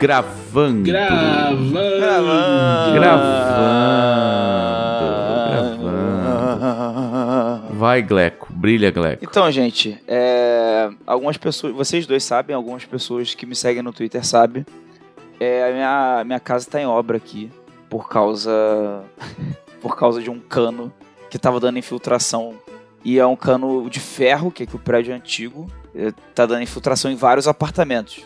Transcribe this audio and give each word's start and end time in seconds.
Gravando. 0.00 0.82
Gravando. 0.82 1.72
Gravando. 2.00 2.92
Gravando. 2.94 3.50
Vai, 7.74 8.02
Gleco. 8.02 8.48
Brilha, 8.50 8.90
Gleco. 8.90 9.22
Então, 9.22 9.50
gente, 9.50 10.02
é, 10.08 10.90
algumas 11.06 11.36
pessoas, 11.36 11.74
vocês 11.74 12.06
dois 12.06 12.24
sabem, 12.24 12.56
algumas 12.56 12.86
pessoas 12.86 13.34
que 13.34 13.44
me 13.44 13.54
seguem 13.54 13.82
no 13.82 13.92
Twitter 13.92 14.24
sabem. 14.26 14.64
É, 15.38 15.68
a 15.68 15.72
minha, 15.72 16.24
minha 16.24 16.40
casa 16.40 16.66
está 16.66 16.80
em 16.80 16.86
obra 16.86 17.18
aqui 17.18 17.50
por 17.88 18.08
causa 18.08 19.02
por 19.80 19.96
causa 19.96 20.22
de 20.22 20.30
um 20.30 20.38
cano 20.38 20.92
que 21.28 21.36
estava 21.36 21.60
dando 21.60 21.78
infiltração 21.78 22.54
e 23.04 23.18
é 23.18 23.26
um 23.26 23.36
cano 23.36 23.88
de 23.88 24.00
ferro 24.00 24.50
que 24.50 24.62
é 24.62 24.66
que 24.66 24.76
o 24.76 24.78
prédio 24.78 25.12
é 25.12 25.16
antigo 25.16 25.66
está 26.30 26.46
dando 26.46 26.62
infiltração 26.62 27.10
em 27.10 27.16
vários 27.16 27.48
apartamentos 27.48 28.22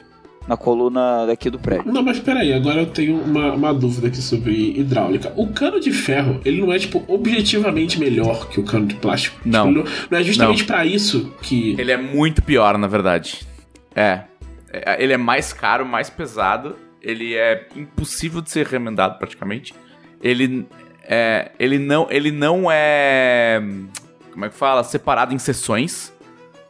na 0.47 0.56
coluna 0.56 1.27
daqui 1.27 1.48
do 1.48 1.59
prédio. 1.59 1.91
Não, 1.91 2.02
mas 2.02 2.19
peraí, 2.19 2.52
agora 2.52 2.80
eu 2.80 2.87
tenho 2.87 3.19
uma, 3.19 3.55
uma 3.55 3.73
dúvida 3.73 4.09
aqui 4.09 4.19
sobre 4.19 4.78
hidráulica. 4.78 5.33
O 5.37 5.48
cano 5.48 5.80
de 5.80 5.91
ferro, 5.91 6.41
ele 6.45 6.60
não 6.60 6.73
é, 6.73 6.78
tipo, 6.78 7.02
objetivamente 7.09 7.98
melhor 7.98 8.48
que 8.48 8.60
o 8.60 8.62
cano 8.62 8.87
de 8.87 8.95
plástico? 8.95 9.41
Não. 9.45 9.73
Tipo, 9.73 9.88
não, 10.10 10.19
é 10.19 10.23
justamente 10.23 10.64
para 10.64 10.84
isso 10.84 11.33
que. 11.41 11.75
Ele 11.78 11.91
é 11.91 11.97
muito 11.97 12.42
pior, 12.42 12.77
na 12.77 12.86
verdade. 12.86 13.47
É. 13.95 14.25
É, 14.70 15.02
Ele 15.02 15.12
é 15.12 15.16
mais 15.16 15.52
caro, 15.52 15.86
mais 15.86 16.11
pesado. 16.11 16.77
Ele 17.00 17.34
é 17.34 17.66
impossível 17.77 18.41
de 18.41 18.50
ser 18.50 18.66
remendado 18.66 19.19
praticamente. 19.19 19.75
Ele 20.22 20.66
é, 21.06 21.52
ele 21.59 21.78
não, 21.78 22.06
ele 22.11 22.30
não 22.30 22.70
é, 22.70 23.62
como 24.34 24.45
é 24.45 24.48
que 24.51 24.55
fala, 24.56 24.84
separado 24.84 25.33
em 25.33 25.38
seções. 25.38 26.12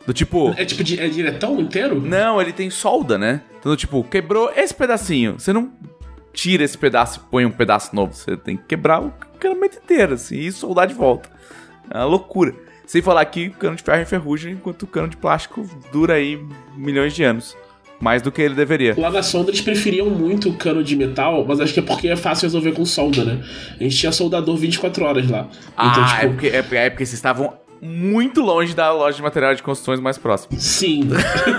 Do 0.07 0.13
tipo, 0.13 0.55
É 0.57 0.67
tipo, 0.67 0.85
de- 0.85 1.01
é 1.01 1.09
diretão 1.09 1.59
inteiro? 1.59 1.99
não, 1.99 2.41
ele 2.41 2.53
tem 2.53 2.69
solda, 2.69 3.17
né? 3.17 3.41
Então, 3.59 3.73
do 3.73 3.77
tipo, 3.77 4.05
quebrou 4.05 4.53
esse 4.55 4.75
pedacinho. 4.75 5.41
Você 5.41 5.51
não 5.51 5.73
tira 6.33 6.63
esse 6.63 6.77
pedaço 6.77 7.23
e 7.27 7.31
põe 7.31 7.47
um 7.47 7.51
pedaço 7.51 7.97
novo. 7.97 8.13
Você 8.13 8.37
tem 8.37 8.55
que 8.57 8.65
quebrar 8.65 9.01
o 9.03 9.11
canamento 9.41 9.79
inteiro, 9.79 10.13
assim, 10.15 10.37
e 10.37 10.53
soldar 10.53 10.87
de 10.87 10.93
volta. 10.95 11.31
É 11.91 11.97
uma 11.97 12.05
loucura. 12.05 12.55
Sem 12.87 13.01
falar 13.01 13.25
que 13.25 13.47
o 13.49 13.53
cano 13.53 13.77
de 13.77 13.83
ferro 13.83 14.03
enferruja, 14.03 14.51
enquanto 14.51 14.83
o 14.83 14.87
cano 14.87 15.09
de 15.09 15.17
plástico 15.17 15.67
dura 15.91 16.15
aí 16.15 16.39
milhões 16.77 17.15
de 17.15 17.25
anos. 17.25 17.57
Mais 17.99 18.21
do 18.21 18.31
que 18.31 18.43
ele 18.43 18.55
deveria. 18.55 18.95
Lá 18.99 19.09
na 19.09 19.23
sonda 19.23 19.51
eles 19.51 19.63
preferiam 19.63 20.11
muito 20.11 20.51
o 20.51 20.55
cano 20.55 20.85
de 20.85 20.95
metal, 20.95 21.47
mas 21.49 21.61
acho 21.61 21.73
que 21.73 21.81
é 21.81 21.83
porque 21.83 22.09
é 22.09 22.17
fácil 22.17 22.45
resolver 22.45 22.73
com 22.73 22.85
solda, 22.85 23.25
né? 23.25 23.43
A 23.81 23.83
gente 23.83 23.97
tinha 23.97 24.13
soldador 24.13 24.55
24 24.57 25.03
horas 25.07 25.31
lá. 25.31 25.49
Ah, 25.75 25.89
então, 25.91 26.05
é, 26.05 26.09
tipo, 26.09 26.33
porque, 26.35 26.47
é, 26.49 26.63
porque- 26.63 26.77
é 26.77 26.91
porque 26.91 27.07
vocês 27.07 27.15
estavam 27.15 27.55
muito 27.81 28.41
longe 28.41 28.75
da 28.75 28.93
loja 28.93 29.17
de 29.17 29.23
material 29.23 29.55
de 29.55 29.63
construções 29.63 30.01
mais 30.01 30.19
próxima. 30.19 30.59
Sim. 30.59 31.09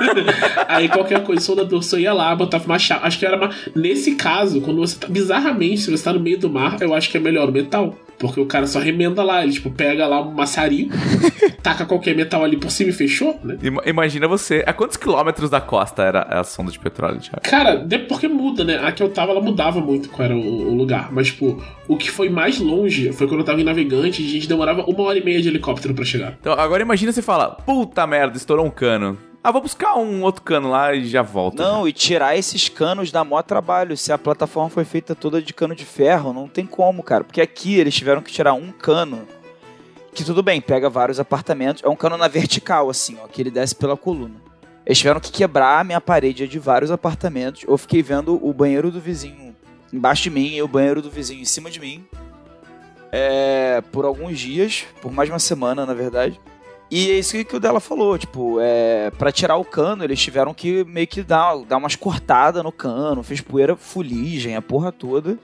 Aí 0.68 0.90
qualquer 0.90 1.24
coisa, 1.24 1.42
o 1.42 1.46
soldador 1.46 1.84
só 1.84 1.98
ia 1.98 2.14
lá, 2.14 2.36
botava 2.36 2.66
uma 2.66 2.80
chave. 2.80 3.06
Acho 3.06 3.20
que 3.20 3.26
era 3.26 3.38
uma. 3.38 3.50
Nesse 3.76 4.16
caso, 4.16 4.62
quando 4.62 4.78
você 4.78 4.98
tá. 4.98 5.08
Bizarramente, 5.08 5.82
se 5.82 5.92
você 5.92 6.04
tá 6.04 6.14
no 6.14 6.20
meio 6.20 6.40
do 6.40 6.50
mar, 6.50 6.82
eu 6.82 6.94
acho 6.94 7.10
que 7.10 7.18
é 7.18 7.20
melhor 7.20 7.50
o 7.50 7.52
metal. 7.52 7.96
Porque 8.18 8.40
o 8.40 8.46
cara 8.46 8.66
só 8.68 8.80
remenda 8.80 9.22
lá, 9.24 9.44
ele 9.44 9.52
tipo 9.54 9.70
pega 9.70 10.08
lá 10.08 10.22
um 10.22 10.32
maçarico, 10.32 10.94
taca 11.62 11.86
qualquer 11.86 12.16
metal 12.16 12.44
ali 12.44 12.58
por 12.58 12.72
cima 12.72 12.90
e 12.90 12.94
fechou, 12.94 13.40
né? 13.44 13.58
Ima- 13.62 13.82
Imagina 13.86 14.28
você. 14.28 14.64
A 14.66 14.74
quantos 14.74 14.98
quilômetros 14.98 15.50
da 15.50 15.60
costa 15.62 16.04
era 16.04 16.22
a 16.22 16.44
sonda 16.44 16.72
de 16.72 16.80
petróleo, 16.80 17.20
Thiago? 17.20 17.42
Cara, 17.44 17.76
de- 17.76 18.00
porque 18.00 18.28
muda, 18.28 18.64
né? 18.64 18.80
A 18.84 18.92
que 18.92 19.04
eu 19.04 19.10
tava, 19.10 19.32
ela 19.32 19.42
mudava 19.42 19.80
muito 19.82 20.10
qual 20.10 20.26
era 20.26 20.36
o, 20.36 20.40
o 20.40 20.74
lugar. 20.76 21.12
Mas, 21.12 21.28
tipo, 21.28 21.62
o 21.88 21.98
que 21.98 22.10
foi 22.10 22.30
mais 22.30 22.60
longe 22.60 23.12
foi 23.12 23.28
quando 23.28 23.40
eu 23.42 23.46
tava 23.46 23.60
em 23.62 23.64
navegante 23.66 24.22
e 24.22 24.26
a 24.26 24.30
gente 24.30 24.48
demorava 24.48 24.84
uma 24.86 25.04
hora 25.04 25.18
e 25.18 25.24
meia 25.24 25.42
de 25.42 25.50
helicóptero 25.50 25.94
pra 25.94 26.06
chegar. 26.06 26.38
Então, 26.40 26.54
agora 26.54 26.82
imagina 26.82 27.12
você 27.12 27.22
fala: 27.22 27.50
puta 27.50 28.06
merda, 28.08 28.38
estourou 28.38 28.66
um 28.66 28.70
cano. 28.72 29.18
Ah, 29.46 29.52
vou 29.52 29.62
buscar 29.62 29.96
um 29.96 30.24
outro 30.24 30.42
cano 30.42 30.72
lá 30.72 30.92
e 30.96 31.08
já 31.08 31.22
volto. 31.22 31.62
Não, 31.62 31.88
e 31.88 31.94
tirar 31.94 32.36
esses 32.36 32.68
canos 32.68 33.12
dá 33.12 33.24
maior 33.24 33.44
trabalho. 33.44 33.96
Se 33.96 34.12
a 34.12 34.18
plataforma 34.18 34.72
foi 34.72 34.84
feita 34.84 35.14
toda 35.14 35.40
de 35.40 35.54
cano 35.54 35.76
de 35.76 35.86
ferro, 35.86 36.34
não 36.34 36.48
tem 36.48 36.66
como, 36.66 37.04
cara. 37.04 37.24
Porque 37.24 37.40
aqui 37.40 37.76
eles 37.76 37.94
tiveram 37.94 38.24
que 38.24 38.32
tirar 38.32 38.54
um 38.54 38.72
cano. 38.72 39.28
Que 40.16 40.24
tudo 40.24 40.42
bem, 40.42 40.60
pega 40.60 40.90
vários 40.90 41.20
apartamentos. 41.20 41.84
É 41.84 41.88
um 41.88 41.96
cano 41.96 42.18
na 42.18 42.28
vertical, 42.28 42.90
assim, 42.90 43.20
ó, 43.24 43.28
que 43.28 43.40
ele 43.40 43.52
desce 43.52 43.76
pela 43.76 43.96
coluna. 43.96 44.34
Eles 44.84 44.98
tiveram 44.98 45.20
que 45.20 45.32
quebrar 45.32 45.80
a 45.80 45.84
minha 45.84 46.02
parede 46.02 46.48
de 46.48 46.58
vários 46.58 46.90
apartamentos. 46.90 47.66
Eu 47.68 47.78
fiquei 47.78 48.02
vendo 48.02 48.44
o 48.44 48.52
banheiro 48.52 48.90
do 48.90 49.00
vizinho 49.00 49.56
embaixo 49.94 50.24
de 50.24 50.32
mim 50.32 50.56
e 50.56 50.64
o 50.64 50.68
banheiro 50.68 51.04
do 51.04 51.12
vizinho 51.12 51.44
em 51.44 51.46
cima 51.46 51.70
de 51.70 51.80
mim. 51.80 52.04
É, 53.12 53.84
por 53.92 54.06
alguns 54.06 54.40
dias, 54.40 54.86
por 55.04 55.12
mais 55.12 55.30
uma 55.30 55.38
semana, 55.38 55.86
na 55.86 55.94
verdade. 55.94 56.42
E 56.90 57.12
é 57.12 57.18
isso 57.18 57.44
que 57.44 57.56
o 57.56 57.60
dela 57.60 57.80
falou, 57.80 58.18
tipo, 58.18 58.60
é, 58.62 59.10
para 59.12 59.32
tirar 59.32 59.58
o 59.58 59.66
cano, 59.66 60.04
eles 60.04 60.22
tiveram 60.22 60.54
que 60.54 60.84
meio 60.84 61.08
que 61.08 61.24
dar, 61.24 61.58
dar 61.66 61.78
umas 61.78 61.96
cortadas 61.96 62.64
no 62.64 62.72
cano, 62.72 63.24
fez 63.24 63.42
poeira, 63.42 63.76
fuligem, 63.76 64.56
a 64.56 64.62
porra 64.62 64.92
toda. 64.92 65.38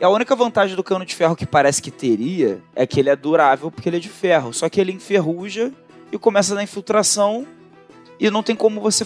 E 0.00 0.04
a 0.04 0.08
única 0.08 0.34
vantagem 0.36 0.76
do 0.76 0.84
cano 0.84 1.04
de 1.04 1.14
ferro 1.14 1.36
que 1.36 1.44
parece 1.44 1.82
que 1.82 1.90
teria 1.90 2.62
é 2.74 2.86
que 2.86 3.00
ele 3.00 3.10
é 3.10 3.16
durável 3.16 3.70
porque 3.70 3.88
ele 3.88 3.96
é 3.96 4.00
de 4.00 4.08
ferro, 4.08 4.54
só 4.54 4.68
que 4.68 4.80
ele 4.80 4.92
enferruja 4.92 5.72
e 6.10 6.16
começa 6.16 6.54
a 6.54 6.56
dar 6.56 6.62
infiltração 6.62 7.46
e 8.18 8.30
não 8.30 8.42
tem 8.42 8.56
como 8.56 8.80
você 8.80 9.04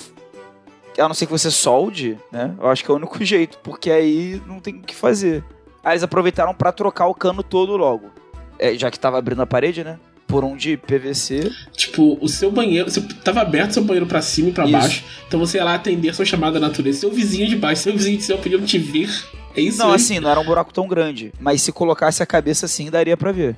a 0.96 1.08
não 1.08 1.14
ser 1.14 1.26
que 1.26 1.32
você 1.32 1.50
solde, 1.50 2.16
né? 2.30 2.54
Eu 2.56 2.68
acho 2.68 2.84
que 2.84 2.90
é 2.90 2.94
o 2.94 2.96
único 2.96 3.22
jeito, 3.24 3.58
porque 3.62 3.90
aí 3.90 4.40
não 4.46 4.60
tem 4.60 4.76
o 4.76 4.82
que 4.82 4.94
fazer. 4.94 5.42
Aí 5.82 5.94
eles 5.94 6.02
aproveitaram 6.02 6.54
pra 6.54 6.70
trocar 6.70 7.06
o 7.06 7.14
cano 7.14 7.42
todo 7.42 7.76
logo. 7.76 8.10
É, 8.58 8.74
já 8.74 8.90
que 8.90 9.00
tava 9.00 9.18
abrindo 9.18 9.42
a 9.42 9.46
parede, 9.46 9.82
né? 9.82 9.98
Por 10.34 10.42
um 10.44 10.56
de 10.56 10.76
PVC. 10.76 11.48
Tipo, 11.76 12.18
o 12.20 12.28
seu 12.28 12.50
banheiro. 12.50 12.90
Você 12.90 13.00
tava 13.22 13.40
aberto 13.40 13.70
seu 13.70 13.84
banheiro 13.84 14.04
pra 14.04 14.20
cima 14.20 14.48
e 14.48 14.52
pra 14.52 14.64
Isso. 14.64 14.72
baixo. 14.72 15.04
Então 15.28 15.38
você 15.38 15.58
ia 15.58 15.64
lá 15.64 15.74
atender 15.74 16.08
a 16.08 16.12
sua 16.12 16.24
chamada 16.24 16.58
da 16.58 16.66
natureza. 16.66 16.98
Seu 16.98 17.12
vizinho 17.12 17.46
de 17.46 17.54
baixo, 17.54 17.82
seu 17.82 17.92
vizinho 17.92 18.16
de 18.18 18.24
cima 18.24 18.38
podiam 18.38 18.60
te 18.62 18.76
ver. 18.76 19.08
É 19.56 19.60
isso 19.60 19.78
Não, 19.78 19.90
aí? 19.90 19.94
assim, 19.94 20.18
não 20.18 20.28
era 20.28 20.40
um 20.40 20.44
buraco 20.44 20.74
tão 20.74 20.88
grande. 20.88 21.32
Mas 21.38 21.62
se 21.62 21.70
colocasse 21.70 22.20
a 22.20 22.26
cabeça 22.26 22.66
assim, 22.66 22.90
daria 22.90 23.16
pra 23.16 23.30
ver. 23.30 23.54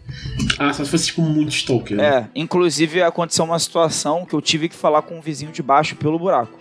Ah, 0.59 0.71
só 0.75 0.85
se 0.85 0.91
fosse 0.91 1.07
tipo 1.07 1.23
muito 1.23 1.49
stalker. 1.55 1.97
né? 1.97 2.05
É, 2.05 2.27
inclusive 2.35 3.03
aconteceu 3.03 3.47
uma 3.47 3.59
situação 3.59 4.27
que 4.27 4.35
eu 4.35 4.43
tive 4.43 4.69
que 4.69 4.77
falar 4.77 5.01
com 5.01 5.17
um 5.17 5.23
vizinho 5.23 5.53
de 5.53 5.63
baixo 5.63 5.97
pelo 5.97 6.19
buraco. 6.19 6.59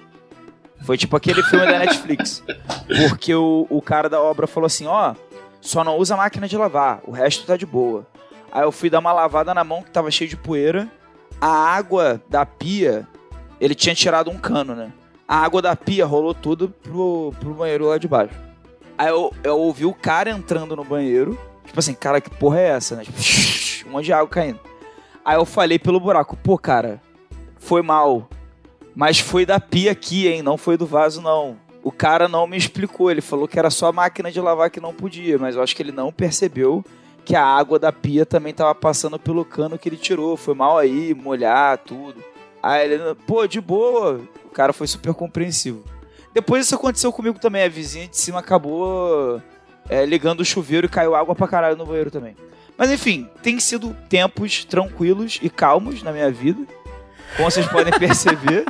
Foi 0.85 0.97
tipo 0.97 1.17
aquele 1.17 1.43
filme 1.43 1.65
da 1.65 1.79
Netflix. 1.79 2.41
Porque 3.09 3.35
o, 3.35 3.67
o 3.69 3.81
cara 3.81 4.07
da 4.07 4.21
obra 4.21 4.47
falou 4.47 4.67
assim: 4.67 4.85
ó, 4.85 5.13
só 5.59 5.83
não 5.83 5.97
usa 5.97 6.15
máquina 6.15 6.47
de 6.47 6.55
lavar, 6.55 7.01
o 7.05 7.11
resto 7.11 7.45
tá 7.45 7.57
de 7.57 7.65
boa. 7.65 8.07
Aí 8.55 8.63
eu 8.63 8.71
fui 8.71 8.89
dar 8.89 8.99
uma 8.99 9.11
lavada 9.11 9.53
na 9.53 9.65
mão 9.65 9.83
que 9.83 9.91
tava 9.91 10.09
cheio 10.09 10.29
de 10.29 10.37
poeira. 10.37 10.89
A 11.41 11.49
água 11.49 12.21
da 12.29 12.45
pia, 12.45 13.05
ele 13.59 13.75
tinha 13.75 13.93
tirado 13.93 14.31
um 14.31 14.37
cano, 14.37 14.73
né? 14.73 14.93
A 15.27 15.39
água 15.39 15.61
da 15.61 15.75
pia 15.75 16.05
rolou 16.05 16.33
tudo 16.33 16.69
pro, 16.69 17.33
pro 17.37 17.53
banheiro 17.53 17.87
lá 17.87 17.97
de 17.97 18.07
baixo. 18.07 18.33
Aí 18.97 19.09
eu, 19.09 19.33
eu 19.43 19.59
ouvi 19.59 19.85
o 19.85 19.93
cara 19.93 20.29
entrando 20.29 20.73
no 20.73 20.85
banheiro. 20.85 21.37
Tipo 21.65 21.77
assim, 21.77 21.93
cara, 21.93 22.21
que 22.21 22.29
porra 22.29 22.61
é 22.61 22.67
essa, 22.69 22.95
né? 22.95 23.03
Tipo, 23.03 23.19
um 23.89 23.91
monte 23.91 24.05
de 24.05 24.13
água 24.13 24.29
caindo. 24.29 24.61
Aí 25.25 25.35
eu 25.35 25.43
falei 25.43 25.77
pelo 25.77 25.99
buraco, 25.99 26.37
pô, 26.37 26.57
cara, 26.57 27.01
foi 27.57 27.81
mal. 27.81 28.29
Mas 28.95 29.19
foi 29.19 29.45
da 29.45 29.59
pia 29.59 29.91
aqui, 29.91 30.29
hein? 30.29 30.41
Não 30.41 30.55
foi 30.55 30.77
do 30.77 30.85
vaso, 30.85 31.19
não. 31.21 31.57
O 31.83 31.91
cara 31.91 32.29
não 32.29 32.47
me 32.47 32.55
explicou. 32.55 33.11
Ele 33.11 33.19
falou 33.19 33.49
que 33.49 33.59
era 33.59 33.69
só 33.69 33.87
a 33.87 33.91
máquina 33.91 34.31
de 34.31 34.39
lavar 34.39 34.69
que 34.69 34.79
não 34.79 34.93
podia, 34.93 35.37
mas 35.37 35.57
eu 35.57 35.61
acho 35.61 35.75
que 35.75 35.83
ele 35.83 35.91
não 35.91 36.09
percebeu 36.09 36.85
que 37.25 37.35
a 37.35 37.43
água 37.43 37.79
da 37.79 37.91
pia 37.91 38.25
também 38.25 38.53
tava 38.53 38.75
passando 38.75 39.17
pelo 39.17 39.43
cano 39.43 39.77
que 39.77 39.89
ele 39.89 39.97
tirou. 39.97 40.37
Foi 40.37 40.53
mal 40.53 40.77
aí, 40.77 41.13
molhar, 41.13 41.79
tudo. 41.79 42.23
Aí 42.61 42.91
ele, 42.91 43.15
pô, 43.25 43.47
de 43.47 43.59
boa. 43.59 44.21
O 44.45 44.49
cara 44.49 44.71
foi 44.71 44.87
super 44.87 45.13
compreensivo. 45.13 45.83
Depois 46.33 46.65
isso 46.65 46.75
aconteceu 46.75 47.11
comigo 47.11 47.39
também. 47.39 47.63
A 47.63 47.69
vizinha 47.69 48.07
de 48.07 48.17
cima 48.17 48.39
acabou 48.39 49.41
é, 49.89 50.05
ligando 50.05 50.41
o 50.41 50.45
chuveiro 50.45 50.85
e 50.85 50.89
caiu 50.89 51.15
água 51.15 51.35
pra 51.35 51.47
caralho 51.47 51.75
no 51.75 51.85
banheiro 51.85 52.11
também. 52.11 52.35
Mas 52.77 52.91
enfim, 52.91 53.29
tem 53.41 53.59
sido 53.59 53.95
tempos 54.07 54.63
tranquilos 54.65 55.39
e 55.41 55.49
calmos 55.49 56.03
na 56.03 56.11
minha 56.11 56.29
vida. 56.31 56.61
Como 57.35 57.49
vocês 57.49 57.65
podem 57.67 57.93
perceber. 57.97 58.65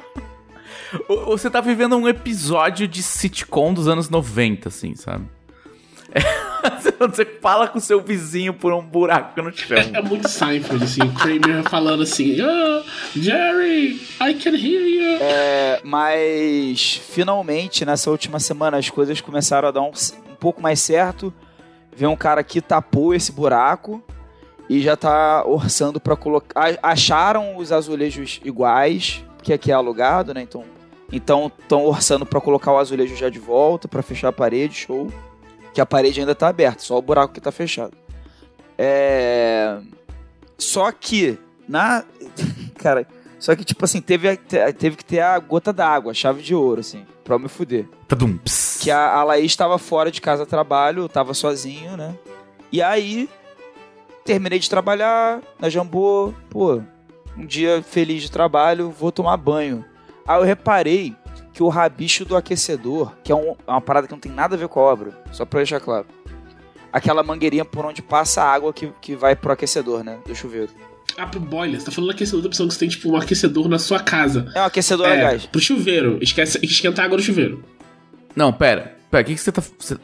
Você 1.26 1.50
tá 1.50 1.60
vivendo 1.60 1.98
um 1.98 2.08
episódio 2.08 2.88
de 2.88 3.04
sitcom 3.04 3.74
dos 3.74 3.88
anos 3.88 4.10
90, 4.10 4.70
assim, 4.70 4.96
sabe? 4.96 5.26
É, 6.16 7.08
você 7.08 7.26
fala 7.26 7.68
com 7.68 7.80
seu 7.80 8.02
vizinho 8.02 8.54
por 8.54 8.74
um 8.74 8.82
buraco 8.82 9.42
no 9.42 9.52
chão. 9.52 9.78
É 9.78 10.02
muito 10.02 10.28
Seinfeld, 10.28 10.84
assim, 10.84 11.02
o 11.02 11.14
Kramer 11.14 11.64
falando 11.70 12.04
assim, 12.04 12.38
oh, 12.42 12.84
Jerry, 13.14 14.02
I 14.22 14.34
can 14.34 14.52
hear 14.52 14.88
you. 14.88 15.18
É, 15.22 15.82
mas 15.84 17.02
finalmente, 17.10 17.86
nessa 17.86 18.10
última 18.10 18.40
semana, 18.40 18.78
as 18.78 18.90
coisas 18.90 19.20
começaram 19.22 19.68
a 19.68 19.72
dar 19.72 19.82
um, 19.82 19.92
um 19.92 20.36
pouco 20.40 20.62
mais 20.62 20.80
certo. 20.80 21.34
Veio 21.96 22.12
um 22.12 22.16
cara 22.16 22.44
que 22.44 22.62
tapou 22.62 23.14
esse 23.14 23.32
buraco 23.32 24.04
e 24.70 24.82
já 24.82 24.96
tá 24.96 25.46
orçando 25.46 26.00
pra 26.00 26.16
colocar. 26.16 26.78
Acharam 26.82 27.58
os 27.58 27.72
azulejos 27.72 28.40
iguais, 28.44 29.24
que 29.44 29.54
aqui 29.54 29.72
é 29.72 29.76
alugado, 29.76 30.34
né? 30.34 30.42
Então 30.42 30.64
então 31.12 31.52
estão 31.60 31.86
orçando 31.86 32.26
pra 32.26 32.42
colocar 32.42 32.72
o 32.72 32.78
azulejo 32.78 33.16
já 33.16 33.30
de 33.30 33.40
volta, 33.40 33.88
pra 33.88 34.02
fechar 34.02 34.30
a 34.30 34.34
parede, 34.34 34.74
show. 34.76 35.08
Que 35.76 35.82
a 35.82 35.86
parede 35.86 36.22
ainda 36.22 36.34
tá 36.34 36.48
aberta, 36.48 36.82
só 36.82 36.98
o 36.98 37.02
buraco 37.02 37.34
que 37.34 37.42
tá 37.42 37.52
fechado. 37.52 37.96
É... 38.78 39.78
Só 40.58 40.90
que 40.92 41.38
na. 41.68 42.06
Cara, 42.80 43.06
só 43.38 43.56
que, 43.56 43.66
tipo 43.66 43.84
assim, 43.84 44.00
teve, 44.00 44.38
teve 44.38 44.96
que 44.96 45.04
ter 45.04 45.20
a 45.20 45.38
gota 45.38 45.74
d'água, 45.74 46.12
a 46.12 46.16
chave 46.16 46.42
de 46.42 46.56
ouro, 46.56 46.80
assim, 46.80 47.06
pra 47.24 47.36
eu 47.36 47.40
me 47.40 47.50
fuder. 47.50 47.86
Tadum. 48.08 48.40
Que 48.80 48.90
a, 48.90 49.16
a 49.16 49.24
Laís 49.24 49.52
estava 49.52 49.78
fora 49.78 50.10
de 50.10 50.22
casa 50.22 50.46
trabalho, 50.46 51.04
eu 51.04 51.10
tava 51.10 51.34
sozinho, 51.34 51.98
né? 51.98 52.16
E 52.72 52.82
aí, 52.82 53.30
terminei 54.24 54.60
de 54.60 54.70
trabalhar 54.70 55.42
na 55.60 55.70
Jambô, 55.70 56.34
pô, 56.50 56.82
um 57.38 57.46
dia 57.46 57.84
feliz 57.84 58.24
de 58.24 58.32
trabalho, 58.32 58.92
vou 58.92 59.12
tomar 59.12 59.38
banho. 59.38 59.84
Aí 60.26 60.40
eu 60.40 60.44
reparei 60.44 61.16
que 61.56 61.64
o 61.64 61.70
rabicho 61.70 62.26
do 62.26 62.36
aquecedor, 62.36 63.14
que 63.24 63.32
é 63.32 63.36
um- 63.36 63.56
uma 63.66 63.80
parada 63.80 64.06
que 64.08 64.12
não 64.14 64.20
tem 64.20 64.30
nada 64.32 64.56
a 64.56 64.58
ver 64.60 64.68
com 64.68 64.82
a 64.82 64.84
obra, 64.84 65.18
só 65.32 65.46
pra 65.46 65.60
deixar 65.60 65.80
claro. 65.80 66.06
Aquela 66.92 67.24
mangueirinha 67.24 67.64
por 67.64 67.86
onde 67.86 68.02
passa 68.02 68.42
a 68.44 68.52
água 68.54 68.74
que, 68.74 68.92
que 69.02 69.16
vai 69.16 69.38
pro 69.38 69.54
aquecedor, 69.54 70.04
né? 70.04 70.18
Do 70.28 70.36
chuveiro. 70.36 70.70
Ah, 71.18 71.26
pro 71.26 71.40
boiler. 71.40 71.80
Você 71.80 71.86
tá 71.86 71.92
falando 71.94 72.12
aquecedor 72.12 72.42
da 72.42 72.48
opção 72.48 72.68
que 72.68 72.74
você 72.74 72.80
tem, 72.80 72.90
tipo, 72.90 73.10
um 73.10 73.16
aquecedor 73.16 73.70
na 73.70 73.80
sua 73.80 74.02
casa. 74.02 74.52
É 74.54 74.62
um 74.62 74.66
aquecedor 74.66 75.06
a 75.08 75.16
É, 75.16 75.22
gás. 75.22 75.46
pro 75.46 75.62
chuveiro. 75.62 76.20
Esquece, 76.22 76.60
esquenta 76.62 77.02
a 77.02 77.06
água 77.06 77.16
no 77.18 77.24
chuveiro. 77.24 77.64
Não, 78.36 78.52
pera. 78.52 78.98
Pera, 79.10 79.24
o 79.24 79.26
que, 79.26 79.34
que 79.36 79.40
você 79.40 79.52
tá. 79.52 79.62
você- 79.80 79.98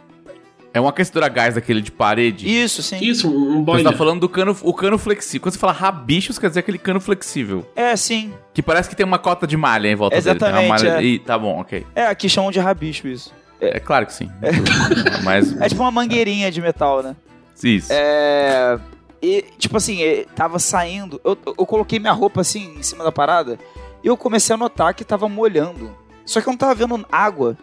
É 0.74 0.80
um 0.80 0.88
aquecedor 0.88 1.24
a 1.24 1.28
gás 1.28 1.56
daquele 1.56 1.82
de 1.82 1.92
parede? 1.92 2.48
Isso, 2.48 2.82
sim. 2.82 2.98
Isso, 3.02 3.28
um 3.30 3.58
Você 3.58 3.62
boiler. 3.64 3.92
tá 3.92 3.98
falando 3.98 4.22
do 4.22 4.30
cano, 4.30 4.56
o 4.62 4.74
cano 4.74 4.98
flexível. 4.98 5.42
Quando 5.42 5.54
você 5.54 5.60
fala 5.60 5.74
rabichos, 5.74 6.40
quer 6.40 6.48
dizer 6.48 6.62
aquele 6.62 6.78
cano 6.78 7.02
flexível. 7.02 7.70
É, 7.76 7.96
sim. 7.96 8.34
Que 8.54 8.62
parece 8.62 8.90
que 8.90 8.96
tem 8.96 9.06
uma 9.06 9.20
cota 9.20 9.46
de 9.46 9.58
malha 9.58 9.90
em 9.90 9.96
volta 9.96 10.16
dele. 10.16 10.40
Tem 10.40 10.48
uma 10.48 10.62
Exatamente, 10.62 10.86
malha... 10.86 11.02
é. 11.02 11.04
Ih, 11.04 11.20
tá 11.20 11.38
bom, 11.38 11.60
ok. 11.60 11.86
É, 11.94 12.06
aqui 12.06 12.30
chamam 12.30 12.52
de 12.52 12.60
rabicho 12.60 13.08
isso. 13.08 13.34
É, 13.60 13.80
claro 13.80 14.06
que 14.06 14.14
sim. 14.14 14.30
Mas. 15.24 15.60
É 15.62 15.68
tipo 15.68 15.82
uma 15.82 15.92
mangueirinha 15.92 16.50
de 16.50 16.62
metal, 16.62 17.04
né? 17.04 17.16
Isso. 17.64 17.90
É. 17.92 18.80
E, 19.22 19.44
tipo 19.58 19.78
assim, 19.78 20.02
é, 20.02 20.26
tava 20.36 20.58
saindo. 20.58 21.20
Eu, 21.24 21.38
eu 21.46 21.66
coloquei 21.66 22.00
minha 22.00 22.14
roupa 22.14 22.42
assim 22.42 22.76
em 22.80 22.82
cima 22.82 23.04
da 23.04 23.12
parada 23.12 23.60
e 24.04 24.08
eu 24.08 24.18
comecei 24.18 24.54
a 24.54 24.58
notar 24.58 24.94
que 24.94 25.04
tava 25.04 25.30
molhando. 25.30 25.96
Só 26.26 26.42
que 26.42 26.48
eu 26.48 26.52
não 26.52 26.58
tava 26.58 26.74
vendo 26.74 27.06
água. 27.12 27.58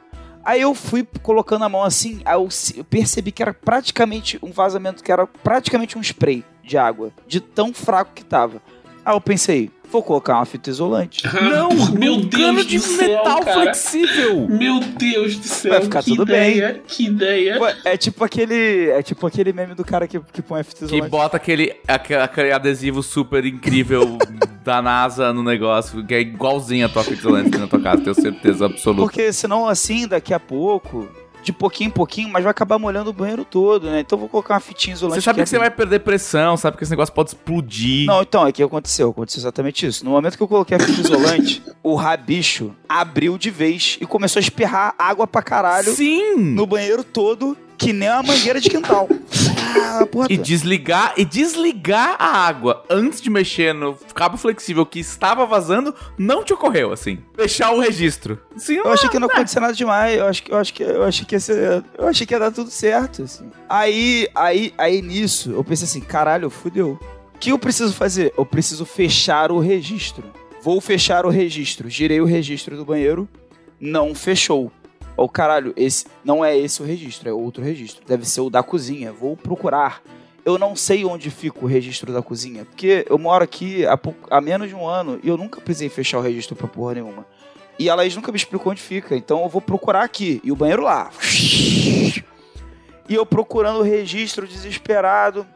Aí 0.44 0.60
eu 0.60 0.74
fui 0.74 1.06
colocando 1.22 1.64
a 1.64 1.68
mão 1.68 1.82
assim, 1.82 2.20
aí 2.24 2.34
eu, 2.34 2.48
percebi 2.84 3.32
que 3.32 3.42
era 3.42 3.52
praticamente 3.52 4.38
um 4.42 4.50
vazamento, 4.50 5.02
que 5.02 5.12
era 5.12 5.26
praticamente 5.26 5.98
um 5.98 6.00
spray 6.00 6.44
de 6.62 6.78
água, 6.78 7.12
de 7.26 7.40
tão 7.40 7.72
fraco 7.72 8.12
que 8.14 8.24
tava. 8.24 8.62
Aí 9.04 9.14
eu 9.14 9.20
pensei, 9.20 9.70
vou 9.90 10.02
colocar 10.02 10.34
uma 10.36 10.44
fita 10.44 10.70
isolante. 10.70 11.22
Não, 11.40 11.68
meu 11.92 12.14
um 12.14 12.20
Deus 12.20 12.42
cano 12.42 12.58
do 12.58 12.64
de 12.66 12.78
céu, 12.78 13.08
metal 13.08 13.40
cara. 13.40 13.52
flexível. 13.62 14.46
Meu 14.48 14.80
Deus 14.80 15.36
do 15.36 15.44
céu. 15.46 15.72
Vai 15.72 15.82
ficar 15.82 16.02
que 16.02 16.10
tudo 16.10 16.22
ideia, 16.24 16.82
Que 16.86 17.06
ideia. 17.06 17.58
É 17.84 17.96
tipo 17.96 18.22
aquele. 18.24 18.90
É 18.90 19.02
tipo 19.02 19.26
aquele 19.26 19.52
meme 19.52 19.74
do 19.74 19.84
cara 19.84 20.06
que, 20.06 20.18
que 20.20 20.42
põe 20.42 20.60
a 20.60 20.64
fita 20.64 20.80
Que 20.86 20.94
isolante. 20.94 21.10
bota 21.10 21.36
aquele, 21.36 21.74
aque- 21.86 22.14
aquele 22.14 22.52
adesivo 22.52 23.02
super 23.02 23.44
incrível 23.44 24.18
da 24.64 24.82
NASA 24.82 25.32
no 25.32 25.42
negócio, 25.42 26.04
que 26.04 26.14
é 26.14 26.20
igualzinho 26.20 26.86
a 26.86 26.88
tua 26.88 27.02
fita 27.04 27.16
isolante 27.20 27.48
aqui 27.48 27.58
na 27.58 27.66
tua 27.66 27.80
casa, 27.80 28.02
tenho 28.02 28.14
certeza 28.14 28.66
absoluta. 28.66 29.02
Porque 29.02 29.32
senão, 29.32 29.66
assim, 29.66 30.06
daqui 30.06 30.34
a 30.34 30.40
pouco, 30.40 31.08
de 31.42 31.52
pouquinho 31.52 31.88
em 31.88 31.90
pouquinho, 31.90 32.28
mas 32.28 32.42
vai 32.42 32.50
acabar 32.50 32.78
molhando 32.78 33.10
o 33.10 33.12
banheiro 33.12 33.44
todo, 33.44 33.90
né? 33.90 34.00
Então 34.00 34.16
eu 34.16 34.20
vou 34.20 34.28
colocar 34.28 34.54
uma 34.54 34.60
fitinha 34.60 34.94
isolante. 34.94 35.20
Você 35.20 35.24
sabe 35.24 35.42
que, 35.42 35.48
você 35.48 35.58
vai 35.58 35.70
perder 35.70 36.00
pressão, 36.00 36.56
sabe 36.56 36.76
que 36.76 36.82
esse 36.82 36.90
negócio 36.90 37.14
pode 37.14 37.30
explodir. 37.30 38.06
Não, 38.06 38.22
então, 38.22 38.46
é 38.46 38.52
que 38.52 38.62
aconteceu. 38.62 39.10
Aconteceu 39.10 39.40
exatamente 39.40 39.86
isso. 39.86 40.04
No 40.04 40.10
momento 40.10 40.36
que 40.36 40.42
eu 40.42 40.48
coloquei 40.48 40.76
a 40.76 40.80
fita 40.80 41.00
isolante, 41.00 41.62
o 41.82 41.94
rabicho 41.94 42.74
abriu 42.88 43.38
de 43.38 43.50
vez 43.50 43.98
e 44.00 44.06
começou 44.06 44.40
a 44.40 44.42
espirrar 44.42 44.94
água 44.98 45.26
pra 45.26 45.42
caralho 45.42 45.92
Sim! 45.92 46.36
no 46.36 46.66
banheiro 46.66 47.02
todo, 47.02 47.56
que 47.76 47.92
nem 47.92 48.08
uma 48.08 48.22
mangueira 48.22 48.60
de 48.60 48.68
quintal. 48.68 49.08
Ah, 49.76 50.06
porra. 50.06 50.26
E 50.30 50.36
desligar, 50.36 51.14
e 51.16 51.24
desligar 51.24 52.16
a 52.18 52.46
água 52.46 52.84
antes 52.88 53.20
de 53.20 53.30
mexer 53.30 53.72
no 53.74 53.94
cabo 54.14 54.36
flexível 54.36 54.84
que 54.86 55.00
estava 55.00 55.44
vazando 55.46 55.94
não 56.16 56.44
te 56.44 56.52
ocorreu, 56.52 56.92
assim. 56.92 57.18
Fechar 57.34 57.72
o 57.72 57.80
registro. 57.80 58.40
Sim, 58.56 58.76
Eu 58.76 58.92
achei 58.92 59.08
que 59.08 59.18
não 59.18 59.28
acontecia 59.28 59.60
nada 59.60 59.72
demais. 59.72 60.18
Eu 60.18 60.26
acho 60.26 60.42
que 60.42 60.52
eu 60.52 60.56
acho 60.56 60.74
que 60.74 60.82
eu 60.82 61.04
achei 61.04 61.24
que 61.26 61.34
ia 61.34 61.40
ser, 61.40 61.84
eu 61.96 62.06
achei 62.06 62.26
que 62.26 62.34
ia 62.34 62.38
dar 62.38 62.50
tudo 62.50 62.70
certo, 62.70 63.22
assim. 63.22 63.50
Aí, 63.68 64.28
aí, 64.34 64.72
aí 64.78 65.02
nisso, 65.02 65.50
eu 65.52 65.62
pensei 65.64 65.84
assim, 65.84 66.00
caralho, 66.00 66.50
fudeu. 66.50 66.98
O 67.34 67.38
que 67.38 67.50
eu 67.50 67.58
preciso 67.58 67.92
fazer? 67.92 68.32
Eu 68.36 68.44
preciso 68.44 68.84
fechar 68.84 69.52
o 69.52 69.58
registro. 69.58 70.24
Vou 70.62 70.80
fechar 70.80 71.24
o 71.24 71.28
registro. 71.28 71.88
Girei 71.88 72.20
o 72.20 72.24
registro 72.24 72.76
do 72.76 72.84
banheiro, 72.84 73.28
não 73.80 74.14
fechou. 74.14 74.72
Ô, 75.18 75.28
caralho, 75.28 75.72
esse 75.76 76.06
não 76.24 76.44
é 76.44 76.56
esse 76.56 76.80
o 76.80 76.84
registro, 76.86 77.28
é 77.28 77.32
outro 77.32 77.62
registro. 77.62 78.02
Deve 78.06 78.24
ser 78.24 78.40
o 78.40 78.48
da 78.48 78.62
cozinha. 78.62 79.12
Vou 79.12 79.36
procurar. 79.36 80.00
Eu 80.44 80.56
não 80.58 80.76
sei 80.76 81.04
onde 81.04 81.28
fica 81.28 81.58
o 81.62 81.66
registro 81.66 82.12
da 82.12 82.22
cozinha, 82.22 82.64
porque 82.64 83.04
eu 83.10 83.18
moro 83.18 83.42
aqui 83.44 83.84
há, 83.84 83.96
pouco- 83.98 84.28
há 84.30 84.40
menos 84.40 84.68
de 84.68 84.74
um 84.76 84.86
ano 84.86 85.18
e 85.22 85.28
eu 85.28 85.36
nunca 85.36 85.60
precisei 85.60 85.88
fechar 85.88 86.18
o 86.18 86.22
registro 86.22 86.54
pra 86.56 86.68
porra 86.68 86.94
nenhuma. 86.94 87.26
E 87.78 87.90
a 87.90 87.94
Laís 87.94 88.14
nunca 88.16 88.30
me 88.32 88.36
explicou 88.38 88.70
onde 88.72 88.80
fica, 88.80 89.14
então 89.16 89.42
eu 89.42 89.48
vou 89.48 89.60
procurar 89.60 90.02
aqui. 90.04 90.40
E 90.44 90.50
o 90.52 90.56
banheiro 90.56 90.82
lá. 90.84 91.10
E 93.08 93.14
eu 93.14 93.26
procurando 93.26 93.80
o 93.80 93.82
registro, 93.82 94.46
desesperado. 94.46 95.46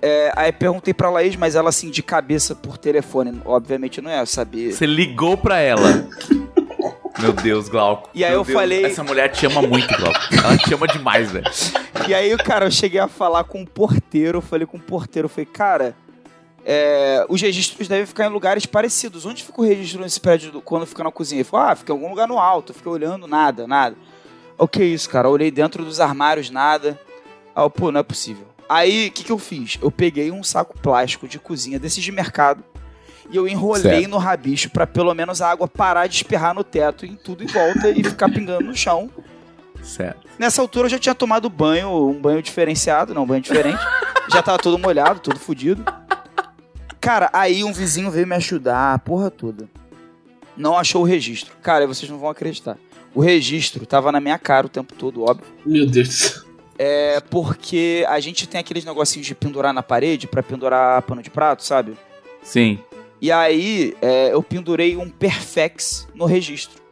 É, 0.00 0.32
aí 0.36 0.52
perguntei 0.52 0.92
pra 0.94 1.10
Laís, 1.10 1.36
mas 1.36 1.54
ela 1.54 1.68
assim, 1.68 1.90
de 1.90 2.02
cabeça 2.02 2.54
por 2.54 2.78
telefone. 2.78 3.40
Obviamente 3.44 4.00
não 4.00 4.10
é 4.10 4.24
saber. 4.26 4.72
Você 4.72 4.86
ligou 4.86 5.36
pra 5.36 5.58
ela. 5.58 6.08
Meu 7.18 7.32
Deus, 7.32 7.68
Glauco. 7.68 8.10
E 8.14 8.24
aí 8.24 8.30
Meu 8.30 8.40
eu 8.40 8.44
Deus, 8.44 8.58
falei- 8.58 8.84
Essa 8.84 9.02
mulher 9.04 9.28
te 9.30 9.46
ama 9.46 9.62
muito, 9.62 9.88
Glauco. 9.96 10.18
Ela 10.32 10.56
te 10.58 10.74
ama 10.74 10.86
demais, 10.86 11.30
velho. 11.30 11.46
E 12.08 12.14
aí, 12.14 12.36
cara, 12.38 12.66
eu 12.66 12.70
cheguei 12.70 13.00
a 13.00 13.08
falar 13.08 13.44
com 13.44 13.62
o 13.62 13.66
porteiro. 13.66 14.38
Eu 14.38 14.42
falei 14.42 14.66
com 14.66 14.76
o 14.76 14.80
porteiro, 14.80 15.26
eu 15.26 15.30
falei, 15.30 15.46
cara, 15.46 15.96
é, 16.64 17.24
os 17.28 17.40
registros 17.40 17.88
devem 17.88 18.04
ficar 18.06 18.26
em 18.26 18.30
lugares 18.30 18.66
parecidos. 18.66 19.24
Onde 19.24 19.42
fica 19.42 19.60
o 19.60 19.64
registro 19.64 20.00
nesse 20.02 20.20
prédio 20.20 20.52
do- 20.52 20.60
quando 20.60 20.84
fica 20.86 21.02
na 21.02 21.10
cozinha? 21.10 21.40
Ele 21.40 21.48
falou, 21.48 21.66
ah, 21.68 21.74
fica 21.76 21.92
em 21.92 21.96
algum 21.96 22.08
lugar 22.10 22.28
no 22.28 22.38
alto. 22.38 22.70
Eu 22.72 22.76
fiquei 22.76 22.92
olhando, 22.92 23.26
nada, 23.26 23.66
nada. 23.66 23.96
O 24.58 24.66
que 24.68 24.82
é 24.82 24.84
isso, 24.86 25.08
cara? 25.08 25.28
Eu 25.28 25.32
olhei 25.32 25.50
dentro 25.50 25.84
dos 25.84 26.00
armários, 26.00 26.50
nada. 26.50 26.98
Ah, 27.54 27.62
eu, 27.62 27.70
pô, 27.70 27.90
não 27.90 28.00
é 28.00 28.02
possível. 28.02 28.46
Aí, 28.68 29.08
o 29.08 29.12
que, 29.12 29.22
que 29.24 29.30
eu 29.32 29.38
fiz? 29.38 29.78
Eu 29.80 29.90
peguei 29.90 30.30
um 30.32 30.42
saco 30.42 30.76
plástico 30.80 31.28
de 31.28 31.38
cozinha, 31.38 31.78
desses 31.78 32.02
de 32.02 32.10
mercado, 32.10 32.64
e 33.30 33.36
eu 33.36 33.46
enrolei 33.48 33.82
Certo. 34.00 34.08
no 34.08 34.18
rabicho 34.18 34.70
pra 34.70 34.86
pelo 34.86 35.12
menos 35.14 35.40
a 35.42 35.50
água 35.50 35.66
parar 35.68 36.06
de 36.06 36.16
espirrar 36.16 36.54
no 36.54 36.62
teto 36.64 37.04
em 37.06 37.14
tudo 37.16 37.42
em 37.42 37.46
volta 37.46 37.90
e 37.90 38.02
ficar 38.04 38.28
pingando 38.30 38.64
no 38.64 38.74
chão. 38.76 39.10
Certo. 39.82 40.26
Nessa 40.38 40.60
altura 40.60 40.86
eu 40.86 40.90
já 40.90 40.98
tinha 40.98 41.14
tomado 41.14 41.48
banho, 41.48 41.88
um 42.10 42.20
banho 42.20 42.42
diferenciado, 42.42 43.14
não, 43.14 43.22
um 43.22 43.26
banho 43.26 43.40
diferente. 43.42 43.78
já 44.30 44.42
tava 44.42 44.58
todo 44.58 44.78
molhado, 44.78 45.20
todo 45.20 45.38
fudido. 45.38 45.84
Cara, 47.00 47.30
aí 47.32 47.62
um 47.62 47.72
vizinho 47.72 48.10
veio 48.10 48.26
me 48.26 48.34
ajudar, 48.34 48.94
a 48.94 48.98
porra 48.98 49.30
toda. 49.30 49.68
Não 50.56 50.76
achou 50.76 51.02
o 51.02 51.04
registro. 51.04 51.54
Cara, 51.62 51.86
vocês 51.86 52.10
não 52.10 52.18
vão 52.18 52.28
acreditar. 52.30 52.76
O 53.14 53.20
registro 53.20 53.86
tava 53.86 54.10
na 54.10 54.20
minha 54.20 54.38
cara 54.38 54.66
o 54.66 54.70
tempo 54.70 54.92
todo, 54.94 55.22
óbvio. 55.24 55.46
Meu 55.64 55.86
Deus 55.86 56.08
do 56.08 56.14
céu. 56.14 56.42
É 56.78 57.20
porque 57.30 58.04
a 58.08 58.20
gente 58.20 58.46
tem 58.46 58.60
aqueles 58.60 58.84
negocinhos 58.84 59.26
de 59.26 59.34
pendurar 59.34 59.72
na 59.72 59.82
parede 59.82 60.26
pra 60.26 60.42
pendurar 60.42 61.00
pano 61.02 61.22
de 61.22 61.30
prato, 61.30 61.64
sabe? 61.64 61.96
Sim. 62.42 62.78
E 63.20 63.32
aí 63.32 63.96
é, 64.02 64.32
eu 64.32 64.42
pendurei 64.42 64.96
um 64.96 65.08
Perfex 65.08 66.06
no 66.14 66.24
registro. 66.24 66.86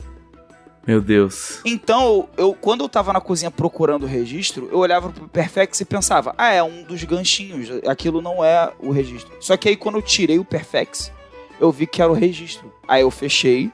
Meu 0.87 1.01
Deus. 1.01 1.61
Então, 1.65 2.29
eu, 2.37 2.53
quando 2.53 2.85
eu 2.85 2.89
tava 2.89 3.13
na 3.13 3.21
cozinha 3.21 3.51
procurando 3.51 4.03
o 4.03 4.07
registro, 4.07 4.69
eu 4.71 4.79
olhava 4.79 5.09
pro 5.09 5.27
Perfex 5.27 5.81
e 5.81 5.85
pensava, 5.85 6.35
ah, 6.37 6.53
é 6.53 6.63
um 6.63 6.83
dos 6.83 7.03
ganchinhos, 7.05 7.71
aquilo 7.87 8.21
não 8.21 8.45
é 8.45 8.71
o 8.79 8.91
registro. 8.91 9.35
Só 9.41 9.57
que 9.57 9.71
aí 9.71 9.77
quando 9.77 9.97
eu 9.97 10.03
tirei 10.03 10.39
o 10.39 10.45
Perfex, 10.45 11.11
eu 11.59 11.73
vi 11.73 11.87
que 11.87 12.03
era 12.03 12.11
o 12.11 12.15
registro. 12.15 12.71
Aí 12.87 13.01
eu 13.01 13.11
fechei 13.11 13.73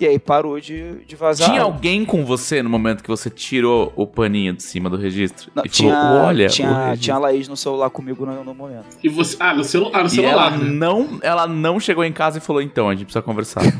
e 0.00 0.06
aí 0.06 0.18
parou 0.18 0.58
de, 0.58 1.04
de 1.04 1.14
vazar. 1.14 1.50
Tinha 1.50 1.62
alguém 1.62 2.04
com 2.04 2.24
você 2.24 2.62
no 2.62 2.70
momento 2.70 3.02
que 3.02 3.08
você 3.08 3.28
tirou 3.28 3.92
o 3.94 4.06
paninho 4.06 4.54
de 4.54 4.62
cima 4.62 4.88
do 4.88 4.96
registro? 4.96 5.50
Não, 5.54 5.64
e 5.64 5.68
tinha, 5.68 5.92
falou, 5.94 6.22
olha, 6.22 6.48
tinha, 6.48 6.96
tinha 6.98 7.16
a 7.16 7.18
Laís 7.18 7.46
no 7.46 7.56
celular 7.56 7.90
comigo 7.90 8.24
no, 8.24 8.42
no 8.42 8.54
momento. 8.54 8.86
E 9.02 9.08
você. 9.08 9.36
Ah, 9.38 9.52
no, 9.54 9.62
celu... 9.62 9.90
ah, 9.92 10.00
no 10.00 10.06
E 10.06 10.10
celular. 10.10 10.32
ela 10.32 10.50
né? 10.56 10.70
não, 10.70 11.18
ela 11.22 11.46
não 11.46 11.78
chegou 11.78 12.02
em 12.02 12.12
casa 12.12 12.38
e 12.38 12.40
falou, 12.40 12.62
então, 12.62 12.88
a 12.88 12.92
gente 12.92 13.04
precisa 13.04 13.22
conversar. 13.22 13.62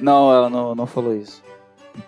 Não, 0.00 0.30
ela 0.34 0.50
não, 0.50 0.74
não 0.74 0.86
falou 0.86 1.14
isso. 1.16 1.40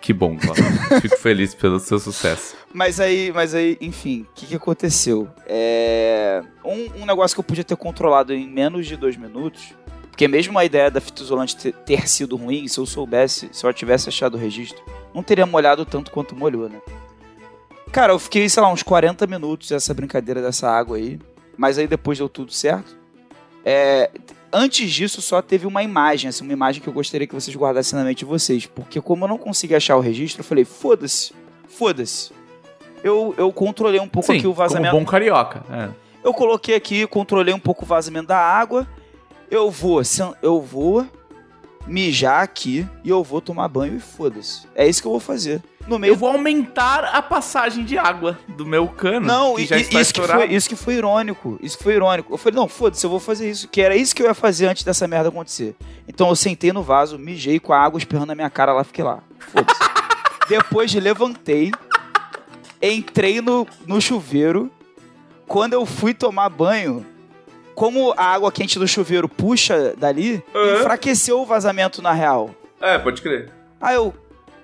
que 0.01 0.11
bom. 0.11 0.37
Fico 1.01 1.17
feliz 1.19 1.55
pelo 1.55 1.79
seu 1.79 1.97
sucesso. 1.99 2.53
Mas 2.73 2.99
aí, 2.99 3.31
mas 3.33 3.55
aí, 3.55 3.77
enfim, 3.79 4.23
o 4.29 4.33
que, 4.35 4.45
que 4.45 4.55
aconteceu? 4.55 5.25
É. 5.47 6.43
Um, 6.65 7.01
um 7.01 7.05
negócio 7.05 7.33
que 7.33 7.39
eu 7.39 7.45
podia 7.45 7.63
ter 7.63 7.77
controlado 7.77 8.33
em 8.33 8.45
menos 8.45 8.85
de 8.85 8.97
dois 8.97 9.15
minutos. 9.15 9.73
Porque 10.17 10.27
mesmo 10.27 10.57
a 10.57 10.65
ideia 10.65 10.89
da 10.89 10.99
fita 10.99 11.21
isolante 11.21 11.55
ter, 11.55 12.09
sido 12.09 12.35
ruim, 12.35 12.67
se 12.67 12.79
eu 12.79 12.87
soubesse, 12.87 13.49
se 13.51 13.63
eu 13.63 13.71
tivesse 13.71 14.09
achado 14.09 14.33
o 14.33 14.37
registro, 14.39 14.83
não 15.13 15.21
teria 15.21 15.45
molhado 15.45 15.85
tanto 15.85 16.09
quanto 16.09 16.35
molhou, 16.35 16.67
né? 16.67 16.81
Cara, 17.91 18.13
eu 18.13 18.17
fiquei, 18.17 18.49
sei 18.49 18.63
lá, 18.63 18.73
uns 18.73 18.81
40 18.81 19.27
minutos 19.27 19.71
essa 19.71 19.93
brincadeira 19.93 20.41
dessa 20.41 20.71
água 20.71 20.97
aí. 20.97 21.19
Mas 21.55 21.77
aí 21.77 21.85
depois 21.85 22.17
deu 22.17 22.27
tudo 22.27 22.51
certo. 22.51 22.97
É, 23.63 24.09
antes 24.51 24.91
disso, 24.91 25.21
só 25.21 25.39
teve 25.39 25.67
uma 25.67 25.83
imagem, 25.83 26.29
assim, 26.29 26.43
uma 26.43 26.53
imagem 26.53 26.81
que 26.81 26.89
eu 26.89 26.93
gostaria 26.93 27.27
que 27.27 27.35
vocês 27.35 27.55
guardassem 27.55 27.99
na 27.99 28.03
mente 28.03 28.19
de 28.19 28.25
vocês. 28.25 28.65
Porque 28.65 28.99
como 28.99 29.25
eu 29.25 29.27
não 29.27 29.37
consegui 29.37 29.75
achar 29.75 29.97
o 29.97 29.99
registro, 29.99 30.39
eu 30.39 30.45
falei, 30.45 30.65
foda-se, 30.65 31.31
foda-se. 31.67 32.31
Eu, 33.03 33.35
eu 33.37 33.53
controlei 33.53 33.99
um 33.99 34.09
pouco 34.09 34.31
Sim, 34.31 34.39
aqui 34.39 34.47
o 34.47 34.53
vazamento. 34.53 34.89
como 34.89 35.05
bom 35.05 35.11
carioca. 35.11 35.63
É. 35.69 35.89
Eu 36.23 36.33
coloquei 36.33 36.73
aqui, 36.73 37.05
controlei 37.05 37.53
um 37.53 37.59
pouco 37.59 37.85
o 37.85 37.87
vazamento 37.87 38.29
da 38.29 38.39
água. 38.39 38.87
Eu 39.49 39.71
vou, 39.71 40.01
eu 40.41 40.61
vou 40.61 41.07
mijar 41.85 42.43
aqui 42.43 42.87
e 43.03 43.09
eu 43.09 43.23
vou 43.23 43.39
tomar 43.41 43.67
banho 43.67 43.95
e 43.95 43.99
foda-se. 43.99 44.67
É 44.75 44.87
isso 44.87 45.01
que 45.01 45.07
eu 45.07 45.11
vou 45.11 45.19
fazer. 45.19 45.61
No 45.87 45.97
meio 45.97 46.11
Eu 46.11 46.17
vou 46.17 46.29
aumentar 46.29 47.05
a 47.05 47.21
passagem 47.21 47.85
de 47.85 47.97
água 47.97 48.37
do 48.49 48.65
meu 48.65 48.89
cano. 48.89 49.25
Não, 49.25 49.55
que 49.55 49.61
e- 49.61 50.01
isso, 50.01 50.13
que 50.13 50.21
foi, 50.21 50.45
isso 50.47 50.69
que 50.69 50.75
foi 50.75 50.95
irônico. 50.95 51.57
Isso 51.61 51.77
que 51.77 51.83
foi 51.85 51.93
irônico. 51.93 52.33
Eu 52.33 52.37
falei, 52.37 52.59
não, 52.59 52.67
foda-se, 52.67 53.05
eu 53.05 53.09
vou 53.09 53.21
fazer 53.21 53.49
isso. 53.49 53.69
Que 53.69 53.81
era 53.81 53.95
isso 53.95 54.13
que 54.13 54.21
eu 54.21 54.27
ia 54.27 54.33
fazer 54.33 54.67
antes 54.67 54.83
dessa 54.83 55.07
merda 55.07 55.29
acontecer. 55.29 55.75
Então 56.05 56.27
eu 56.27 56.35
sentei 56.35 56.73
no 56.73 56.83
vaso, 56.83 57.17
mijei 57.17 57.57
com 57.57 57.71
a 57.71 57.79
água 57.79 57.97
espirrando 57.97 58.27
na 58.27 58.35
minha 58.35 58.49
cara 58.49 58.73
lá, 58.73 58.83
fiquei 58.83 59.03
lá. 59.03 59.23
Foda-se. 59.39 59.79
Depois 60.49 60.93
levantei, 60.93 61.71
entrei 62.81 63.41
no, 63.41 63.65
no 63.85 64.01
chuveiro. 64.01 64.69
Quando 65.47 65.71
eu 65.73 65.85
fui 65.85 66.13
tomar 66.13 66.49
banho, 66.49 67.05
como 67.77 68.11
a 68.17 68.25
água 68.25 68.51
quente 68.51 68.79
do 68.79 68.87
chuveiro 68.87 69.29
puxa 69.29 69.93
dali, 69.95 70.43
Aham. 70.55 70.79
enfraqueceu 70.79 71.39
o 71.39 71.45
vazamento 71.45 72.01
na 72.01 72.11
real. 72.11 72.49
É, 72.81 72.97
pode 72.97 73.21
crer. 73.21 73.51
Aí 73.79 73.93
eu, 73.93 74.11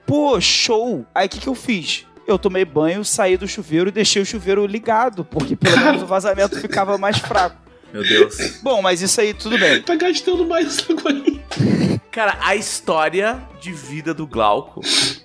pô, 0.03 0.41
show. 0.41 1.05
Aí 1.13 1.27
o 1.27 1.29
que, 1.29 1.39
que 1.39 1.47
eu 1.47 1.53
fiz? 1.53 2.07
Eu 2.25 2.39
tomei 2.39 2.65
banho, 2.65 3.05
saí 3.05 3.37
do 3.37 3.47
chuveiro 3.47 3.89
e 3.89 3.91
deixei 3.91 4.19
o 4.19 4.25
chuveiro 4.25 4.65
ligado, 4.65 5.23
porque 5.23 5.55
pelo 5.55 5.77
menos 5.77 6.01
o 6.01 6.07
vazamento 6.07 6.59
ficava 6.59 6.97
mais 6.97 7.19
fraco. 7.19 7.55
Meu 7.93 8.01
Deus. 8.01 8.59
Bom, 8.63 8.81
mas 8.81 9.03
isso 9.03 9.21
aí 9.21 9.31
tudo 9.35 9.59
bem. 9.59 9.83
Tá 9.83 9.93
gastando 9.95 10.43
mais 10.47 10.83
água 10.89 11.11
aí. 11.11 11.99
Cara, 12.09 12.39
a 12.41 12.55
história 12.55 13.39
de 13.61 13.71
vida 13.71 14.11
do 14.11 14.25
Glauco 14.25 14.81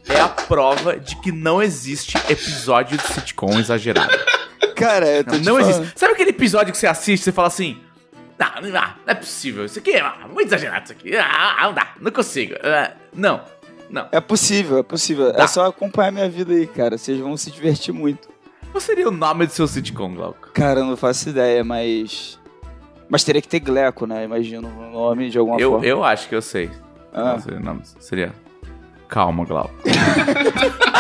é 0.07 0.21
a 0.21 0.29
prova 0.29 0.99
de 1.01 1.17
que 1.17 1.33
não 1.33 1.63
existe 1.63 2.19
episódio 2.29 2.99
de 2.99 3.05
sitcom 3.15 3.59
exagerado. 3.59 4.15
Cara, 4.79 5.07
eu 5.09 5.25
tô 5.25 5.33
Não, 5.37 5.41
não 5.43 5.61
existe. 5.61 5.93
Sabe 5.97 6.13
aquele 6.15 6.31
episódio 6.31 6.73
que 6.73 6.79
você 6.79 6.87
assiste 6.87 7.21
e 7.23 7.25
você 7.25 7.33
fala 7.33 7.49
assim: 7.49 7.79
não, 8.39 8.63
não, 8.63 8.71
não 8.71 8.91
é 9.07 9.15
possível, 9.15 9.65
isso 9.65 9.79
aqui 9.79 9.93
é 9.93 10.03
muito 10.33 10.47
exagerado, 10.49 10.85
isso 10.85 10.93
aqui. 10.93 11.17
Ah, 11.17 11.59
não 11.65 11.75
dá, 11.75 11.89
não 12.01 12.11
consigo. 12.13 12.55
Ah, 12.63 12.93
não, 13.13 13.41
não. 13.91 14.09
É 14.13 14.21
possível, 14.21 14.79
é 14.79 14.83
possível. 14.83 15.33
Tá. 15.33 15.43
É 15.43 15.47
só 15.47 15.67
acompanhar 15.67 16.13
minha 16.13 16.29
vida 16.29 16.53
aí, 16.53 16.67
cara. 16.67 16.97
Vocês 16.97 17.19
vão 17.19 17.37
se 17.37 17.51
divertir 17.51 17.93
muito. 17.93 18.29
Qual 18.71 18.81
seria 18.81 19.09
o 19.09 19.11
nome 19.11 19.47
do 19.47 19.53
seu 19.53 19.67
sitcom, 19.67 20.15
Glauco? 20.15 20.51
Cara, 20.53 20.81
eu 20.81 20.85
não 20.85 20.97
faço 20.97 21.31
ideia, 21.31 21.65
mas. 21.65 22.39
Mas 23.09 23.25
teria 23.25 23.41
que 23.41 23.49
ter 23.49 23.61
Gleco, 23.61 24.07
né? 24.07 24.25
Imagino 24.25 24.69
o 24.69 24.91
nome 24.91 25.31
de 25.31 25.39
alguma 25.39 25.59
Eu, 25.59 25.71
forma. 25.73 25.87
eu 25.87 26.05
acho 26.05 26.29
que 26.29 26.35
eu 26.35 26.43
sei. 26.43 26.71
Ah. 27.13 27.33
Não 27.33 27.41
sei 27.41 27.55
o 27.55 27.61
nome. 27.61 27.81
Seria. 27.99 28.33
Calma, 29.09 29.45
Glauco. 29.47 29.73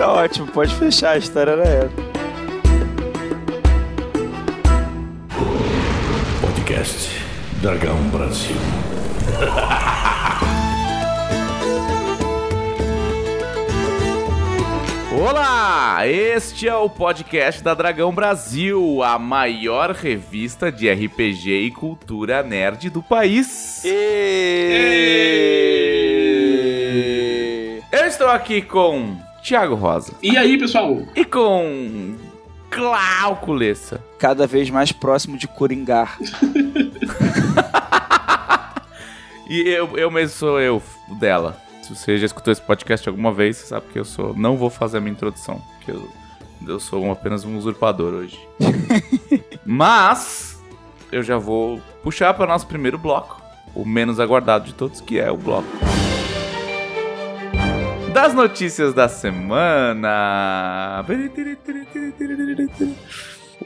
Tá 0.00 0.10
ótimo, 0.10 0.46
pode 0.46 0.74
fechar, 0.76 1.10
a 1.10 1.18
história 1.18 1.50
era 1.50 1.62
essa. 1.62 1.92
Podcast 6.40 7.22
Dragão 7.60 7.98
Brasil. 8.08 8.56
Olá! 15.20 16.06
Este 16.06 16.66
é 16.66 16.74
o 16.74 16.88
podcast 16.88 17.62
da 17.62 17.74
Dragão 17.74 18.10
Brasil, 18.10 19.02
a 19.02 19.18
maior 19.18 19.90
revista 19.90 20.72
de 20.72 20.90
RPG 20.90 21.66
e 21.66 21.70
cultura 21.70 22.42
nerd 22.42 22.88
do 22.88 23.02
país. 23.02 23.82
E... 23.84 23.90
Eu 27.92 28.06
estou 28.06 28.28
aqui 28.28 28.62
com 28.62 29.28
Thiago 29.42 29.74
Rosa 29.74 30.12
E 30.22 30.36
aí, 30.36 30.58
pessoal? 30.58 30.98
e 31.16 31.24
com 31.24 32.16
Glauco 32.70 33.52
Lessa. 33.52 34.02
Cada 34.18 34.46
vez 34.46 34.70
mais 34.70 34.92
próximo 34.92 35.36
de 35.36 35.48
Coringar. 35.48 36.18
E 39.48 39.62
eu, 39.68 39.98
eu 39.98 40.12
mesmo 40.12 40.36
sou 40.36 40.60
eu, 40.60 40.80
o 41.08 41.14
dela. 41.16 41.60
Se 41.82 41.92
você 41.92 42.16
já 42.16 42.24
escutou 42.26 42.52
esse 42.52 42.62
podcast 42.62 43.08
alguma 43.08 43.32
vez, 43.32 43.56
você 43.56 43.66
sabe 43.66 43.86
que 43.92 43.98
eu 43.98 44.04
sou. 44.04 44.32
Não 44.32 44.56
vou 44.56 44.70
fazer 44.70 44.98
a 44.98 45.00
minha 45.00 45.10
introdução, 45.10 45.60
porque 45.74 45.90
eu, 45.90 46.08
eu 46.68 46.78
sou 46.78 47.10
apenas 47.10 47.44
um 47.44 47.56
usurpador 47.58 48.14
hoje. 48.14 48.38
Mas 49.66 50.56
eu 51.10 51.20
já 51.24 51.36
vou 51.36 51.80
puxar 52.04 52.32
para 52.34 52.44
o 52.44 52.48
nosso 52.48 52.68
primeiro 52.68 52.96
bloco, 52.96 53.42
o 53.74 53.84
menos 53.84 54.20
aguardado 54.20 54.66
de 54.66 54.72
todos, 54.74 55.00
que 55.00 55.18
é 55.18 55.32
o 55.32 55.36
bloco. 55.36 55.66
Das 58.22 58.34
notícias 58.34 58.92
da 58.92 59.08
semana. 59.08 61.02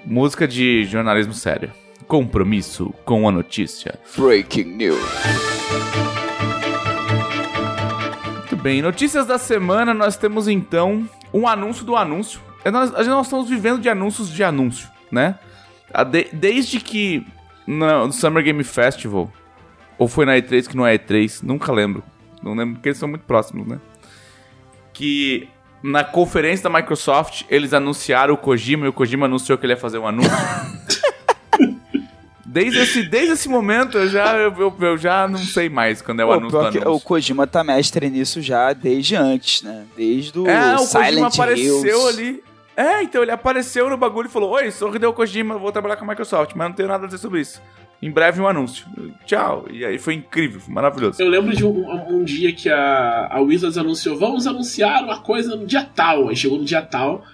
Música 0.04 0.46
de 0.46 0.84
jornalismo 0.84 1.34
sério. 1.34 1.72
Compromisso 2.06 2.94
com 3.04 3.28
a 3.28 3.32
notícia. 3.32 3.98
Breaking 4.16 4.76
News. 4.76 5.00
Muito 8.38 8.56
bem, 8.62 8.80
notícias 8.80 9.26
da 9.26 9.38
semana, 9.38 9.92
nós 9.92 10.16
temos 10.16 10.46
então 10.46 11.08
um 11.32 11.48
anúncio 11.48 11.84
do 11.84 11.96
anúncio. 11.96 12.38
É, 12.64 12.70
Nós, 12.70 12.92
nós 12.92 13.26
estamos 13.26 13.48
vivendo 13.48 13.80
de 13.80 13.88
anúncios 13.88 14.30
de 14.30 14.44
anúncio, 14.44 14.88
né? 15.10 15.36
De- 16.12 16.28
desde 16.32 16.78
que 16.78 17.26
no, 17.66 18.06
no 18.06 18.12
Summer 18.12 18.44
Game 18.44 18.62
Festival, 18.62 19.32
ou 19.98 20.06
foi 20.06 20.24
na 20.24 20.36
E3 20.36 20.68
que 20.68 20.76
não 20.76 20.86
é 20.86 20.96
E3, 20.96 21.42
nunca 21.42 21.72
lembro. 21.72 22.04
Não 22.40 22.54
lembro 22.54 22.74
porque 22.74 22.90
eles 22.90 22.98
são 22.98 23.08
muito 23.08 23.24
próximos, 23.24 23.66
né? 23.66 23.80
Que 24.94 25.46
na 25.82 26.02
conferência 26.02 26.62
da 26.70 26.74
Microsoft 26.74 27.42
eles 27.50 27.74
anunciaram 27.74 28.32
o 28.32 28.38
Kojima 28.38 28.86
e 28.86 28.88
o 28.88 28.92
Kojima 28.94 29.26
anunciou 29.26 29.58
que 29.58 29.66
ele 29.66 29.74
ia 29.74 29.76
fazer 29.76 29.98
um 29.98 30.06
anúncio. 30.06 30.30
Desde 32.46 32.78
esse, 32.78 33.02
desde 33.02 33.32
esse 33.32 33.48
momento 33.48 33.98
eu 33.98 34.08
já, 34.08 34.36
eu, 34.36 34.54
eu- 34.56 34.74
eu 34.80 34.96
já 34.96 35.26
não 35.26 35.38
sei 35.38 35.68
mais 35.68 36.00
quando 36.00 36.20
é 36.20 36.24
o 36.24 36.28
Pô, 36.28 36.34
anúncio 36.34 36.50
do 36.60 36.66
anúncio. 36.66 36.92
o 36.92 37.00
Kojima 37.00 37.46
tá 37.48 37.64
mestre 37.64 38.08
nisso 38.08 38.40
já 38.40 38.72
desde 38.72 39.16
antes, 39.16 39.62
né? 39.62 39.84
Desde 39.96 40.38
o 40.38 40.46
É, 40.46 40.74
o 40.76 40.86
Kojima 40.86 41.04
Silent 41.06 41.34
apareceu 41.34 41.84
Hills. 41.84 42.08
ali. 42.08 42.44
É, 42.76 43.02
então 43.02 43.22
ele 43.22 43.32
apareceu 43.32 43.90
no 43.90 43.96
bagulho 43.96 44.26
e 44.28 44.30
falou: 44.30 44.50
Oi, 44.52 44.70
sou 44.70 44.94
Hideo 44.94 45.12
Kojima, 45.12 45.58
vou 45.58 45.72
trabalhar 45.72 45.96
com 45.96 46.04
a 46.04 46.08
Microsoft, 46.08 46.52
mas 46.54 46.68
não 46.68 46.74
tenho 46.76 46.88
nada 46.88 47.04
a 47.04 47.06
dizer 47.08 47.18
sobre 47.18 47.40
isso. 47.40 47.60
Em 48.06 48.10
breve 48.10 48.40
um 48.40 48.46
anúncio. 48.46 48.84
Tchau. 49.24 49.66
E 49.70 49.84
aí 49.84 49.98
foi 49.98 50.14
incrível, 50.14 50.60
foi 50.60 50.74
maravilhoso. 50.74 51.22
Eu 51.22 51.28
lembro 51.28 51.56
de 51.56 51.64
um, 51.64 51.90
um- 52.10 52.22
dia 52.24 52.52
que 52.52 52.68
a, 52.68 53.28
a 53.30 53.40
Wizards 53.40 53.78
anunciou: 53.78 54.18
vamos 54.18 54.46
anunciar 54.46 55.02
uma 55.04 55.20
coisa 55.20 55.56
no 55.56 55.66
dia 55.66 55.82
tal. 55.82 56.28
Aí 56.28 56.36
chegou 56.36 56.58
no 56.58 56.64
dia 56.64 56.82
tal 56.82 57.24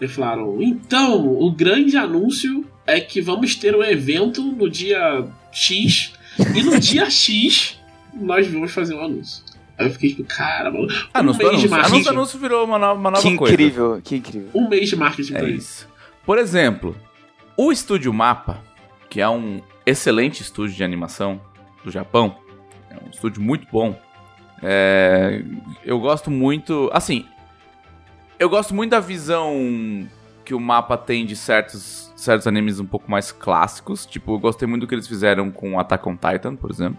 e 0.00 0.06
falaram: 0.06 0.62
então, 0.62 1.26
o 1.26 1.50
grande 1.50 1.96
anúncio 1.96 2.64
é 2.86 3.00
que 3.00 3.20
vamos 3.20 3.56
ter 3.56 3.74
um 3.74 3.82
evento 3.82 4.40
no 4.42 4.70
dia 4.70 5.26
X 5.50 6.12
e 6.54 6.62
no 6.62 6.78
dia 6.78 7.10
X 7.10 7.78
nós 8.14 8.46
vamos 8.46 8.70
fazer 8.72 8.94
um 8.94 9.04
anúncio. 9.04 9.44
Aí 9.76 9.86
eu 9.86 9.92
fiquei 9.92 10.10
tipo, 10.10 10.24
cara, 10.24 10.70
mano, 10.70 10.86
um 10.86 10.96
Anúncio, 11.14 11.38
mês 11.38 11.50
de 11.60 11.66
anúncio. 11.66 11.70
marketing. 11.70 11.94
Anúncio, 11.94 12.10
anúncio 12.12 12.38
virou 12.38 12.64
uma 12.66 12.78
nova, 12.78 13.00
uma 13.00 13.10
nova 13.10 13.22
Que 13.22 13.34
coisa. 13.36 13.52
incrível, 13.54 14.00
que 14.04 14.16
incrível. 14.16 14.50
Um 14.54 14.68
mês 14.68 14.88
de 14.90 14.96
marketing 14.96 15.34
É 15.34 15.38
pra 15.38 15.48
isso. 15.48 15.58
isso. 15.58 15.88
Por 16.24 16.38
exemplo, 16.38 16.94
o 17.56 17.72
Estúdio 17.72 18.12
Mapa, 18.12 18.62
que 19.08 19.20
é 19.20 19.28
um 19.28 19.60
excelente 19.84 20.42
estúdio 20.42 20.76
de 20.76 20.84
animação 20.84 21.40
do 21.84 21.90
Japão, 21.90 22.36
é 22.90 22.94
um 22.94 23.10
estúdio 23.10 23.42
muito 23.42 23.66
bom. 23.70 23.98
É, 24.62 25.42
eu 25.84 25.98
gosto 25.98 26.30
muito. 26.30 26.90
Assim, 26.92 27.26
eu 28.38 28.48
gosto 28.48 28.74
muito 28.74 28.90
da 28.90 29.00
visão 29.00 30.08
que 30.44 30.54
o 30.54 30.60
mapa 30.60 30.96
tem 30.96 31.24
de 31.24 31.36
certos, 31.36 32.12
certos 32.16 32.46
animes 32.46 32.80
um 32.80 32.86
pouco 32.86 33.10
mais 33.10 33.32
clássicos. 33.32 34.04
Tipo, 34.04 34.34
eu 34.34 34.38
gostei 34.38 34.66
muito 34.66 34.82
do 34.82 34.86
que 34.86 34.94
eles 34.94 35.06
fizeram 35.06 35.50
com 35.50 35.78
Attack 35.78 36.08
on 36.08 36.16
Titan, 36.16 36.56
por 36.56 36.70
exemplo. 36.70 36.98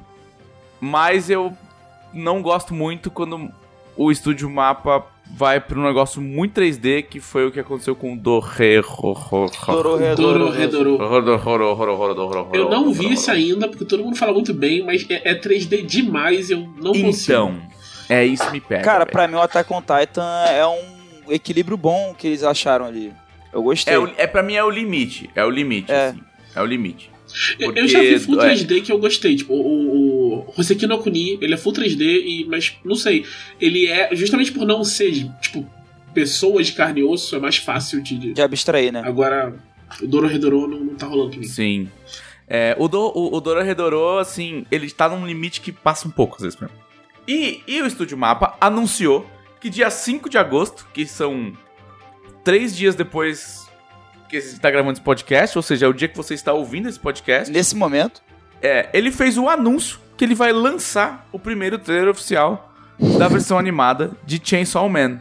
Mas 0.80 1.30
eu 1.30 1.56
não 2.14 2.42
gosto 2.42 2.74
muito 2.74 3.12
quando 3.12 3.52
o 4.06 4.12
estúdio 4.12 4.50
mapa 4.50 5.06
vai 5.34 5.60
para 5.60 5.80
um 5.80 5.84
negócio 5.84 6.22
muito 6.22 6.60
3D, 6.60 7.04
que 7.04 7.20
foi 7.20 7.48
o 7.48 7.52
que 7.52 7.60
aconteceu 7.60 7.96
com 7.96 8.14
o 8.14 8.18
Dorre. 8.18 8.82
Doro, 10.16 10.48
Eu 12.54 12.70
não 12.70 12.92
vi 12.92 13.14
esse 13.14 13.30
ainda, 13.32 13.68
porque 13.68 13.86
todo 13.86 14.04
mundo 14.04 14.18
fala 14.18 14.34
muito 14.34 14.54
bem, 14.54 14.84
mas 14.84 15.06
é, 15.10 15.32
é 15.32 15.36
3D 15.40 15.86
demais, 15.86 16.50
eu 16.50 16.68
não 16.82 16.94
consigo. 16.94 17.34
Então, 17.34 17.62
é 18.10 18.26
isso 18.26 18.46
que 18.46 18.52
me 18.52 18.62
pega. 18.62 18.84
Cara, 18.84 19.00
velho. 19.06 19.12
pra 19.12 19.28
mim 19.28 19.36
o 19.36 19.42
Attack 19.42 19.72
on 19.72 19.82
Titan 19.82 20.46
é 20.50 20.66
um 20.66 21.32
equilíbrio 21.32 21.78
bom 21.78 22.14
que 22.18 22.28
eles 22.28 22.44
acharam 22.44 22.86
ali. 22.86 23.14
Eu 23.54 23.62
gostei. 23.64 23.94
é, 23.94 24.00
o, 24.00 24.10
é 24.18 24.28
pra 24.28 24.42
mim 24.42 24.56
é 24.56 24.64
o 24.64 24.70
limite. 24.70 25.30
É 25.36 25.46
o 25.46 25.50
limite, 25.50 25.92
É. 25.92 26.08
assim. 26.08 26.22
É 26.56 26.62
o 26.62 26.66
limite. 26.66 27.10
Eu- 27.60 27.66
Porque, 27.68 27.80
eu 27.80 27.88
já 27.88 28.00
vi 28.02 28.20
Full 28.20 28.42
é. 28.42 28.54
3D 28.54 28.82
que 28.82 28.92
eu 28.92 28.98
gostei. 29.00 29.36
Tipo, 29.36 29.54
o, 29.54 30.46
o, 30.48 30.54
Hoseki 30.58 30.88
no 30.88 30.98
Kuni, 31.00 31.38
ele 31.42 31.54
é 31.54 31.58
Full 31.58 31.74
3D, 31.74 32.02
e, 32.02 32.46
mas 32.50 32.76
não 32.84 32.96
sei. 32.96 33.26
Ele 33.60 33.88
é, 33.88 34.16
justamente 34.16 34.52
por 34.52 34.66
não 34.66 34.84
ser, 34.84 35.12
tipo, 35.42 35.68
pessoas 36.14 36.68
de 36.68 36.74
carne 36.74 37.02
e 37.02 37.04
osso, 37.04 37.36
é 37.36 37.40
mais 37.40 37.58
fácil 37.58 38.02
de. 38.02 38.18
de- 38.18 38.34
De 38.34 38.42
abstrair, 38.42 38.92
né? 38.92 39.02
Agora, 39.06 39.56
o 40.02 40.08
Doro 40.08 40.28
Redoro 40.28 40.68
não, 40.68 40.80
não 40.80 40.96
tá 40.96 41.06
rolando 41.08 41.38
mim. 41.38 41.44
Sim. 41.44 41.90
É, 42.48 42.76
o, 42.78 42.88
do, 42.90 43.00
o, 43.00 43.36
o 43.38 43.40
Dororedoro, 43.40 44.18
assim, 44.18 44.66
ele 44.70 44.92
tá 44.92 45.08
num 45.08 45.26
limite 45.26 45.62
que 45.62 45.72
passa 45.72 46.06
um 46.08 46.12
pouco, 46.12 46.36
às 46.36 46.42
vezes, 46.44 46.60
mim. 46.60 46.68
E, 47.26 47.62
e 47.66 47.82
o 47.82 47.86
Estúdio 47.88 48.18
Mapa 48.18 48.58
anunciou 48.60 49.26
que 49.62 49.70
dia 49.70 49.90
5 49.90 50.30
de 50.30 50.38
agosto, 50.38 50.86
que 50.94 51.06
são 51.06 51.54
três 52.44 52.76
dias 52.76 52.94
depois 52.96 53.61
que 54.32 54.38
a 54.38 54.42
gente 54.42 54.60
tá 54.60 54.72
gravando 54.72 54.94
esse 54.94 55.02
podcast, 55.02 55.58
ou 55.58 55.62
seja, 55.62 55.86
é 55.86 55.90
o 55.90 55.94
dia 55.94 56.08
que 56.08 56.16
você 56.16 56.34
está 56.34 56.54
ouvindo 56.54 56.88
esse 56.88 57.00
podcast. 57.00 57.52
Nesse 57.52 57.76
momento, 57.76 58.22
É, 58.64 58.90
ele 58.94 59.12
fez 59.12 59.40
o 59.40 59.50
anúncio 59.50 60.00
que 60.16 60.24
ele 60.24 60.36
vai 60.36 60.52
lançar 60.54 61.28
o 61.32 61.40
primeiro 61.40 61.80
trailer 61.80 62.10
oficial 62.10 62.72
da 63.18 63.28
versão 63.28 63.58
animada 63.58 64.12
de 64.24 64.40
Chainsaw 64.44 64.88
Man, 64.88 65.20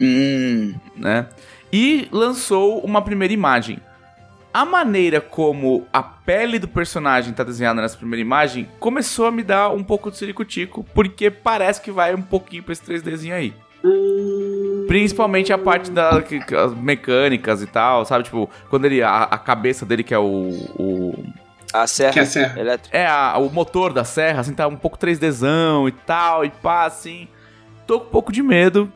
hum, 0.00 0.74
né? 0.96 1.26
E 1.70 2.08
lançou 2.10 2.80
uma 2.80 3.02
primeira 3.02 3.34
imagem. 3.34 3.78
A 4.52 4.64
maneira 4.64 5.20
como 5.20 5.86
a 5.92 6.02
pele 6.02 6.58
do 6.58 6.66
personagem 6.66 7.34
tá 7.34 7.44
desenhada 7.44 7.82
nessa 7.82 7.98
primeira 7.98 8.22
imagem 8.22 8.66
começou 8.80 9.26
a 9.26 9.30
me 9.30 9.42
dar 9.42 9.68
um 9.70 9.84
pouco 9.84 10.10
de 10.10 10.16
ciricutico, 10.16 10.86
porque 10.94 11.30
parece 11.30 11.82
que 11.82 11.90
vai 11.90 12.14
um 12.14 12.22
pouquinho 12.22 12.62
pra 12.62 12.72
esse 12.72 12.82
3Dzinho 12.82 13.34
aí. 13.34 13.52
Hum, 13.84 14.43
Principalmente 14.94 15.52
a 15.52 15.58
parte 15.58 15.90
das 15.90 16.22
mecânicas 16.80 17.60
e 17.60 17.66
tal, 17.66 18.04
sabe? 18.04 18.22
Tipo, 18.22 18.48
quando 18.70 18.84
ele. 18.84 19.02
A, 19.02 19.24
a 19.24 19.36
cabeça 19.38 19.84
dele, 19.84 20.04
que 20.04 20.14
é 20.14 20.18
o. 20.20 20.50
o 20.78 21.24
a 21.72 21.84
serra, 21.88 22.12
Que 22.12 22.18
é 22.20 22.22
a 22.22 22.26
serra. 22.26 22.60
elétrica. 22.60 22.96
é, 22.96 23.04
a- 23.04 23.36
o 23.38 23.50
motor 23.50 23.92
da 23.92 24.04
serra, 24.04 24.38
assim, 24.42 24.54
tá 24.54 24.68
um 24.68 24.76
pouco 24.76 24.96
3Dzão 24.96 25.88
e 25.88 25.90
tal, 25.90 26.44
e 26.44 26.50
pá, 26.50 26.84
assim. 26.84 27.26
Tô 27.88 27.98
com 27.98 28.06
um 28.06 28.10
pouco 28.10 28.30
de 28.32 28.40
medo 28.40 28.88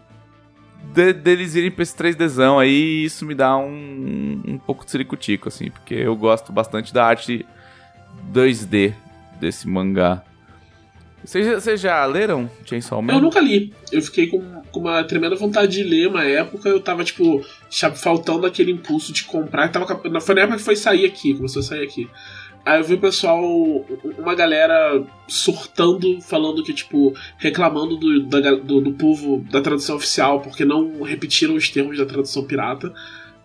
de- 0.94 1.12
deles 1.14 1.56
irem 1.56 1.72
pra 1.72 1.82
esse 1.82 1.96
3Dzão 1.96 2.60
aí, 2.60 2.70
e 2.70 3.04
isso 3.04 3.26
me 3.26 3.34
dá 3.34 3.56
um, 3.56 4.40
um 4.46 4.56
pouco 4.58 4.84
de 4.84 4.92
ciricutico, 4.92 5.48
assim, 5.48 5.68
porque 5.68 5.94
eu 5.94 6.14
gosto 6.14 6.52
bastante 6.52 6.94
da 6.94 7.04
arte 7.04 7.44
2D 8.32 8.94
desse 9.40 9.66
mangá. 9.68 10.22
Vocês 11.24 11.44
já- 11.44 11.54
vocês 11.60 11.80
já 11.80 12.04
leram 12.06 12.48
Chainsaw 12.64 13.02
Man? 13.02 13.14
Eu 13.14 13.20
nunca 13.20 13.40
li. 13.40 13.74
Eu 13.90 14.00
fiquei 14.00 14.28
com, 14.28 14.57
com 14.78 14.88
uma 14.88 15.02
tremenda 15.02 15.35
vontade 15.35 15.73
de 15.73 15.82
ler 15.82 16.08
uma 16.08 16.25
época. 16.25 16.68
Eu 16.68 16.80
tava, 16.80 17.02
tipo, 17.02 17.44
faltando 17.97 18.47
aquele 18.47 18.70
impulso 18.70 19.12
de 19.12 19.25
comprar. 19.25 19.68
Tava, 19.70 20.00
foi 20.20 20.35
na 20.35 20.42
época 20.42 20.58
que 20.58 20.64
foi 20.64 20.76
sair 20.76 21.04
aqui, 21.04 21.35
começou 21.35 21.61
a 21.61 21.64
sair 21.64 21.82
aqui. 21.82 22.08
Aí 22.64 22.80
eu 22.80 22.85
vi 22.85 22.94
o 22.94 22.99
pessoal, 22.99 23.40
uma 24.18 24.35
galera 24.35 25.02
surtando, 25.26 26.20
falando 26.20 26.62
que, 26.62 26.73
tipo, 26.73 27.14
reclamando 27.38 27.97
do, 27.97 28.23
da 28.25 28.54
do, 28.54 28.80
do 28.80 28.92
povo 28.92 29.44
da 29.50 29.61
tradução 29.61 29.97
oficial 29.97 30.40
porque 30.40 30.64
não 30.64 31.02
repetiram 31.02 31.54
os 31.54 31.68
termos 31.68 31.99
da 31.99 32.06
tradução 32.06 32.44
pirata. 32.44 32.92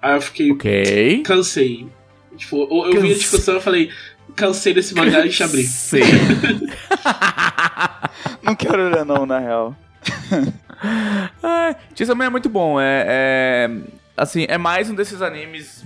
Aí 0.02 0.16
eu 0.16 0.22
fiquei, 0.22 0.52
Ok. 0.52 1.22
cansei. 1.24 1.88
Tipo, 2.36 2.68
eu, 2.70 2.94
eu 2.94 3.02
vi 3.02 3.12
a 3.12 3.16
discussão 3.16 3.58
e 3.58 3.62
falei, 3.62 3.90
cansei 4.36 4.74
desse 4.74 4.94
mangá 4.94 5.26
e. 5.26 5.32
Sei. 5.32 6.02
Não 8.44 8.56
quero 8.56 8.90
ler 8.90 9.06
não, 9.06 9.26
na 9.26 9.40
real. 9.40 9.76
Ai, 11.42 11.76
Chainsaw 11.96 12.22
é 12.22 12.30
muito 12.30 12.50
bom. 12.50 12.80
É, 12.80 13.06
é- 13.08 13.70
assim, 14.16 14.46
é 14.48 14.58
mais 14.58 14.90
um 14.90 14.96
desses 14.96 15.22
animes, 15.22 15.84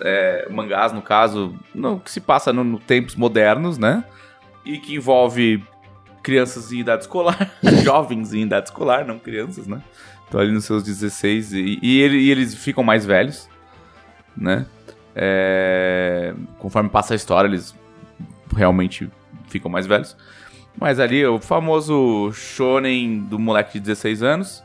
é, 0.00 0.46
mangás 0.50 0.92
no 0.92 1.02
caso, 1.02 1.54
no, 1.74 2.00
que 2.00 2.10
se 2.10 2.20
passa 2.20 2.52
no, 2.52 2.64
no 2.64 2.78
tempos 2.78 3.14
modernos, 3.14 3.78
né? 3.78 4.04
E 4.64 4.78
que 4.78 4.94
envolve 4.94 5.62
crianças 6.22 6.72
em 6.72 6.80
idade 6.80 7.02
escolar, 7.02 7.50
jovens 7.84 8.34
em 8.34 8.42
idade 8.42 8.68
escolar, 8.68 9.04
não 9.06 9.18
crianças, 9.18 9.66
né? 9.66 9.80
Estão 10.24 10.40
ali 10.40 10.52
nos 10.52 10.64
seus 10.66 10.82
16 10.82 11.52
e, 11.54 11.78
e, 11.82 12.00
ele- 12.00 12.18
e 12.18 12.30
eles 12.30 12.54
ficam 12.54 12.84
mais 12.84 13.06
velhos, 13.06 13.48
né? 14.36 14.66
É, 15.14 16.32
conforme 16.58 16.88
passa 16.90 17.14
a 17.14 17.16
história, 17.16 17.48
eles 17.48 17.74
realmente 18.54 19.10
ficam 19.48 19.70
mais 19.70 19.86
velhos. 19.86 20.16
Mas 20.80 21.00
ali, 21.00 21.24
o 21.26 21.40
famoso 21.40 22.30
shonen 22.32 23.20
do 23.20 23.38
moleque 23.38 23.74
de 23.74 23.80
16 23.80 24.22
anos. 24.22 24.64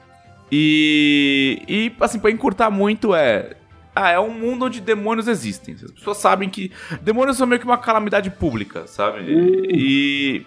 E, 0.51 1.61
e 1.67 1.91
assim, 1.99 2.19
pra 2.19 2.29
encurtar 2.31 2.69
muito, 2.69 3.15
é... 3.15 3.55
Ah, 3.95 4.09
é 4.09 4.19
um 4.19 4.31
mundo 4.31 4.65
onde 4.65 4.79
demônios 4.81 5.27
existem. 5.27 5.75
As 5.75 5.91
pessoas 5.91 6.17
sabem 6.17 6.49
que 6.49 6.71
demônios 7.01 7.37
são 7.37 7.45
meio 7.47 7.59
que 7.59 7.65
uma 7.65 7.77
calamidade 7.77 8.29
pública, 8.31 8.87
sabe? 8.87 9.19
Hum. 9.21 9.61
E, 9.69 10.45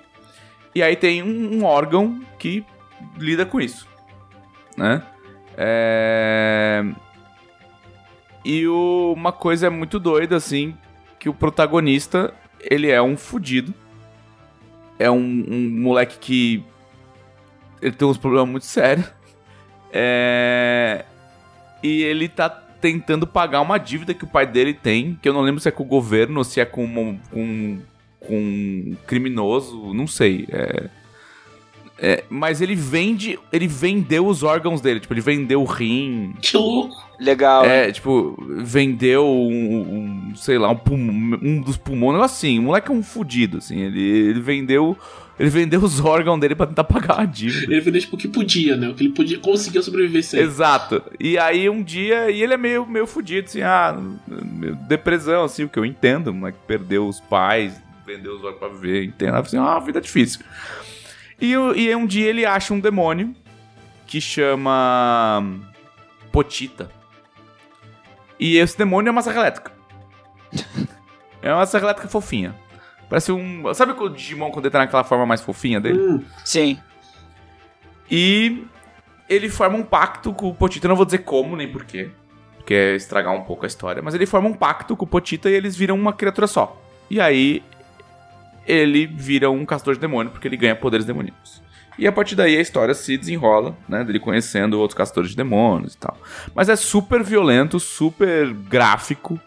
e 0.75 0.83
aí 0.83 0.97
tem 0.97 1.23
um, 1.23 1.59
um 1.59 1.65
órgão 1.65 2.21
que 2.39 2.65
lida 3.19 3.47
com 3.47 3.61
isso, 3.61 3.87
né? 4.77 5.03
É... 5.57 6.85
E 8.45 8.67
o- 8.67 9.13
uma 9.17 9.33
coisa 9.33 9.71
muito 9.71 9.99
doida, 9.99 10.37
assim, 10.37 10.77
que 11.19 11.29
o 11.29 11.35
protagonista, 11.35 12.33
ele 12.61 12.91
é 12.91 13.01
um 13.03 13.17
fudido. 13.17 13.73
É 14.99 15.11
um, 15.11 15.45
um 15.49 15.71
moleque 15.81 16.19
que... 16.19 16.65
Ele 17.81 17.95
tem 17.95 18.09
uns 18.09 18.19
problemas 18.19 18.49
muito 18.49 18.67
sérios. 18.67 19.07
É... 19.93 21.05
E 21.83 22.03
ele 22.03 22.29
tá 22.29 22.49
tentando 22.49 23.27
pagar 23.27 23.61
uma 23.61 23.79
dívida 23.79 24.15
que 24.15 24.25
o 24.25 24.29
pai 24.29 24.47
dele 24.47 24.75
tem, 24.75 25.19
que 25.21 25.29
eu 25.29 25.33
não 25.33 25.41
lembro 25.41 25.61
se 25.61 25.69
é 25.69 25.73
com 25.73 25.83
o 25.83 25.87
governo 25.87 26.39
ou 26.39 26.45
se 26.45 26.61
é 26.61 26.65
com, 26.65 27.19
com, 27.31 27.79
com 28.21 28.37
um 28.37 28.97
criminoso, 29.07 29.93
não 29.95 30.07
sei. 30.07 30.47
É... 30.51 30.89
É, 31.99 32.25
mas 32.29 32.61
ele 32.61 32.75
vende, 32.75 33.39
ele 33.51 33.67
vendeu 33.67 34.27
os 34.27 34.43
órgãos 34.43 34.81
dele, 34.83 35.01
tipo, 35.01 35.15
ele 35.15 35.21
vendeu 35.23 35.63
o 35.63 35.65
rim, 35.65 36.35
Que 36.43 36.57
louco. 36.57 36.95
Legal. 37.19 37.65
hein? 37.65 37.71
é, 37.71 37.93
tipo, 37.93 38.37
vendeu 38.59 39.27
um, 39.27 40.31
um, 40.31 40.37
sei 40.37 40.59
lá, 40.59 40.69
um, 40.69 40.77
pulmão, 40.77 41.39
um 41.43 41.61
dos 41.63 41.79
pulmões, 41.79 42.11
um 42.11 42.19
negócio 42.19 42.37
assim, 42.37 42.59
o 42.59 42.63
moleque 42.63 42.91
é 42.91 42.95
um 42.95 43.03
fudido, 43.03 43.57
assim, 43.59 43.81
ele, 43.81 44.03
ele 44.03 44.41
vendeu, 44.41 44.95
ele 45.41 45.49
vendeu 45.49 45.81
os 45.83 45.99
órgãos 45.99 46.39
dele 46.39 46.55
pra 46.55 46.67
tentar 46.67 46.85
pagar 46.85 47.21
a 47.21 47.25
dívida. 47.25 47.73
Ele 47.73 47.81
vendeu 47.81 48.01
tipo 48.03 48.17
o 48.17 48.19
que 48.19 48.29
podia, 48.29 48.77
né? 48.77 48.91
O 48.91 48.95
que 48.95 49.05
ele 49.05 49.15
podia 49.15 49.39
conseguia 49.39 49.81
sobreviver 49.81 50.23
sem. 50.23 50.41
Exato. 50.41 51.03
E 51.19 51.39
aí 51.39 51.71
um 51.71 51.83
dia, 51.83 52.31
e 52.31 52.43
ele 52.43 52.53
é 52.53 52.59
meio, 52.59 52.85
meio 52.85 53.07
fudido, 53.07 53.47
assim, 53.47 53.63
ah, 53.63 53.99
depressão, 54.87 55.45
assim, 55.45 55.65
o 55.65 55.69
que 55.71 55.79
eu 55.79 55.85
entendo, 55.87 56.35
mas 56.35 56.55
perdeu 56.67 57.09
os 57.09 57.21
pais, 57.21 57.81
vendeu 58.07 58.35
os 58.35 58.45
órgãos 58.45 58.59
pra 58.59 58.69
viver, 58.69 59.03
entendo, 59.05 59.37
assim, 59.37 59.57
ah, 59.57 59.79
vida 59.79 59.99
difícil. 59.99 60.41
E, 61.41 61.53
e 61.53 61.95
um 61.95 62.07
dia 62.07 62.29
ele 62.29 62.47
acha 62.47 62.73
um 62.73 62.81
demônio 62.81 63.35
que 64.07 64.21
chama 64.21 65.45
Potita. 66.33 66.91
E 68.39 68.57
esse 68.57 68.77
demônio 68.77 69.09
é 69.09 69.13
uma 69.13 69.23
serra 69.23 69.41
elétrica. 69.41 69.73
é 71.43 71.53
uma 71.53 71.67
serra 71.67 71.85
elétrica 71.85 72.09
fofinha. 72.09 72.55
Parece 73.09 73.33
um. 73.33 73.73
Sabe 73.75 73.93
o 73.93 74.09
Digimon 74.09 74.51
quando 74.51 74.67
ele 74.67 74.73
tá 74.73 74.79
naquela 74.79 75.05
forma 75.05 75.27
mais 75.27 75.41
fofinha 75.41 75.81
dele? 75.81 75.99
Hum, 75.99 76.25
Sim. 76.45 76.79
E 78.11 78.65
ele 79.29 79.49
forma 79.49 79.77
um 79.77 79.83
pacto 79.83 80.33
com 80.33 80.49
o 80.49 80.55
Potita. 80.55 80.87
Eu 80.87 80.91
não 80.91 80.97
vou 80.97 81.05
dizer 81.05 81.19
como 81.19 81.57
nem 81.57 81.71
porquê, 81.71 82.11
porque 82.57 82.75
é 82.75 82.95
estragar 82.95 83.33
um 83.33 83.43
pouco 83.43 83.65
a 83.65 83.67
história. 83.67 84.03
Mas 84.03 84.15
ele 84.15 84.27
forma 84.27 84.49
um 84.49 84.55
pacto 84.55 84.97
com 84.97 85.05
o 85.05 85.09
Potita 85.09 85.49
e 85.49 85.55
eles 85.55 85.77
viram 85.77 85.95
uma 85.95 86.13
criatura 86.13 86.47
só. 86.47 86.81
E 87.09 87.21
aí 87.21 87.63
ele 88.67 89.07
vira 89.07 89.51
um 89.51 89.65
castor 89.65 89.95
de 89.95 90.01
demônio 90.01 90.31
porque 90.33 90.47
ele 90.49 90.57
ganha 90.57 90.75
poderes 90.77 91.07
demoníacos. 91.07 91.63
E 91.99 92.07
a 92.07 92.13
partir 92.13 92.35
daí 92.35 92.57
a 92.59 92.61
história 92.61 92.93
se 92.95 93.17
desenrola, 93.17 93.75
né? 93.89 94.05
Dele 94.05 94.21
conhecendo 94.21 94.79
outros 94.79 94.97
castores 94.99 95.31
de 95.31 95.37
demônios 95.37 95.95
e 95.95 95.99
tal. 95.99 96.17
Mas 96.55 96.69
é 96.69 96.77
super 96.77 97.23
violento, 97.23 97.81
super 97.81 98.53
gráfico 98.53 99.41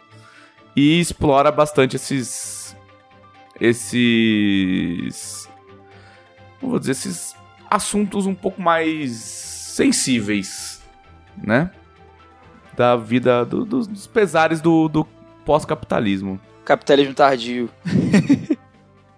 e 0.75 0.99
explora 0.99 1.51
bastante 1.51 1.95
esses. 1.95 2.75
Esses. 3.61 5.47
Como 6.59 6.71
vou 6.71 6.79
dizer, 6.79 6.93
esses 6.93 7.35
assuntos 7.69 8.25
um 8.25 8.33
pouco 8.35 8.61
mais 8.61 9.11
sensíveis, 9.11 10.81
né? 11.37 11.69
Da 12.75 12.95
vida, 12.95 13.45
do- 13.45 13.65
dos, 13.65 13.87
dos 13.87 14.07
pesares 14.07 14.59
do, 14.61 14.87
do 14.87 15.05
pós-capitalismo. 15.45 16.39
Capitalismo 16.65 17.13
tardio. 17.13 17.69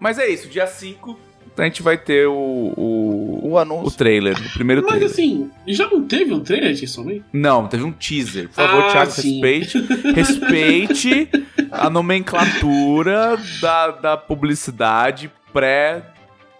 Mas 0.01 0.17
é 0.19 0.27
isso, 0.27 0.49
dia 0.49 0.67
5 0.67 1.17
a 1.57 1.63
gente 1.65 1.83
vai 1.83 1.95
ter 1.97 2.25
o, 2.27 2.33
o, 2.33 3.39
O 3.43 3.49
o 3.51 3.57
anúncio. 3.59 3.95
trailer, 3.97 4.35
o 4.35 4.53
primeiro 4.53 4.81
Mas 4.81 4.89
trailer. 4.91 5.11
assim, 5.11 5.51
já 5.67 5.87
não 5.87 6.03
teve 6.07 6.33
um 6.33 6.39
trailer 6.39 6.73
de 6.73 6.95
também? 6.95 7.23
Não, 7.31 7.67
teve 7.67 7.83
um 7.83 7.91
teaser. 7.91 8.47
Por 8.47 8.55
favor, 8.55 8.83
Ah, 8.85 8.91
Thiago, 8.91 9.11
sim. 9.11 9.33
respeite. 9.41 9.77
Respeite 10.15 11.29
a 11.69 11.87
nomenclatura 11.89 13.37
da, 13.61 13.91
da 13.91 14.17
publicidade 14.17 15.29
pré 15.53 16.03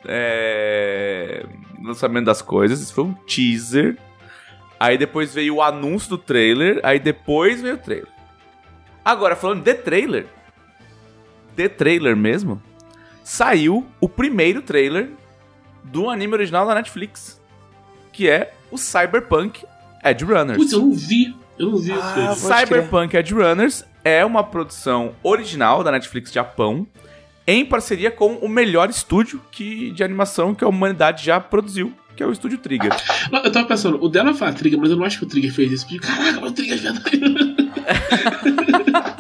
é, 0.06 1.46
lançamento 1.84 2.26
das 2.26 2.42
coisas. 2.44 2.80
Isso 2.82 2.94
foi 2.94 3.06
um 3.06 3.14
teaser. 3.14 3.98
Aí 4.80 4.98
depois 5.00 5.34
veio 5.34 5.56
o 5.56 5.62
anúncio 5.64 6.10
do 6.12 6.18
trailer. 6.18 6.80
Aí 6.84 7.00
depois 7.00 7.62
veio 7.62 7.76
o 7.76 7.80
trailer. 7.80 8.08
Agora, 9.04 9.36
falando 9.36 9.64
de 9.64 9.74
trailer. 9.74 10.28
De 11.56 11.68
trailer 11.70 12.16
mesmo. 12.16 12.62
Saiu 13.24 13.86
o 14.00 14.10
primeiro 14.10 14.62
trailer 14.62 15.10
do 15.84 16.10
anime 16.10 16.34
original 16.34 16.66
da 16.66 16.76
Netflix. 16.76 17.40
Que 18.12 18.30
é 18.30 18.54
o 18.70 18.78
Cyberpunk 18.78 19.66
Edge 20.04 20.24
Runners. 20.26 20.58
Putz, 20.58 20.74
eu 20.74 20.80
não 20.82 20.94
vi. 20.94 21.36
Eu 21.58 21.70
não 21.72 21.78
vi 21.78 21.92
Ah. 21.94 22.36
Pode 22.40 22.40
Cyberpunk 22.40 23.16
Edge 23.16 23.34
Runners 23.34 23.86
é 24.04 24.26
uma 24.26 24.44
produção 24.44 25.14
original 25.22 25.84
da 25.84 25.92
Netflix 25.92 26.32
Japão, 26.32 26.88
em 27.46 27.64
parceria 27.66 28.10
com 28.10 28.34
o 28.36 28.50
melhor 28.50 28.90
estúdio 28.90 29.42
que, 29.52 29.92
de 29.92 30.04
animação 30.04 30.56
que 30.56 30.64
a 30.64 30.68
humanidade 30.68 31.24
já 31.24 31.40
produziu, 31.40 31.94
que 32.16 32.24
é 32.24 32.26
o 32.26 32.32
Estúdio 32.32 32.58
Trigger. 32.58 32.92
Não, 33.32 33.44
Eu 33.44 33.52
tava 33.52 33.68
pensando, 33.68 34.04
o 34.04 34.10
dela 34.10 34.34
foi 34.34 34.48
a 34.48 34.54
Trigger, 34.54 34.80
mas 34.80 34.90
eu 34.90 34.98
não 34.98 35.06
acho 35.06 35.20
que 35.20 35.26
o 35.26 35.28
Trigger 35.28 35.54
fez 35.54 35.72
isso. 35.72 35.88
Caraca, 36.00 36.40
mas 36.42 36.52
o 36.52 36.54
Trigger 36.54 36.78
é 36.78 36.82
verdade. 36.82 37.22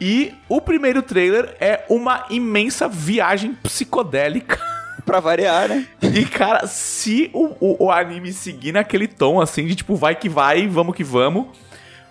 E 0.00 0.32
o 0.48 0.60
primeiro 0.60 1.02
trailer 1.02 1.54
é 1.60 1.84
uma 1.88 2.24
imensa 2.30 2.88
viagem 2.88 3.54
psicodélica. 3.62 4.58
Pra 5.04 5.18
variar, 5.18 5.68
né? 5.68 5.86
E, 6.02 6.24
cara, 6.26 6.66
se 6.66 7.30
o, 7.32 7.46
o, 7.58 7.86
o 7.86 7.90
anime 7.90 8.32
seguir 8.32 8.70
naquele 8.72 9.08
tom, 9.08 9.40
assim, 9.40 9.66
de 9.66 9.74
tipo, 9.74 9.96
vai 9.96 10.14
que 10.14 10.28
vai, 10.28 10.68
vamos 10.68 10.94
que 10.94 11.02
vamos, 11.02 11.46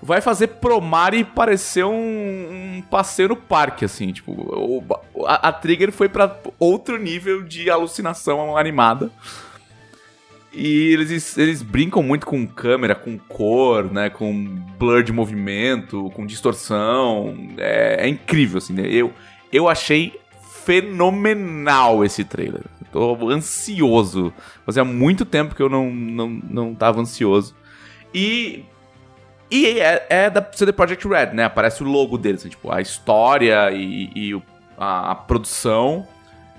vai 0.01 0.19
fazer 0.19 0.47
Promare 0.47 1.23
parecer 1.23 1.85
um, 1.85 1.93
um 2.77 2.81
passeio 2.89 3.29
no 3.29 3.35
parque, 3.37 3.85
assim, 3.85 4.11
tipo, 4.11 4.31
o- 4.33 4.83
a, 5.25 5.47
a 5.49 5.51
Trigger 5.53 5.91
foi 5.93 6.09
pra 6.09 6.35
outro 6.57 6.97
nível 6.97 7.43
de 7.43 7.69
alucinação 7.69 8.57
animada. 8.57 9.09
E 10.59 10.91
eles, 10.91 11.37
eles 11.37 11.61
brincam 11.61 12.03
muito 12.03 12.25
com 12.25 12.45
câmera, 12.45 12.93
com 12.93 13.17
cor, 13.17 13.89
né? 13.89 14.09
Com 14.09 14.61
blur 14.77 15.01
de 15.01 15.13
movimento, 15.13 16.11
com 16.13 16.25
distorção. 16.25 17.33
É, 17.57 18.05
é 18.05 18.07
incrível, 18.09 18.57
assim, 18.57 18.73
né? 18.73 18.83
Eu, 18.85 19.13
eu 19.53 19.69
achei 19.69 20.19
fenomenal 20.65 22.03
esse 22.03 22.25
trailer. 22.25 22.63
Tô 22.91 23.29
ansioso. 23.29 24.33
Fazia 24.65 24.83
muito 24.83 25.23
tempo 25.23 25.55
que 25.55 25.61
eu 25.61 25.69
não, 25.69 25.89
não, 25.89 26.27
não 26.27 26.75
tava 26.75 26.99
ansioso. 26.99 27.55
E. 28.13 28.65
E 29.49 29.79
é, 29.79 30.05
é 30.09 30.29
da 30.29 30.45
CD 30.51 30.73
Projekt 30.73 31.07
Red, 31.07 31.27
né? 31.33 31.45
Aparece 31.45 31.81
o 31.81 31.85
logo 31.87 32.17
deles, 32.17 32.41
assim, 32.41 32.49
tipo, 32.49 32.69
a 32.69 32.81
história 32.81 33.71
e, 33.71 34.11
e 34.13 34.41
a, 34.77 35.11
a 35.11 35.15
produção 35.15 36.05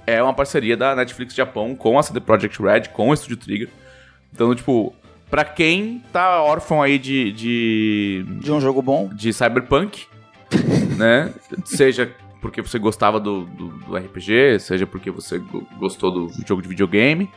é 0.06 0.20
uma 0.20 0.34
parceria 0.34 0.76
da 0.76 0.96
Netflix 0.96 1.34
Japão 1.34 1.76
com 1.76 1.98
a 1.98 2.02
CD 2.02 2.18
Projekt 2.18 2.60
Red, 2.60 2.88
com 2.92 3.10
o 3.10 3.16
Studio 3.16 3.36
Trigger. 3.36 3.68
Então, 4.32 4.54
tipo, 4.54 4.94
pra 5.30 5.44
quem 5.44 6.02
tá 6.12 6.42
órfão 6.42 6.80
aí 6.82 6.98
de, 6.98 7.32
de, 7.32 8.24
De 8.40 8.52
um 8.52 8.60
jogo 8.60 8.80
bom. 8.82 9.08
de 9.12 9.32
Cyberpunk, 9.32 10.06
né? 10.96 11.32
Seja 11.64 12.12
porque 12.40 12.62
você 12.62 12.78
gostava 12.78 13.20
do, 13.20 13.44
do, 13.44 13.68
do 13.68 13.96
RPG, 13.96 14.58
seja 14.60 14.86
porque 14.86 15.10
você 15.10 15.38
go- 15.38 15.66
gostou 15.78 16.10
do 16.10 16.30
jogo 16.46 16.62
de 16.62 16.68
videogame. 16.68 17.30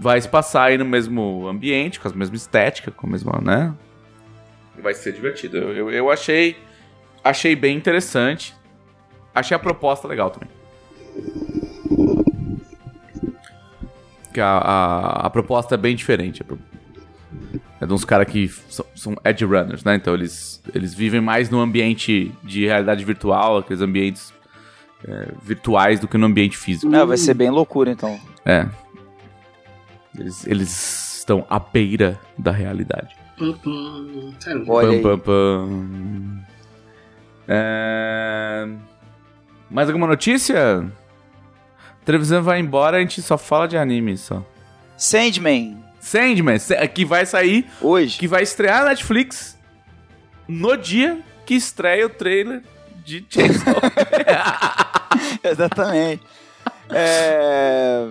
Vai 0.00 0.20
se 0.20 0.28
passar 0.28 0.64
aí 0.64 0.76
no 0.78 0.84
mesmo 0.84 1.46
ambiente, 1.46 2.00
com 2.00 2.08
a 2.08 2.12
mesma 2.12 2.34
estética, 2.34 2.90
com 2.90 3.06
a 3.06 3.10
mesma, 3.10 3.40
né? 3.40 3.72
Vai 4.82 4.92
ser 4.94 5.12
divertido. 5.12 5.56
Eu, 5.58 5.72
eu, 5.72 5.90
eu 5.92 6.10
achei, 6.10 6.56
achei 7.22 7.54
bem 7.54 7.76
interessante. 7.76 8.52
Achei 9.32 9.54
a 9.54 9.60
proposta 9.60 10.08
legal 10.08 10.30
também. 10.30 10.48
Que 14.34 14.40
a, 14.40 14.58
a, 14.58 15.26
a 15.26 15.30
proposta 15.30 15.76
é 15.76 15.78
bem 15.78 15.94
diferente. 15.96 16.42
Pro- 16.44 16.58
É 17.80 17.86
de 17.86 17.92
uns 17.92 18.04
caras 18.04 18.26
que 18.30 18.48
são, 18.68 18.84
são 18.94 19.16
edge 19.24 19.44
runners, 19.44 19.82
né? 19.84 19.94
Então 19.94 20.12
eles, 20.12 20.60
eles 20.74 20.92
vivem 20.92 21.20
mais 21.20 21.48
no 21.48 21.60
ambiente 21.60 22.32
de 22.42 22.66
realidade 22.66 23.04
virtual, 23.04 23.58
aqueles 23.58 23.80
ambientes 23.80 24.34
é, 25.06 25.28
virtuais, 25.42 26.00
do 26.00 26.08
que 26.08 26.18
no 26.18 26.26
ambiente 26.26 26.56
físico. 26.56 26.92
É, 26.94 27.04
vai 27.06 27.16
ser 27.16 27.34
bem 27.34 27.48
loucura, 27.50 27.90
então. 27.92 28.18
É. 28.44 28.66
Eles, 30.18 30.46
eles 30.46 31.18
estão 31.18 31.46
à 31.48 31.58
beira 31.58 32.18
da 32.36 32.50
realidade. 32.50 33.14
Olha 34.68 34.90
aí. 34.90 35.00
Pam, 35.02 35.18
pam, 35.18 35.18
pam. 35.18 36.44
É... 37.48 38.68
Mais 39.70 39.88
alguma 39.88 40.06
notícia? 40.06 40.86
A 42.04 42.06
televisão 42.06 42.42
vai 42.42 42.60
embora, 42.60 42.98
a 42.98 43.00
gente 43.00 43.22
só 43.22 43.38
fala 43.38 43.66
de 43.66 43.78
anime 43.78 44.18
só. 44.18 44.44
Sandman, 44.94 45.82
Sandman, 45.98 46.58
que 46.92 47.02
vai 47.02 47.24
sair, 47.24 47.66
hoje. 47.80 48.18
que 48.18 48.28
vai 48.28 48.42
estrear 48.42 48.82
na 48.82 48.90
Netflix 48.90 49.58
no 50.46 50.76
dia 50.76 51.22
que 51.46 51.54
estreia 51.54 52.04
o 52.04 52.10
trailer 52.10 52.62
de 53.02 53.24
Chainsaw. 53.26 53.74
Exatamente. 55.42 56.22
É... 56.90 58.06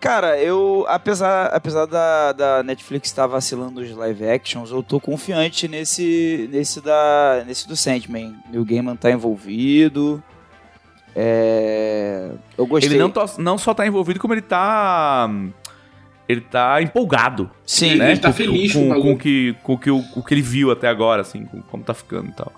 Cara, 0.00 0.38
eu, 0.38 0.84
apesar, 0.86 1.46
apesar 1.46 1.86
da, 1.86 2.30
da 2.30 2.62
Netflix 2.62 3.08
estar 3.08 3.26
vacilando 3.26 3.80
os 3.80 3.90
live 3.90 4.30
actions, 4.30 4.70
eu 4.70 4.80
tô 4.80 5.00
confiante 5.00 5.66
nesse, 5.66 6.48
nesse, 6.52 6.80
da, 6.80 7.42
nesse 7.44 7.66
do 7.66 7.74
Sandman. 7.74 8.36
O 8.54 8.64
Gaiman 8.64 8.94
tá 8.94 9.10
envolvido. 9.10 10.22
É... 11.14 12.30
Eu 12.56 12.66
gostei. 12.66 12.90
ele 12.92 12.98
não, 12.98 13.10
to- 13.10 13.38
não 13.40 13.58
só 13.58 13.74
tá 13.74 13.86
envolvido, 13.86 14.20
como 14.20 14.34
ele 14.34 14.42
tá. 14.42 15.28
Ele 16.28 16.40
tá 16.42 16.82
empolgado. 16.82 17.50
Sim, 17.64 17.90
Ele- 17.90 17.98
né? 17.98 18.16
tá 18.16 18.28
com, 18.28 18.34
feliz 18.34 18.72
com 18.72 18.88
com, 18.88 18.98
o 18.98 19.02
com, 19.02 19.18
que, 19.18 19.56
com 19.62 19.72
o 19.74 19.78
que, 19.78 19.90
o, 19.90 20.04
o 20.16 20.22
que 20.22 20.34
ele 20.34 20.42
viu 20.42 20.70
até 20.70 20.86
agora, 20.88 21.22
assim, 21.22 21.44
com 21.46 21.62
como 21.62 21.82
tá 21.82 21.94
ficando 21.94 22.28
e 22.28 22.32
tal. 22.32 22.52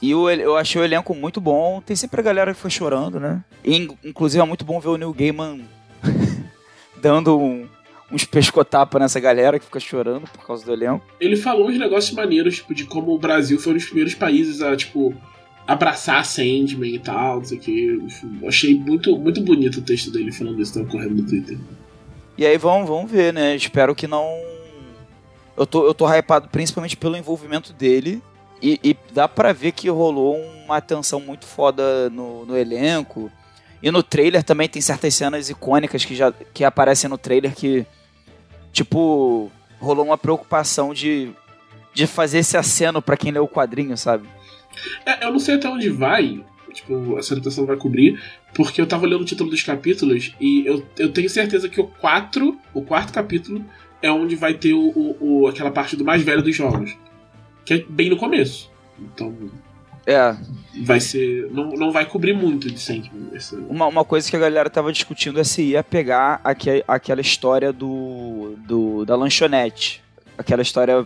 E 0.00 0.14
o, 0.14 0.30
eu 0.30 0.56
achei 0.56 0.80
o 0.80 0.84
elenco 0.84 1.12
muito 1.14 1.40
bom. 1.40 1.80
Tem 1.84 1.96
sempre 1.96 2.20
a 2.20 2.22
galera 2.24 2.54
que 2.54 2.60
foi 2.60 2.70
chorando, 2.70 3.18
né? 3.18 3.42
E, 3.64 3.76
in- 3.76 3.96
inclusive 4.04 4.40
é 4.40 4.46
muito 4.46 4.64
bom 4.64 4.78
ver 4.78 4.88
o 4.90 4.96
Neil 4.96 5.12
Gaiman 5.12 5.60
dando 7.00 7.38
um- 7.38 7.66
uns 8.12 8.24
pescotapas 8.24 9.00
nessa 9.02 9.18
galera 9.18 9.58
que 9.58 9.64
fica 9.64 9.80
chorando 9.80 10.28
por 10.30 10.46
causa 10.46 10.64
do 10.64 10.72
elenco. 10.72 11.04
Ele 11.20 11.36
falou 11.36 11.68
uns 11.68 11.78
negócios 11.78 12.14
maneiros, 12.14 12.56
tipo, 12.56 12.72
de 12.74 12.84
como 12.84 13.12
o 13.12 13.18
Brasil 13.18 13.58
foi 13.58 13.72
um 13.72 13.76
dos 13.76 13.86
primeiros 13.86 14.14
países 14.14 14.62
a, 14.62 14.76
tipo, 14.76 15.12
abraçar 15.66 16.24
Sandman 16.24 16.94
e 16.94 16.98
tal, 16.98 17.38
não 17.38 17.44
sei 17.44 17.58
o 17.58 17.60
que. 17.60 18.06
Achei 18.46 18.74
muito, 18.78 19.16
muito 19.18 19.40
bonito 19.40 19.78
o 19.78 19.82
texto 19.82 20.10
dele 20.10 20.30
falando 20.32 20.60
isso, 20.60 20.74
tava 20.74 20.86
correndo 20.86 21.16
no 21.16 21.26
Twitter. 21.26 21.58
E 22.38 22.46
aí 22.46 22.56
vamos, 22.56 22.88
vamos 22.88 23.10
ver, 23.10 23.32
né? 23.32 23.56
Espero 23.56 23.94
que 23.94 24.06
não. 24.06 24.26
Eu 25.56 25.66
tô, 25.66 25.86
eu 25.86 25.94
tô 25.94 26.06
hypado 26.06 26.48
principalmente 26.48 26.96
pelo 26.96 27.16
envolvimento 27.16 27.72
dele. 27.72 28.22
E, 28.62 28.80
e 28.82 28.96
dá 29.12 29.28
pra 29.28 29.52
ver 29.52 29.72
que 29.72 29.88
rolou 29.88 30.36
uma 30.64 30.78
atenção 30.78 31.20
muito 31.20 31.46
foda 31.46 32.08
no, 32.10 32.46
no 32.46 32.56
elenco. 32.56 33.30
E 33.82 33.90
no 33.90 34.02
trailer 34.02 34.42
também 34.42 34.68
tem 34.68 34.80
certas 34.80 35.14
cenas 35.14 35.50
icônicas 35.50 36.04
que 36.04 36.14
já 36.14 36.32
que 36.32 36.64
aparecem 36.64 37.08
no 37.10 37.18
trailer 37.18 37.54
que, 37.54 37.84
tipo, 38.72 39.50
rolou 39.78 40.06
uma 40.06 40.16
preocupação 40.16 40.94
de, 40.94 41.30
de 41.92 42.06
fazer 42.06 42.38
esse 42.38 42.56
aceno 42.56 43.02
pra 43.02 43.16
quem 43.16 43.30
lê 43.30 43.38
o 43.38 43.48
quadrinho, 43.48 43.96
sabe? 43.96 44.26
É, 45.04 45.24
eu 45.24 45.32
não 45.32 45.38
sei 45.38 45.54
até 45.56 45.68
onde 45.68 45.88
vai, 45.90 46.44
tipo, 46.72 47.18
essa 47.18 47.34
adaptação 47.34 47.64
vai 47.66 47.76
cobrir, 47.76 48.20
porque 48.54 48.80
eu 48.80 48.86
tava 48.86 49.04
olhando 49.04 49.22
o 49.22 49.24
título 49.24 49.50
dos 49.50 49.62
capítulos 49.62 50.34
e 50.40 50.64
eu, 50.66 50.84
eu 50.98 51.10
tenho 51.12 51.28
certeza 51.30 51.68
que 51.68 51.80
o 51.80 51.84
4, 51.86 52.58
o 52.74 52.82
quarto 52.82 53.12
capítulo, 53.12 53.64
é 54.02 54.10
onde 54.10 54.36
vai 54.36 54.54
ter 54.54 54.72
o, 54.74 54.80
o- 54.90 55.16
o- 55.42 55.46
aquela 55.48 55.70
parte 55.70 55.96
do 55.96 56.04
mais 56.04 56.22
velho 56.22 56.42
dos 56.42 56.54
jogos. 56.54 56.96
Que 57.64 57.74
é 57.74 57.84
bem 57.88 58.08
no 58.10 58.16
começo. 58.16 58.70
Então, 59.00 59.34
É, 60.06 60.36
vai 60.84 61.00
ser. 61.00 61.50
Não, 61.50 61.70
não 61.70 61.90
vai 61.90 62.06
cobrir 62.06 62.32
muito 62.32 62.70
de 62.70 62.78
Sandman. 62.78 63.30
esse- 63.34 63.56
Uma, 63.56 63.86
uma 63.86 64.04
coisa 64.04 64.30
que 64.30 64.36
a 64.36 64.38
galera 64.38 64.70
tava 64.70 64.92
discutindo 64.92 65.40
é 65.40 65.44
se 65.44 65.62
ia 65.62 65.82
pegar 65.82 66.40
aque, 66.44 66.84
aquela 66.86 67.20
história 67.20 67.72
do, 67.72 68.54
do 68.66 69.04
da 69.04 69.16
lanchonete. 69.16 70.00
Aquela 70.38 70.62
história 70.62 71.04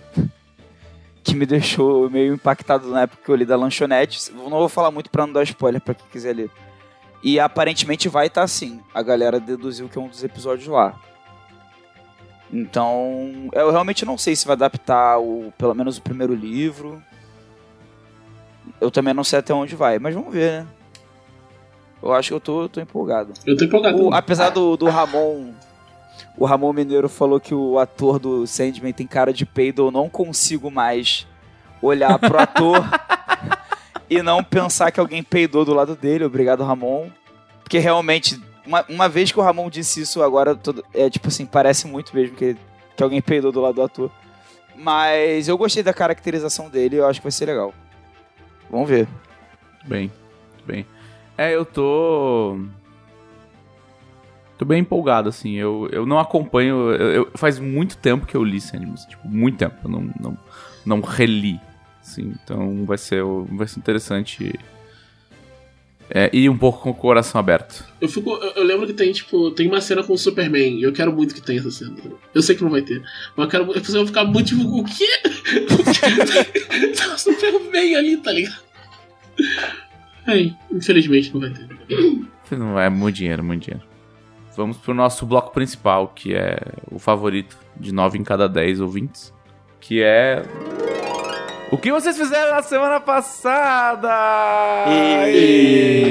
que 1.23 1.35
me 1.35 1.45
deixou 1.47 2.09
meio 2.11 2.35
impactado 2.35 2.89
na 2.89 3.03
época 3.03 3.23
que 3.25 3.31
eu 3.31 3.35
li 3.37 3.45
da 3.45 3.57
lanchonete. 3.57 4.33
Não 4.33 4.51
vou 4.51 4.69
falar 4.69 4.91
muito 4.91 5.11
pra 5.11 5.27
não 5.27 5.33
dar 5.35 5.43
spoiler 5.45 5.81
pra 5.81 5.95
quem 5.95 6.07
quiser 6.11 6.35
ler. 6.35 6.51
E 7.23 7.39
aparentemente 7.39 8.09
vai 8.09 8.29
estar 8.29 8.43
assim. 8.43 8.81
A 8.95 9.03
galera 9.03 9.39
deduziu 9.39 9.89
que 9.89 9.99
é 9.99 10.01
um 10.01 10.09
dos 10.09 10.25
episódios 10.25 10.67
lá. 10.69 10.99
Então, 12.53 13.49
eu 13.53 13.71
realmente 13.71 14.05
não 14.05 14.19
sei 14.19 14.35
se 14.35 14.47
vai 14.47 14.55
adaptar 14.55 15.19
o, 15.21 15.53
pelo 15.57 15.75
menos 15.75 15.99
o 15.99 16.03
primeiro 16.03 16.35
livro. 16.35 17.01
Eu 18.81 18.91
também 18.91 19.15
não 19.15 19.23
sei 19.23 19.39
até 19.39 19.55
onde 19.55 19.77
vai, 19.77 19.99
mas 19.99 20.15
vamos 20.15 20.33
ver, 20.33 20.63
né? 20.63 20.67
Eu 22.03 22.13
acho 22.15 22.29
que 22.31 22.35
eu 22.35 22.41
tô, 22.41 22.69
tô 22.69 22.81
empolgado. 22.81 23.35
Eu 23.47 23.57
tô 23.57 23.65
empolgado. 23.65 24.03
O- 24.09 24.15
apesar 24.15 24.49
do, 24.51 24.77
do 24.77 24.87
Ramon. 24.87 25.53
O 26.41 26.47
Ramon 26.47 26.73
Mineiro 26.73 27.07
falou 27.07 27.39
que 27.39 27.55
o 27.55 27.79
ator 27.79 28.19
do 28.19 28.47
Sandman 28.47 28.95
tem 28.95 29.07
cara 29.07 29.31
de 29.31 29.45
peido, 29.45 29.87
eu 29.87 29.91
não 29.91 30.09
consigo 30.09 30.71
mais 30.71 31.27
olhar 31.83 32.19
pro 32.19 32.41
ator 32.41 32.83
e 34.09 34.23
não 34.23 34.43
pensar 34.43 34.91
que 34.91 34.99
alguém 34.99 35.23
peidou 35.23 35.67
do 35.67 35.75
lado 35.75 35.95
dele. 35.95 36.25
Obrigado, 36.25 36.65
Ramon. 36.65 37.11
Porque 37.63 37.79
realmente, 37.79 38.41
uma, 38.67 38.83
uma 38.89 39.07
vez 39.07 39.31
que 39.31 39.39
o 39.39 39.43
Ramon 39.43 39.69
disse 39.69 40.01
isso, 40.01 40.23
agora 40.23 40.57
todo, 40.57 40.83
é 40.95 41.11
tipo 41.11 41.29
assim, 41.29 41.45
parece 41.45 41.87
muito 41.87 42.17
mesmo 42.17 42.35
que, 42.35 42.57
que 42.97 43.03
alguém 43.03 43.21
peidou 43.21 43.53
do 43.53 43.61
lado 43.61 43.75
do 43.75 43.83
ator. 43.83 44.11
Mas 44.75 45.47
eu 45.47 45.59
gostei 45.59 45.83
da 45.83 45.93
caracterização 45.93 46.71
dele, 46.71 46.97
eu 46.97 47.07
acho 47.07 47.21
que 47.21 47.25
vai 47.25 47.33
ser 47.33 47.45
legal. 47.45 47.75
Vamos 48.71 48.89
ver. 48.89 49.07
Bem, 49.85 50.11
bem. 50.67 50.87
É, 51.37 51.55
eu 51.55 51.67
tô. 51.67 52.59
Tô 54.61 54.67
bem 54.67 54.81
empolgado, 54.83 55.27
assim. 55.31 55.55
Eu, 55.57 55.89
eu 55.91 56.05
não 56.05 56.19
acompanho. 56.19 56.91
eu- 56.91 57.11
eu- 57.13 57.31
faz 57.35 57.59
muito 57.59 57.97
tempo 57.97 58.27
que 58.27 58.37
eu 58.37 58.45
li 58.45 58.61
Sandman. 58.61 58.93
assim, 58.93 59.09
Tipo, 59.09 59.27
muito 59.27 59.57
tempo. 59.57 59.75
Eu 59.85 59.89
não, 59.91 60.11
não, 60.21 60.39
não 60.85 61.01
reli. 61.01 61.59
Assim, 62.03 62.35
então 62.45 62.85
vai 62.85 62.99
ser, 62.99 63.23
vai 63.53 63.67
ser 63.67 63.79
interessante. 63.79 64.53
É, 66.11 66.29
e 66.31 66.47
um 66.47 66.59
pouco 66.59 66.83
com 66.83 66.91
o 66.91 66.95
coração 66.95 67.39
aberto. 67.39 67.87
Eu, 68.03 68.09
fico, 68.09 68.29
eu, 68.35 68.51
eu 68.57 68.63
lembro 68.65 68.87
que 68.87 68.93
tem, 68.93 69.11
tipo, 69.13 69.51
tem 69.53 69.67
uma 69.67 69.81
cena 69.81 70.03
com 70.03 70.13
o 70.13 70.19
Superman, 70.19 70.79
e 70.79 70.83
eu 70.83 70.93
quero 70.93 71.11
muito 71.11 71.35
que 71.35 71.41
tenha 71.41 71.61
essa 71.61 71.71
cena. 71.71 71.97
Eu 72.35 72.43
sei 72.43 72.55
que 72.55 72.63
não 72.63 72.71
vai 72.71 72.83
ter, 72.83 73.01
mas 73.35 73.45
eu 73.47 73.49
quero. 73.51 73.73
Eu 73.73 73.81
vou 73.83 74.07
ficar 74.07 74.25
muito 74.25 74.49
tipo, 74.49 74.63
o 74.79 74.85
quê? 74.85 75.09
Tá 76.99 77.15
o 77.15 77.19
Superman 77.19 77.97
ali, 77.97 78.17
tá 78.19 78.31
ligado? 78.31 78.61
É, 80.27 80.51
infelizmente 80.71 81.33
não 81.33 81.41
vai 81.41 81.51
ter. 81.51 82.59
Não 82.59 82.75
vai, 82.75 82.87
é 82.87 82.91
muito 82.91 83.17
dinheiro, 83.17 83.43
muito 83.43 83.65
dinheiro. 83.65 83.90
Vamos 84.61 84.77
pro 84.77 84.93
nosso 84.93 85.25
bloco 85.25 85.53
principal, 85.53 86.09
que 86.15 86.35
é 86.35 86.59
o 86.93 86.99
favorito 86.99 87.57
de 87.75 87.95
9 87.95 88.19
em 88.19 88.23
cada 88.23 88.47
10 88.47 88.83
ouvintes. 88.83 89.33
Que 89.81 90.03
é. 90.03 90.43
O 91.73 91.79
que 91.79 91.91
vocês 91.91 92.15
fizeram 92.15 92.55
na 92.55 92.61
semana 92.61 93.01
passada? 93.01 94.11
E... 95.31 96.11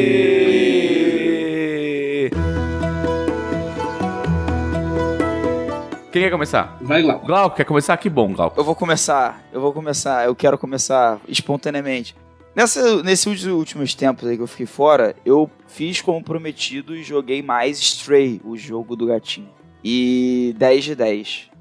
Quem 6.11 6.23
quer 6.23 6.31
começar? 6.31 6.75
Vai 6.81 7.03
lá. 7.03 7.13
Glauco, 7.17 7.55
quer 7.55 7.65
começar? 7.65 7.95
Que 7.97 8.09
bom, 8.09 8.33
Glauco. 8.33 8.59
Eu 8.59 8.63
vou 8.63 8.73
começar, 8.73 9.43
eu 9.53 9.61
vou 9.61 9.71
começar, 9.71 10.25
eu 10.25 10.35
quero 10.35 10.57
começar 10.57 11.19
espontaneamente. 11.27 12.15
Nessa, 12.59 13.01
nesses 13.03 13.45
últimos 13.45 13.95
tempos 13.95 14.27
aí 14.27 14.35
que 14.35 14.43
eu 14.43 14.47
fiquei 14.47 14.65
fora, 14.65 15.15
eu 15.25 15.49
fiz 15.65 16.01
como 16.01 16.21
prometido 16.21 16.93
e 16.93 17.01
joguei 17.01 17.41
mais 17.41 17.79
Stray, 17.79 18.41
o 18.43 18.57
jogo 18.57 18.97
do 18.97 19.05
gatinho. 19.05 19.47
E 19.81 20.53
10 20.57 20.83
de 20.83 20.95
10. 20.95 21.51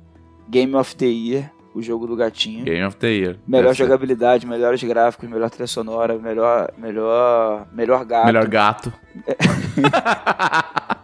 Game 0.48 0.74
of 0.74 0.96
the 0.96 1.06
Year, 1.06 1.52
o 1.72 1.80
jogo 1.80 2.04
do 2.04 2.16
gatinho. 2.16 2.64
Game 2.64 2.84
of 2.84 2.96
the 2.96 3.06
Year. 3.06 3.37
Melhor 3.46 3.76
ser. 3.76 3.84
jogabilidade, 3.84 4.44
melhores 4.44 4.82
gráficos, 4.82 5.30
melhor 5.30 5.48
trilha 5.50 5.68
sonora, 5.68 6.18
melhor, 6.18 6.72
melhor, 6.76 7.68
melhor 7.72 8.04
gato. 8.04 8.26
Melhor 8.26 8.48
gato. 8.48 8.92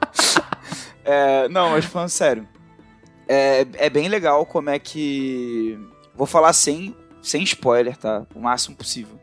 É, 1.07 1.51
não, 1.51 1.73
mas 1.73 1.85
falando 1.85 2.09
sério. 2.09 2.49
É, 3.29 3.67
é 3.75 3.91
bem 3.91 4.09
legal 4.09 4.47
como 4.47 4.71
é 4.71 4.79
que. 4.79 5.79
Vou 6.15 6.27
falar 6.27 6.55
sem, 6.55 6.97
sem 7.21 7.43
spoiler, 7.43 7.95
tá? 7.95 8.27
O 8.35 8.41
máximo 8.41 8.75
possível. 8.75 9.21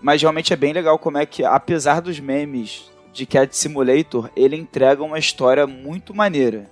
Mas 0.00 0.22
realmente 0.22 0.52
é 0.52 0.56
bem 0.56 0.72
legal 0.72 0.98
como 0.98 1.18
é 1.18 1.26
que, 1.26 1.44
apesar 1.44 2.00
dos 2.00 2.20
memes 2.20 2.90
de 3.12 3.26
Cat 3.26 3.54
Simulator, 3.56 4.30
ele 4.36 4.56
entrega 4.56 5.02
uma 5.02 5.18
história 5.18 5.66
muito 5.66 6.14
maneira. 6.14 6.70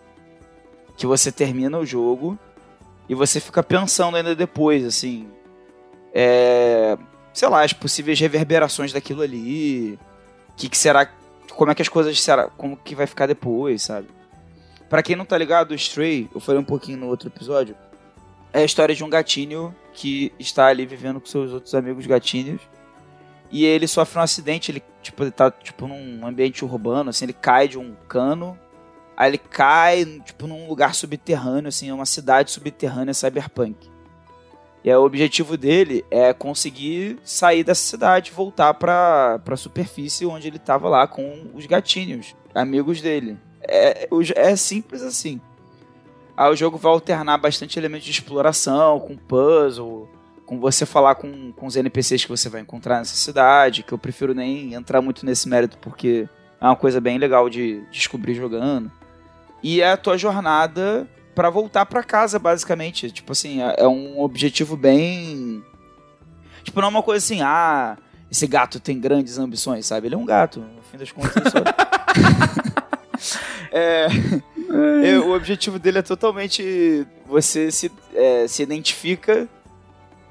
Que 0.97 1.07
você 1.07 1.33
termina 1.33 1.79
o 1.79 1.85
jogo 1.85 2.39
e 3.09 3.15
você 3.15 3.41
fica 3.41 3.62
pensando 3.62 4.17
ainda 4.17 4.35
depois, 4.35 4.85
assim. 4.85 5.29
É, 6.15 6.97
sei 7.33 7.49
lá, 7.49 7.62
as 7.62 7.73
possíveis 7.73 8.19
reverberações 8.19 8.93
daquilo 8.93 9.23
ali. 9.23 9.99
Que, 10.57 10.69
que 10.69 10.79
será. 10.79 11.11
Como 11.51 11.71
é 11.71 11.75
que 11.75 11.83
as 11.83 11.89
coisas 11.89 12.19
será. 12.21 12.49
Como 12.49 12.77
que 12.77 12.95
vai 12.95 13.07
ficar 13.07 13.27
depois, 13.27 13.83
sabe? 13.83 14.09
Pra 14.89 15.03
quem 15.03 15.17
não 15.17 15.25
tá 15.25 15.37
ligado, 15.37 15.73
o 15.73 15.75
Stray, 15.75 16.29
eu 16.33 16.41
falei 16.41 16.61
um 16.61 16.65
pouquinho 16.65 16.99
no 16.99 17.09
outro 17.09 17.29
episódio, 17.29 17.75
é 18.53 18.61
a 18.61 18.65
história 18.65 18.95
de 18.95 19.03
um 19.03 19.11
gatinho 19.11 19.75
que 19.93 20.33
está 20.39 20.67
ali 20.67 20.87
vivendo 20.87 21.21
com 21.21 21.27
seus 21.27 21.53
outros 21.53 21.75
amigos 21.75 22.07
gatinhos. 22.07 22.61
E 23.50 23.64
ele 23.64 23.87
sofre 23.87 24.18
um 24.18 24.22
acidente, 24.22 24.70
ele, 24.70 24.82
tipo, 25.02 25.22
ele 25.22 25.30
tá 25.30 25.50
tipo, 25.50 25.87
num 25.87 26.26
ambiente 26.26 26.64
urbano, 26.64 27.11
assim, 27.11 27.26
ele 27.26 27.32
cai 27.32 27.68
de 27.68 27.78
um 27.78 27.94
cano. 28.09 28.59
Aí 29.16 29.30
ele 29.30 29.38
cai, 29.38 30.04
tipo, 30.24 30.46
num 30.46 30.68
lugar 30.68 30.94
subterrâneo, 30.94 31.68
assim, 31.68 31.90
uma 31.90 32.06
cidade 32.06 32.50
subterrânea 32.50 33.14
cyberpunk. 33.14 33.88
E 34.85 34.90
aí, 34.90 34.96
o 34.96 35.04
objetivo 35.04 35.56
dele 35.56 36.04
é 36.11 36.32
conseguir 36.32 37.18
sair 37.24 37.64
dessa 37.64 37.82
cidade, 37.82 38.30
voltar 38.30 38.74
pra, 38.74 39.40
pra 39.44 39.56
superfície 39.56 40.26
onde 40.26 40.46
ele 40.46 40.59
tava 40.59 40.88
lá 40.88 41.06
com 41.06 41.50
os 41.54 41.66
gatinhos, 41.66 42.37
amigos 42.54 43.00
dele. 43.00 43.37
É, 43.62 44.09
é 44.37 44.56
simples 44.56 45.02
assim. 45.02 45.40
Aí 46.37 46.52
o 46.52 46.56
jogo 46.56 46.76
vai 46.76 46.92
alternar 46.92 47.38
bastante 47.38 47.78
elementos 47.78 48.04
de 48.04 48.11
exploração, 48.11 49.00
com 49.00 49.16
puzzle, 49.16 50.09
com 50.46 50.61
você 50.61 50.87
falar 50.87 51.16
com, 51.16 51.52
com 51.52 51.66
os 51.66 51.76
NPCs 51.76 52.24
que 52.24 52.30
você 52.30 52.48
vai 52.48 52.61
encontrar 52.61 52.98
nessa 52.98 53.16
cidade, 53.16 53.82
que 53.82 53.92
eu 53.92 53.98
prefiro 53.98 54.32
nem 54.32 54.74
entrar 54.74 55.02
muito 55.02 55.26
nesse 55.26 55.48
mérito 55.48 55.76
porque 55.78 56.28
é 56.61 56.64
uma 56.64 56.76
coisa 56.76 57.00
bem 57.00 57.18
legal 57.18 57.50
de 57.50 57.82
descobrir 57.90 58.35
jogando. 58.35 58.90
E 59.62 59.80
é 59.80 59.90
a 59.90 59.96
tua 59.96 60.16
jornada 60.16 61.09
pra 61.35 61.50
voltar 61.50 61.85
pra 61.87 62.02
casa, 62.02 62.38
basicamente. 62.38 63.11
Tipo 63.11 63.32
assim, 63.32 63.62
é 63.62 63.76
é 63.78 63.88
um 63.88 64.20
objetivo 64.20 64.76
bem. 64.76 65.62
Tipo, 66.62 66.80
não 66.80 66.88
é 66.88 66.90
uma 66.90 67.02
coisa 67.02 67.24
assim, 67.24 67.40
ah, 67.42 67.96
esse 68.30 68.46
gato 68.46 68.80
tem 68.80 69.00
grandes 69.00 69.38
ambições, 69.38 69.87
sabe? 69.87 70.09
Ele 70.09 70.14
é 70.14 70.18
um 70.18 70.24
gato, 70.24 70.61
no 70.61 70.82
fim 70.82 70.96
das 70.96 71.12
contas. 71.12 71.52
Só... 71.52 71.59
é, 73.72 74.06
é, 75.04 75.18
o 75.18 75.35
objetivo 75.35 75.78
dele 75.78 75.98
é 75.98 76.02
totalmente. 76.02 77.06
Você 77.26 77.70
se, 77.70 77.92
é, 78.14 78.48
se 78.48 78.62
identifica. 78.62 79.48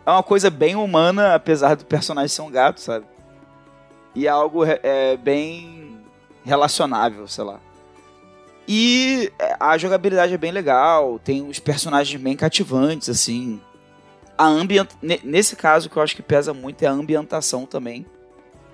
É 0.06 0.12
uma 0.12 0.24
coisa 0.24 0.50
bem 0.50 0.76
humana, 0.76 1.34
apesar 1.36 1.76
do 1.76 1.86
personagem 1.86 2.30
ser 2.30 2.42
um 2.42 2.52
gato, 2.52 2.80
sabe? 2.80 3.06
E 4.14 4.28
é 4.28 4.30
algo 4.30 4.64
é, 4.64 5.18
bem 5.18 6.00
relacionável, 6.46 7.28
sei 7.28 7.44
lá. 7.44 7.60
E 8.68 9.32
é, 9.40 9.56
a 9.60 9.78
jogabilidade 9.78 10.34
é 10.34 10.38
bem 10.38 10.52
legal, 10.52 11.20
tem 11.20 11.48
os 11.48 11.60
personagens 11.60 12.22
bem 12.22 12.36
cativantes, 12.36 13.10
assim. 13.10 13.60
A 14.38 14.46
ambient... 14.46 14.90
ne- 15.02 15.22
Nesse 15.24 15.56
caso, 15.56 15.90
que 15.90 15.98
eu 15.98 16.04
acho 16.04 16.16
que 16.16 16.22
pesa 16.22 16.54
muito 16.54 16.84
é 16.84 16.88
a 16.88 16.92
ambientação 16.92 17.66
também. 17.66 18.06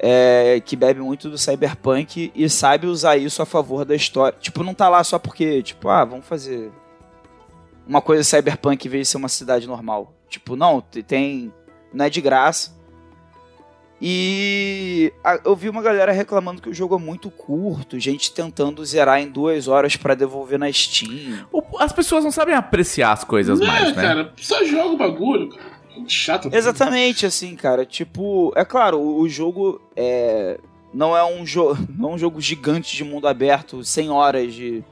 É, 0.04 0.60
que 0.66 0.76
bebe 0.76 1.00
muito 1.00 1.30
do 1.30 1.38
cyberpunk 1.38 2.32
e 2.34 2.50
sabe 2.50 2.88
usar 2.88 3.18
isso 3.18 3.42
a 3.42 3.46
favor 3.46 3.86
da 3.86 3.96
história. 3.96 4.36
Tipo, 4.40 4.64
não 4.64 4.74
tá 4.74 4.90
lá 4.90 5.04
só 5.04 5.20
porque, 5.20 5.62
tipo, 5.62 5.90
ah, 5.90 6.04
vamos 6.04 6.26
fazer 6.26 6.72
uma 7.86 8.02
coisa 8.02 8.24
cyberpunk 8.24 8.86
em 8.86 8.90
vez 8.90 9.08
de 9.08 9.12
ser 9.12 9.18
uma 9.18 9.30
cidade 9.30 9.68
normal. 9.68 10.12
Tipo, 10.32 10.56
não, 10.56 10.82
te- 10.82 11.04
tem. 11.04 11.54
Não 11.94 12.06
é 12.06 12.10
de 12.10 12.22
graça. 12.22 12.74
E 14.04 15.14
eu 15.46 15.56
vi 15.56 15.70
uma 15.70 15.82
galera 15.84 16.12
reclamando 16.12 16.60
que 16.60 16.70
o 16.70 16.74
jogo 16.74 16.96
é 16.96 16.98
muito 16.98 17.30
curto, 17.30 18.00
gente 18.00 18.34
tentando 18.34 18.84
zerar 18.84 19.22
em 19.22 19.30
duas 19.30 19.68
horas 19.68 19.96
pra 19.96 20.16
devolver 20.16 20.58
na 20.58 20.72
Steam. 20.74 21.46
As 21.78 21.94
pessoas 21.94 22.24
não 22.24 22.32
sabem 22.32 22.56
apreciar 22.56 23.12
as 23.12 23.24
coisas 23.24 23.60
Não, 23.60 23.68
mais, 23.68 23.96
né? 23.96 24.02
cara, 24.02 24.34
só 24.38 24.64
joga 24.66 24.90
o 24.96 24.98
bagulho, 24.98 25.50
cara. 25.50 25.70
Gente 25.96 26.12
Chato. 26.14 26.50
Exatamente, 26.52 27.28
assim, 27.28 27.56
cara. 27.56 27.86
Tipo, 27.86 28.52
é 28.56 28.66
claro, 28.66 28.98
o, 29.00 29.20
o 29.20 29.30
jogo 29.30 29.80
é. 29.96 30.60
Não 30.92 31.16
é 31.16 31.24
um 31.24 31.46
jogo. 31.46 31.78
Não 31.96 32.12
é 32.12 32.14
um 32.14 32.18
jogo 32.18 32.42
gigante 32.42 32.96
de 32.96 33.04
mundo 33.04 33.28
aberto, 33.28 33.84
100 33.84 34.10
horas 34.10 34.54
de. 34.54 34.84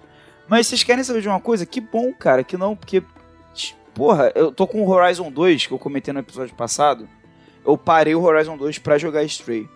Mas 0.47 0.67
vocês 0.67 0.83
querem 0.83 1.03
saber 1.03 1.21
de 1.21 1.27
uma 1.27 1.39
coisa? 1.39 1.65
Que 1.65 1.81
bom, 1.81 2.13
cara, 2.13 2.43
que 2.43 2.57
não, 2.57 2.75
porque. 2.75 3.01
Porra, 3.93 4.31
eu 4.35 4.51
tô 4.51 4.65
com 4.67 4.83
o 4.83 4.89
Horizon 4.89 5.31
2, 5.31 5.67
que 5.67 5.73
eu 5.73 5.79
comentei 5.79 6.13
no 6.13 6.19
episódio 6.19 6.55
passado. 6.55 7.07
Eu 7.65 7.77
parei 7.77 8.15
o 8.15 8.21
Horizon 8.21 8.57
2 8.57 8.79
pra 8.79 8.97
jogar 8.97 9.23
Stray. 9.23 9.67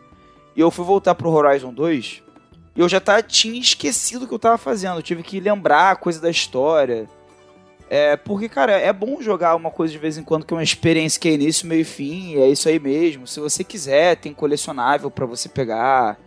E 0.56 0.60
eu 0.60 0.72
fui 0.72 0.86
voltar 0.86 1.16
pro 1.16 1.32
Horizon 1.32 1.74
2 1.74 2.24
e 2.76 2.80
eu 2.80 2.90
já 2.90 3.00
tá, 3.00 3.22
tinha 3.22 3.60
esquecido 3.60 4.26
o 4.26 4.28
que 4.28 4.34
eu 4.34 4.40
tava 4.40 4.58
fazendo. 4.58 4.98
Eu 4.98 5.04
tive 5.04 5.22
que 5.22 5.40
lembrar 5.40 5.92
a 5.92 5.96
coisa 5.96 6.20
da 6.20 6.30
história. 6.30 7.08
É, 7.90 8.16
porque, 8.18 8.50
cara, 8.50 8.72
é 8.72 8.92
bom 8.92 9.22
jogar 9.22 9.56
uma 9.56 9.70
coisa 9.70 9.92
de 9.92 10.00
vez 10.00 10.18
em 10.18 10.24
quando 10.24 10.46
que 10.46 10.54
é 10.54 10.58
uma 10.58 10.64
experiência 10.64 11.20
que 11.20 11.28
é 11.28 11.34
início, 11.34 11.68
meio 11.68 11.82
e 11.82 11.86
fim, 11.86 12.36
é 12.38 12.48
isso 12.48 12.68
aí 12.68 12.80
mesmo. 12.80 13.28
Se 13.28 13.40
você 13.40 13.64
quiser, 13.64 14.16
tem 14.18 14.34
colecionável 14.34 15.12
pra 15.12 15.26
você 15.26 15.48
pegar. 15.48 16.18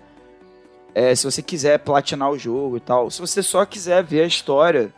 É, 0.95 1.15
se 1.15 1.25
você 1.25 1.43
quiser 1.43 1.79
platinar 1.81 2.31
o 2.31 2.39
jogo 2.39 2.77
e 2.77 2.81
tal. 2.81 3.11
Se 3.11 3.21
você 3.21 3.43
só 3.43 3.67
quiser 3.67 4.05
ver 4.05 4.23
a 4.23 4.27
história 4.27 4.95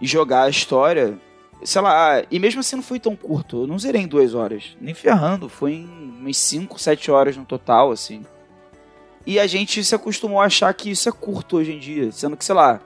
e 0.00 0.06
jogar 0.06 0.44
a 0.44 0.48
história, 0.48 1.18
sei 1.64 1.80
lá, 1.82 2.22
e 2.30 2.38
mesmo 2.38 2.60
assim 2.60 2.76
não 2.76 2.82
foi 2.82 2.98
tão 3.00 3.14
curto. 3.16 3.62
Eu 3.62 3.66
não 3.66 3.78
zerei 3.78 4.02
em 4.02 4.06
duas 4.06 4.34
horas, 4.34 4.76
nem 4.80 4.94
ferrando. 4.94 5.48
Foi 5.48 5.72
em 5.72 6.12
umas 6.20 6.36
5, 6.36 6.78
7 6.78 7.10
horas 7.10 7.36
no 7.36 7.44
total, 7.44 7.90
assim. 7.90 8.24
E 9.26 9.38
a 9.38 9.46
gente 9.46 9.82
se 9.84 9.94
acostumou 9.94 10.40
a 10.40 10.46
achar 10.46 10.72
que 10.74 10.90
isso 10.90 11.08
é 11.08 11.12
curto 11.12 11.56
hoje 11.56 11.72
em 11.72 11.78
dia, 11.78 12.10
sendo 12.12 12.36
que, 12.36 12.44
sei 12.44 12.54
lá, 12.54 12.80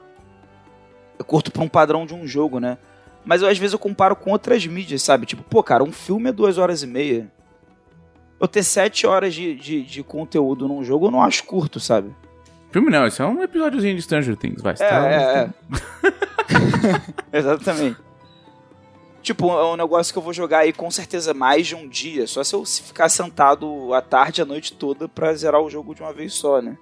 é 1.19 1.23
curto 1.23 1.51
pra 1.51 1.63
um 1.63 1.69
padrão 1.69 2.05
de 2.07 2.15
um 2.15 2.27
jogo, 2.27 2.59
né? 2.61 2.77
Mas 3.25 3.43
eu, 3.43 3.49
às 3.49 3.59
vezes 3.59 3.73
eu 3.73 3.79
comparo 3.79 4.15
com 4.15 4.31
outras 4.31 4.65
mídias, 4.67 5.03
sabe? 5.03 5.27
Tipo, 5.27 5.43
pô, 5.43 5.63
cara, 5.63 5.83
um 5.83 5.91
filme 5.93 6.29
é 6.29 6.33
duas 6.33 6.59
horas 6.59 6.83
e 6.83 6.87
meia. 6.87 7.31
Eu 8.39 8.47
ter 8.47 8.63
sete 8.63 9.07
horas 9.07 9.35
de, 9.35 9.55
de, 9.55 9.83
de 9.83 10.03
conteúdo 10.03 10.69
num 10.69 10.85
jogo 10.85 11.07
eu 11.07 11.11
não 11.11 11.23
acho 11.23 11.43
curto, 11.45 11.81
sabe? 11.81 12.15
Filme 12.71 12.91
não, 12.91 13.07
isso 13.07 13.23
é 13.23 13.27
um 13.27 13.43
episódiozinho 13.43 13.97
de 13.97 14.03
Stranger 14.03 14.37
Things, 14.37 14.61
vai. 14.63 14.75
É, 14.75 14.77
tá- 14.77 15.09
é, 15.11 15.51
é. 17.33 17.39
Exatamente. 17.39 17.97
Tipo, 19.27 19.51
é 19.51 19.65
um 19.73 19.77
negócio 19.77 20.13
que 20.13 20.19
eu 20.21 20.23
vou 20.23 20.33
jogar 20.33 20.59
aí 20.61 20.73
com 20.73 20.89
certeza 20.89 21.35
mais 21.35 21.67
de 21.67 21.75
um 21.75 21.89
dia. 21.89 22.29
Só 22.29 22.45
se 22.45 22.55
eu 22.55 22.65
ficar 22.65 23.09
sentado 23.09 23.93
a 23.93 24.01
tarde, 24.01 24.41
a 24.41 24.45
noite 24.45 24.73
toda 24.75 25.09
pra 25.09 25.35
zerar 25.35 25.61
o 25.61 25.69
jogo 25.69 25.97
de 25.97 26.01
uma 26.01 26.13
vez 26.13 26.33
só, 26.33 26.63
né? 26.63 26.79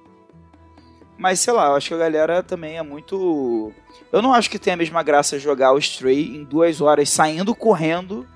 Mas 1.17 1.41
sei 1.41 1.55
lá, 1.55 1.69
eu 1.69 1.75
acho 1.75 1.89
que 1.89 1.95
a 1.95 1.97
galera 1.97 2.43
também 2.43 2.77
é 2.77 2.83
muito. 2.83 3.73
Eu 4.13 4.21
não 4.21 4.35
acho 4.35 4.51
que 4.51 4.59
tem 4.59 4.75
a 4.75 4.77
mesma 4.77 5.03
graça 5.03 5.39
jogar 5.39 5.73
o 5.73 5.79
Stray 5.79 6.37
em 6.37 6.45
duas 6.45 6.83
horas 6.83 7.09
saindo 7.09 7.55
correndo, 7.55 8.27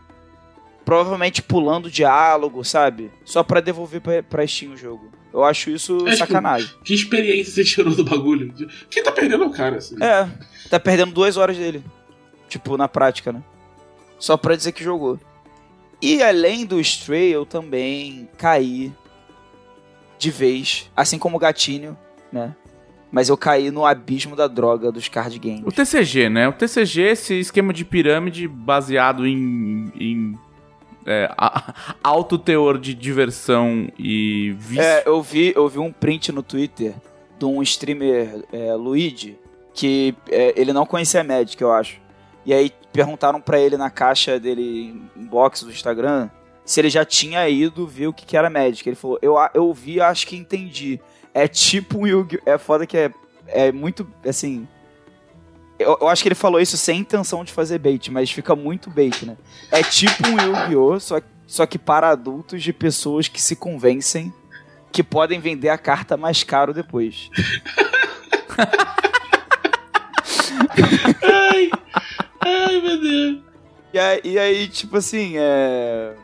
provavelmente 0.86 1.42
pulando 1.42 1.90
diálogo, 1.90 2.64
sabe? 2.64 3.10
Só 3.26 3.42
pra 3.42 3.60
devolver 3.60 4.00
pra, 4.00 4.22
pra 4.22 4.46
Steam 4.46 4.72
o 4.72 4.76
jogo. 4.76 5.10
Eu 5.34 5.44
acho 5.44 5.68
isso 5.68 5.96
Acho 5.98 6.04
que- 6.12 6.16
sacanagem. 6.16 6.70
Que 6.82 6.94
experiência 6.94 7.52
você 7.52 7.62
tirou 7.62 7.94
do 7.94 8.04
bagulho? 8.04 8.54
Quem 8.88 9.02
tá 9.02 9.12
perdendo 9.12 9.44
é 9.44 9.46
o 9.48 9.50
cara, 9.52 9.76
assim. 9.76 10.02
É, 10.02 10.26
tá 10.70 10.80
perdendo 10.80 11.12
duas 11.12 11.36
horas 11.36 11.58
dele. 11.58 11.84
Tipo, 12.48 12.78
na 12.78 12.88
prática, 12.88 13.30
né? 13.30 13.42
Só 14.18 14.36
pra 14.36 14.56
dizer 14.56 14.72
que 14.72 14.82
jogou. 14.82 15.18
E 16.00 16.22
além 16.22 16.64
do 16.64 16.80
Stray, 16.80 17.30
eu 17.32 17.44
também 17.46 18.28
caí 18.38 18.92
de 20.18 20.30
vez, 20.30 20.90
assim 20.96 21.18
como 21.18 21.36
o 21.36 21.40
gatinho, 21.40 21.96
né? 22.32 22.54
Mas 23.10 23.28
eu 23.28 23.36
caí 23.36 23.70
no 23.70 23.86
abismo 23.86 24.36
da 24.36 24.46
droga 24.46 24.92
dos 24.92 25.08
card 25.08 25.38
games. 25.38 25.62
O 25.64 25.72
TCG, 25.72 26.28
né? 26.28 26.46
O 26.48 26.52
TCG, 26.52 27.00
esse 27.02 27.34
esquema 27.40 27.72
de 27.72 27.84
pirâmide 27.84 28.46
baseado 28.46 29.26
em, 29.26 29.90
em 29.98 30.38
é, 31.06 31.30
a- 31.38 31.72
alto 32.04 32.36
teor 32.38 32.78
de 32.78 32.92
diversão 32.94 33.88
e 33.98 34.54
vício. 34.58 34.82
É, 34.82 35.04
eu 35.06 35.22
vi, 35.22 35.52
eu 35.56 35.68
vi 35.68 35.78
um 35.78 35.90
print 35.92 36.30
no 36.32 36.42
Twitter 36.42 36.94
de 37.38 37.44
um 37.46 37.62
streamer, 37.62 38.44
é, 38.52 38.74
Luigi, 38.74 39.38
que 39.72 40.14
é, 40.28 40.52
ele 40.60 40.72
não 40.72 40.84
conhecia 40.84 41.24
Magic, 41.24 41.60
eu 41.62 41.72
acho. 41.72 41.98
E 42.44 42.52
aí 42.52 42.70
perguntaram 42.98 43.40
pra 43.40 43.60
ele 43.60 43.76
na 43.76 43.90
caixa 43.90 44.40
dele, 44.40 45.00
inbox 45.16 45.62
do 45.62 45.70
Instagram, 45.70 46.28
se 46.64 46.80
ele 46.80 46.90
já 46.90 47.04
tinha 47.04 47.48
ido 47.48 47.86
ver 47.86 48.08
o 48.08 48.12
que, 48.12 48.26
que 48.26 48.36
era 48.36 48.50
Magic. 48.50 48.88
Ele 48.88 48.96
falou, 48.96 49.20
eu, 49.22 49.36
eu 49.54 49.72
vi, 49.72 50.00
acho 50.00 50.26
que 50.26 50.34
entendi. 50.36 51.00
É 51.32 51.46
tipo 51.46 51.98
um 51.98 52.06
Yu-Gi-Oh! 52.08 52.42
É 52.44 52.58
foda 52.58 52.84
que 52.88 52.96
é, 52.96 53.12
é 53.46 53.70
muito, 53.70 54.04
assim... 54.26 54.66
Eu, 55.78 55.96
eu 56.00 56.08
acho 56.08 56.24
que 56.24 56.28
ele 56.28 56.34
falou 56.34 56.60
isso 56.60 56.76
sem 56.76 56.98
intenção 56.98 57.44
de 57.44 57.52
fazer 57.52 57.78
bait, 57.78 58.10
mas 58.10 58.32
fica 58.32 58.56
muito 58.56 58.90
bait, 58.90 59.24
né? 59.24 59.36
É 59.70 59.80
tipo 59.80 60.26
um 60.26 60.36
Yu-Gi-Oh! 60.36 60.98
Só, 60.98 61.20
só 61.46 61.66
que 61.66 61.78
para 61.78 62.08
adultos 62.08 62.64
de 62.64 62.72
pessoas 62.72 63.28
que 63.28 63.40
se 63.40 63.54
convencem 63.54 64.34
que 64.90 65.04
podem 65.04 65.38
vender 65.38 65.68
a 65.68 65.78
carta 65.78 66.16
mais 66.16 66.42
caro 66.42 66.74
depois. 66.74 67.30
Ai, 71.22 71.70
ai, 72.66 72.80
meu 72.80 73.00
Deus. 73.00 73.38
E 73.92 73.98
aí, 73.98 74.20
e 74.24 74.38
aí, 74.38 74.68
tipo 74.68 74.96
assim, 74.96 75.34
é. 75.36 76.14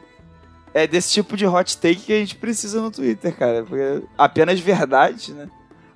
É 0.73 0.87
desse 0.89 1.13
tipo 1.13 1.37
de 1.37 1.47
hot 1.47 1.79
take 1.79 2.01
que 2.03 2.13
a 2.13 2.17
gente 2.17 2.35
precisa 2.37 2.81
no 2.81 2.91
Twitter, 2.91 3.35
cara. 3.37 3.63
Porque 3.65 4.03
apenas 4.19 4.59
verdade, 4.59 5.33
né? 5.33 5.49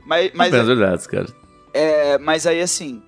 Mas, 0.06 0.30
mas, 0.34 0.48
Apenas 0.48 0.66
verdades, 0.66 1.06
cara. 1.06 1.26
é, 1.74 2.16
mas 2.18 2.46
aí, 2.46 2.60
assim, 2.60 3.02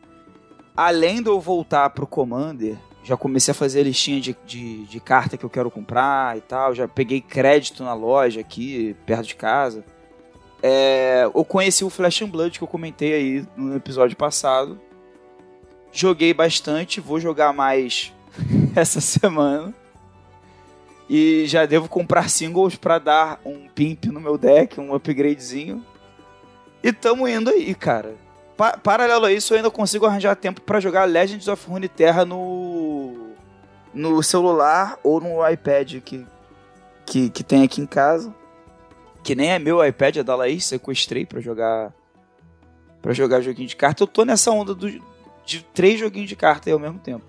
além 0.77 1.23
de 1.23 1.29
eu 1.31 1.41
voltar 1.41 1.89
pro 1.91 2.07
Commander, 2.07 2.77
já 3.05 3.17
comecei 3.17 3.53
a 3.53 3.55
fazer 3.55 3.81
a 3.81 3.85
listinha 3.85 4.21
de, 4.21 4.37
de, 4.45 4.85
de 4.85 5.01
carta 5.01 5.37
que 5.37 5.45
eu 5.45 5.49
quero 5.51 5.71
comprar 5.71 6.37
e 6.37 6.41
tal. 6.41 6.75
Já 6.75 6.87
peguei 6.89 7.21
crédito 7.21 7.83
na 7.83 7.95
loja 7.95 8.41
aqui, 8.41 8.95
perto 9.07 9.29
de 9.29 9.37
casa. 9.37 9.85
É, 10.63 11.23
eu 11.25 11.45
conheci 11.45 11.85
o 11.85 11.89
Flash 11.91 12.23
and 12.23 12.29
Blood 12.29 12.59
que 12.59 12.65
eu 12.65 12.69
comentei 12.69 13.15
aí 13.15 13.47
no 13.57 13.77
episódio 13.77 14.17
passado. 14.17 14.79
Joguei 15.93 16.33
bastante, 16.33 17.01
vou 17.01 17.19
jogar 17.21 17.53
mais 17.53 18.13
essa 18.77 19.01
semana. 19.01 19.75
E 21.09 21.45
já 21.47 21.67
devo 21.67 21.89
comprar 21.89 22.31
singles 22.31 22.77
pra 22.77 22.99
dar 22.99 23.41
um 23.45 23.67
pimp 23.69 24.05
no 24.07 24.21
meu 24.21 24.39
deck, 24.39 24.79
um 24.81 24.95
upgradezinho. 24.95 25.85
E 26.83 26.93
tamo 26.93 27.27
indo 27.27 27.51
aí, 27.51 27.75
cara. 27.75 28.15
Pa- 28.57 28.77
paralelo 28.79 29.25
a 29.27 29.33
isso, 29.33 29.53
eu 29.53 29.57
ainda 29.57 29.71
consigo 29.71 30.07
arranjar 30.07 30.37
tempo 30.37 30.61
pra 30.61 30.79
jogar 30.79 31.05
Legends 31.07 31.49
of 31.49 31.69
Runeterra 31.69 32.25
no 32.25 33.29
no 33.93 34.23
celular 34.23 34.97
ou 35.03 35.21
no 35.21 35.45
iPad 35.49 35.95
que, 36.01 36.25
que, 37.05 37.29
que 37.29 37.43
tem 37.43 37.65
aqui 37.65 37.81
em 37.81 37.87
casa. 37.87 38.33
Que 39.25 39.35
nem 39.35 39.51
é 39.51 39.59
meu 39.59 39.85
iPad, 39.85 40.19
é 40.19 40.23
da 40.23 40.37
Laís, 40.37 40.65
sequestrei 40.65 41.27
pra 41.27 41.41
jogar 41.41 41.93
para 43.03 43.13
jogar 43.13 43.41
joguinho 43.41 43.67
de 43.69 43.75
carta. 43.75 44.05
Eu 44.05 44.07
tô 44.07 44.25
nessa 44.25 44.53
onda 44.53 44.75
do, 44.77 44.89
de 45.51 45.65
três 45.75 45.99
joguinhos 45.99 46.29
de 46.29 46.37
carta 46.37 46.69
aí 46.69 46.73
ao 46.73 46.79
mesmo 46.79 46.99
tempo. 46.99 47.25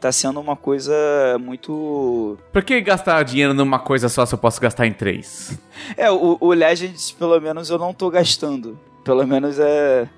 Tá 0.00 0.12
sendo 0.12 0.38
uma 0.38 0.54
coisa 0.54 0.92
muito 1.40 2.36
Por 2.52 2.62
que 2.62 2.78
gastar 2.80 3.22
dinheiro 3.22 3.54
numa 3.54 3.78
coisa 3.78 4.08
só 4.08 4.26
se 4.26 4.34
eu 4.34 4.38
posso 4.38 4.60
gastar 4.60 4.86
em 4.86 4.92
três? 4.92 5.58
É, 5.96 6.10
o, 6.10 6.38
o 6.40 6.52
Legends, 6.52 7.10
pelo 7.10 7.38
menos, 7.40 7.68
eu 7.68 7.78
não 7.78 7.92
tô 7.92 8.08
gastando. 8.08 8.78
Pelo 9.04 9.26
menos 9.26 9.58
é. 9.58 10.08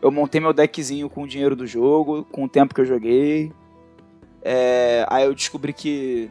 Eu 0.00 0.10
montei 0.10 0.40
meu 0.40 0.52
deckzinho 0.52 1.10
com 1.10 1.24
o 1.24 1.28
dinheiro 1.28 1.54
do 1.54 1.66
jogo, 1.66 2.24
com 2.30 2.44
o 2.44 2.48
tempo 2.48 2.74
que 2.74 2.80
eu 2.80 2.86
joguei. 2.86 3.52
É, 4.40 5.04
aí 5.10 5.24
eu 5.24 5.34
descobri 5.34 5.72
que. 5.72 6.30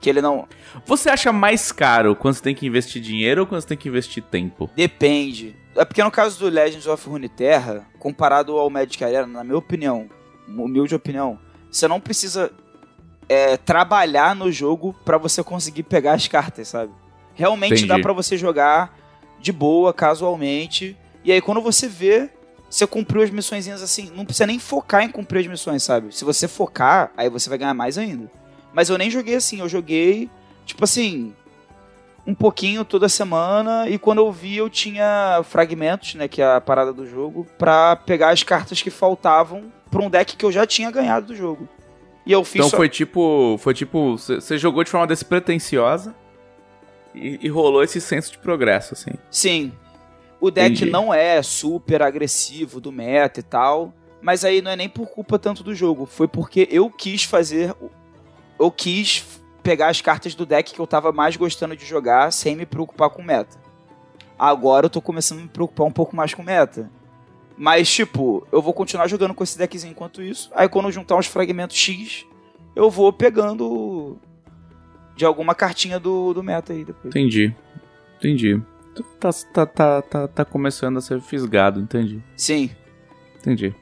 Que 0.00 0.10
ele 0.10 0.20
não. 0.20 0.46
Você 0.84 1.08
acha 1.08 1.32
mais 1.32 1.70
caro 1.70 2.14
quando 2.16 2.34
você 2.34 2.42
tem 2.42 2.54
que 2.54 2.66
investir 2.66 3.00
dinheiro 3.00 3.42
ou 3.42 3.46
quando 3.46 3.62
você 3.62 3.68
tem 3.68 3.78
que 3.78 3.88
investir 3.88 4.22
tempo? 4.22 4.68
Depende. 4.76 5.56
É 5.74 5.84
porque 5.84 6.02
no 6.02 6.10
caso 6.10 6.38
do 6.38 6.48
Legends 6.48 6.86
of 6.86 7.08
Runeterra, 7.08 7.86
comparado 7.98 8.56
ao 8.58 8.68
Magic 8.68 9.02
Arena, 9.02 9.26
na 9.26 9.44
minha 9.44 9.56
opinião, 9.56 10.08
humilde 10.46 10.94
opinião, 10.94 11.38
você 11.70 11.88
não 11.88 11.98
precisa 11.98 12.52
é, 13.28 13.56
trabalhar 13.56 14.36
no 14.36 14.52
jogo 14.52 14.94
pra 15.04 15.16
você 15.16 15.42
conseguir 15.42 15.84
pegar 15.84 16.12
as 16.12 16.28
cartas, 16.28 16.68
sabe? 16.68 16.92
Realmente 17.34 17.84
Entendi. 17.84 17.88
dá 17.88 17.98
pra 17.98 18.12
você 18.12 18.36
jogar 18.36 18.98
de 19.40 19.52
boa, 19.52 19.92
casualmente. 19.94 20.96
E 21.24 21.32
aí 21.32 21.40
quando 21.40 21.62
você 21.62 21.88
vê, 21.88 22.28
você 22.68 22.86
cumpriu 22.86 23.22
as 23.22 23.30
missõezinhas 23.30 23.82
assim, 23.82 24.10
não 24.14 24.24
precisa 24.24 24.46
nem 24.46 24.58
focar 24.58 25.02
em 25.02 25.08
cumprir 25.08 25.40
as 25.40 25.46
missões, 25.46 25.82
sabe? 25.82 26.14
Se 26.14 26.24
você 26.24 26.46
focar, 26.46 27.10
aí 27.16 27.30
você 27.30 27.48
vai 27.48 27.58
ganhar 27.58 27.74
mais 27.74 27.96
ainda. 27.96 28.30
Mas 28.74 28.90
eu 28.90 28.98
nem 28.98 29.10
joguei 29.10 29.36
assim, 29.36 29.60
eu 29.60 29.68
joguei, 29.68 30.30
tipo 30.66 30.84
assim, 30.84 31.34
um 32.26 32.34
pouquinho 32.34 32.84
toda 32.84 33.08
semana 33.08 33.88
e 33.88 33.98
quando 33.98 34.18
eu 34.18 34.30
vi 34.30 34.56
eu 34.56 34.70
tinha 34.70 35.40
fragmentos, 35.44 36.14
né, 36.14 36.28
que 36.28 36.40
é 36.40 36.54
a 36.56 36.60
parada 36.60 36.92
do 36.92 37.04
jogo, 37.06 37.46
pra 37.58 37.96
pegar 37.96 38.30
as 38.30 38.42
cartas 38.42 38.80
que 38.80 38.90
faltavam 38.90 39.72
pra 39.90 40.02
um 40.02 40.08
deck 40.10 40.36
que 40.36 40.44
eu 40.44 40.52
já 40.52 40.66
tinha 40.66 40.90
ganhado 40.90 41.26
do 41.28 41.34
jogo. 41.36 41.68
E 42.24 42.30
eu 42.32 42.44
fiz 42.44 42.56
Então 42.60 42.70
só- 42.70 42.76
foi 42.76 42.88
tipo. 42.88 43.56
Foi 43.58 43.74
tipo. 43.74 44.16
Você 44.16 44.36
você 44.40 44.56
jogou 44.56 44.84
de 44.84 44.90
forma 44.90 45.06
despretensiosa 45.08 46.14
e, 47.14 47.40
e 47.42 47.48
rolou 47.48 47.82
esse 47.82 48.00
senso 48.00 48.30
de 48.30 48.38
progresso, 48.38 48.94
assim. 48.94 49.10
Sim. 49.28 49.72
O 50.40 50.48
deck 50.50 50.74
Entendi. 50.76 50.90
não 50.90 51.12
é 51.12 51.42
super 51.42 52.00
agressivo 52.02 52.80
do 52.80 52.92
meta 52.92 53.40
e 53.40 53.42
tal, 53.42 53.92
mas 54.20 54.44
aí 54.44 54.62
não 54.62 54.70
é 54.70 54.76
nem 54.76 54.88
por 54.88 55.08
culpa 55.08 55.36
tanto 55.38 55.64
do 55.64 55.74
jogo, 55.74 56.06
foi 56.06 56.28
porque 56.28 56.68
eu 56.70 56.88
quis 56.90 57.24
fazer 57.24 57.74
eu 58.58 58.70
quis 58.70 59.24
pegar 59.62 59.88
as 59.88 60.00
cartas 60.00 60.34
do 60.34 60.44
deck 60.44 60.72
que 60.72 60.80
eu 60.80 60.86
tava 60.86 61.12
mais 61.12 61.36
gostando 61.36 61.76
de 61.76 61.84
jogar 61.84 62.32
sem 62.32 62.56
me 62.56 62.66
preocupar 62.66 63.10
com 63.10 63.22
meta. 63.22 63.56
Agora 64.38 64.86
eu 64.86 64.90
tô 64.90 65.00
começando 65.00 65.40
a 65.40 65.42
me 65.42 65.48
preocupar 65.48 65.86
um 65.86 65.92
pouco 65.92 66.16
mais 66.16 66.34
com 66.34 66.42
meta. 66.42 66.90
Mas, 67.56 67.90
tipo, 67.92 68.46
eu 68.50 68.60
vou 68.60 68.72
continuar 68.72 69.06
jogando 69.06 69.34
com 69.34 69.44
esse 69.44 69.56
deckzinho 69.56 69.92
enquanto 69.92 70.22
isso. 70.22 70.50
Aí 70.54 70.68
quando 70.68 70.86
eu 70.86 70.92
juntar 70.92 71.16
uns 71.16 71.26
fragmentos 71.26 71.76
X, 71.76 72.26
eu 72.74 72.90
vou 72.90 73.12
pegando 73.12 74.18
de 75.14 75.24
alguma 75.24 75.54
cartinha 75.54 76.00
do, 76.00 76.32
do 76.32 76.42
meta 76.42 76.72
aí 76.72 76.84
depois. 76.84 77.14
Entendi. 77.14 77.54
Entendi. 78.18 78.60
Tá, 79.20 79.30
tá, 79.52 79.66
tá, 79.66 80.02
tá, 80.02 80.28
tá 80.28 80.44
começando 80.44 80.96
a 80.98 81.00
ser 81.00 81.20
fisgado, 81.20 81.80
entendi. 81.80 82.22
Sim, 82.36 82.70
Entendi. 83.42 83.74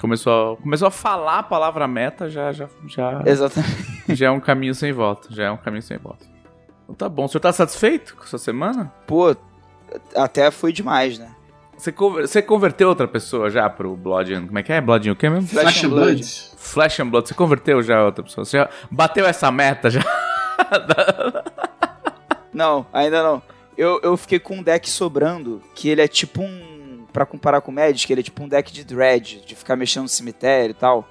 Começou 0.00 0.52
a, 0.52 0.56
começou 0.56 0.88
a 0.88 0.90
falar 0.90 1.38
a 1.40 1.42
palavra 1.42 1.88
meta, 1.88 2.30
já, 2.30 2.52
já, 2.52 2.68
já, 2.86 3.22
exatamente. 3.26 4.14
já 4.14 4.26
é 4.26 4.30
um 4.30 4.40
caminho 4.40 4.74
sem 4.74 4.92
volta. 4.92 5.28
Já 5.30 5.44
é 5.44 5.50
um 5.50 5.56
caminho 5.56 5.82
sem 5.82 5.98
volta. 5.98 6.24
Então 6.84 6.94
tá 6.94 7.08
bom. 7.08 7.24
O 7.24 7.28
senhor 7.28 7.40
tá 7.40 7.52
satisfeito 7.52 8.14
com 8.16 8.22
a 8.22 8.26
sua 8.26 8.38
semana? 8.38 8.92
Pô, 9.06 9.34
até 10.14 10.50
foi 10.50 10.72
demais, 10.72 11.18
né? 11.18 11.34
Você, 11.76 11.92
conver- 11.92 12.26
você 12.26 12.42
converteu 12.42 12.88
outra 12.88 13.06
pessoa 13.06 13.50
já 13.50 13.68
pro 13.70 13.94
Blood 13.96 14.34
and... 14.34 14.46
Como 14.46 14.58
é 14.58 14.62
que 14.64 14.72
é? 14.72 14.80
Blood 14.80 15.08
and 15.08 15.12
o 15.12 15.16
quê 15.16 15.28
mesmo? 15.28 15.46
Flash 15.48 15.62
Flash 15.64 15.84
and 15.84 15.88
Blood. 15.88 16.04
Blood. 16.14 16.50
Flash 16.56 17.00
and 17.00 17.06
Blood. 17.08 17.28
Você 17.28 17.34
converteu 17.34 17.82
já 17.82 18.04
outra 18.04 18.24
pessoa? 18.24 18.44
Você 18.44 18.58
já 18.58 18.68
bateu 18.90 19.24
essa 19.26 19.50
meta 19.52 19.88
já? 19.90 20.00
Não, 22.52 22.86
ainda 22.92 23.22
não. 23.22 23.42
Eu, 23.76 24.00
eu 24.02 24.16
fiquei 24.16 24.40
com 24.40 24.56
um 24.56 24.62
deck 24.62 24.88
sobrando, 24.90 25.62
que 25.74 25.88
ele 25.88 26.00
é 26.00 26.08
tipo 26.08 26.42
um. 26.42 26.67
Pra 27.12 27.24
comparar 27.26 27.60
com 27.60 27.70
o 27.70 27.74
Magic, 27.74 28.12
ele 28.12 28.20
é 28.20 28.24
tipo 28.24 28.42
um 28.42 28.48
deck 28.48 28.72
de 28.72 28.84
dread, 28.84 29.42
de 29.44 29.54
ficar 29.54 29.76
mexendo 29.76 30.02
no 30.02 30.08
cemitério 30.08 30.72
e 30.72 30.74
tal. 30.74 31.08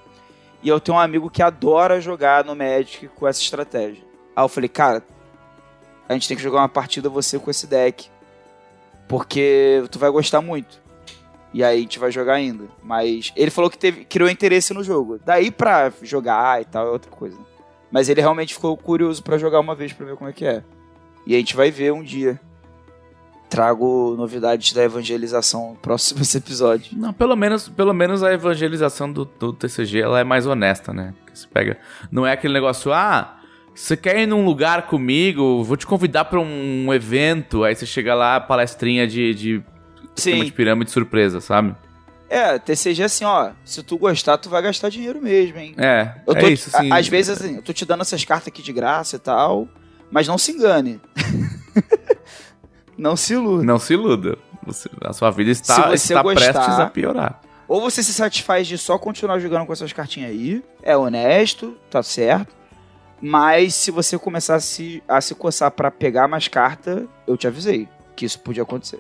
E 0.62 0.70
eu 0.70 0.80
tenho 0.80 0.98
um 0.98 1.02
amigo 1.02 1.30
que 1.30 1.42
adora 1.42 2.02
jogar 2.02 2.44
no 2.44 2.56
Magic 2.56 3.08
com 3.10 3.28
essa 3.28 3.42
estratégia. 3.42 4.04
Aí 4.36 4.44
eu 4.44 4.50
falei, 4.50 4.70
cara, 4.70 5.04
a 6.08 6.14
gente 6.14 6.28
tem 6.28 6.38
que 6.38 6.44
jogar 6.44 6.60
uma 6.60 6.70
partida 6.70 7.10
você 7.10 7.38
com 7.38 7.50
esse 7.50 7.68
deck. 7.68 8.10
Porque 9.08 9.84
tu 9.90 10.00
vai 10.00 10.10
gostar 10.10 10.42
muito. 10.42 10.82
E 11.54 11.64
aí 11.64 11.78
a 11.78 11.82
gente 11.82 12.00
vai 12.00 12.12
jogar 12.12 12.36
ainda. 12.36 12.66
Mas 12.84 13.32
ele 13.36 13.52
falou 13.52 13.70
que 13.70 13.78
teve, 13.78 14.06
criou 14.06 14.30
interesse 14.30 14.74
no 14.74 14.84
jogo. 14.84 15.20
Daí 15.26 15.50
pra 15.50 15.92
jogar 16.02 16.62
e 16.62 16.66
tal 16.66 16.88
é 16.88 16.92
outra 16.92 17.10
coisa. 17.10 17.38
Mas 17.90 18.10
ele 18.10 18.22
realmente 18.22 18.54
ficou 18.54 18.76
curioso 18.76 19.24
pra 19.24 19.38
jogar 19.38 19.60
uma 19.60 19.76
vez 19.76 19.94
pra 19.94 20.06
ver 20.06 20.18
como 20.18 20.30
é 20.30 20.34
que 20.34 20.46
é. 20.46 20.64
E 21.26 21.36
a 21.36 21.38
gente 21.38 21.56
vai 21.56 21.72
ver 21.72 21.94
um 21.94 22.04
dia. 22.04 22.40
Trago 23.50 24.16
novidades 24.18 24.74
da 24.74 24.84
evangelização 24.84 25.70
no 25.72 25.76
próximo 25.78 26.22
episódio. 26.36 26.98
Não, 26.98 27.14
pelo 27.14 27.36
menos, 27.36 27.70
pelo 27.70 27.94
menos 27.94 28.22
a 28.24 28.34
evangelização 28.34 29.12
do, 29.12 29.24
do 29.26 29.54
TCG 29.54 30.02
ela 30.02 30.20
é 30.20 30.24
mais 30.24 30.46
honesta, 30.46 30.92
né? 30.94 31.14
Você 31.34 31.48
pega, 31.54 31.78
não 32.12 32.26
é 32.28 32.34
aquele 32.34 32.54
negócio, 32.54 32.92
ah, 32.92 33.38
você 33.74 33.96
quer 33.96 34.20
ir 34.20 34.26
num 34.28 34.44
lugar 34.44 34.88
comigo, 34.88 35.64
vou 35.64 35.78
te 35.78 35.86
convidar 35.88 36.26
pra 36.26 36.40
um 36.40 36.94
evento, 36.94 37.64
aí 37.64 37.74
você 37.76 37.86
chega 37.86 38.14
lá, 38.14 38.40
palestrinha 38.40 39.08
de, 39.08 39.34
de 39.34 39.64
esquema 40.16 40.44
de 40.44 40.50
Sim. 40.50 40.56
pirâmide 40.56 40.92
surpresa, 40.92 41.40
sabe? 41.40 41.74
É, 42.30 42.60
TCG 42.60 43.04
é 43.04 43.06
assim, 43.06 43.24
ó. 43.24 43.52
Se 43.64 43.82
tu 43.82 43.98
gostar, 43.98 44.38
tu 44.38 44.50
vai 44.50 44.62
gastar 44.62 44.90
dinheiro 44.90 45.22
mesmo, 45.22 45.58
hein? 45.60 45.74
É, 45.78 46.12
Eu 46.28 46.34
é 46.36 46.40
tô, 46.42 46.48
isso, 46.50 46.76
assim. 46.76 46.92
a- 46.92 46.98
Às 46.98 47.08
vezes, 47.08 47.40
assim, 47.40 47.56
eu 47.56 47.62
tô 47.62 47.72
te 47.72 47.86
dando 47.86 48.02
essas 48.02 48.26
cartas 48.26 48.50
aqui 48.50 48.62
de 48.62 48.74
graça 48.74 49.16
e 49.16 49.20
tal. 49.20 49.66
Mas 50.12 50.28
não 50.28 50.38
se 50.38 50.52
engane. 50.52 51.00
Não 52.98 53.16
se 53.16 53.34
iluda. 53.34 53.64
Não 53.64 53.78
se 53.80 53.94
iluda. 53.94 54.38
Você- 54.66 54.90
a 55.02 55.14
sua 55.14 55.30
vida 55.32 55.52
está, 55.52 55.94
está 55.94 56.22
gostar- 56.24 56.52
prestes 56.54 56.80
a 56.80 56.86
piorar. 56.88 57.42
Ou 57.68 57.80
você 57.82 58.02
se 58.02 58.14
satisfaz 58.14 58.66
de 58.68 58.78
só 58.78 58.98
continuar 58.98 59.40
jogando 59.40 59.66
com 59.66 59.74
essas 59.74 59.92
cartinhas 59.94 60.32
aí, 60.32 60.64
é 60.82 60.96
honesto, 60.96 61.78
tá 61.90 62.02
certo. 62.02 62.56
Mas 63.22 63.76
se 63.76 63.92
você 63.92 64.18
começar 64.18 64.56
a 64.56 64.60
se, 64.60 65.04
a 65.08 65.20
se 65.22 65.34
coçar 65.36 65.72
pra 65.72 65.90
pegar 65.92 66.28
mais 66.28 66.48
carta, 66.48 67.06
eu 67.26 67.36
te 67.36 67.48
avisei 67.48 67.88
que 68.16 68.26
isso 68.26 68.40
podia 68.40 68.64
acontecer. 68.64 69.00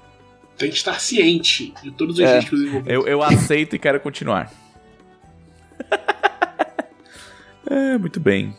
Tem 0.57 0.69
que 0.69 0.75
estar 0.75 0.99
ciente 0.99 1.73
de 1.83 1.91
todos 1.91 2.15
os 2.17 2.21
É. 2.25 2.39
riscos 2.39 2.59
envolvidos. 2.61 2.91
Eu, 2.91 3.07
eu 3.07 3.21
aceito 3.23 3.75
e 3.75 3.79
quero 3.79 3.99
continuar. 3.99 4.51
é, 7.69 7.97
muito 7.97 8.19
bem. 8.19 8.55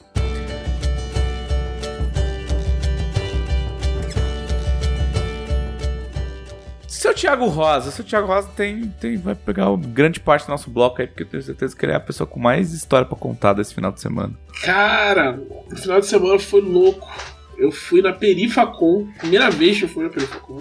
Seu 7.08 7.14
Thiago 7.14 7.46
Rosa, 7.46 7.90
seu 7.90 8.04
Thiago 8.04 8.26
Rosa 8.26 8.50
tem, 8.54 8.82
tem, 9.00 9.16
vai 9.16 9.34
pegar 9.34 9.74
grande 9.78 10.20
parte 10.20 10.44
do 10.44 10.50
nosso 10.50 10.68
bloco 10.68 11.00
aí, 11.00 11.06
porque 11.06 11.22
eu 11.22 11.26
tenho 11.26 11.42
certeza 11.42 11.74
que 11.74 11.82
ele 11.86 11.92
é 11.92 11.94
a 11.94 12.00
pessoa 12.00 12.26
com 12.26 12.38
mais 12.38 12.74
história 12.74 13.06
pra 13.06 13.16
contar 13.16 13.54
desse 13.54 13.74
final 13.74 13.90
de 13.90 13.98
semana. 13.98 14.34
Cara, 14.62 15.40
o 15.72 15.74
final 15.74 16.00
de 16.00 16.06
semana 16.06 16.38
foi 16.38 16.60
louco. 16.60 17.10
Eu 17.56 17.72
fui 17.72 18.02
na 18.02 18.12
Perifacon, 18.12 19.08
primeira 19.18 19.50
vez 19.50 19.78
que 19.78 19.84
eu 19.84 19.88
fui 19.88 20.04
na 20.04 20.10
Perifacon. 20.10 20.58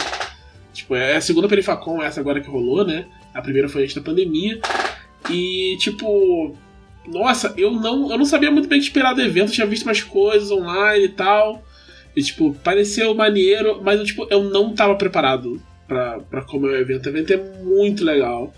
Tipo, 0.72 0.96
é 0.96 1.18
a 1.18 1.22
segunda 1.22 1.50
Perifacon, 1.50 2.02
essa 2.02 2.22
agora 2.22 2.40
que 2.40 2.50
rolou, 2.50 2.86
né? 2.86 3.08
A 3.34 3.42
primeira 3.42 3.68
foi 3.68 3.84
antes 3.84 3.96
da 3.96 4.02
pandemia. 4.02 4.62
E, 5.30 5.76
tipo, 5.82 6.56
nossa, 7.06 7.54
eu 7.58 7.72
não, 7.72 8.10
eu 8.10 8.18
não 8.18 8.26
sabia 8.26 8.50
muito 8.50 8.70
bem 8.70 8.78
o 8.78 8.82
que 8.82 8.88
esperar 8.88 9.14
do 9.14 9.22
evento, 9.22 9.50
eu 9.50 9.56
tinha 9.56 9.68
visto 9.68 9.84
umas 9.84 10.02
coisas 10.02 10.50
online 10.50 11.08
e 11.08 11.10
tal. 11.10 11.62
E, 12.16 12.24
tipo, 12.24 12.54
pareceu 12.64 13.14
maneiro, 13.14 13.82
mas 13.84 14.02
tipo, 14.02 14.26
eu 14.30 14.46
não 14.46 14.74
tava 14.74 14.96
preparado 14.96 15.62
pra 15.88 16.42
como 16.42 16.68
é 16.68 16.72
o 16.72 16.76
evento. 16.78 17.06
O 17.06 17.10
evento 17.10 17.34
é 17.34 17.38
muito 17.64 18.04
legal. 18.04 18.54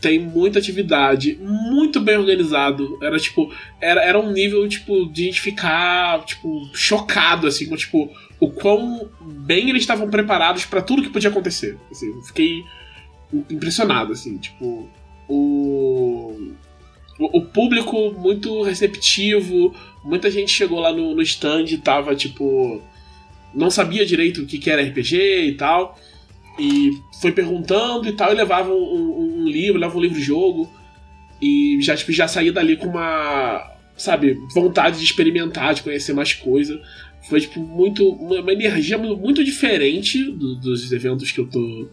Tem 0.00 0.18
muita 0.18 0.58
atividade, 0.58 1.38
muito 1.40 2.00
bem 2.00 2.16
organizado. 2.16 2.98
Era 3.02 3.18
tipo, 3.18 3.52
era, 3.80 4.02
era 4.02 4.18
um 4.18 4.32
nível, 4.32 4.68
tipo, 4.68 5.06
de 5.06 5.24
gente 5.24 5.40
ficar, 5.40 6.24
tipo, 6.24 6.68
chocado, 6.74 7.46
assim, 7.46 7.66
com, 7.66 7.76
tipo, 7.76 8.10
o 8.40 8.50
quão 8.50 9.08
bem 9.20 9.70
eles 9.70 9.82
estavam 9.82 10.10
preparados 10.10 10.64
pra 10.64 10.82
tudo 10.82 11.02
que 11.02 11.10
podia 11.10 11.30
acontecer. 11.30 11.78
Assim, 11.90 12.20
fiquei 12.22 12.64
impressionado, 13.48 14.12
assim, 14.12 14.36
tipo, 14.38 14.88
o, 15.28 16.52
o 17.18 17.40
público 17.42 18.12
muito 18.12 18.62
receptivo, 18.62 19.74
muita 20.04 20.30
gente 20.30 20.50
chegou 20.50 20.80
lá 20.80 20.92
no, 20.92 21.14
no 21.14 21.22
stand 21.22 21.66
e 21.66 21.78
tava, 21.78 22.14
tipo, 22.14 22.82
não 23.54 23.70
sabia 23.70 24.04
direito 24.04 24.42
o 24.42 24.46
que, 24.46 24.58
que 24.58 24.70
era 24.70 24.82
RPG 24.82 25.46
e 25.46 25.54
tal, 25.54 25.98
e 26.58 26.90
foi 27.20 27.32
perguntando 27.32 28.08
e 28.08 28.12
tal, 28.12 28.32
e 28.32 28.36
levava 28.36 28.70
um, 28.70 28.74
um- 28.74 29.42
um 29.42 29.48
livro, 29.48 29.78
levava 29.80 29.98
um 29.98 30.02
livro-jogo, 30.02 30.70
e 31.40 31.78
já, 31.82 31.96
tipo, 31.96 32.12
já 32.12 32.28
saía 32.28 32.52
dali 32.52 32.76
com 32.76 32.86
uma, 32.86 33.70
sabe, 33.96 34.38
vontade 34.54 34.98
de 34.98 35.04
experimentar, 35.04 35.74
de 35.74 35.82
conhecer 35.82 36.12
mais 36.12 36.32
coisa. 36.34 36.80
Foi, 37.28 37.40
tipo, 37.40 37.58
muito, 37.60 38.08
uma, 38.08 38.52
energia 38.52 38.96
mu- 38.98 39.16
muito 39.16 39.42
diferente 39.44 40.22
do- 40.24 40.56
dos 40.56 40.92
eventos 40.92 41.30
que 41.32 41.40
eu 41.40 41.46
tô 41.48 41.88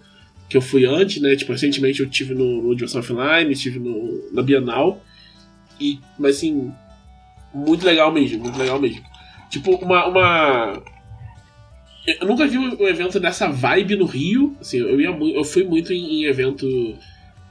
que 0.50 0.58
eu 0.58 0.62
fui 0.62 0.84
antes, 0.84 1.22
né? 1.22 1.36
Tipo, 1.36 1.52
recentemente 1.52 2.00
eu 2.00 2.10
tive 2.10 2.34
no, 2.34 2.64
no 2.74 2.84
Offline, 2.84 3.52
estive 3.52 3.78
no, 3.78 4.32
na 4.34 4.42
Bienal. 4.42 5.00
E, 5.80 6.00
mas 6.18 6.38
assim, 6.38 6.72
muito 7.54 7.86
legal 7.86 8.12
mesmo, 8.12 8.40
muito 8.40 8.58
legal 8.58 8.80
mesmo. 8.82 9.00
Tipo, 9.52 9.76
uma. 9.76 10.08
uma... 10.08 10.84
Eu 12.20 12.28
nunca 12.28 12.48
vi 12.48 12.58
um 12.58 12.88
evento 12.88 13.20
dessa 13.20 13.48
vibe 13.48 13.96
no 13.96 14.06
Rio. 14.06 14.56
Assim, 14.60 14.78
eu, 14.78 15.00
ia, 15.00 15.10
eu 15.10 15.44
fui 15.44 15.64
muito 15.64 15.94
em, 15.94 16.22
em 16.22 16.26
evento. 16.26 16.66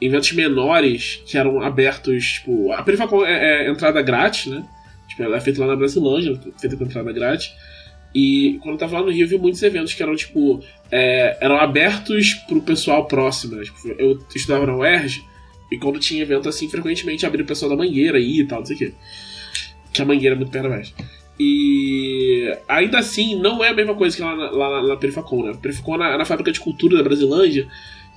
eventos 0.00 0.32
menores 0.32 1.22
que 1.26 1.36
eram 1.36 1.61
abertos, 1.61 2.24
tipo. 2.24 2.72
A 2.72 2.82
Perifacon 2.82 3.24
é, 3.24 3.66
é 3.66 3.70
entrada 3.70 4.00
grátis, 4.02 4.46
né? 4.46 4.64
Tipo, 5.09 5.22
ela 5.22 5.36
é 5.36 5.40
feita 5.40 5.61
lá 5.61 5.68
na 5.68 5.76
Brasilândia, 5.76 6.38
feita 6.59 6.76
com 6.76 6.84
entrada 6.84 7.12
grátis. 7.12 7.52
E 8.14 8.59
quando 8.62 8.74
eu 8.74 8.78
tava 8.78 9.00
lá 9.00 9.06
no 9.06 9.12
Rio, 9.12 9.24
eu 9.24 9.28
vi 9.28 9.38
muitos 9.38 9.62
eventos 9.62 9.92
que 9.92 10.02
eram, 10.02 10.16
tipo, 10.16 10.62
é, 10.90 11.36
eram 11.40 11.56
abertos 11.56 12.34
pro 12.48 12.62
pessoal 12.62 13.06
próximo. 13.06 13.56
Né? 13.56 13.64
Tipo, 13.64 13.88
eu 13.98 14.18
estudava 14.34 14.66
na 14.66 14.76
UERJ, 14.76 15.20
e 15.70 15.78
quando 15.78 15.98
tinha 15.98 16.22
evento 16.22 16.48
assim, 16.48 16.68
frequentemente 16.68 17.26
abria 17.26 17.44
o 17.44 17.46
pessoal 17.46 17.70
da 17.70 17.76
Mangueira 17.76 18.16
aí 18.16 18.40
e 18.40 18.46
tal, 18.46 18.61
não 18.61 18.66
sei 18.66 18.76
o 18.76 18.78
quê. 18.78 18.94
Que 19.92 20.02
a 20.02 20.04
Mangueira 20.04 20.34
é 20.34 20.38
muito 20.38 20.50
perto 20.50 20.68
da 20.68 20.74
UERJ. 20.74 20.94
E 21.41 22.53
ainda 22.68 22.99
assim, 22.99 23.41
não 23.41 23.62
é 23.62 23.68
a 23.68 23.74
mesma 23.74 23.95
coisa 23.95 24.16
que 24.16 24.22
lá 24.22 24.34
na, 24.34 24.51
lá 24.51 24.82
na, 24.82 24.89
na 24.89 24.97
Perifacon, 24.97 25.45
né? 25.45 25.53
Perifacon 25.61 25.95
é 25.95 25.99
na, 25.99 26.14
é 26.14 26.18
na 26.18 26.24
Fábrica 26.24 26.51
de 26.51 26.59
Cultura 26.59 26.97
da 26.97 27.03
Brasilândia, 27.03 27.68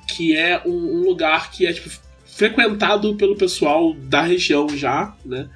que 0.08 0.36
é 0.36 0.62
um, 0.66 1.02
um 1.02 1.04
lugar 1.06 1.52
que 1.52 1.68
é, 1.68 1.74
tipo, 1.74 1.90
frequentado 2.26 3.14
pelo 3.16 3.36
pessoal 3.36 3.94
da 3.94 4.22
região 4.22 4.68
já, 4.70 5.14
né? 5.24 5.48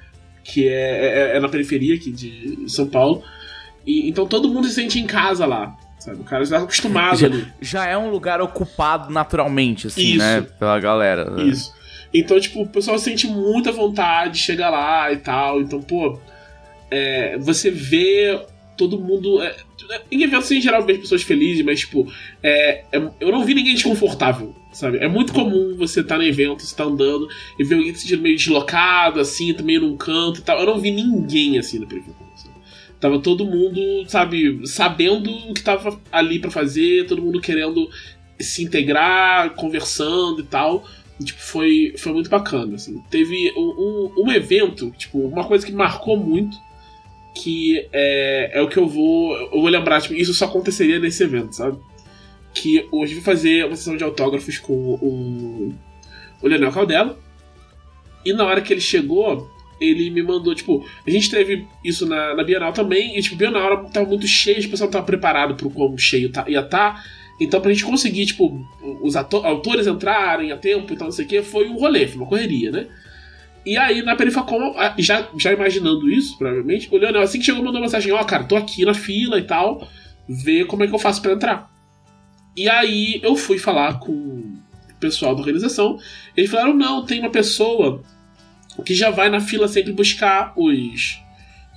Que 0.44 0.68
é, 0.68 1.32
é, 1.32 1.36
é 1.36 1.40
na 1.40 1.48
periferia 1.48 1.96
aqui 1.96 2.12
de 2.12 2.64
São 2.68 2.86
Paulo. 2.86 3.24
E, 3.84 4.08
então 4.08 4.26
todo 4.26 4.48
mundo 4.48 4.68
se 4.68 4.74
sente 4.74 5.00
em 5.00 5.06
casa 5.06 5.44
lá, 5.44 5.74
sabe? 5.98 6.20
O 6.20 6.24
cara 6.24 6.44
já 6.44 6.58
tá 6.58 6.62
acostumado 6.62 7.16
Já, 7.16 7.26
ali. 7.26 7.46
já 7.60 7.86
é 7.86 7.98
um 7.98 8.10
lugar 8.10 8.40
ocupado 8.40 9.12
naturalmente, 9.12 9.88
assim, 9.88 10.10
Isso. 10.10 10.18
né? 10.18 10.46
Pela 10.58 10.78
galera. 10.78 11.42
Isso. 11.42 11.74
Então, 12.14 12.38
tipo, 12.38 12.62
o 12.62 12.68
pessoal 12.68 12.98
sente 12.98 13.26
muita 13.26 13.72
vontade, 13.72 14.38
chega 14.38 14.70
lá 14.70 15.12
e 15.12 15.16
tal. 15.16 15.60
Então, 15.60 15.82
pô, 15.82 16.18
é, 16.90 17.36
você 17.38 17.70
vê 17.70 18.38
todo 18.76 18.98
mundo. 18.98 19.40
é, 19.42 19.56
em 20.10 20.22
eventos 20.22 20.50
em 20.50 20.60
geral, 20.60 20.84
vejo 20.84 21.00
pessoas 21.00 21.22
felizes, 21.22 21.64
mas, 21.64 21.80
tipo, 21.80 22.10
é, 22.42 22.84
é- 22.92 23.10
eu 23.20 23.30
não 23.32 23.44
vi 23.44 23.54
ninguém 23.54 23.74
desconfortável, 23.74 24.54
sabe? 24.72 24.98
É 24.98 25.08
muito 25.08 25.32
comum 25.32 25.74
você 25.76 26.00
estar 26.00 26.18
no 26.18 26.24
evento, 26.24 26.62
você 26.62 26.74
tá 26.74 26.84
andando 26.84 27.28
e 27.58 27.64
ver 27.64 27.76
alguém 27.76 27.94
se 27.94 28.02
sentindo 28.02 28.22
meio 28.22 28.36
deslocado, 28.36 29.20
assim, 29.20 29.54
meio 29.62 29.80
num 29.80 29.96
canto 29.96 30.40
e 30.40 30.42
tal. 30.42 30.58
Eu 30.60 30.66
não 30.66 30.78
vi 30.78 30.90
ninguém 30.90 31.58
assim 31.58 31.78
no 31.78 31.86
preview. 31.86 32.14
sabe? 32.36 32.54
Tava 33.00 33.18
todo 33.20 33.44
mundo, 33.46 33.80
sabe, 34.08 34.66
sabendo 34.66 35.30
o 35.30 35.54
que 35.54 35.62
tava 35.62 36.00
ali 36.10 36.38
pra 36.38 36.50
fazer, 36.50 37.06
todo 37.06 37.22
mundo 37.22 37.40
querendo 37.40 37.88
se 38.40 38.64
integrar, 38.64 39.54
conversando 39.54 40.40
e 40.40 40.44
tal. 40.44 40.84
E, 41.20 41.24
tipo, 41.24 41.40
foi, 41.40 41.94
foi 41.96 42.12
muito 42.12 42.28
bacana, 42.28 42.74
assim. 42.74 43.00
Teve 43.10 43.52
um, 43.56 44.12
um, 44.18 44.24
um 44.24 44.32
evento, 44.32 44.90
tipo, 44.98 45.18
uma 45.18 45.44
coisa 45.44 45.64
que 45.64 45.72
marcou 45.72 46.16
muito, 46.18 46.56
que 47.36 47.86
é, 47.92 48.58
é 48.58 48.62
o 48.62 48.68
que 48.68 48.78
eu 48.78 48.88
vou. 48.88 49.36
Eu 49.36 49.60
vou 49.60 49.68
lembrar, 49.68 50.00
tipo, 50.00 50.14
isso 50.14 50.32
só 50.32 50.46
aconteceria 50.46 50.98
nesse 50.98 51.22
evento, 51.22 51.54
sabe? 51.54 51.78
Que 52.54 52.88
hoje 52.90 53.14
vou 53.14 53.22
fazer 53.22 53.66
uma 53.66 53.76
sessão 53.76 53.96
de 53.96 54.04
autógrafos 54.04 54.58
com 54.58 54.72
o, 54.72 55.74
o 56.42 56.48
Leonel 56.48 56.72
Caldela. 56.72 57.18
E 58.24 58.32
na 58.32 58.44
hora 58.44 58.60
que 58.60 58.72
ele 58.72 58.80
chegou, 58.80 59.48
ele 59.80 60.10
me 60.10 60.22
mandou, 60.22 60.54
tipo, 60.54 60.84
a 61.06 61.10
gente 61.10 61.30
teve 61.30 61.66
isso 61.84 62.06
na, 62.06 62.34
na 62.34 62.42
Bienal 62.42 62.72
também, 62.72 63.16
e 63.16 63.22
tipo, 63.22 63.36
Bienal 63.36 63.84
tava 63.90 64.08
muito 64.08 64.26
cheio, 64.26 64.66
o 64.66 64.70
pessoal 64.70 64.90
tava 64.90 65.04
preparado 65.04 65.54
pro 65.54 65.70
quão 65.70 65.96
cheio 65.96 66.32
tá, 66.32 66.44
ia 66.48 66.60
estar. 66.60 67.04
Então, 67.38 67.60
pra 67.60 67.70
gente 67.70 67.84
conseguir, 67.84 68.24
tipo, 68.24 68.66
os 69.02 69.14
autores 69.14 69.86
entrarem 69.86 70.50
a 70.50 70.56
tempo 70.56 70.92
e 70.92 70.96
tal, 70.96 71.08
não 71.08 71.12
sei 71.12 71.26
o 71.26 71.28
que, 71.28 71.42
foi 71.42 71.68
um 71.68 71.76
rolê, 71.76 72.08
foi 72.08 72.16
uma 72.16 72.26
correria, 72.26 72.70
né? 72.70 72.86
E 73.66 73.76
aí, 73.76 74.00
na 74.00 74.14
Perifacom, 74.14 74.76
já, 74.96 75.28
já 75.36 75.52
imaginando 75.52 76.08
isso, 76.08 76.38
provavelmente, 76.38 76.88
o 76.88 76.96
Leonel, 76.96 77.22
assim 77.22 77.40
que 77.40 77.44
chegou, 77.44 77.64
mandou 77.64 77.80
mensagem: 77.80 78.12
Ó, 78.12 78.22
cara, 78.22 78.44
tô 78.44 78.54
aqui 78.54 78.84
na 78.84 78.94
fila 78.94 79.40
e 79.40 79.42
tal, 79.42 79.88
vê 80.28 80.64
como 80.64 80.84
é 80.84 80.86
que 80.86 80.94
eu 80.94 80.98
faço 81.00 81.20
pra 81.20 81.32
entrar. 81.32 81.68
E 82.56 82.68
aí, 82.68 83.20
eu 83.24 83.34
fui 83.34 83.58
falar 83.58 83.98
com 83.98 84.12
o 84.12 84.56
pessoal 85.00 85.34
da 85.34 85.40
organização, 85.40 85.98
eles 86.36 86.48
falaram: 86.48 86.74
não, 86.74 87.04
tem 87.04 87.18
uma 87.18 87.30
pessoa 87.30 88.04
que 88.84 88.94
já 88.94 89.10
vai 89.10 89.28
na 89.28 89.40
fila 89.40 89.66
sempre 89.66 89.92
buscar 89.92 90.52
os, 90.56 91.20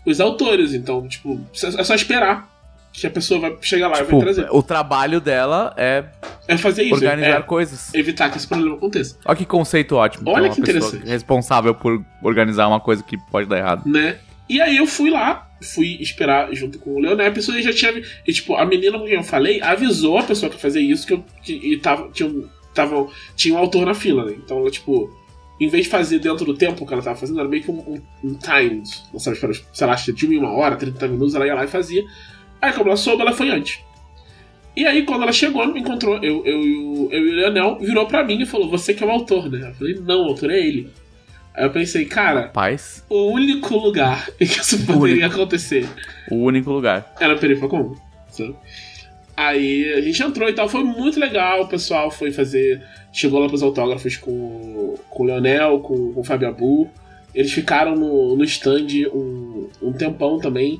os 0.05 0.21
autores, 0.21 0.75
então, 0.75 1.07
tipo, 1.07 1.41
é 1.75 1.83
só 1.83 1.95
esperar 1.95 2.58
que 2.91 3.05
a 3.07 3.09
pessoa 3.11 3.39
vai 3.39 3.55
chegar 3.61 3.87
lá 3.87 3.95
e 3.95 4.03
vai 4.03 4.05
Tipo, 4.05 4.19
trazer. 4.19 4.47
o 4.51 4.61
trabalho 4.63 5.21
dela 5.21 5.73
é 5.77 6.05
É 6.47 6.57
fazer 6.57 6.83
isso, 6.83 6.95
organizar 6.95 7.39
é 7.39 7.41
coisas. 7.43 7.93
evitar 7.93 8.29
que 8.29 8.37
esse 8.37 8.47
problema 8.47 8.75
aconteça. 8.75 9.17
Olha 9.25 9.35
que 9.37 9.45
conceito 9.45 9.95
ótimo. 9.95 10.29
Olha 10.29 10.43
Então, 10.47 10.55
que 10.55 10.61
interessante. 10.61 11.05
responsável 11.07 11.73
por 11.75 12.03
organizar 12.23 12.67
uma 12.67 12.79
coisa 12.79 13.03
que 13.03 13.17
pode 13.31 13.47
dar 13.47 13.57
errado. 13.57 13.87
né? 13.87 14.17
E 14.49 14.59
aí 14.59 14.77
eu 14.77 14.87
fui 14.87 15.11
lá, 15.11 15.47
fui 15.61 15.97
esperar 16.01 16.51
junto 16.55 16.79
com 16.79 16.95
o 16.95 16.99
Leonel, 16.99 17.27
a 17.27 17.31
pessoa 17.31 17.61
já 17.61 17.71
tinha. 17.71 18.01
E 18.27 18.33
tipo, 18.33 18.55
a 18.55 18.65
menina 18.65 18.97
com 18.97 19.05
quem 19.05 19.13
eu 19.13 19.23
falei 19.23 19.61
avisou 19.61 20.17
a 20.17 20.23
pessoa 20.23 20.49
que 20.49 20.55
ia 20.55 20.61
fazer 20.61 20.79
isso 20.81 21.05
que 21.05 21.13
eu. 21.13 21.23
Que, 21.43 21.53
e 21.53 21.77
tava, 21.77 22.09
tinha, 22.11 22.27
um, 22.27 22.49
tava, 22.73 23.07
tinha 23.35 23.53
um 23.53 23.59
autor 23.59 23.85
na 23.85 23.93
fila, 23.93 24.25
né? 24.25 24.33
Então 24.43 24.57
ela, 24.57 24.71
tipo, 24.71 25.07
em 25.61 25.67
vez 25.67 25.83
de 25.83 25.89
fazer 25.91 26.17
dentro 26.17 26.45
do 26.45 26.55
tempo 26.55 26.83
que 26.83 26.91
ela 26.91 27.03
tava 27.03 27.15
fazendo, 27.15 27.39
era 27.39 27.47
meio 27.47 27.61
que 27.61 27.69
um, 27.69 27.77
um, 27.77 28.01
um 28.23 28.33
timed. 28.33 28.89
Não 29.13 29.19
sabe, 29.19 29.37
para, 29.37 29.51
sei 29.71 29.85
lá, 29.85 29.93
de 29.93 30.37
uma 30.37 30.51
hora, 30.51 30.75
30 30.75 31.07
minutos, 31.07 31.35
ela 31.35 31.45
ia 31.45 31.53
lá 31.53 31.65
e 31.65 31.67
fazia. 31.67 32.03
Aí, 32.61 32.73
como 32.73 32.89
ela 32.89 32.97
soube, 32.97 33.21
ela 33.21 33.31
foi 33.33 33.49
antes. 33.49 33.79
E 34.75 34.85
aí, 34.85 35.03
quando 35.03 35.23
ela 35.23 35.31
chegou, 35.33 35.65
me 35.67 35.79
encontrou, 35.79 36.15
eu, 36.23 36.45
eu, 36.45 36.63
e 36.63 36.75
o- 36.77 37.09
eu 37.11 37.25
e 37.25 37.29
o 37.31 37.35
Leonel, 37.35 37.77
virou 37.79 38.05
pra 38.05 38.23
mim 38.23 38.41
e 38.41 38.45
falou: 38.45 38.69
Você 38.69 38.93
que 38.93 39.03
é 39.03 39.07
o 39.07 39.11
autor, 39.11 39.49
né? 39.49 39.69
Eu 39.69 39.73
falei: 39.73 39.95
Não, 40.05 40.21
o 40.23 40.29
autor 40.29 40.51
é 40.51 40.59
ele. 40.59 40.89
Aí 41.53 41.65
eu 41.65 41.71
pensei, 41.71 42.05
cara, 42.05 42.43
Paz, 42.49 43.03
o 43.09 43.31
único 43.31 43.75
lugar 43.75 44.29
em 44.39 44.45
que 44.47 44.59
isso 44.61 44.85
poderia 44.85 45.25
acontecer 45.27 45.85
o 46.31 46.35
único 46.35 46.71
lugar. 46.71 47.13
era 47.19 47.35
Perifacom. 47.35 47.95
sabe? 48.29 48.55
Aí 49.35 49.93
a 49.93 50.01
gente 50.01 50.21
entrou 50.21 50.49
e 50.49 50.53
tal, 50.53 50.67
foi 50.67 50.83
muito 50.83 51.19
legal. 51.19 51.61
O 51.63 51.67
pessoal 51.67 52.11
foi 52.11 52.31
fazer. 52.31 52.81
Chegou 53.11 53.39
lá 53.39 53.47
pros 53.47 53.63
autógrafos 53.63 54.17
com, 54.17 54.95
com 55.09 55.23
o 55.23 55.25
Leonel, 55.25 55.79
com, 55.79 56.13
com 56.13 56.19
o 56.19 56.23
Fábio 56.23 56.49
Abu. 56.49 56.89
Eles 57.33 57.51
ficaram 57.51 57.95
no, 57.95 58.35
no 58.35 58.43
stand 58.43 58.87
um, 59.13 59.69
um 59.81 59.93
tempão 59.93 60.39
também. 60.39 60.79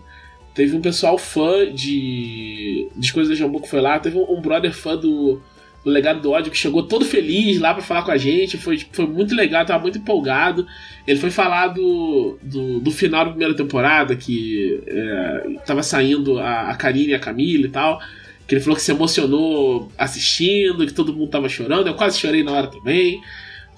Teve 0.53 0.75
um 0.75 0.81
pessoal 0.81 1.17
fã 1.17 1.71
de, 1.71 2.87
de 2.95 3.13
coisas 3.13 3.29
da 3.29 3.43
Jambu 3.43 3.61
que 3.61 3.69
foi 3.69 3.81
lá. 3.81 3.99
Teve 3.99 4.17
um, 4.17 4.37
um 4.37 4.41
brother 4.41 4.73
fã 4.73 4.95
do, 4.95 5.41
do 5.83 5.89
Legado 5.89 6.21
do 6.21 6.31
Ódio 6.31 6.51
que 6.51 6.57
chegou 6.57 6.83
todo 6.83 7.05
feliz 7.05 7.59
lá 7.59 7.73
para 7.73 7.83
falar 7.83 8.03
com 8.03 8.11
a 8.11 8.17
gente. 8.17 8.57
Foi, 8.57 8.77
foi 8.91 9.07
muito 9.07 9.35
legal, 9.35 9.65
tava 9.65 9.81
muito 9.81 9.97
empolgado. 9.97 10.65
Ele 11.07 11.19
foi 11.19 11.29
falar 11.31 11.67
do, 11.67 12.37
do, 12.41 12.79
do 12.79 12.91
final 12.91 13.25
da 13.25 13.31
primeira 13.31 13.53
temporada, 13.53 14.15
que 14.15 14.81
é, 14.87 15.55
tava 15.65 15.83
saindo 15.83 16.39
a, 16.39 16.69
a 16.69 16.75
Karine 16.75 17.09
e 17.09 17.15
a 17.15 17.19
Camila 17.19 17.65
e 17.65 17.69
tal. 17.69 17.99
Que 18.47 18.55
ele 18.55 18.61
falou 18.61 18.75
que 18.75 18.81
se 18.81 18.91
emocionou 18.91 19.91
assistindo, 19.97 20.85
que 20.85 20.93
todo 20.93 21.13
mundo 21.13 21.29
tava 21.29 21.47
chorando. 21.47 21.87
Eu 21.87 21.93
quase 21.93 22.19
chorei 22.19 22.43
na 22.43 22.51
hora 22.51 22.67
também 22.67 23.21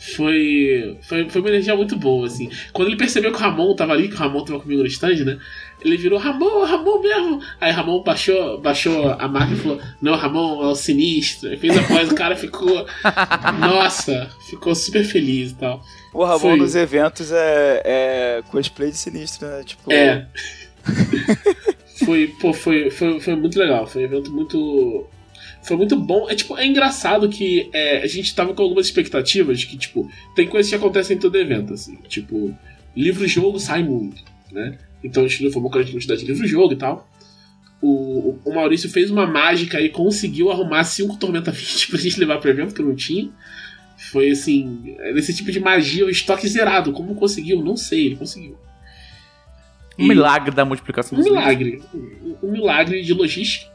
foi, 0.02 0.98
foi, 1.04 1.30
foi 1.30 1.42
uma 1.42 1.50
energia 1.50 1.76
muito 1.76 1.96
boa, 1.96 2.26
assim. 2.26 2.50
Quando 2.74 2.88
ele 2.88 2.98
percebeu 2.98 3.32
que 3.32 3.38
o 3.38 3.40
Ramon 3.40 3.76
tava 3.76 3.94
ali, 3.94 4.08
que 4.08 4.16
o 4.16 4.18
Ramon 4.18 4.44
tava 4.44 4.60
comigo 4.60 4.82
no 4.82 4.88
stand, 4.88 5.24
né? 5.24 5.38
Ele 5.84 5.98
virou 5.98 6.20
Ramon, 6.20 6.64
Ramon 6.64 7.02
mesmo. 7.02 7.42
Aí 7.60 7.72
Ramon 7.72 8.04
baixou, 8.04 8.60
baixou 8.60 9.10
a 9.10 9.28
marca 9.28 9.54
e 9.54 9.58
falou: 9.58 9.82
Não, 10.02 10.16
Ramon 10.16 10.64
é 10.64 10.68
o 10.68 10.76
sinistro. 10.76 11.50
Aí 11.50 11.58
fez 11.58 11.78
a 11.78 11.82
voz, 11.82 12.12
o 12.12 12.16
cara 12.16 12.36
ficou. 12.36 12.86
Nossa, 13.60 14.30
ficou 14.50 14.76
super 14.76 15.04
feliz 15.04 15.52
e 15.52 15.56
tal. 15.56 15.84
O 16.14 16.24
Ramon 16.24 16.40
foi... 16.40 16.58
nos 16.58 16.76
eventos 16.76 17.32
é, 17.32 17.82
é 17.84 18.44
cosplay 18.50 18.92
de 18.92 18.98
sinistro, 18.98 19.48
né? 19.48 19.64
Tipo... 19.64 19.92
É. 19.92 20.28
foi, 22.06 22.28
pô, 22.40 22.54
foi, 22.54 22.90
foi, 22.90 23.20
foi 23.20 23.36
muito 23.36 23.58
legal. 23.58 23.88
Foi 23.88 24.04
um 24.04 24.06
evento 24.06 24.32
muito 24.32 25.08
foi 25.64 25.78
muito 25.78 25.96
bom. 25.96 26.30
É 26.30 26.36
tipo, 26.36 26.58
é 26.58 26.66
engraçado 26.66 27.30
que 27.30 27.70
é, 27.74 28.02
a 28.02 28.08
gente 28.08 28.34
tava 28.34 28.54
com 28.54 28.64
algumas 28.64 28.88
expectativas 28.88 29.64
que, 29.64 29.78
tipo, 29.78 30.10
tem 30.36 30.48
coisas 30.48 30.70
que 30.70 30.76
acontecem 30.76 31.18
em 31.18 31.20
todo 31.20 31.38
evento, 31.38 31.74
assim. 31.74 31.98
Tipo, 32.08 32.56
livro-jogo 32.96 33.60
sai 33.60 33.84
muito, 33.84 34.24
né? 34.52 34.78
Então 35.04 35.24
a 35.24 35.28
gente 35.28 35.44
levou 35.44 35.62
uma 35.62 35.72
grande 35.72 35.92
quantidade 35.92 36.22
de 36.22 36.28
livro-jogo 36.28 36.74
e 36.74 36.76
tal. 36.76 37.10
O, 37.82 38.38
o 38.46 38.54
Maurício 38.54 38.90
fez 38.90 39.10
uma 39.10 39.26
mágica 39.26 39.82
e 39.82 39.90
conseguiu 39.90 40.52
arrumar 40.52 40.84
cinco 40.84 41.18
Tormenta 41.18 41.52
20 41.52 41.88
pra 41.90 42.00
gente 42.00 42.20
levar 42.20 42.38
pro 42.38 42.50
evento, 42.50 42.76
que 42.76 42.84
não 42.84 42.96
tinha. 42.96 43.30
Foi 44.12 44.32
assim, 44.32 44.96
nesse 45.14 45.34
tipo 45.34 45.52
de 45.52 45.60
magia, 45.60 46.06
o 46.06 46.10
estoque 46.10 46.48
zerado. 46.48 46.92
Como 46.92 47.16
conseguiu? 47.16 47.64
Não 47.64 47.78
sei, 47.78 48.08
ele 48.08 48.16
conseguiu. 48.16 48.58
Um 49.98 50.06
e... 50.06 50.08
milagre 50.08 50.54
da 50.54 50.66
multiplicação 50.66 51.18
Um 51.18 51.24
milagre. 51.24 51.82
Um, 51.94 52.36
um 52.44 52.52
milagre 52.52 53.02
de 53.04 53.14
logística. 53.14 53.70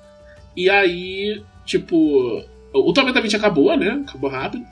E 0.56 0.70
aí, 0.70 1.42
Tipo, 1.66 2.44
o 2.72 2.92
Tormenta 2.92 3.20
20 3.20 3.36
acabou, 3.36 3.76
né? 3.76 4.04
Acabou 4.08 4.30
rápido. 4.30 4.64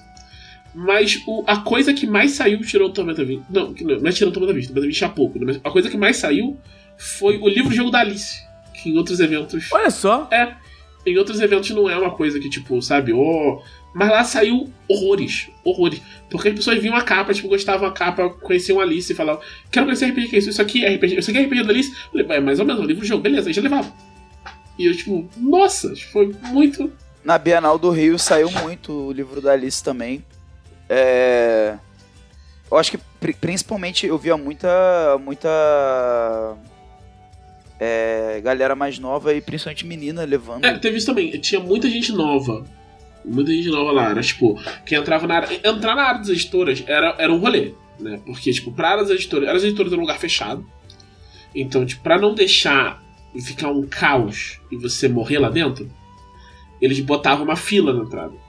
Mas 0.75 1.23
o, 1.27 1.45
a 1.47 1.59
coisa 1.59 1.95
que 1.95 2.07
mais 2.07 2.33
saiu 2.33 2.61
tirou 2.63 2.89
o 2.89 2.93
Tormenta 2.93 3.25
20. 3.25 3.45
Não, 3.49 3.73
não 3.73 4.09
é 4.09 4.13
tirou 4.13 4.31
o 4.31 4.33
Tormenta 4.33 4.53
20, 4.53 4.65
o 4.65 4.67
Tormenta 4.69 4.87
20 4.87 4.97
tinha 4.97 5.11
pouco. 5.11 5.39
Né? 5.39 5.45
Mas 5.47 5.61
a 5.63 5.71
coisa 5.71 5.89
que 5.89 5.97
mais 5.97 6.17
saiu 6.17 6.59
foi 6.99 7.39
o 7.39 7.49
livro-jogo 7.49 7.91
da 7.91 8.01
Alice. 8.01 8.43
Que 8.75 8.91
em 8.91 8.99
outros 8.99 9.21
eventos. 9.21 9.71
Olha 9.73 9.91
só! 9.91 10.29
É. 10.33 10.53
Em 11.07 11.17
outros 11.17 11.41
eventos 11.41 11.71
não 11.71 11.89
é 11.89 11.97
uma 11.97 12.11
coisa 12.11 12.41
que, 12.41 12.51
tipo, 12.51 12.81
sabe, 12.83 13.13
oh. 13.13 13.63
Mas 13.95 14.11
lá 14.11 14.25
saiu 14.25 14.69
horrores. 14.89 15.49
Horrores. 15.63 16.03
Porque 16.29 16.49
as 16.49 16.55
pessoas 16.55 16.83
viam 16.83 16.97
a 16.97 17.03
capa, 17.03 17.33
tipo, 17.33 17.47
gostavam 17.47 17.89
da 17.89 17.95
capa, 17.95 18.29
conheciam 18.29 18.81
a 18.81 18.83
Alice 18.83 19.13
e 19.13 19.15
falavam: 19.15 19.41
Quero 19.71 19.87
conhecer 19.87 20.07
RPG, 20.07 20.29
que 20.29 20.37
é 20.37 20.39
isso? 20.41 20.51
Isso 20.51 20.61
aqui 20.61 20.85
é 20.85 20.93
RPG. 20.97 21.19
Isso 21.19 21.31
aqui 21.31 21.39
é 21.39 21.43
RPG 21.45 21.63
da 21.63 21.71
Alice? 21.71 21.93
Eu 22.13 22.25
falei, 22.25 22.39
é 22.39 22.41
mais 22.41 22.59
ou 22.59 22.67
menos, 22.67 22.83
o 22.83 22.87
livro-jogo, 22.87 23.23
beleza, 23.23 23.49
aí 23.49 23.53
já 23.53 23.63
levava. 23.63 23.93
E 24.77 24.87
eu, 24.87 24.97
tipo, 24.97 25.29
nossa, 25.37 25.95
foi 26.11 26.35
muito. 26.51 26.93
Na 27.25 27.39
Bienal 27.39 27.79
do 27.79 27.91
Rio 27.91 28.19
saiu 28.19 28.51
muito 28.51 28.93
o 28.93 29.13
livro 29.13 29.41
da 29.41 29.53
Alice 29.53 29.83
também. 29.83 30.25
É... 30.89 31.77
Eu 32.71 32.79
acho 32.79 32.91
que 32.91 32.99
principalmente 33.35 34.07
eu 34.07 34.19
via 34.19 34.37
muita. 34.37 34.69
muita. 35.23 36.57
É, 37.79 38.41
galera 38.43 38.75
mais 38.75 38.99
nova 38.99 39.35
e 39.35 39.41
principalmente 39.41 39.87
menina 39.87 40.25
levando. 40.25 40.65
É, 40.65 40.79
teve 40.79 40.97
isso 40.97 41.07
também. 41.07 41.31
Tinha 41.39 41.61
muita 41.61 41.89
gente 41.89 42.13
nova. 42.13 42.67
Muita 43.25 43.53
gente 43.53 43.69
nova 43.69 43.93
lá. 43.93 44.11
Era 44.11 44.23
tipo, 44.23 44.61
quem 44.85 44.99
entrava 44.99 45.27
na 45.27 45.37
área. 45.37 45.61
Entrar 45.63 45.95
na 45.95 46.03
área 46.03 46.19
das 46.19 46.29
editoras 46.29 46.83
era, 46.87 47.15
era 47.19 47.33
um 47.33 47.39
rolê, 47.39 47.73
né? 47.99 48.21
Porque, 48.25 48.53
tipo, 48.53 48.73
pra 48.73 48.91
área 48.91 49.03
das 49.03 49.13
editoras. 49.13 49.49
As 49.49 49.63
editoras 49.63 49.93
eram 49.93 50.03
um 50.03 50.07
lugar 50.07 50.19
fechado. 50.19 50.67
Então, 51.55 51.87
tipo, 51.87 52.03
pra 52.03 52.19
não 52.19 52.35
deixar 52.35 53.03
ficar 53.41 53.69
um 53.69 53.87
caos 53.87 54.61
e 54.71 54.77
você 54.77 55.09
morrer 55.09 55.39
lá 55.39 55.49
dentro, 55.49 55.91
eles 56.81 56.99
botavam 57.01 57.45
uma 57.45 57.57
fila 57.57 57.93
na 57.93 58.03
entrada. 58.03 58.44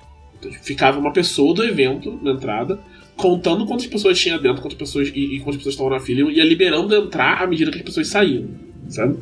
Ficava 0.61 0.99
uma 0.99 1.11
pessoa 1.11 1.53
do 1.53 1.63
evento 1.63 2.19
na 2.21 2.31
entrada, 2.31 2.79
contando 3.15 3.65
quantas 3.65 3.87
pessoas 3.87 4.19
tinha 4.19 4.37
dentro, 4.37 4.61
quantas 4.61 4.77
pessoas 4.77 5.09
e, 5.09 5.35
e 5.35 5.39
quantas 5.39 5.57
pessoas 5.57 5.75
estavam 5.75 5.91
na 5.91 5.99
fila, 5.99 6.31
e 6.31 6.35
ia 6.35 6.43
liberando 6.43 6.93
entrar 6.95 7.43
à 7.43 7.47
medida 7.47 7.71
que 7.71 7.77
as 7.77 7.83
pessoas 7.83 8.07
saíam, 8.07 8.47
sabe? 8.89 9.17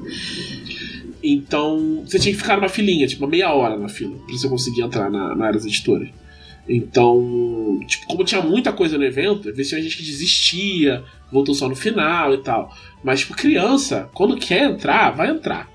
Então, 1.24 2.04
você 2.06 2.20
tinha 2.20 2.34
que 2.34 2.42
ficar 2.42 2.58
numa 2.58 2.68
filinha, 2.68 3.08
tipo, 3.08 3.24
uma 3.24 3.30
meia 3.30 3.54
hora 3.54 3.78
na 3.78 3.88
fila, 3.88 4.18
pra 4.26 4.36
você 4.36 4.50
conseguir 4.50 4.82
entrar 4.82 5.10
na, 5.10 5.36
na 5.36 5.46
área 5.46 5.60
das 5.60 5.66
editoras. 5.66 6.10
Então, 6.68 7.80
tipo, 7.88 8.08
como 8.08 8.24
tinha 8.24 8.42
muita 8.42 8.72
coisa 8.72 8.98
no 8.98 9.04
evento, 9.04 9.50
às 9.50 9.56
vezes 9.56 9.70
tinha 9.70 9.82
gente 9.82 9.98
que 9.98 10.04
desistia, 10.04 11.04
voltou 11.32 11.54
só 11.54 11.68
no 11.68 11.76
final 11.76 12.34
e 12.34 12.38
tal. 12.38 12.74
Mas, 13.04 13.22
tipo, 13.22 13.36
criança, 13.36 14.10
quando 14.14 14.38
quer 14.38 14.64
entrar, 14.64 15.12
vai 15.12 15.30
entrar. 15.30 15.70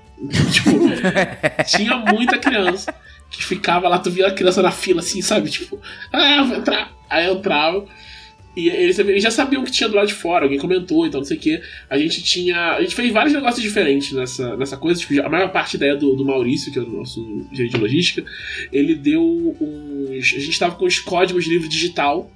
tipo, 0.51 0.69
tinha 1.65 1.97
muita 1.97 2.37
criança 2.37 2.93
que 3.29 3.43
ficava 3.43 3.87
lá, 3.87 3.99
tu 3.99 4.09
via 4.09 4.27
a 4.27 4.33
criança 4.33 4.61
na 4.61 4.71
fila 4.71 4.99
assim, 4.99 5.21
sabe? 5.21 5.49
Tipo, 5.49 5.79
ah, 6.11 6.43
vou 6.43 6.57
entrar. 6.57 6.91
Aí 7.09 7.27
eu 7.27 7.35
entrava. 7.35 7.85
E 8.55 8.67
eles, 8.67 8.97
já 9.21 9.31
sabiam 9.31 9.63
que 9.63 9.71
tinha 9.71 9.87
do 9.87 9.95
lado 9.95 10.07
de 10.07 10.13
fora, 10.13 10.45
alguém 10.45 10.59
comentou, 10.59 11.05
então 11.05 11.19
não 11.19 11.25
sei 11.25 11.37
o 11.37 11.39
que. 11.39 11.61
A 11.89 11.97
gente 11.97 12.21
tinha. 12.23 12.73
A 12.73 12.81
gente 12.81 12.95
fez 12.95 13.11
vários 13.13 13.33
negócios 13.33 13.61
diferentes 13.61 14.11
nessa, 14.11 14.57
nessa 14.57 14.75
coisa. 14.75 14.99
Tipo, 14.99 15.21
a 15.21 15.29
maior 15.29 15.51
parte 15.51 15.77
da 15.77 15.85
ideia 15.85 15.99
do, 15.99 16.15
do 16.15 16.25
Maurício, 16.25 16.71
que 16.71 16.79
é 16.79 16.81
o 16.81 16.89
nosso 16.89 17.47
gerente 17.53 17.75
de 17.75 17.79
logística, 17.79 18.23
ele 18.71 18.95
deu 18.95 19.21
uns. 19.21 20.33
A 20.35 20.39
gente 20.39 20.59
tava 20.59 20.75
com 20.75 20.85
os 20.85 20.99
códigos 20.99 21.45
de 21.45 21.51
livro 21.51 21.69
digital 21.69 22.31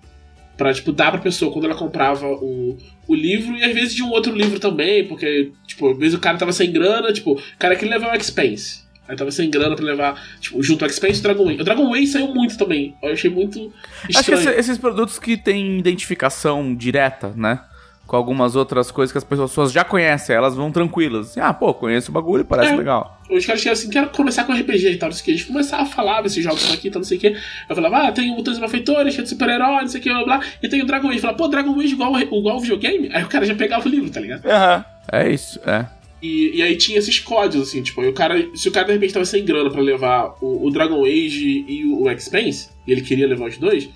Pra, 0.56 0.72
tipo, 0.72 0.92
dar 0.92 1.12
pra 1.12 1.20
pessoa 1.20 1.52
quando 1.52 1.66
ela 1.66 1.74
comprava 1.74 2.28
o, 2.28 2.78
o 3.08 3.16
livro 3.16 3.58
e 3.58 3.64
às 3.64 3.74
vezes 3.74 3.96
de 3.96 4.04
um 4.04 4.12
outro 4.12 4.36
livro 4.36 4.60
também, 4.60 5.08
porque, 5.08 5.52
tipo, 5.66 5.90
às 5.90 5.98
vezes 5.98 6.14
o 6.14 6.20
cara 6.20 6.38
tava 6.38 6.52
sem 6.52 6.72
grana, 6.72 7.12
tipo, 7.12 7.34
o 7.34 7.42
cara 7.58 7.76
queria 7.76 7.96
levar 7.96 8.14
o 8.14 8.16
Expense. 8.16 8.83
Aí 9.08 9.16
tava 9.16 9.32
sem 9.32 9.50
grana 9.50 9.76
pra 9.76 9.84
levar, 9.84 10.22
tipo, 10.40 10.62
junto 10.64 10.84
ao 10.84 10.90
Expense 10.90 11.18
e 11.18 11.20
o 11.20 11.24
Dragon 11.24 11.46
Way. 11.46 11.62
O 11.62 11.64
Dragon 11.64 11.90
Way 11.90 12.08
saiu 12.08 12.28
muito 12.34 12.58
também. 12.58 12.96
Eu 13.02 13.12
achei 13.12 13.30
muito 13.30 13.72
estranho. 14.10 14.40
Acho 14.40 14.52
que 14.54 14.60
esses 14.60 14.78
produtos 14.78 15.20
que 15.20 15.36
têm 15.36 15.78
identificação 15.78 16.74
direta, 16.74 17.34
né? 17.36 17.60
com 18.06 18.18
algumas 18.18 18.56
outras 18.56 18.92
coisas 18.92 19.12
que 19.12 19.18
as 19.18 19.24
pessoas 19.24 19.72
já 19.72 19.84
conhecem, 19.84 20.36
elas 20.36 20.56
vão 20.56 20.72
tranquilas. 20.72 21.38
ah, 21.38 21.54
pô, 21.54 21.74
conheço 21.74 22.12
o 22.12 22.14
bagulho, 22.14 22.44
parece 22.44 22.74
é, 22.74 22.76
legal. 22.76 23.20
Os 23.30 23.46
caras 23.46 23.62
chegam 23.62 23.74
assim, 23.74 23.90
quero 23.90 24.10
começar 24.10 24.44
com 24.44 24.54
RPG 24.54 24.92
e 24.92 24.98
tal, 24.98 25.10
não 25.10 25.16
sei 25.16 25.22
o 25.22 25.26
que. 25.26 25.32
A 25.32 25.36
gente 25.36 25.48
começava 25.48 25.84
a 25.84 25.86
falar 25.86 26.22
desses 26.22 26.44
jogos 26.44 26.72
aqui, 26.72 26.90
tal, 26.90 27.00
não 27.00 27.08
sei 27.08 27.18
o 27.18 27.22
que. 27.22 27.28
Eu 27.28 27.76
falava, 27.76 28.08
ah, 28.08 28.12
tem 28.12 28.32
o 28.32 28.36
Mutantes 28.36 28.60
Malfeitores, 28.60 29.18
é 29.18 29.22
de 29.22 29.30
super-herói, 29.30 29.82
não 29.82 29.88
sei 29.88 30.00
o 30.00 30.04
que, 30.04 30.10
blá, 30.10 30.24
blá. 30.24 30.42
E 30.62 30.68
tem 30.68 30.82
o 30.82 30.86
Dragon 30.86 31.10
Age. 31.10 31.20
Falava, 31.22 31.38
pô, 31.38 31.48
Dragon 31.48 31.80
Age 31.80 31.94
igual, 31.94 32.20
igual 32.20 32.58
o 32.58 32.60
videogame? 32.60 33.10
Aí 33.14 33.24
o 33.24 33.28
cara 33.28 33.46
já 33.46 33.56
pegava 33.56 33.88
o 33.88 33.90
livro, 33.90 34.10
tá 34.10 34.20
ligado? 34.20 34.46
Aham. 34.46 34.78
Uhum. 34.78 34.84
É 35.12 35.30
isso, 35.30 35.60
é. 35.66 35.86
E, 36.24 36.56
e, 36.56 36.62
aí 36.62 36.78
tinha 36.78 36.98
esses 36.98 37.20
códigos, 37.20 37.68
assim, 37.68 37.84
tipo, 37.84 38.02
o 38.02 38.14
cara, 38.14 38.50
se 38.56 38.70
o 38.70 38.72
cara 38.72 38.88
de 38.88 38.94
repente 38.94 39.14
tava 39.14 39.26
sem 39.26 39.44
grana 39.44 39.70
pra 39.70 39.82
levar 39.82 40.38
o, 40.40 40.66
o 40.66 40.72
Dragon 40.72 41.04
Age 41.04 41.66
e 41.68 41.84
o, 41.86 42.04
o 42.04 42.10
Expense, 42.10 42.70
e 42.88 42.94
ele 42.94 43.02
queria 43.02 43.28
levar 43.28 43.50
os 43.50 43.58
dois, 43.58 43.90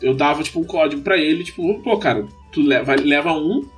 eu 0.00 0.14
dava, 0.14 0.44
tipo, 0.44 0.60
um 0.60 0.64
código 0.64 1.02
pra 1.02 1.18
ele, 1.18 1.42
tipo, 1.42 1.82
pô, 1.82 1.98
cara, 1.98 2.24
tu 2.52 2.62
leva, 2.62 2.94
leva 2.94 3.32
um, 3.32 3.68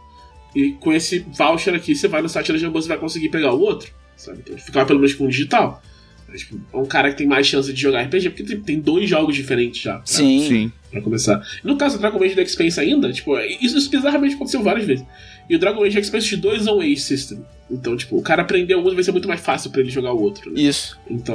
e 0.54 0.72
com 0.72 0.92
esse 0.92 1.20
voucher 1.20 1.74
aqui, 1.74 1.94
você 1.94 2.06
vai 2.06 2.20
no 2.20 2.28
site 2.28 2.52
da 2.52 2.58
Jambus 2.58 2.84
e 2.84 2.88
vai 2.88 2.98
conseguir 2.98 3.30
pegar 3.30 3.54
o 3.54 3.60
outro. 3.60 3.90
Sabe? 4.18 4.40
Então, 4.44 4.58
ficar 4.58 4.84
pelo 4.84 5.00
menos 5.00 5.14
com 5.14 5.24
o 5.24 5.28
digital. 5.28 5.82
É, 6.28 6.36
tipo, 6.36 6.60
é 6.72 6.76
um 6.76 6.84
cara 6.84 7.10
que 7.10 7.16
tem 7.16 7.26
mais 7.26 7.46
chance 7.46 7.72
de 7.72 7.80
jogar 7.80 8.02
RPG, 8.02 8.30
porque 8.30 8.44
tem, 8.44 8.60
tem 8.60 8.80
dois 8.80 9.08
jogos 9.08 9.34
diferentes 9.34 9.80
já. 9.80 9.94
Pra, 9.94 10.06
sim. 10.06 10.46
Sim. 10.46 10.72
Pra 10.90 11.00
começar. 11.00 11.42
No 11.64 11.76
caso 11.76 11.96
do 11.96 12.00
Dragon 12.00 12.22
Age 12.22 12.34
do 12.34 12.42
Expense 12.42 12.78
ainda, 12.78 13.12
tipo, 13.12 13.38
isso, 13.38 13.78
isso 13.78 13.90
bizarramente 13.90 14.34
aconteceu 14.34 14.62
várias 14.62 14.86
vezes. 14.86 15.06
E 15.48 15.56
o 15.56 15.58
Dragon 15.58 15.82
Age 15.84 15.98
Expense 15.98 16.28
de 16.28 16.36
dois 16.36 16.66
on 16.66 16.80
Age 16.80 16.96
System. 17.00 17.44
Então, 17.70 17.96
tipo, 17.96 18.16
o 18.16 18.22
cara 18.22 18.42
aprender 18.42 18.74
um 18.76 18.82
vai 18.82 19.02
ser 19.02 19.12
muito 19.12 19.28
mais 19.28 19.40
fácil 19.40 19.70
para 19.70 19.80
ele 19.80 19.90
jogar 19.90 20.12
o 20.12 20.22
outro. 20.22 20.52
Né? 20.52 20.60
Isso. 20.60 20.98
Então, 21.08 21.34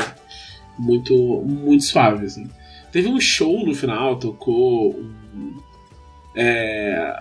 muito, 0.77 1.13
muito 1.43 1.83
suave, 1.83 2.25
assim. 2.25 2.49
Teve 2.91 3.07
um 3.07 3.19
show 3.19 3.65
no 3.65 3.73
final, 3.75 4.17
tocou 4.17 4.95
um. 4.99 5.59
É, 6.35 7.19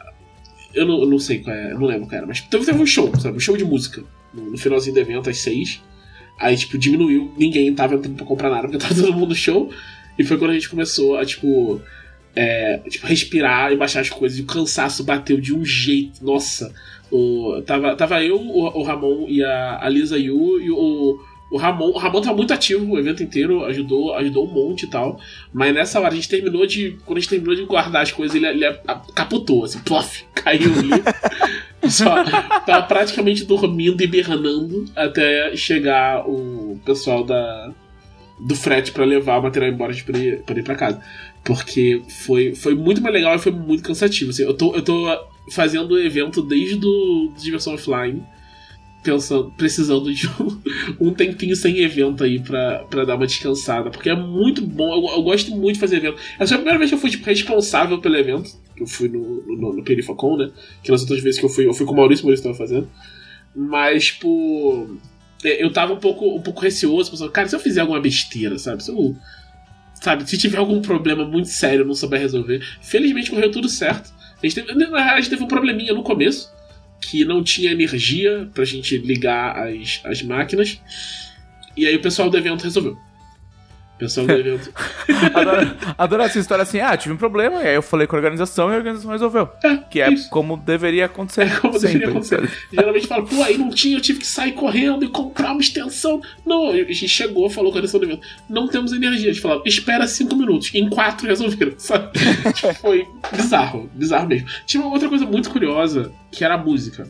eu 0.75 0.87
não, 0.87 1.01
eu 1.01 1.07
não 1.07 1.19
sei 1.19 1.41
qual 1.41 1.55
é, 1.55 1.73
eu 1.73 1.79
não 1.79 1.87
lembro 1.87 2.07
qual 2.07 2.19
era, 2.19 2.27
mas 2.27 2.41
teve, 2.41 2.65
teve 2.65 2.81
um 2.81 2.87
show, 2.87 3.11
sabe? 3.19 3.37
Um 3.37 3.41
show 3.41 3.57
de 3.57 3.65
música. 3.65 4.03
No, 4.33 4.51
no 4.51 4.59
finalzinho 4.59 4.95
do 4.95 5.01
evento, 5.01 5.29
às 5.29 5.39
seis. 5.39 5.83
Aí, 6.39 6.57
tipo, 6.57 6.79
diminuiu, 6.79 7.33
ninguém 7.37 7.75
tava 7.75 7.95
entrando 7.95 8.17
pra 8.17 8.27
comprar 8.27 8.51
nada, 8.51 8.63
porque 8.63 8.79
tava 8.79 8.95
todo 9.01 9.13
mundo 9.13 9.31
no 9.31 9.35
show. 9.35 9.71
E 10.19 10.25
foi 10.25 10.37
quando 10.39 10.53
a 10.53 10.55
gente 10.55 10.69
começou 10.69 11.17
a, 11.17 11.25
tipo, 11.25 11.81
é, 12.39 12.79
tipo 12.89 13.05
respirar 13.05 13.73
e 13.73 13.77
baixar 13.77 14.01
as 14.01 14.09
coisas. 14.09 14.39
E 14.39 14.43
o 14.43 14.47
cansaço 14.47 15.03
bateu 15.03 15.41
de 15.41 15.53
um 15.53 15.65
jeito. 15.65 16.25
Nossa. 16.25 16.73
O, 17.11 17.61
tava, 17.67 17.97
tava 17.97 18.23
eu, 18.23 18.41
o, 18.41 18.79
o 18.79 18.83
Ramon 18.85 19.27
e 19.29 19.43
a, 19.43 19.81
a 19.83 19.89
Lisa 19.89 20.17
Yu 20.17 20.61
e 20.61 20.71
o, 20.71 21.19
O 21.51 21.57
Ramon, 21.57 21.89
o 21.89 21.99
Ramon 21.99 22.21
tava 22.21 22.37
muito 22.37 22.53
ativo 22.55 22.93
o 22.93 22.99
evento 22.99 23.25
inteiro, 23.25 23.65
ajudou, 23.65 24.15
ajudou 24.15 24.47
um 24.47 24.53
monte 24.53 24.85
e 24.85 24.87
tal. 24.89 25.19
Mas 25.53 25.75
nessa 25.75 25.99
hora 25.99 26.13
a 26.13 26.15
gente 26.15 26.29
terminou 26.29 26.65
de. 26.65 26.97
Quando 27.05 27.19
a 27.19 27.21
gente 27.21 27.31
terminou 27.31 27.57
de 27.57 27.65
guardar 27.65 28.03
as 28.03 28.13
coisas, 28.13 28.37
ele, 28.37 28.47
ele 28.47 28.79
capotou, 29.17 29.65
assim, 29.65 29.81
plof, 29.81 30.23
caiu 30.33 30.71
ali. 30.79 31.91
Só 31.91 32.23
tava 32.67 32.83
praticamente 32.83 33.45
dormindo 33.45 34.01
e 34.01 34.07
berrando 34.07 34.85
até 34.95 35.57
chegar 35.57 36.29
o 36.29 36.79
pessoal 36.85 37.25
da, 37.25 37.73
do 38.39 38.55
frete 38.55 38.93
para 38.93 39.05
levar 39.05 39.39
o 39.39 39.43
material 39.43 39.73
embora 39.73 39.93
pra 40.05 40.19
ir, 40.19 40.43
pra 40.43 40.59
ir 40.59 40.63
pra 40.63 40.75
casa. 40.75 41.01
Porque 41.45 42.03
foi, 42.25 42.55
foi 42.55 42.75
muito 42.75 43.01
mais 43.01 43.15
legal 43.15 43.35
e 43.35 43.39
foi 43.39 43.53
muito 43.53 43.83
cansativo. 43.83 44.31
Assim, 44.31 44.43
eu, 44.43 44.55
tô, 44.55 44.75
eu 44.75 44.83
tô 44.83 45.07
fazendo 45.51 45.93
o 45.93 45.99
evento 45.99 46.43
desde 46.43 46.77
do 46.77 47.33
Diversão 47.39 47.75
Offline 47.75 48.23
pensando, 49.03 49.51
precisando 49.57 50.13
de 50.13 50.29
um, 50.41 51.09
um, 51.09 51.15
tempinho 51.15 51.57
sem 51.57 51.79
evento 51.79 52.25
aí 52.25 52.41
pra, 52.41 52.85
pra 52.91 53.05
dar 53.05 53.17
uma 53.17 53.27
descansada. 53.27 53.91
Porque 53.91 54.11
é 54.11 54.15
muito 54.15 54.63
bom, 54.63 54.93
eu, 54.93 55.17
eu, 55.17 55.23
gosto 55.23 55.51
muito 55.55 55.75
de 55.75 55.81
fazer 55.81 55.97
evento. 55.97 56.19
Essa 56.39 56.55
é 56.55 56.57
a 56.57 56.59
primeira 56.59 56.79
vez 56.79 56.91
que 56.91 56.95
eu 56.95 57.01
fui 57.01 57.11
tipo, 57.11 57.25
responsável 57.25 57.99
pelo 57.99 58.17
evento. 58.17 58.51
Que 58.77 58.83
eu 58.83 58.87
fui 58.87 59.09
no, 59.09 59.43
no, 59.47 59.73
no 59.75 59.83
Perifacon, 59.83 60.37
né? 60.37 60.51
Que 60.83 60.91
nas 60.91 61.03
outras 61.03 61.23
vezes 61.23 61.41
que 61.41 61.47
eu 61.47 61.51
fui, 61.51 61.67
eu 61.67 61.75
fui 61.75 61.87
com 61.87 61.93
o 61.93 61.97
Maurício, 61.97 62.25
o 62.25 62.27
Maurício 62.27 62.45
tava 62.45 62.57
fazendo. 62.57 62.89
Mas, 63.55 64.07
tipo. 64.07 64.97
É, 65.45 65.63
eu 65.63 65.73
tava 65.73 65.93
um 65.93 65.99
pouco, 65.99 66.37
um 66.37 66.43
pouco 66.43 66.61
receoso, 66.61 67.13
pensando, 67.13 67.31
cara, 67.31 67.49
se 67.49 67.55
eu 67.55 67.61
fizer 67.61 67.81
alguma 67.81 68.01
besteira, 68.01 68.59
sabe? 68.59 68.83
Se 68.83 68.91
eu. 68.91 69.17
Sabe, 70.01 70.29
se 70.29 70.39
tiver 70.39 70.59
algum 70.59 70.81
problema 70.81 71.25
muito 71.25 71.49
sério, 71.49 71.85
não 71.85 71.95
souber 71.95 72.21
resolver. 72.21 72.61
Felizmente 72.81 73.31
correu 73.31 73.51
tudo 73.51 73.69
certo. 73.69 74.13
A 74.41 74.47
gente 74.47 74.55
teve, 74.55 74.73
na 74.73 74.79
verdade, 74.79 75.11
a 75.11 75.21
gente 75.21 75.31
teve 75.31 75.43
um 75.43 75.49
probleminha 75.49 75.93
no 75.93 76.03
começo 76.03 76.53
que 77.01 77.25
não 77.25 77.43
tinha 77.43 77.73
energia 77.73 78.49
pra 78.55 78.65
gente 78.65 78.97
ligar 78.99 79.57
as, 79.57 80.01
as 80.05 80.23
máquinas. 80.23 80.81
E 81.77 81.87
aí 81.87 81.97
o 81.97 82.03
pessoal 82.03 82.31
do 82.31 82.37
evento 82.37 82.63
resolveu. 82.63 82.97
O 83.99 84.07
pessoal 84.07 84.29
do 84.29 84.33
evento. 84.33 84.73
adoro, 85.35 85.77
adoro 85.99 86.23
essa 86.23 86.39
história 86.39 86.63
assim, 86.63 86.79
ah, 86.79 86.97
tive 86.97 87.15
um 87.15 87.17
problema, 87.17 87.61
e 87.65 87.67
aí 87.67 87.75
eu 87.75 87.83
falei 87.83 88.07
com 88.07 88.15
a 88.15 88.19
organização 88.19 88.71
e 88.71 88.75
a 88.75 88.77
organização 88.77 89.11
resolveu. 89.11 89.49
É, 89.65 89.77
que 89.77 90.01
é 90.01 90.13
isso. 90.13 90.31
como 90.31 90.57
deveria 90.57 91.07
acontecer. 91.07 91.49
É 91.49 91.57
como 91.59 91.73
sempre, 91.73 91.99
deveria 91.99 92.09
acontecer. 92.11 92.49
Geralmente 92.73 93.07
fala, 93.09 93.27
pô, 93.27 93.43
aí 93.43 93.59
não 93.59 93.71
tinha, 93.71 93.97
eu 93.97 94.01
tive 94.01 94.21
que 94.21 94.27
sair 94.27 94.53
correndo 94.53 95.05
e 95.05 95.09
comprar 95.09 95.51
uma 95.51 95.61
extensão. 95.61 96.21
Não, 96.47 96.71
a 96.71 96.77
gente 96.77 97.09
chegou, 97.09 97.51
falou 97.51 97.73
com 97.73 97.79
a 97.79 97.81
organização 97.81 97.99
do 97.99 98.07
evento, 98.07 98.27
não 98.49 98.69
temos 98.69 98.93
energia. 98.93 99.31
A 99.31 99.33
gente 99.33 99.43
falou, 99.43 99.65
espera 99.67 100.07
cinco 100.07 100.37
minutos. 100.37 100.73
Em 100.73 100.89
quatro 100.89 101.27
resolveram, 101.27 101.75
sabe? 101.79 102.13
Tipo, 102.55 102.75
foi 102.75 103.05
bizarro, 103.33 103.91
bizarro 103.93 104.29
mesmo. 104.29 104.47
Tinha 104.65 104.81
uma 104.81 104.93
outra 104.93 105.09
coisa 105.09 105.27
muito 105.27 105.51
curiosa, 105.51 106.13
que 106.31 106.45
era 106.45 106.55
a 106.55 106.59
música, 106.59 107.05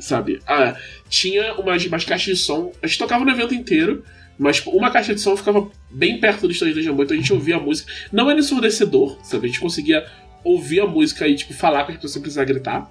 sabe? 0.00 0.40
Ah, 0.48 0.74
tinha 1.08 1.54
umas, 1.54 1.86
umas 1.86 2.04
caixas 2.04 2.36
de 2.36 2.42
som, 2.42 2.72
a 2.82 2.88
gente 2.88 2.98
tocava 2.98 3.24
no 3.24 3.30
evento 3.30 3.54
inteiro, 3.54 4.02
mas 4.38 4.56
tipo, 4.56 4.70
uma 4.70 4.90
caixa 4.90 5.14
de 5.14 5.20
som 5.20 5.36
ficava 5.36 5.68
bem 5.90 6.18
perto 6.18 6.46
do 6.46 6.52
estande 6.52 6.74
da 6.74 6.82
Jambô, 6.82 7.02
então 7.02 7.16
a 7.16 7.20
gente 7.20 7.32
ouvia 7.32 7.56
a 7.56 7.60
música. 7.60 7.90
Não 8.12 8.30
era 8.30 8.38
ensurdecedor, 8.38 9.18
sabe? 9.22 9.46
A 9.46 9.48
gente 9.48 9.60
conseguia 9.60 10.06
ouvir 10.42 10.80
a 10.80 10.86
música 10.86 11.26
e, 11.26 11.34
tipo, 11.34 11.54
falar 11.54 11.84
com 11.84 11.92
as 11.92 11.96
pessoas 11.96 12.12
sem 12.12 12.22
precisar 12.22 12.44
gritar. 12.44 12.90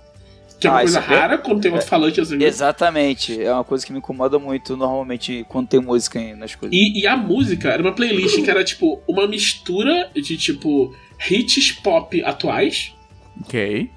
Que 0.60 0.68
é 0.68 0.70
uma 0.70 0.78
ah, 0.78 0.82
coisa 0.82 1.00
é 1.00 1.02
rara 1.02 1.38
quando 1.38 1.62
tem 1.62 1.72
outro 1.72 1.86
é, 1.86 1.90
falante 1.90 2.22
assim. 2.22 2.42
Exatamente. 2.42 3.42
É 3.42 3.54
uma 3.54 3.66
coisa 3.66 3.86
que 3.86 3.92
me 3.92 3.98
incomoda 3.98 4.40
muito 4.40 4.78
normalmente 4.78 5.46
quando 5.50 5.68
tem 5.68 5.82
música 5.82 6.20
nas 6.36 6.56
coisas. 6.56 6.76
E, 6.76 7.02
e 7.02 7.08
a 7.08 7.18
música 7.18 7.70
era 7.70 7.82
uma 7.82 7.92
playlist 7.92 8.42
que 8.42 8.50
era, 8.50 8.64
tipo, 8.64 9.02
uma 9.08 9.28
mistura 9.28 10.10
de, 10.16 10.38
tipo, 10.38 10.96
hits 11.30 11.74
pop 11.74 12.24
atuais. 12.24 12.94
Ok. 13.42 13.90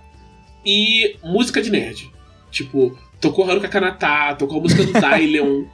E 0.64 1.16
música 1.22 1.62
de 1.62 1.70
nerd. 1.70 2.11
Tipo, 2.51 2.99
tocou 3.20 3.49
Haruka 3.49 3.68
Kanata, 3.68 4.34
tocou 4.34 4.59
a 4.59 4.62
música 4.62 4.82
do 4.82 4.92
Dylion. 4.99 5.66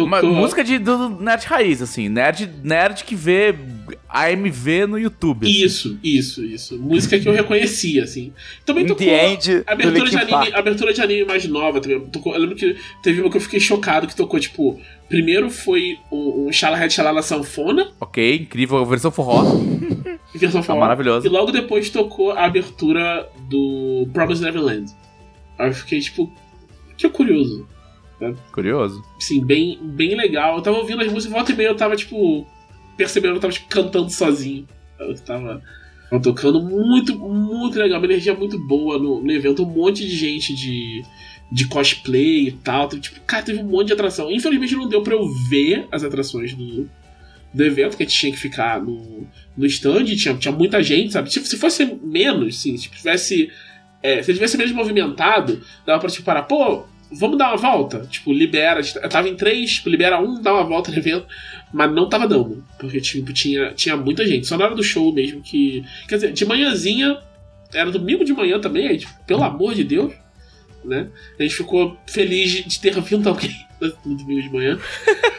Uma 0.00 0.22
música 0.22 0.64
de, 0.64 0.78
do 0.78 1.10
nerd 1.10 1.44
raiz, 1.46 1.82
assim. 1.82 2.08
Nerd, 2.08 2.48
nerd 2.62 3.04
que 3.04 3.14
vê 3.14 3.54
AMV 4.08 4.86
no 4.86 4.98
YouTube. 4.98 5.46
Assim. 5.46 5.64
Isso, 5.64 5.98
isso, 6.02 6.44
isso. 6.44 6.78
Música 6.78 7.18
que 7.18 7.28
eu 7.28 7.32
reconhecia, 7.32 8.04
assim. 8.04 8.32
Também 8.64 8.86
tocou 8.86 9.06
End 9.06 9.62
abertura 9.66 10.10
de, 10.10 10.16
anime, 10.16 10.54
abertura 10.54 10.92
de 10.92 11.00
anime 11.00 11.24
mais 11.24 11.46
nova 11.46 11.80
também. 11.80 12.00
Tocou, 12.06 12.34
eu 12.34 12.40
lembro 12.40 12.56
que 12.56 12.76
teve 13.02 13.20
uma 13.20 13.30
que 13.30 13.36
eu 13.36 13.40
fiquei 13.40 13.60
chocado 13.60 14.06
que 14.06 14.16
tocou, 14.16 14.38
tipo... 14.38 14.80
Primeiro 15.08 15.50
foi 15.50 15.98
um, 16.10 16.46
um 16.46 16.52
Shala 16.52 16.76
Head 16.76 16.92
Shala 16.92 17.22
Sanfona. 17.22 17.92
Ok, 18.00 18.36
incrível. 18.36 18.84
Versão 18.86 19.10
forró. 19.10 19.42
versão 20.34 20.62
forró. 20.62 20.78
Tá 20.78 20.80
maravilhoso. 20.80 21.26
E 21.26 21.28
logo 21.28 21.52
depois 21.52 21.90
tocou 21.90 22.30
a 22.32 22.46
abertura 22.46 23.28
do 23.50 24.08
Promised 24.12 24.42
Neverland. 24.42 24.90
Aí 25.58 25.68
eu 25.68 25.74
fiquei, 25.74 26.00
tipo... 26.00 26.32
Que 26.96 27.08
curioso. 27.08 27.66
Curioso. 28.52 29.02
Sim, 29.18 29.44
bem, 29.44 29.78
bem 29.82 30.14
legal. 30.14 30.56
Eu 30.56 30.62
tava 30.62 30.78
ouvindo 30.78 31.02
as 31.02 31.12
músicas, 31.12 31.32
volta 31.32 31.52
e 31.52 31.56
meia 31.56 31.68
eu 31.68 31.76
tava, 31.76 31.96
tipo, 31.96 32.46
percebendo 32.96 33.32
que 33.32 33.36
eu 33.38 33.40
tava 33.40 33.52
tipo, 33.52 33.68
cantando 33.68 34.10
sozinho. 34.10 34.66
Eu 34.98 35.14
tava, 35.16 35.62
tava 36.10 36.22
tocando 36.22 36.62
muito, 36.62 37.18
muito 37.18 37.78
legal. 37.78 37.98
Uma 37.98 38.06
energia 38.06 38.34
muito 38.34 38.58
boa 38.66 38.98
no, 38.98 39.20
no 39.20 39.32
evento. 39.32 39.64
Um 39.64 39.70
monte 39.70 40.06
de 40.06 40.14
gente 40.14 40.54
de, 40.54 41.02
de 41.50 41.66
cosplay 41.68 42.48
e 42.48 42.52
tal. 42.52 42.88
Tipo, 42.88 43.20
cara, 43.22 43.42
teve 43.42 43.60
um 43.60 43.64
monte 43.64 43.88
de 43.88 43.92
atração. 43.94 44.30
Infelizmente 44.30 44.74
não 44.74 44.88
deu 44.88 45.02
pra 45.02 45.14
eu 45.14 45.28
ver 45.48 45.86
as 45.90 46.04
atrações 46.04 46.54
do, 46.54 46.88
do 47.52 47.64
evento, 47.64 47.96
que 47.96 48.02
a 48.02 48.06
gente 48.06 48.18
tinha 48.18 48.32
que 48.32 48.38
ficar 48.38 48.80
no, 48.80 49.26
no 49.56 49.66
stand. 49.66 50.04
Tinha, 50.04 50.34
tinha 50.34 50.52
muita 50.52 50.82
gente, 50.82 51.12
sabe? 51.12 51.28
Tipo, 51.28 51.46
se 51.46 51.56
fosse 51.56 51.84
menos, 52.02 52.60
sim, 52.60 52.76
se 52.76 52.88
tivesse. 52.88 53.50
É, 54.02 54.20
se 54.20 54.34
tivesse 54.34 54.56
menos 54.56 54.72
movimentado, 54.72 55.62
dava 55.86 56.00
pra 56.00 56.10
tipo 56.10 56.24
parar, 56.24 56.42
pô, 56.42 56.84
vamos 57.12 57.38
dar 57.38 57.48
uma 57.48 57.56
volta? 57.56 58.06
Tipo, 58.10 58.32
libera. 58.32 58.80
Eu 59.02 59.08
tava 59.08 59.28
em 59.28 59.36
três, 59.36 59.74
tipo, 59.74 59.88
libera 59.88 60.20
um, 60.20 60.40
dá 60.40 60.52
uma 60.52 60.64
volta 60.64 60.90
no 60.90 60.98
evento. 60.98 61.26
Mas 61.72 61.92
não 61.92 62.08
tava 62.08 62.26
dando. 62.26 62.64
Porque, 62.78 63.00
tipo, 63.00 63.32
tinha, 63.32 63.72
tinha 63.72 63.96
muita 63.96 64.26
gente. 64.26 64.46
Só 64.46 64.56
na 64.56 64.66
hora 64.66 64.74
do 64.74 64.82
show 64.82 65.12
mesmo 65.12 65.42
que. 65.42 65.84
Quer 66.08 66.16
dizer, 66.16 66.32
de 66.32 66.44
manhãzinha. 66.44 67.18
Era 67.74 67.90
domingo 67.90 68.22
de 68.22 68.34
manhã 68.34 68.60
também, 68.60 68.86
aí, 68.86 68.98
tipo, 68.98 69.12
pelo 69.26 69.42
amor 69.42 69.74
de 69.74 69.82
Deus. 69.82 70.12
Né? 70.84 71.08
A 71.38 71.42
gente 71.42 71.54
ficou 71.54 71.96
feliz 72.06 72.50
de 72.66 72.80
ter 72.80 73.00
vindo 73.00 73.28
alguém 73.28 73.54
no 74.04 74.14
domingo 74.16 74.42
de 74.42 74.50
manhã. 74.50 74.78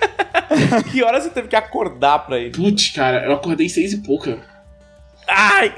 que 0.91 1.03
hora 1.03 1.21
você 1.21 1.29
teve 1.29 1.47
que 1.47 1.55
acordar 1.55 2.19
pra 2.19 2.39
ir? 2.39 2.51
Putz, 2.51 2.89
cara, 2.89 3.25
eu 3.25 3.33
acordei 3.33 3.69
seis 3.69 3.93
e 3.93 3.97
pouca. 3.97 4.39
Ai! 5.27 5.73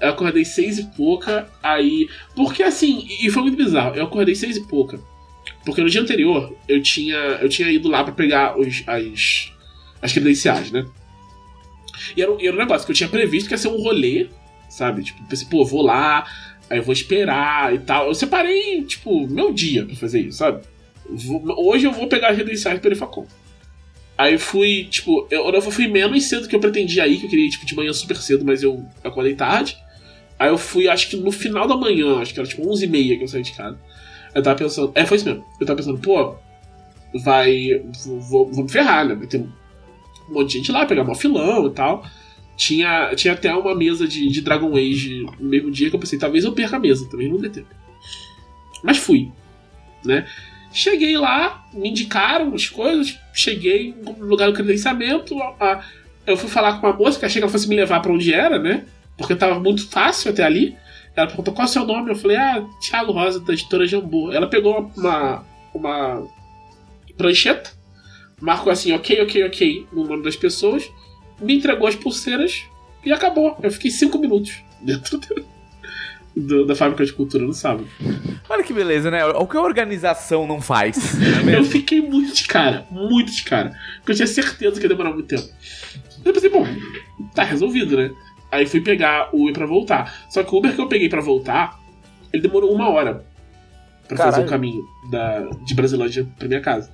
Eu 0.00 0.10
acordei 0.10 0.44
seis 0.44 0.78
e 0.78 0.84
pouca, 0.84 1.48
aí. 1.62 2.08
Porque 2.36 2.62
assim, 2.62 3.06
e 3.20 3.30
foi 3.30 3.42
muito 3.42 3.56
bizarro. 3.56 3.96
Eu 3.96 4.04
acordei 4.04 4.34
seis 4.34 4.56
e 4.56 4.66
pouca. 4.68 5.00
Porque 5.68 5.82
no 5.82 5.90
dia 5.90 6.00
anterior 6.00 6.56
eu 6.66 6.82
tinha, 6.82 7.14
eu 7.42 7.48
tinha 7.50 7.70
ido 7.70 7.90
lá 7.90 8.02
para 8.02 8.14
pegar 8.14 8.58
os, 8.58 8.82
as, 8.86 9.52
as 10.00 10.12
credenciais, 10.14 10.70
né? 10.70 10.86
E 12.16 12.22
era, 12.22 12.32
era 12.40 12.54
um 12.54 12.58
negócio 12.58 12.86
que 12.86 12.92
eu 12.92 12.96
tinha 12.96 13.08
previsto 13.08 13.48
que 13.48 13.52
ia 13.52 13.58
ser 13.58 13.68
um 13.68 13.76
rolê, 13.76 14.28
sabe? 14.70 15.02
Tipo, 15.04 15.22
pensei, 15.28 15.46
pô, 15.46 15.66
vou 15.66 15.82
lá, 15.82 16.26
aí 16.70 16.78
eu 16.78 16.82
vou 16.82 16.94
esperar 16.94 17.74
e 17.74 17.80
tal. 17.80 18.06
Eu 18.06 18.14
separei, 18.14 18.82
tipo, 18.84 19.28
meu 19.28 19.52
dia 19.52 19.84
pra 19.84 19.94
fazer 19.94 20.20
isso, 20.20 20.38
sabe? 20.38 20.62
Hoje 21.58 21.86
eu 21.86 21.92
vou 21.92 22.08
pegar 22.08 22.30
as 22.30 22.36
credenciais 22.36 22.80
pelo 22.80 22.96
Facom. 22.96 23.26
Aí 24.16 24.38
fui, 24.38 24.88
tipo, 24.90 25.28
eu, 25.30 25.50
eu 25.50 25.60
fui 25.60 25.86
menos 25.86 26.24
cedo 26.24 26.48
que 26.48 26.56
eu 26.56 26.60
pretendia 26.60 27.06
ir, 27.06 27.18
que 27.18 27.26
eu 27.26 27.30
queria 27.30 27.50
tipo, 27.50 27.66
de 27.66 27.76
manhã 27.76 27.92
super 27.92 28.16
cedo, 28.16 28.42
mas 28.42 28.62
eu 28.62 28.82
acordei 29.04 29.34
tarde. 29.34 29.76
Aí 30.38 30.48
eu 30.48 30.56
fui, 30.56 30.88
acho 30.88 31.10
que 31.10 31.16
no 31.18 31.30
final 31.30 31.68
da 31.68 31.76
manhã, 31.76 32.20
acho 32.20 32.32
que 32.32 32.40
era 32.40 32.48
tipo 32.48 32.62
11h30 32.62 33.18
que 33.18 33.24
eu 33.24 33.28
saí 33.28 33.42
de 33.42 33.52
casa. 33.52 33.78
Eu 34.38 34.42
tava 34.42 34.56
pensando. 34.56 34.92
É, 34.94 35.04
foi 35.04 35.16
isso 35.16 35.26
mesmo. 35.26 35.44
Eu 35.60 35.66
tava 35.66 35.76
pensando, 35.76 35.98
pô, 35.98 36.34
vai. 37.22 37.82
Vou, 38.28 38.50
vou 38.52 38.64
me 38.64 38.70
ferrar, 38.70 39.06
né? 39.06 39.14
Vai 39.14 39.26
ter 39.26 39.38
um 39.38 40.32
monte 40.32 40.52
de 40.52 40.58
gente 40.58 40.72
lá, 40.72 40.86
pegar 40.86 41.02
um 41.02 41.14
filão 41.14 41.66
e 41.66 41.70
tal. 41.70 42.04
Tinha, 42.56 43.14
tinha 43.14 43.34
até 43.34 43.54
uma 43.54 43.74
mesa 43.74 44.06
de, 44.06 44.28
de 44.28 44.40
Dragon 44.40 44.74
Age 44.76 45.26
no 45.38 45.48
mesmo 45.48 45.70
dia 45.70 45.90
que 45.90 45.96
eu 45.96 46.00
pensei, 46.00 46.18
talvez 46.18 46.44
eu 46.44 46.52
perca 46.52 46.76
a 46.76 46.80
mesa, 46.80 47.08
também 47.08 47.28
não 47.28 47.38
dê 47.38 47.48
tempo. 47.48 47.68
Mas 48.82 48.98
fui, 48.98 49.30
né? 50.04 50.26
Cheguei 50.72 51.16
lá, 51.16 51.64
me 51.72 51.88
indicaram 51.88 52.54
as 52.54 52.68
coisas, 52.68 53.18
cheguei 53.32 53.94
no 54.02 54.26
lugar 54.26 54.46
do 54.48 54.54
credenciamento. 54.54 55.40
A, 55.40 55.54
a, 55.60 55.84
eu 56.26 56.36
fui 56.36 56.48
falar 56.48 56.80
com 56.80 56.86
uma 56.86 56.96
moça 56.96 57.18
que 57.18 57.24
achei 57.24 57.40
que 57.40 57.44
ela 57.44 57.50
fosse 57.50 57.68
me 57.68 57.76
levar 57.76 58.00
para 58.00 58.12
onde 58.12 58.32
era, 58.32 58.58
né? 58.58 58.84
Porque 59.16 59.34
tava 59.34 59.58
muito 59.58 59.88
fácil 59.88 60.30
até 60.30 60.44
ali. 60.44 60.76
Ela 61.16 61.26
perguntou 61.26 61.52
qual 61.52 61.66
é 61.66 61.70
o 61.70 61.72
seu 61.72 61.84
nome. 61.84 62.10
Eu 62.10 62.16
falei, 62.16 62.36
ah, 62.36 62.64
Thiago 62.80 63.12
Rosa, 63.12 63.40
da 63.40 63.52
editora 63.52 63.86
Jambu. 63.86 64.32
Ela 64.32 64.46
pegou 64.46 64.90
uma, 64.96 65.44
uma 65.74 66.26
prancheta, 67.16 67.70
marcou 68.40 68.72
assim, 68.72 68.92
ok, 68.92 69.22
ok, 69.22 69.44
ok, 69.44 69.86
no 69.92 70.04
nome 70.04 70.22
das 70.22 70.36
pessoas, 70.36 70.90
me 71.40 71.56
entregou 71.56 71.86
as 71.86 71.96
pulseiras 71.96 72.64
e 73.04 73.12
acabou. 73.12 73.56
Eu 73.62 73.70
fiquei 73.70 73.90
cinco 73.90 74.18
minutos 74.18 74.62
dentro 74.80 75.20
do, 76.34 76.64
da 76.64 76.74
fábrica 76.74 77.04
de 77.04 77.12
cultura 77.12 77.44
no 77.44 77.52
sábado. 77.52 77.88
Olha 78.48 78.62
que 78.62 78.72
beleza, 78.72 79.10
né? 79.10 79.24
O 79.26 79.46
que 79.46 79.56
a 79.56 79.62
organização 79.62 80.46
não 80.46 80.60
faz. 80.60 81.14
Não 81.44 81.52
é 81.52 81.58
eu 81.58 81.64
fiquei 81.64 82.00
muito 82.00 82.34
de 82.34 82.46
cara, 82.46 82.86
muito 82.90 83.32
de 83.32 83.42
cara. 83.42 83.76
Porque 83.96 84.12
eu 84.12 84.16
tinha 84.16 84.26
certeza 84.26 84.78
que 84.78 84.86
ia 84.86 84.88
demorar 84.88 85.12
muito 85.12 85.26
tempo. 85.26 85.48
Eu 86.24 86.32
pensei, 86.32 86.50
bom, 86.50 86.66
tá 87.34 87.42
resolvido, 87.42 87.96
né? 87.96 88.10
Aí 88.50 88.66
fui 88.66 88.80
pegar 88.80 89.34
o 89.34 89.42
Uber 89.42 89.54
pra 89.54 89.66
voltar. 89.66 90.26
Só 90.30 90.42
que 90.42 90.54
o 90.54 90.58
Uber 90.58 90.74
que 90.74 90.80
eu 90.80 90.88
peguei 90.88 91.08
pra 91.08 91.20
voltar, 91.20 91.78
ele 92.32 92.42
demorou 92.42 92.72
uma 92.72 92.88
hora 92.88 93.24
pra 94.06 94.16
Caralho. 94.16 94.34
fazer 94.34 94.46
o 94.46 94.50
caminho 94.50 94.82
da, 95.10 95.40
de 95.64 95.74
Brasilândia 95.74 96.26
pra 96.38 96.48
minha 96.48 96.60
casa. 96.60 96.90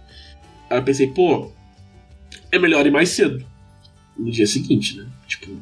Aí 0.69 0.79
eu 0.79 0.83
pensei, 0.83 1.09
pô, 1.09 1.53
é 2.51 2.59
melhor 2.59 2.87
ir 2.87 2.91
mais 2.91 3.11
cedo. 3.11 3.45
No 4.17 4.31
dia 4.31 4.47
seguinte, 4.47 4.97
né? 4.97 5.07
Tipo, 5.27 5.57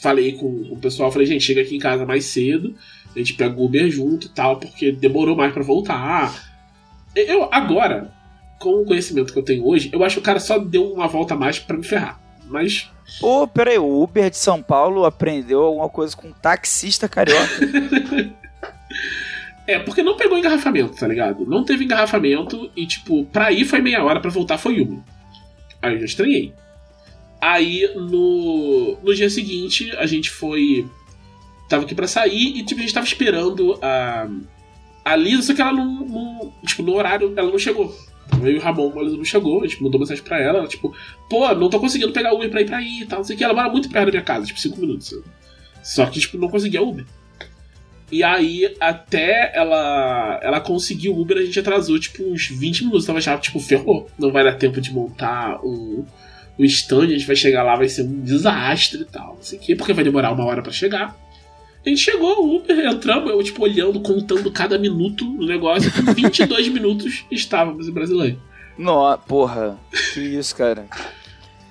falei 0.00 0.32
com 0.32 0.46
o 0.46 0.76
pessoal, 0.76 1.10
falei, 1.10 1.26
gente, 1.26 1.44
chega 1.44 1.62
aqui 1.62 1.76
em 1.76 1.80
casa 1.80 2.04
mais 2.06 2.24
cedo, 2.24 2.74
a 3.14 3.18
gente 3.18 3.34
pega 3.34 3.58
o 3.58 3.64
Uber 3.64 3.90
junto 3.90 4.26
e 4.26 4.30
tal, 4.30 4.58
porque 4.58 4.92
demorou 4.92 5.36
mais 5.36 5.52
para 5.52 5.62
voltar. 5.62 6.48
Eu, 7.14 7.48
agora, 7.52 8.12
com 8.58 8.82
o 8.82 8.84
conhecimento 8.84 9.32
que 9.32 9.38
eu 9.38 9.44
tenho 9.44 9.66
hoje, 9.66 9.90
eu 9.92 10.02
acho 10.04 10.16
que 10.16 10.20
o 10.20 10.24
cara 10.24 10.40
só 10.40 10.58
deu 10.58 10.92
uma 10.92 11.06
volta 11.06 11.34
a 11.34 11.36
mais 11.36 11.58
para 11.58 11.76
me 11.76 11.84
ferrar. 11.84 12.20
Mas. 12.46 12.90
Pô, 13.20 13.46
peraí, 13.48 13.78
o 13.78 14.02
Uber 14.02 14.30
de 14.30 14.36
São 14.36 14.62
Paulo 14.62 15.04
aprendeu 15.04 15.62
alguma 15.62 15.88
coisa 15.88 16.16
com 16.16 16.28
um 16.28 16.32
taxista 16.32 17.08
carioca. 17.08 17.58
é, 19.66 19.78
porque 19.78 20.02
não 20.02 20.16
pegou 20.16 20.38
engarrafamento, 20.38 20.94
tá 20.96 21.06
ligado? 21.06 21.46
Não 21.46 21.64
teve 21.64 21.84
engarrafamento 21.84 22.70
e, 22.76 22.86
tipo, 22.86 23.24
pra 23.26 23.50
ir 23.50 23.64
foi 23.64 23.80
meia 23.80 24.04
hora, 24.04 24.20
para 24.20 24.30
voltar 24.30 24.58
foi 24.58 24.80
uma. 24.80 25.04
Aí 25.80 25.94
eu 25.94 26.00
já 26.00 26.06
estranhei. 26.06 26.52
Aí 27.40 27.88
no, 27.94 28.98
no 29.02 29.14
dia 29.14 29.30
seguinte 29.30 29.90
a 29.96 30.06
gente 30.06 30.30
foi. 30.30 30.86
Tava 31.68 31.84
aqui 31.84 31.94
para 31.94 32.06
sair 32.06 32.56
e 32.56 32.64
tipo, 32.64 32.80
a 32.80 32.82
gente 32.82 32.94
tava 32.94 33.06
esperando 33.06 33.78
a, 33.82 34.26
a 35.04 35.16
Lisa, 35.16 35.42
só 35.42 35.54
que 35.54 35.60
ela 35.60 35.72
não, 35.72 36.06
não. 36.06 36.52
Tipo, 36.66 36.82
no 36.82 36.94
horário 36.94 37.32
ela 37.36 37.50
não 37.50 37.58
chegou. 37.58 37.94
E 38.42 38.56
o 38.56 38.60
Ramon, 38.60 39.02
Lisa 39.02 39.16
não 39.16 39.24
chegou, 39.24 39.62
a 39.62 39.66
gente 39.66 39.82
mandou 39.82 39.98
mensagem 39.98 40.22
pra 40.22 40.40
ela, 40.40 40.58
ela, 40.58 40.68
tipo, 40.68 40.94
pô, 41.28 41.52
não 41.54 41.68
tô 41.68 41.80
conseguindo 41.80 42.12
pegar 42.12 42.32
Uber 42.32 42.50
pra 42.50 42.60
ir 42.60 42.66
pra 42.66 42.76
aí 42.78 43.00
e 43.02 43.06
tal, 43.06 43.18
não 43.18 43.24
sei 43.24 43.34
o 43.34 43.38
que. 43.38 43.44
Ela 43.44 43.54
mora 43.54 43.68
muito 43.68 43.88
perto 43.88 44.06
da 44.06 44.12
minha 44.12 44.22
casa, 44.22 44.46
tipo, 44.46 44.60
5 44.60 44.80
minutos. 44.80 45.14
Só 45.82 46.06
que, 46.06 46.20
tipo, 46.20 46.38
não 46.38 46.48
conseguia 46.48 46.82
Uber. 46.82 47.04
E 48.10 48.22
aí, 48.22 48.74
até 48.80 49.52
ela 49.54 50.40
ela 50.42 50.60
conseguiu 50.60 51.14
o 51.14 51.20
Uber, 51.20 51.36
a 51.36 51.42
gente 51.42 51.58
atrasou, 51.58 51.98
tipo, 51.98 52.22
uns 52.24 52.48
20 52.48 52.84
minutos. 52.84 53.06
Tava 53.06 53.20
já, 53.20 53.36
tipo, 53.36 53.60
ferrou. 53.60 54.08
Não 54.18 54.32
vai 54.32 54.44
dar 54.44 54.54
tempo 54.54 54.80
de 54.80 54.92
montar 54.92 55.58
o, 55.62 56.06
o 56.56 56.64
stand, 56.64 57.04
a 57.04 57.08
gente 57.08 57.26
vai 57.26 57.36
chegar 57.36 57.62
lá, 57.62 57.76
vai 57.76 57.88
ser 57.88 58.02
um 58.02 58.20
desastre 58.20 59.02
e 59.02 59.04
tal. 59.04 59.34
Não 59.36 59.42
sei 59.42 59.58
o 59.58 59.62
quê, 59.62 59.76
porque 59.76 59.92
vai 59.92 60.04
demorar 60.04 60.32
uma 60.32 60.44
hora 60.44 60.62
para 60.62 60.72
chegar. 60.72 61.16
A 61.84 61.88
gente 61.88 62.00
chegou, 62.00 62.44
o 62.44 62.56
Uber, 62.56 62.78
entramos, 62.86 63.30
eu, 63.30 63.42
tipo, 63.42 63.62
olhando, 63.62 64.00
contando 64.00 64.50
cada 64.50 64.78
minuto 64.78 65.24
no 65.24 65.46
negócio. 65.46 65.90
Com 65.92 66.12
22 66.12 66.68
minutos 66.72 67.24
estávamos 67.30 67.88
em 67.88 67.92
Brasileiro. 67.92 68.40
Não, 68.76 69.18
porra. 69.26 69.78
Que 70.12 70.20
isso, 70.20 70.54
cara. 70.54 70.86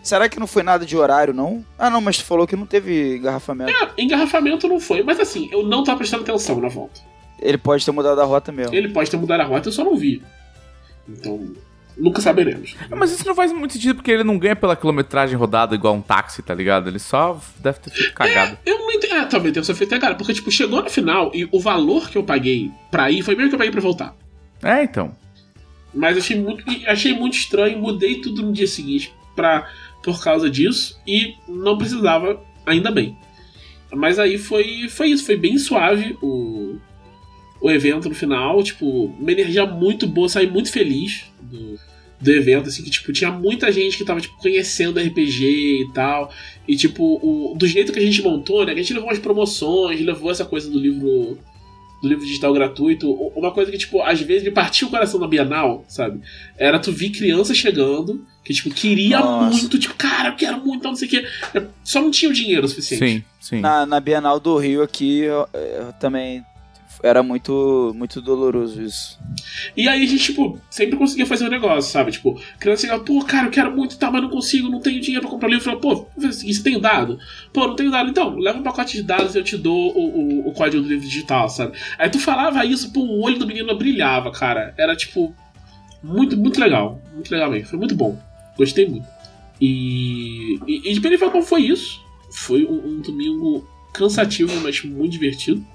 Será 0.01 0.29
que 0.29 0.39
não 0.39 0.47
foi 0.47 0.63
nada 0.63 0.85
de 0.85 0.95
horário, 0.95 1.33
não? 1.33 1.65
Ah, 1.77 1.89
não, 1.89 1.99
mas 1.99 2.17
tu 2.17 2.23
falou 2.23 2.47
que 2.47 2.55
não 2.55 2.65
teve 2.65 3.17
engarrafamento. 3.17 3.71
É, 3.71 4.01
engarrafamento 4.01 4.67
não 4.67 4.79
foi. 4.79 5.03
Mas 5.03 5.19
assim, 5.19 5.49
eu 5.51 5.63
não 5.63 5.83
tava 5.83 5.97
prestando 5.97 6.23
atenção 6.23 6.59
na 6.61 6.69
volta. 6.69 7.01
Ele 7.39 7.57
pode 7.57 7.85
ter 7.85 7.91
mudado 7.91 8.19
a 8.19 8.23
rota 8.23 8.51
mesmo. 8.51 8.73
Ele 8.73 8.89
pode 8.89 9.11
ter 9.11 9.17
mudado 9.17 9.41
a 9.41 9.43
rota, 9.43 9.67
eu 9.67 9.73
só 9.73 9.83
não 9.83 9.95
vi. 9.95 10.23
Então, 11.07 11.53
nunca 11.97 12.21
saberemos. 12.21 12.75
Mas 12.89 13.11
isso 13.11 13.25
não 13.25 13.35
faz 13.35 13.51
muito 13.51 13.73
sentido 13.73 13.95
porque 13.95 14.11
ele 14.11 14.23
não 14.23 14.37
ganha 14.37 14.55
pela 14.55 14.75
quilometragem 14.75 15.35
rodada 15.35 15.75
igual 15.75 15.95
um 15.95 16.01
táxi, 16.01 16.41
tá 16.41 16.53
ligado? 16.53 16.89
Ele 16.89 16.99
só 16.99 17.39
deve 17.59 17.79
ter 17.79 17.89
feito 17.89 18.13
cagado. 18.13 18.57
É, 18.65 18.71
eu 18.71 18.77
não 18.77 18.91
entendo. 18.91 19.13
Ah, 19.13 19.25
talvez 19.25 19.53
tenha 19.53 19.63
só 19.63 19.73
feito 19.73 19.89
cagada. 19.89 20.15
Porque, 20.15 20.33
tipo, 20.33 20.51
chegou 20.51 20.81
no 20.81 20.89
final 20.89 21.31
e 21.33 21.47
o 21.51 21.59
valor 21.59 22.09
que 22.09 22.17
eu 22.17 22.23
paguei 22.23 22.71
pra 22.91 23.09
ir 23.09 23.23
foi 23.23 23.35
mesmo 23.35 23.49
que 23.49 23.55
eu 23.55 23.59
paguei 23.59 23.71
pra 23.71 23.81
voltar. 23.81 24.15
É, 24.63 24.83
então. 24.83 25.15
Mas 25.93 26.17
achei 26.17 26.39
muito, 26.39 26.63
achei 26.87 27.13
muito 27.13 27.35
estranho, 27.35 27.79
mudei 27.79 28.21
tudo 28.21 28.43
no 28.43 28.51
dia 28.51 28.67
seguinte 28.67 29.13
pra 29.35 29.67
por 30.03 30.23
causa 30.23 30.49
disso 30.49 30.97
e 31.05 31.35
não 31.47 31.77
precisava, 31.77 32.41
ainda 32.65 32.89
bem. 32.91 33.17
Mas 33.93 34.19
aí 34.19 34.37
foi, 34.37 34.87
foi 34.89 35.09
isso, 35.09 35.25
foi 35.25 35.35
bem 35.35 35.57
suave 35.57 36.17
o, 36.21 36.77
o 37.61 37.69
evento 37.71 38.09
no 38.09 38.15
final, 38.15 38.61
tipo, 38.63 39.05
uma 39.05 39.31
energia 39.31 39.65
muito 39.65 40.07
boa, 40.07 40.29
saí 40.29 40.49
muito 40.49 40.71
feliz 40.71 41.25
do, 41.41 41.79
do 42.19 42.31
evento, 42.31 42.69
assim, 42.69 42.83
que, 42.83 42.89
tipo, 42.89 43.11
tinha 43.11 43.31
muita 43.31 43.71
gente 43.71 43.97
que 43.97 44.05
tava, 44.05 44.21
tipo, 44.21 44.37
conhecendo 44.37 44.99
RPG 44.99 45.81
e 45.81 45.91
tal, 45.93 46.31
e, 46.67 46.75
tipo, 46.75 47.03
o, 47.03 47.55
do 47.57 47.67
jeito 47.67 47.91
que 47.91 47.99
a 47.99 48.03
gente 48.03 48.21
montou, 48.21 48.65
né, 48.65 48.73
que 48.73 48.79
a 48.79 48.83
gente 48.83 48.93
levou 48.93 49.09
as 49.09 49.19
promoções, 49.19 50.01
levou 50.01 50.31
essa 50.31 50.45
coisa 50.45 50.69
do 50.69 50.79
livro 50.79 51.37
do 52.01 52.07
livro 52.07 52.25
digital 52.25 52.53
gratuito, 52.53 53.11
uma 53.35 53.51
coisa 53.51 53.71
que, 53.71 53.77
tipo, 53.77 54.01
às 54.03 54.21
vezes 54.21 54.43
me 54.43 54.51
partiu 54.51 54.87
o 54.87 54.91
coração 54.91 55.19
na 55.19 55.27
Bienal, 55.27 55.83
sabe? 55.87 56.21
Era 56.55 56.77
tu 56.77 56.91
vir 56.91 57.09
criança 57.09 57.55
chegando, 57.55 58.23
que, 58.43 58.53
tipo, 58.53 58.69
queria 58.69 59.19
Nossa. 59.19 59.57
muito, 59.57 59.79
tipo, 59.79 59.95
cara, 59.95 60.29
eu 60.29 60.35
quero 60.35 60.63
muito, 60.63 60.83
não 60.83 60.95
sei 60.95 61.07
o 61.07 61.11
quê. 61.11 61.27
Só 61.83 61.99
não 61.99 62.11
tinha 62.11 62.29
o 62.29 62.33
dinheiro 62.33 62.67
suficiente. 62.67 63.03
Sim, 63.03 63.23
sim. 63.39 63.61
Na, 63.61 63.85
na 63.85 63.99
Bienal 63.99 64.39
do 64.39 64.55
Rio 64.57 64.83
aqui, 64.83 65.21
eu, 65.21 65.47
eu 65.53 65.91
também 65.93 66.45
era 67.03 67.21
muito 67.21 67.93
muito 67.95 68.21
doloroso 68.21 68.81
isso. 68.81 69.19
E 69.75 69.87
aí 69.87 70.03
a 70.03 70.07
gente, 70.07 70.23
tipo, 70.23 70.59
sempre 70.69 70.97
conseguia 70.97 71.25
fazer 71.25 71.45
um 71.45 71.49
negócio, 71.49 71.91
sabe? 71.91 72.11
Tipo, 72.11 72.39
criança 72.59 72.81
chegava, 72.81 73.03
pô, 73.03 73.23
cara, 73.23 73.47
eu 73.47 73.51
quero 73.51 73.75
muito, 73.75 73.97
tá, 73.97 74.09
mas 74.09 74.21
não 74.21 74.29
consigo, 74.29 74.69
não 74.69 74.79
tenho 74.79 74.99
dinheiro 74.99 75.21
pra 75.21 75.31
comprar 75.31 75.49
livro. 75.49 75.71
Eu 75.71 75.79
falava, 75.79 75.81
pô, 75.81 76.07
você 76.17 76.63
tem 76.63 76.79
dado? 76.79 77.19
Pô, 77.53 77.67
não 77.67 77.75
tenho 77.75 77.91
dado. 77.91 78.09
Então, 78.09 78.35
leva 78.35 78.59
um 78.59 78.63
pacote 78.63 78.97
de 78.97 79.03
dados 79.03 79.35
e 79.35 79.37
eu 79.37 79.43
te 79.43 79.57
dou 79.57 79.95
o, 79.95 80.45
o, 80.45 80.49
o 80.49 80.53
código 80.53 80.81
do 80.81 80.89
livro 80.89 81.05
digital, 81.05 81.49
sabe? 81.49 81.77
Aí 81.97 82.09
tu 82.09 82.19
falava 82.19 82.65
isso, 82.65 82.91
pô, 82.91 83.01
o 83.01 83.21
olho 83.21 83.37
do 83.37 83.47
menino 83.47 83.77
brilhava, 83.77 84.31
cara. 84.31 84.73
Era, 84.77 84.95
tipo, 84.95 85.35
muito, 86.03 86.35
muito 86.37 86.59
legal. 86.59 87.01
Muito 87.13 87.31
legal 87.31 87.51
mesmo. 87.51 87.67
Foi 87.67 87.79
muito 87.79 87.95
bom. 87.95 88.19
Gostei 88.57 88.87
muito. 88.87 89.07
E, 89.59 90.59
e, 90.67 90.91
e 90.91 90.93
de 90.93 91.01
Periférico 91.01 91.31
como 91.31 91.43
foi 91.43 91.63
isso. 91.63 91.99
Foi 92.31 92.65
um, 92.65 92.97
um 92.97 93.01
domingo 93.01 93.67
cansativo, 93.93 94.59
mas 94.61 94.83
muito 94.83 95.11
divertido. 95.11 95.65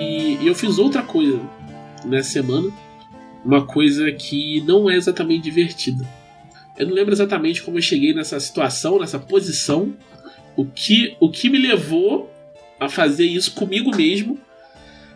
E, 0.00 0.46
eu 0.46 0.54
fiz 0.54 0.78
outra 0.78 1.02
coisa 1.02 1.40
nessa 2.04 2.30
semana. 2.30 2.70
Uma 3.44 3.66
coisa 3.66 4.10
que 4.12 4.60
não 4.62 4.90
é 4.90 4.96
exatamente 4.96 5.44
divertida. 5.44 6.06
Eu 6.76 6.86
não 6.86 6.94
lembro 6.94 7.12
exatamente 7.12 7.62
como 7.62 7.78
eu 7.78 7.82
cheguei 7.82 8.14
nessa 8.14 8.38
situação, 8.38 8.98
nessa 8.98 9.18
posição. 9.18 9.94
O 10.56 10.64
que, 10.64 11.16
o 11.20 11.30
que 11.30 11.48
me 11.48 11.58
levou 11.58 12.30
a 12.78 12.88
fazer 12.88 13.26
isso 13.26 13.52
comigo 13.52 13.94
mesmo. 13.94 14.38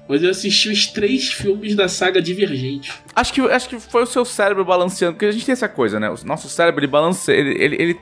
Mas 0.08 0.22
eu 0.22 0.30
assisti 0.30 0.68
os 0.70 0.86
três 0.86 1.32
filmes 1.32 1.74
da 1.74 1.88
saga 1.88 2.20
Divergente. 2.20 2.92
Acho 3.14 3.32
que, 3.32 3.40
acho 3.40 3.68
que 3.68 3.80
foi 3.80 4.02
o 4.02 4.06
seu 4.06 4.24
cérebro 4.24 4.64
balanceando, 4.64 5.14
porque 5.14 5.24
a 5.26 5.32
gente 5.32 5.46
tem 5.46 5.54
essa 5.54 5.68
coisa, 5.68 5.98
né? 5.98 6.10
O 6.10 6.16
nosso 6.26 6.48
cérebro 6.48 6.80
ele 6.80 6.90
balanceia, 6.90 7.38
ele, 7.38 7.62
ele, 7.62 7.76
ele, 7.82 8.00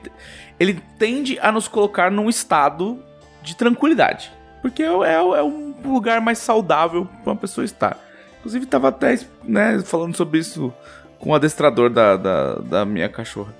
ele 0.59 0.81
tende 0.99 1.39
a 1.39 1.51
nos 1.51 1.67
colocar 1.67 2.11
num 2.11 2.29
estado 2.29 2.99
de 3.41 3.55
tranquilidade. 3.55 4.31
Porque 4.61 4.83
é, 4.83 4.87
é, 4.87 5.13
é 5.15 5.43
um 5.43 5.73
lugar 5.85 6.19
mais 6.19 6.39
saudável 6.39 7.07
para 7.23 7.33
uma 7.33 7.39
pessoa 7.39 7.63
estar. 7.63 7.97
Inclusive, 8.39 8.65
tava 8.65 8.89
até 8.89 9.17
né, 9.43 9.81
falando 9.85 10.15
sobre 10.15 10.39
isso 10.39 10.73
com 11.19 11.29
o 11.29 11.35
adestrador 11.35 11.89
da, 11.89 12.17
da, 12.17 12.55
da 12.55 12.85
minha 12.85 13.07
cachorra. 13.07 13.55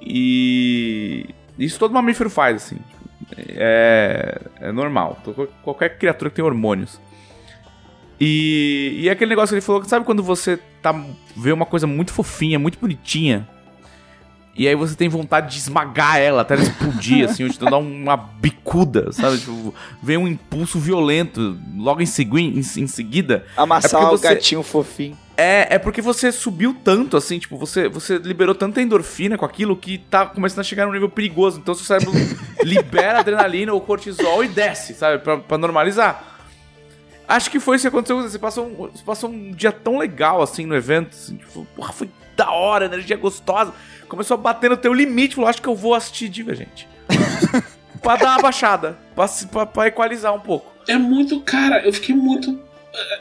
E 0.00 1.26
isso 1.58 1.78
todo 1.78 1.92
mamífero 1.92 2.30
faz, 2.30 2.56
assim. 2.56 2.78
É, 3.36 4.40
é 4.60 4.72
normal. 4.72 5.18
Qualquer 5.62 5.98
criatura 5.98 6.30
que 6.30 6.36
tem 6.36 6.44
hormônios. 6.44 6.98
E, 8.24 9.00
e 9.00 9.08
é 9.08 9.10
aquele 9.10 9.30
negócio 9.30 9.48
que 9.48 9.54
ele 9.56 9.60
falou, 9.60 9.82
sabe 9.82 10.06
quando 10.06 10.22
você 10.22 10.56
tá 10.80 10.94
vê 11.34 11.50
uma 11.50 11.66
coisa 11.66 11.88
muito 11.88 12.12
fofinha, 12.12 12.56
muito 12.56 12.78
bonitinha, 12.78 13.48
e 14.54 14.68
aí 14.68 14.76
você 14.76 14.94
tem 14.94 15.08
vontade 15.08 15.50
de 15.50 15.58
esmagar 15.58 16.18
ela 16.18 16.42
até 16.42 16.54
ela 16.54 16.62
explodir, 16.62 17.24
assim, 17.28 17.42
ou 17.42 17.50
te 17.50 17.58
dar 17.58 17.78
uma 17.78 18.16
bicuda, 18.16 19.10
sabe? 19.10 19.38
Tipo, 19.38 19.74
vem 20.00 20.18
um 20.18 20.28
impulso 20.28 20.78
violento 20.78 21.58
logo 21.76 22.00
em, 22.00 22.06
segui 22.06 22.42
em, 22.42 22.58
em 22.58 22.86
seguida. 22.86 23.44
Amassar 23.56 24.00
é 24.00 24.06
você... 24.06 24.26
o 24.26 24.30
gatinho 24.30 24.62
fofinho. 24.62 25.18
É, 25.36 25.74
é 25.74 25.78
porque 25.80 26.00
você 26.00 26.30
subiu 26.30 26.76
tanto, 26.84 27.16
assim, 27.16 27.40
tipo, 27.40 27.58
você, 27.58 27.88
você 27.88 28.18
liberou 28.18 28.54
tanta 28.54 28.80
endorfina 28.80 29.36
com 29.36 29.44
aquilo 29.44 29.74
que 29.74 29.98
tá 29.98 30.26
começando 30.26 30.60
a 30.60 30.62
chegar 30.62 30.86
num 30.86 30.92
nível 30.92 31.08
perigoso. 31.08 31.58
Então 31.58 31.74
seu 31.74 31.84
cérebro 31.84 32.12
libera 32.62 33.18
adrenalina 33.18 33.72
ou 33.72 33.80
cortisol 33.80 34.44
e 34.44 34.48
desce, 34.48 34.94
sabe? 34.94 35.18
Pra, 35.24 35.38
pra 35.38 35.58
normalizar. 35.58 36.31
Acho 37.28 37.50
que 37.50 37.60
foi 37.60 37.76
isso 37.76 37.82
que 37.82 37.88
aconteceu. 37.88 38.20
Você 38.22 38.38
passou 38.38 38.66
um, 38.66 38.74
você 38.88 39.04
passou 39.04 39.30
um 39.30 39.52
dia 39.52 39.72
tão 39.72 39.98
legal 39.98 40.42
assim 40.42 40.66
no 40.66 40.74
evento. 40.74 41.10
Assim, 41.10 41.36
tipo, 41.36 41.66
porra, 41.76 41.92
foi 41.92 42.08
da 42.36 42.50
hora, 42.50 42.86
energia 42.86 43.16
gostosa. 43.16 43.72
Começou 44.08 44.34
a 44.34 44.38
bater 44.38 44.68
no 44.68 44.76
teu 44.76 44.92
limite. 44.92 45.34
Falou, 45.34 45.48
acho 45.48 45.62
que 45.62 45.68
eu 45.68 45.74
vou 45.74 45.94
assistir 45.94 46.28
Divergente. 46.28 46.88
pra 48.02 48.16
dar 48.16 48.32
uma 48.32 48.42
baixada. 48.42 48.98
Pra, 49.14 49.26
pra, 49.50 49.66
pra, 49.66 49.86
equalizar 49.86 50.34
um 50.34 50.40
pouco. 50.40 50.72
É 50.88 50.96
muito. 50.96 51.40
Cara, 51.40 51.84
eu 51.84 51.92
fiquei 51.92 52.14
muito. 52.14 52.58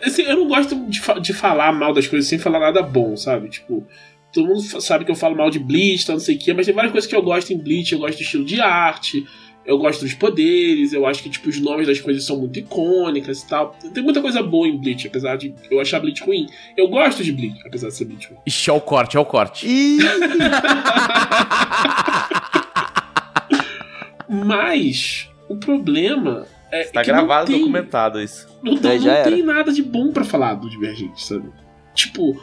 Assim, 0.04 0.24
eu 0.24 0.36
não 0.36 0.48
gosto 0.48 0.76
de, 0.88 1.02
de 1.22 1.34
falar 1.34 1.72
mal 1.72 1.94
das 1.94 2.08
coisas 2.08 2.28
sem 2.28 2.38
falar 2.38 2.60
nada 2.60 2.82
bom, 2.82 3.16
sabe? 3.16 3.50
Tipo. 3.50 3.88
Todo 4.34 4.48
mundo 4.48 4.62
sabe 4.82 5.04
que 5.04 5.12
eu 5.12 5.16
falo 5.16 5.36
mal 5.36 5.50
de 5.50 5.60
Bleach, 5.60 6.06
tá, 6.06 6.14
não 6.14 6.20
sei 6.22 6.38
o 6.38 6.40
quê, 6.40 6.54
mas 6.54 6.66
tem 6.66 6.74
várias 6.74 6.94
coisas 6.94 7.10
que 7.10 7.14
eu 7.14 7.22
gosto 7.22 7.52
em 7.52 7.58
Bleach. 7.58 7.92
Eu 7.92 8.00
gosto 8.00 8.16
do 8.16 8.22
estilo 8.22 8.46
de 8.46 8.62
arte, 8.62 9.28
eu 9.66 9.78
gosto 9.78 10.02
dos 10.02 10.14
poderes, 10.14 10.92
eu 10.94 11.06
acho 11.06 11.22
que 11.22 11.30
tipo, 11.30 11.48
os 11.50 11.60
nomes 11.60 11.86
das 11.88 12.00
coisas 12.02 12.24
são 12.24 12.38
muito 12.38 12.58
icônicas 12.60 13.42
e 13.44 13.48
tal. 13.48 13.76
Tem 13.94 14.04
muita 14.04 14.22
coisa 14.22 14.42
boa 14.42 14.68
em 14.68 14.76
Bleach, 14.78 15.08
apesar 15.08 15.36
de 15.38 15.54
eu 15.70 15.80
achar 15.80 16.00
Bleach 16.00 16.24
ruim. 16.24 16.48
Eu 16.76 16.88
gosto 16.88 17.24
de 17.24 17.32
Bleach, 17.32 17.60
apesar 17.66 17.90
de 17.90 17.96
ser 17.96 18.06
Bleach 18.06 18.28
ruim. 18.28 18.38
Ixi, 18.46 18.70
é 18.70 18.74
o 18.74 18.82
corte, 18.82 19.18
é 19.18 19.20
o 19.20 19.26
corte. 19.26 19.68
Mas 24.28 25.30
o 25.50 25.56
problema 25.58 26.46
é 26.72 26.82
Está 26.84 27.04
gravado, 27.04 27.48
tem, 27.48 27.60
documentado 27.60 28.22
isso. 28.22 28.48
Não, 28.64 28.74
não, 28.74 28.82
não 28.82 29.24
tem 29.24 29.44
nada 29.44 29.72
de 29.72 29.84
bom 29.84 30.12
para 30.12 30.24
falar 30.24 30.56
do 30.56 30.70
Divergente, 30.70 31.24
sabe? 31.26 31.50
Tipo, 31.94 32.42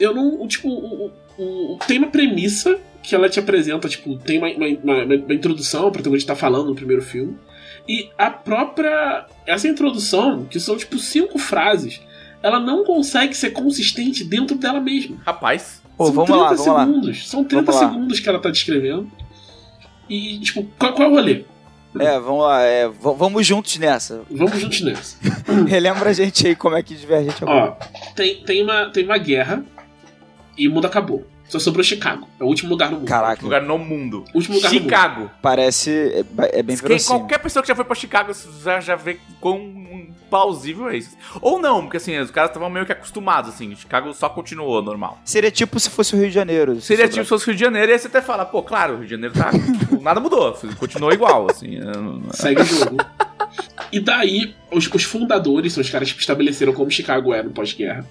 eu 0.00 0.14
não. 0.14 0.46
Tipo, 0.48 0.68
o, 0.68 1.12
o, 1.38 1.74
o- 1.74 1.78
tem 1.86 1.98
uma 1.98 2.08
premissa 2.08 2.78
que 3.02 3.14
ela 3.14 3.28
te 3.28 3.40
apresenta, 3.40 3.88
tipo, 3.88 4.16
tem 4.18 4.38
uma, 4.38 4.48
uma, 4.48 4.66
uma- 4.66 5.04
uma 5.16 5.34
introdução, 5.34 5.88
o 5.88 5.92
protagonista 5.92 6.32
tá 6.34 6.38
falando 6.38 6.68
no 6.68 6.74
primeiro 6.74 7.02
filme. 7.02 7.36
E 7.88 8.08
a 8.16 8.30
própria. 8.30 9.26
Essa 9.46 9.66
introdução, 9.68 10.44
que 10.44 10.60
são 10.60 10.76
tipo 10.76 10.98
cinco 10.98 11.38
frases, 11.38 12.00
ela 12.42 12.60
não 12.60 12.84
consegue 12.84 13.34
ser 13.36 13.50
consistente 13.50 14.22
dentro 14.22 14.56
dela 14.56 14.80
mesma. 14.80 15.16
Rapaz. 15.26 15.82
Pô, 15.96 16.06
São 16.06 16.14
vamos 16.14 16.30
30 16.30 16.42
lá, 16.42 16.48
vamos 16.54 16.66
lá. 16.66 16.86
segundos. 16.86 17.28
São 17.28 17.44
30 17.44 17.64
Vamos 17.72 17.80
lá. 17.82 17.88
segundos 17.88 18.20
que 18.20 18.28
ela 18.28 18.38
tá 18.38 18.50
descrevendo. 18.50 19.10
E, 20.08 20.38
tipo, 20.40 20.64
qual, 20.78 20.92
qual 20.92 21.08
é 21.08 21.10
o 21.10 21.14
rolê? 21.14 21.44
É, 21.98 22.18
vamos 22.18 22.42
lá, 22.44 22.62
é, 22.62 22.88
vamos 22.88 23.46
juntos 23.46 23.76
nessa. 23.76 24.22
Vamos 24.30 24.58
juntos 24.58 24.80
nessa. 24.80 25.18
Relembra 25.68 26.08
a 26.10 26.12
gente 26.14 26.46
aí 26.46 26.56
como 26.56 26.74
é 26.76 26.82
que 26.82 26.94
Divergente 26.94 27.42
agora. 27.44 27.76
Ó, 27.80 28.12
tem, 28.14 28.42
tem, 28.44 28.62
uma, 28.62 28.86
tem 28.90 29.04
uma 29.04 29.18
guerra 29.18 29.62
e 30.56 30.66
o 30.68 30.72
mundo 30.72 30.86
acabou. 30.86 31.26
Só 31.52 31.58
sobrou 31.58 31.84
Chicago. 31.84 32.26
É 32.40 32.44
o 32.44 32.46
último 32.46 32.70
lugar 32.70 32.90
no 32.90 32.96
mundo. 33.00 33.06
Caraca, 33.08 33.42
Lugar 33.42 33.60
no 33.60 33.76
mundo. 33.76 34.24
Último 34.34 34.56
lugar 34.56 34.70
no 34.72 34.74
mundo. 34.80 34.84
Chicago. 34.84 35.30
parece. 35.42 35.90
É, 36.40 36.60
é 36.60 36.62
bem 36.62 36.74
Quem- 36.78 36.88
verossímil. 36.88 37.20
qualquer 37.20 37.38
pessoa 37.40 37.62
que 37.62 37.68
já 37.68 37.74
foi 37.74 37.84
pra 37.84 37.94
Chicago 37.94 38.32
já, 38.64 38.80
já 38.80 38.96
vê 38.96 39.18
quão 39.38 40.08
plausível 40.30 40.88
é 40.88 40.96
isso. 40.96 41.14
Ou 41.42 41.60
não, 41.60 41.82
porque 41.82 41.98
assim, 41.98 42.16
os 42.18 42.30
caras 42.30 42.48
estavam 42.48 42.70
meio 42.70 42.86
que 42.86 42.92
acostumados, 42.92 43.50
assim. 43.52 43.76
Chicago 43.76 44.14
só 44.14 44.30
continuou 44.30 44.80
normal. 44.80 45.18
Seria 45.26 45.50
tipo 45.50 45.78
se 45.78 45.90
fosse 45.90 46.14
o 46.14 46.18
Rio 46.18 46.28
de 46.28 46.34
Janeiro. 46.34 46.76
se 46.76 46.86
Seria 46.86 47.06
tipo 47.06 47.22
se 47.22 47.28
fosse 47.28 47.44
Rio 47.44 47.54
de 47.54 47.60
Janeiro, 47.60 47.90
e 47.90 47.92
aí 47.92 47.98
você 47.98 48.06
até 48.06 48.22
fala, 48.22 48.46
pô, 48.46 48.62
claro, 48.62 48.94
o 48.94 48.96
Rio 48.96 49.04
de 49.04 49.10
Janeiro 49.10 49.34
tá. 49.34 49.50
tipo, 49.78 50.00
nada 50.02 50.20
mudou, 50.20 50.56
continuou 50.78 51.12
igual, 51.12 51.50
assim. 51.50 51.76
é, 51.76 51.80
não- 51.84 52.32
Segue 52.32 52.62
o 52.62 52.64
jogo. 52.64 52.96
E 53.92 54.00
daí, 54.00 54.54
os, 54.70 54.86
os 54.90 55.02
fundadores, 55.04 55.74
são 55.74 55.82
os 55.82 55.90
caras 55.90 56.10
que 56.10 56.18
estabeleceram 56.18 56.72
como 56.72 56.90
Chicago 56.90 57.34
era 57.34 57.42
no 57.42 57.50
pós-guerra. 57.50 58.06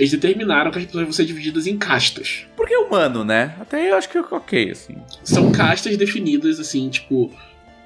Eles 0.00 0.12
determinaram 0.12 0.70
que 0.70 0.78
as 0.78 0.86
pessoas 0.86 1.04
vão 1.04 1.12
ser 1.12 1.26
divididas 1.26 1.66
em 1.66 1.76
castas. 1.76 2.46
Porque 2.56 2.72
é 2.72 2.78
humano, 2.78 3.22
né? 3.22 3.54
Até 3.60 3.90
eu 3.90 3.96
acho 3.96 4.08
que 4.08 4.16
é 4.16 4.22
ok, 4.22 4.70
assim. 4.70 4.96
São 5.22 5.52
castas 5.52 5.94
definidas, 5.98 6.58
assim, 6.58 6.88
tipo, 6.88 7.30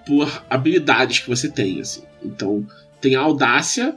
por 0.07 0.45
habilidades 0.49 1.19
que 1.19 1.29
você 1.29 1.49
tem, 1.49 1.81
assim. 1.81 2.05
Então, 2.25 2.65
tem 3.01 3.17
a 3.17 3.21
audácia, 3.21 3.97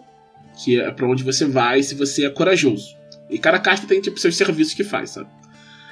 que 0.57 0.80
é 0.80 0.89
pra 0.89 1.07
onde 1.07 1.24
você 1.24 1.45
vai 1.45 1.84
se 1.84 1.93
você 1.93 2.26
é 2.26 2.30
corajoso. 2.32 2.97
E 3.30 3.38
cada 3.38 3.59
casta 3.59 3.86
tem, 3.86 4.01
tipo, 4.01 4.20
seus 4.20 4.36
serviços 4.36 4.74
que 4.74 4.84
faz, 4.84 5.11
sabe? 5.11 5.30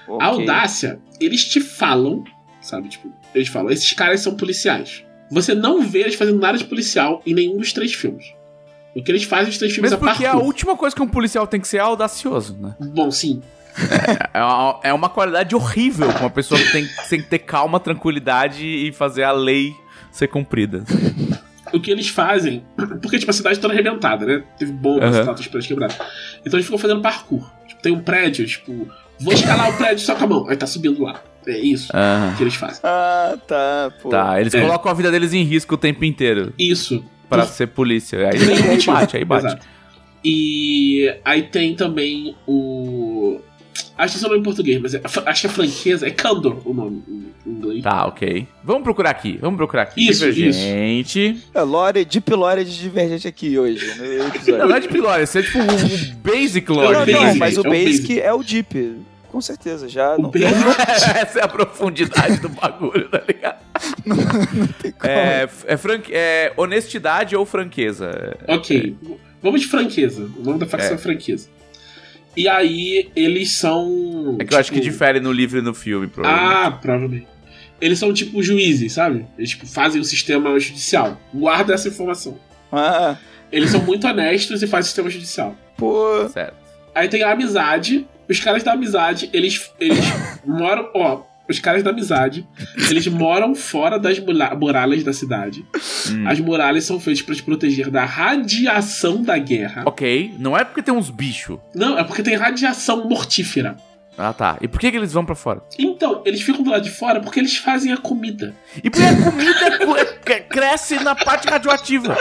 Ok. 0.08 0.26
A 0.26 0.30
audácia, 0.30 1.00
eles 1.22 1.46
te 1.46 1.62
falam, 1.62 2.24
sabe? 2.60 2.90
Tipo, 2.90 3.14
eles 3.36 3.50
falam, 3.50 3.70
esses 3.70 3.94
caras 3.94 4.22
são 4.22 4.36
policiais. 4.36 5.06
Você 5.30 5.54
não 5.54 5.84
vê 5.84 6.00
eles 6.00 6.16
fazendo 6.16 6.40
nada 6.40 6.58
de 6.58 6.66
policial 6.66 7.22
em 7.24 7.36
nenhum 7.36 7.58
dos 7.58 7.72
três 7.72 7.94
filmes. 7.94 8.34
O 8.96 9.04
que 9.04 9.12
eles 9.12 9.24
fazem 9.24 9.48
nos 9.48 9.58
três 9.58 9.74
filmes 9.74 9.92
Mesmo 9.92 10.06
é 10.08 10.10
porque 10.10 10.26
a 10.26 10.30
parkour. 10.32 10.46
última 10.48 10.76
coisa 10.78 10.96
que 10.96 11.02
um 11.02 11.08
policial 11.08 11.46
tem 11.46 11.60
que 11.60 11.68
ser 11.68 11.78
é 11.78 11.82
audacioso, 11.82 12.58
né? 12.60 12.76
Bom, 12.80 13.12
sim. 13.12 13.42
É 14.34 14.42
uma, 14.42 14.80
é 14.84 14.94
uma 14.94 15.10
qualidade 15.10 15.54
horrível 15.54 16.08
pra 16.08 16.22
uma 16.22 16.30
pessoa 16.30 16.58
que 16.60 16.72
tem, 16.72 16.88
tem 17.10 17.22
que 17.22 17.28
ter 17.28 17.40
calma, 17.40 17.78
tranquilidade 17.80 18.66
e 18.66 18.94
fazer 18.94 19.24
a 19.24 19.34
lei 19.34 19.74
ser 20.12 20.28
cumprida. 20.30 20.86
O 21.74 21.80
que 21.82 21.92
eles 21.92 22.08
fazem. 22.08 22.64
Porque, 23.02 23.20
tipo, 23.20 23.30
a 23.32 23.34
cidade 23.34 23.60
toda 23.60 23.74
arrebentada, 23.74 24.26
né? 24.26 24.44
Teve 24.58 24.72
bombas 24.72 25.14
e 25.18 25.24
tal, 25.26 25.34
os 25.34 25.42
prédios 25.48 25.68
quebrados. 25.68 25.98
Então 26.46 26.54
eles 26.58 26.66
ficam 26.66 26.78
fazendo 26.80 27.02
parkour. 27.02 27.52
Tipo, 27.68 27.82
tem 27.82 27.92
um 27.92 28.00
prédio, 28.00 28.46
tipo, 28.46 28.88
vou 29.20 29.34
escalar 29.34 29.72
o 29.72 29.78
prédio 29.78 30.06
só 30.06 30.16
com 30.16 30.24
a 30.24 30.28
mão. 30.28 30.48
Aí 30.48 30.56
tá 30.56 30.66
subindo 30.68 31.04
lá. 31.04 31.22
É 31.48 31.60
isso 31.60 31.92
Ah, 31.94 32.34
que 32.38 32.44
eles 32.44 32.56
fazem. 32.56 32.80
Ah, 32.84 33.36
tá, 33.48 33.92
pô. 34.02 34.10
tá, 34.10 34.40
eles 34.40 34.54
É. 34.54 34.62
colocam 34.62 34.90
a 34.90 34.96
vida 34.96 35.12
deles 35.12 35.32
em 35.34 35.44
risco 35.44 35.76
o 35.76 35.78
tempo 35.78 36.04
inteiro 36.04 36.52
Isso. 36.58 37.04
Pra 37.30 37.46
ser 37.46 37.68
polícia. 37.68 38.30
Aí, 38.30 38.38
aí 38.38 38.64
motivo. 38.64 38.94
bate, 38.94 39.18
aí 39.18 39.26
bate. 39.26 39.46
Exato. 39.48 39.68
E 40.24 41.14
aí 41.24 41.44
tem 41.44 41.76
também 41.76 42.36
o. 42.48 43.40
Acho 43.98 44.18
que 44.18 44.24
é 44.24 44.28
o 44.28 44.30
nome 44.30 44.42
em 44.42 44.44
português, 44.44 44.82
mas 44.82 44.94
é- 44.94 45.02
acho 45.26 45.42
que 45.42 45.48
é 45.48 45.50
franqueza. 45.50 46.08
É 46.08 46.12
Candor 46.12 46.58
o 46.66 46.74
nome 46.74 47.04
em 47.08 47.52
inglês. 47.52 47.84
Tá, 47.84 48.06
ok. 48.08 48.48
Vamos 48.64 48.84
procurar 48.84 49.10
aqui, 49.12 49.38
vamos 49.40 49.58
procurar 49.58 49.84
aqui. 49.84 50.08
Isso, 50.10 50.26
Divergente. 50.32 51.38
É, 51.54 51.62
Lore, 51.62 52.04
Deep 52.06 52.32
Lore 52.34 52.64
de 52.66 52.78
Divergente 52.78 53.28
aqui 53.28 53.58
hoje, 53.58 53.86
episódio. 54.28 54.58
Não, 54.58 54.70
não 54.70 54.76
é 54.76 54.80
de 54.80 54.88
Pilore, 54.88 55.22
esse 55.24 55.40
é 55.40 55.44
tipo 55.44 55.60
o, 55.60 55.62
o 55.62 56.16
Basic 56.24 56.70
Não, 56.70 56.76
Lore. 56.78 57.12
não, 57.12 57.22
Basic, 57.22 57.40
mas 57.40 57.58
o 57.58 57.62
é 57.62 57.70
Basic. 57.70 58.20
é 58.20 58.34
o 58.34 58.44
Deep. 58.44 58.96
Com 59.36 59.42
certeza, 59.42 59.90
já 59.90 60.16
O 60.16 60.22
não, 60.22 60.32
Basic- 60.32 60.48
Essa 61.20 61.40
é 61.40 61.44
a 61.44 61.48
profundidade 61.50 62.38
do 62.38 62.48
bagulho, 62.48 63.10
tá 63.10 63.22
ligado? 63.28 63.60
tem 64.82 64.92
como. 64.94 65.12
É, 65.12 65.50
é, 65.68 65.76
franque- 65.76 66.14
é 66.14 66.54
honestidade 66.56 67.36
ou 67.36 67.46
franqueza? 67.46 68.38
Ok. 68.48 68.96
Vamos 69.44 69.60
de 69.60 69.68
franqueza. 69.68 70.32
O 70.40 70.42
nome 70.42 70.60
da 70.60 70.66
facção 70.66 70.96
é, 70.96 70.98
franqueza. 70.98 71.50
E 72.34 72.48
aí, 72.48 73.12
eles 73.14 73.52
são. 73.58 74.38
É 74.40 74.46
que 74.46 74.54
eu 74.54 74.58
acho 74.58 74.72
que 74.72 74.80
tipo, 74.80 74.90
difere 74.90 75.20
no 75.20 75.34
livro 75.34 75.60
e 75.60 75.62
no 75.62 75.74
filme, 75.74 76.08
provavelmente. 76.08 76.54
Ah, 76.56 76.72
provavelmente. 76.72 77.28
Eles 77.82 78.00
são 78.00 78.14
tipo 78.14 78.42
juízes, 78.42 78.94
sabe? 78.94 79.26
Eles 79.38 79.50
tipo, 79.50 79.68
fazem 79.68 80.00
o 80.00 80.06
sistema 80.06 80.58
judicial. 80.58 81.20
Guarda 81.34 81.74
essa 81.74 81.90
informação. 81.90 82.40
Ah, 82.72 83.18
Eles 83.52 83.70
são 83.70 83.82
muito 83.82 84.08
honestos 84.08 84.64
e 84.64 84.68
fazem 84.68 84.84
o 84.84 84.86
sistema 84.86 85.10
judicial. 85.10 85.58
pô. 85.76 86.26
Certo. 86.30 86.56
Aí 86.96 87.10
tem 87.10 87.22
a 87.22 87.34
amizade. 87.34 88.08
Os 88.30 88.40
caras 88.40 88.64
da 88.64 88.74
amizade, 88.74 89.30
eles, 89.34 89.72
eles 89.80 90.06
moram. 90.46 90.90
Ó, 90.94 91.24
os 91.48 91.60
caras 91.60 91.84
da 91.84 91.92
amizade, 91.92 92.48
eles 92.90 93.06
moram 93.08 93.54
fora 93.54 94.00
das 94.00 94.18
muralhas 94.20 95.04
da 95.04 95.14
cidade. 95.14 95.64
Hum. 96.10 96.28
As 96.28 96.40
muralhas 96.40 96.86
são 96.86 97.00
feitas 97.00 97.22
pra 97.22 97.36
te 97.36 97.44
proteger 97.44 97.92
da 97.92 98.04
radiação 98.04 99.22
da 99.22 99.38
guerra. 99.38 99.84
Ok, 99.86 100.34
não 100.40 100.58
é 100.58 100.64
porque 100.64 100.82
tem 100.82 100.94
uns 100.94 101.12
bichos. 101.12 101.60
Não, 101.74 102.00
é 102.00 102.04
porque 102.04 102.24
tem 102.24 102.36
radiação 102.36 103.08
mortífera. 103.08 103.78
Ah, 104.18 104.34
tá. 104.34 104.58
E 104.62 104.68
por 104.68 104.80
que, 104.80 104.90
que 104.90 104.98
eles 104.98 105.12
vão 105.12 105.26
pra 105.26 105.36
fora? 105.36 105.62
Então, 105.78 106.24
eles 106.26 106.42
ficam 106.42 106.64
do 106.64 106.72
lado 106.72 106.84
de 106.84 106.90
fora 106.90 107.20
porque 107.20 107.40
eles 107.40 107.58
fazem 107.58 107.92
a 107.92 107.98
comida. 107.98 108.56
E 108.84 108.90
porque 108.90 109.06
a 109.06 109.16
comida 109.32 110.40
cresce 110.50 110.96
na 111.04 111.14
parte 111.14 111.48
radioativa. 111.48 112.18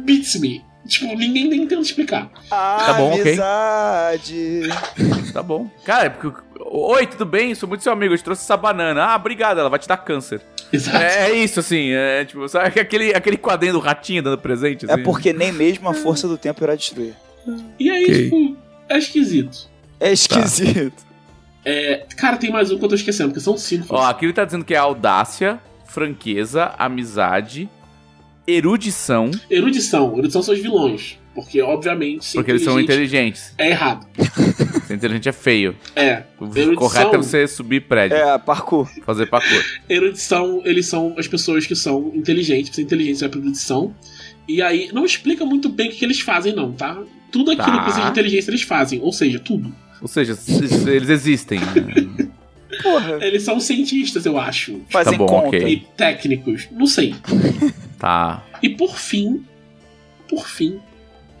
Beats 0.00 0.36
me. 0.36 0.64
Tipo, 0.86 1.14
ninguém 1.16 1.48
nem 1.48 1.66
tenta 1.66 1.80
explicar. 1.82 2.28
Tá 2.48 2.94
bom, 2.94 3.12
ok. 3.12 3.20
Amizade. 3.22 4.62
Tá 5.32 5.42
bom. 5.42 5.70
Cara, 5.84 6.06
é 6.06 6.08
porque. 6.08 6.40
Oi, 6.64 7.06
tudo 7.06 7.24
bem? 7.24 7.54
Sou 7.54 7.68
muito 7.68 7.82
seu 7.82 7.92
amigo, 7.92 8.14
eu 8.14 8.18
te 8.18 8.24
trouxe 8.24 8.42
essa 8.42 8.56
banana. 8.56 9.04
Ah, 9.04 9.16
obrigado, 9.16 9.58
ela 9.60 9.68
vai 9.70 9.78
te 9.78 9.86
dar 9.86 9.96
câncer. 9.98 10.40
Exato. 10.72 10.96
É, 10.96 11.30
é 11.30 11.34
isso, 11.34 11.60
assim. 11.60 11.90
É 11.92 12.24
tipo, 12.24 12.48
sabe 12.48 12.66
aquele, 12.80 13.14
aquele 13.14 13.36
quadrinho 13.36 13.74
do 13.74 13.78
ratinho 13.78 14.22
dando 14.22 14.38
presente? 14.38 14.88
É 14.88 14.94
Assim? 14.94 15.02
porque 15.02 15.32
nem 15.32 15.52
mesmo 15.52 15.88
a 15.88 15.94
força 15.94 16.26
do 16.26 16.36
tempo 16.38 16.62
irá 16.64 16.74
destruir. 16.74 17.14
E 17.78 17.90
aí, 17.90 18.04
Ok. 18.04 18.24
tipo, 18.24 18.56
é 18.88 18.98
esquisito. 18.98 19.68
É 20.00 20.12
esquisito. 20.12 21.04
É, 21.64 22.06
cara, 22.16 22.36
tem 22.36 22.50
mais 22.50 22.70
um 22.72 22.78
que 22.78 22.84
eu 22.84 22.88
tô 22.88 22.94
esquecendo, 22.96 23.28
porque 23.30 23.40
são 23.44 23.56
cinco. 23.56 23.86
Ó, 23.94 24.02
aqui 24.04 24.24
ele 24.24 24.32
tá 24.32 24.44
dizendo 24.44 24.64
que 24.64 24.74
é 24.74 24.78
audácia, 24.78 25.60
franqueza, 25.86 26.72
amizade, 26.78 27.68
erudição, 28.46 29.30
Erudição. 29.50 30.12
Erudição 30.18 30.42
são 30.42 30.54
os 30.54 30.60
vilões. 30.60 31.18
Porque, 31.34 31.62
obviamente, 31.62 32.34
porque 32.34 32.50
eles 32.50 32.62
são 32.62 32.78
inteligente 32.78 33.38
inteligentes. 33.38 33.54
É 33.56 33.70
errado. 33.70 34.06
Ser 34.86 34.94
inteligente 34.94 35.28
é 35.30 35.32
feio. 35.32 35.74
É. 35.96 36.24
O 36.38 36.44
Erudição- 36.44 36.74
correto 36.74 37.14
é 37.14 37.16
você 37.16 37.48
subir 37.48 37.80
prédio, 37.88 38.18
É, 38.18 38.36
parkour. 38.38 38.86
fazer 39.06 39.26
parkour. 39.26 39.64
Erudição, 39.88 40.60
eles 40.66 40.84
são 40.86 41.14
as 41.16 41.26
pessoas 41.26 41.66
que 41.66 41.74
são 41.74 42.12
inteligentes. 42.14 42.68
Pra 42.68 42.74
ser 42.76 42.82
inteligente, 42.82 43.16
você 43.16 43.24
vai 43.24 43.30
pra 43.30 43.40
erudição. 43.40 43.94
E 44.46 44.60
aí, 44.60 44.90
não 44.92 45.06
explica 45.06 45.42
muito 45.46 45.70
bem 45.70 45.88
o 45.88 45.92
que, 45.92 46.04
eles 46.04 46.20
fazem, 46.20 46.54
não, 46.54 46.70
tá? 46.72 47.00
Tudo 47.30 47.50
aquilo 47.52 47.66
Tá. 47.66 47.78
que 47.78 47.84
precisa 47.84 48.04
de 48.04 48.10
inteligência 48.10 48.50
eles 48.50 48.62
fazem. 48.62 49.00
Ou 49.00 49.12
seja, 49.12 49.38
tudo. 49.38 49.72
Ou 50.02 50.08
seja, 50.08 50.36
eles 50.90 51.08
existem. 51.08 51.58
Porra. 52.82 53.18
Eles 53.24 53.42
são 53.42 53.58
cientistas, 53.60 54.24
eu 54.26 54.38
acho. 54.38 54.80
Fazem 54.90 55.12
Tá 55.12 55.18
bom, 55.18 55.26
conta. 55.26 55.46
ok. 55.48 55.68
E 55.68 55.76
técnicos. 55.96 56.68
Não 56.70 56.86
sei. 56.86 57.14
Tá, 57.98 58.44
E 58.62 58.68
por 58.70 58.96
fim, 58.98 59.44
por 60.28 60.46
fim, 60.48 60.80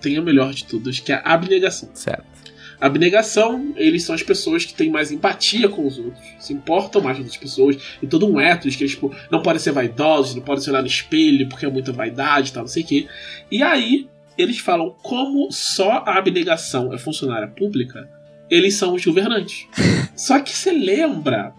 tem 0.00 0.16
a 0.16 0.22
melhor 0.22 0.52
de 0.52 0.64
todas, 0.64 0.98
que 1.00 1.12
é 1.12 1.16
a 1.24 1.32
abnegação. 1.34 1.88
certo. 1.94 2.32
A 2.80 2.86
abnegação, 2.86 3.72
eles 3.76 4.02
são 4.02 4.12
as 4.12 4.24
pessoas 4.24 4.64
que 4.64 4.74
têm 4.74 4.90
mais 4.90 5.12
empatia 5.12 5.68
com 5.68 5.86
os 5.86 5.98
outros, 5.98 6.20
se 6.40 6.52
importam 6.52 7.00
mais 7.00 7.16
com 7.16 7.22
as 7.24 7.36
pessoas, 7.36 7.76
e 8.02 8.08
todo 8.08 8.26
um 8.26 8.40
ethos 8.40 8.74
que 8.74 8.82
eles, 8.82 8.92
tipo, 8.94 9.14
não 9.30 9.40
podem 9.40 9.60
ser 9.60 9.70
vaidosos, 9.70 10.34
não 10.34 10.42
podem 10.42 10.64
se 10.64 10.68
olhar 10.68 10.80
no 10.80 10.88
espelho 10.88 11.48
porque 11.48 11.64
é 11.64 11.70
muita 11.70 11.92
vaidade 11.92 12.50
e 12.50 12.52
tal, 12.52 12.62
não 12.64 12.68
sei 12.68 12.82
o 12.82 12.86
quê. 12.86 13.06
E 13.52 13.62
aí, 13.62 14.08
eles 14.36 14.58
falam 14.58 14.96
como 15.00 15.46
só 15.52 16.02
a 16.04 16.18
abnegação 16.18 16.92
é 16.92 16.98
funcionária 16.98 17.46
pública, 17.46 18.08
eles 18.54 18.74
são 18.74 18.94
os 18.94 19.04
governantes. 19.04 19.66
Só 20.16 20.38
que 20.40 20.52
você 20.56 20.70
lembra 20.72 21.54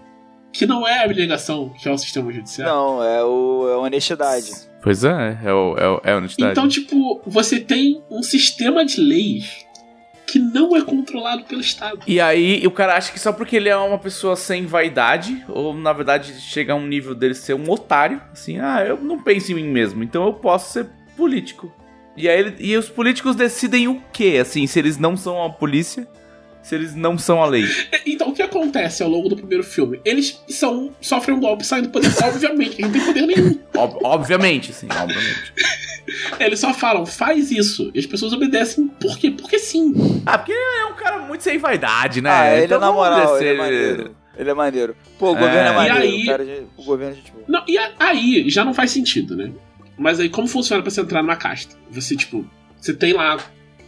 que 0.51 0.65
não 0.65 0.87
é 0.87 0.99
a 0.99 1.03
abnegação 1.05 1.69
que 1.81 1.89
é 1.89 1.91
o 1.91 1.97
sistema 1.97 2.31
judiciário. 2.31 2.71
Não, 2.73 3.03
é, 3.03 3.23
o, 3.23 3.67
é 3.69 3.73
a 3.73 3.77
honestidade. 3.79 4.51
Pois 4.81 5.03
é, 5.03 5.37
é, 5.43 5.51
o, 5.53 5.77
é, 5.77 5.87
o- 5.89 6.01
é 6.03 6.11
a 6.13 6.17
honestidade. 6.17 6.51
Então, 6.51 6.67
tipo, 6.67 7.21
você 7.25 7.59
tem 7.59 8.01
um 8.11 8.21
sistema 8.21 8.85
de 8.85 8.99
leis 9.01 9.65
que 10.27 10.37
não 10.39 10.75
é 10.75 10.81
controlado 10.81 11.43
pelo 11.43 11.61
Estado. 11.61 11.99
E 12.07 12.19
aí, 12.19 12.65
o 12.65 12.71
cara 12.71 12.95
acha 12.95 13.11
que 13.11 13.19
só 13.19 13.31
porque 13.31 13.55
ele 13.55 13.69
é 13.69 13.75
uma 13.77 13.99
pessoa 13.99 14.35
sem 14.35 14.65
vaidade, 14.65 15.43
ou 15.47 15.73
na 15.75 15.93
verdade 15.93 16.33
chega 16.39 16.73
a 16.73 16.75
um 16.75 16.85
nível 16.87 17.13
dele 17.15 17.33
ser 17.35 17.53
um 17.53 17.69
otário, 17.69 18.21
assim, 18.31 18.59
ah, 18.59 18.83
eu 18.85 18.97
não 19.01 19.21
penso 19.21 19.51
em 19.51 19.55
mim 19.55 19.67
mesmo, 19.67 20.03
então 20.03 20.25
eu 20.25 20.33
posso 20.33 20.73
ser 20.73 20.87
político. 21.15 21.71
E 22.17 22.27
aí, 22.29 22.39
ele- 22.39 22.55
e 22.59 22.75
os 22.77 22.89
políticos 22.89 23.35
decidem 23.35 23.87
o 23.87 24.01
quê, 24.11 24.37
assim, 24.41 24.65
se 24.67 24.77
eles 24.79 24.97
não 24.97 25.15
são 25.17 25.43
a 25.43 25.49
polícia, 25.51 26.07
se 26.63 26.73
eles 26.73 26.95
não 26.95 27.17
são 27.17 27.43
a 27.43 27.45
lei? 27.45 27.65
Então, 28.05 28.29
o 28.29 28.33
que 28.33 28.41
acontece 28.41 29.03
ao 29.03 29.09
longo 29.09 29.29
do 29.29 29.35
primeiro 29.35 29.63
filme? 29.63 29.99
Eles 30.03 30.41
são, 30.49 30.91
sofrem 31.01 31.35
um 31.37 31.39
golpe 31.39 31.63
saindo 31.65 31.89
do 31.89 31.91
poder, 31.91 32.09
obviamente, 32.23 32.81
eles 32.81 32.85
não 32.85 32.91
tem 32.91 33.01
poder 33.05 33.21
nenhum. 33.27 33.59
Ob- 33.75 33.99
obviamente, 34.03 34.73
sim, 34.73 34.87
obviamente. 34.91 35.53
Eles 36.39 36.59
só 36.59 36.73
falam, 36.73 37.05
faz 37.05 37.49
isso. 37.49 37.89
E 37.93 37.99
as 37.99 38.05
pessoas 38.05 38.33
obedecem, 38.33 38.87
por 38.87 39.17
quê? 39.17 39.31
Porque 39.31 39.57
sim. 39.57 39.93
Ah, 40.25 40.37
porque 40.37 40.51
ele 40.51 40.81
é 40.81 40.85
um 40.85 40.95
cara 40.95 41.19
muito 41.19 41.43
sem 41.43 41.57
vaidade, 41.57 42.21
né? 42.21 42.29
Ah, 42.29 42.55
ele 42.55 42.65
Então 42.65 42.77
é 42.77 42.81
na 42.81 42.91
moral, 42.91 43.37
ele 43.39 43.49
é 43.49 43.53
maneiro. 43.57 44.15
Ele 44.37 44.49
é 44.49 44.53
maneiro. 44.53 44.95
Pô, 45.17 45.31
o 45.31 45.35
É. 45.37 45.39
governo 45.39 45.69
é 45.69 45.71
E 45.71 45.75
maneiro. 45.75 45.97
aí- 45.99 46.23
O, 46.23 46.25
cara, 46.25 46.45
de- 46.45 46.63
o 46.77 46.83
governo 46.83 47.13
é 47.13 47.15
gente 47.15 47.31
boa. 47.31 47.45
Não, 47.47 47.63
e 47.67 47.77
a- 47.77 47.91
aí 47.99 48.49
já 48.49 48.65
não 48.65 48.73
faz 48.73 48.91
sentido, 48.91 49.35
né? 49.35 49.49
Mas 49.97 50.19
aí 50.19 50.27
como 50.27 50.45
funciona 50.47 50.81
pra 50.81 50.91
você 50.91 50.99
entrar 51.01 51.21
numa 51.21 51.37
casta? 51.37 51.75
Você, 51.91 52.15
tipo, 52.17 52.45
você 52.81 52.93
tem 52.93 53.13
lá 53.13 53.37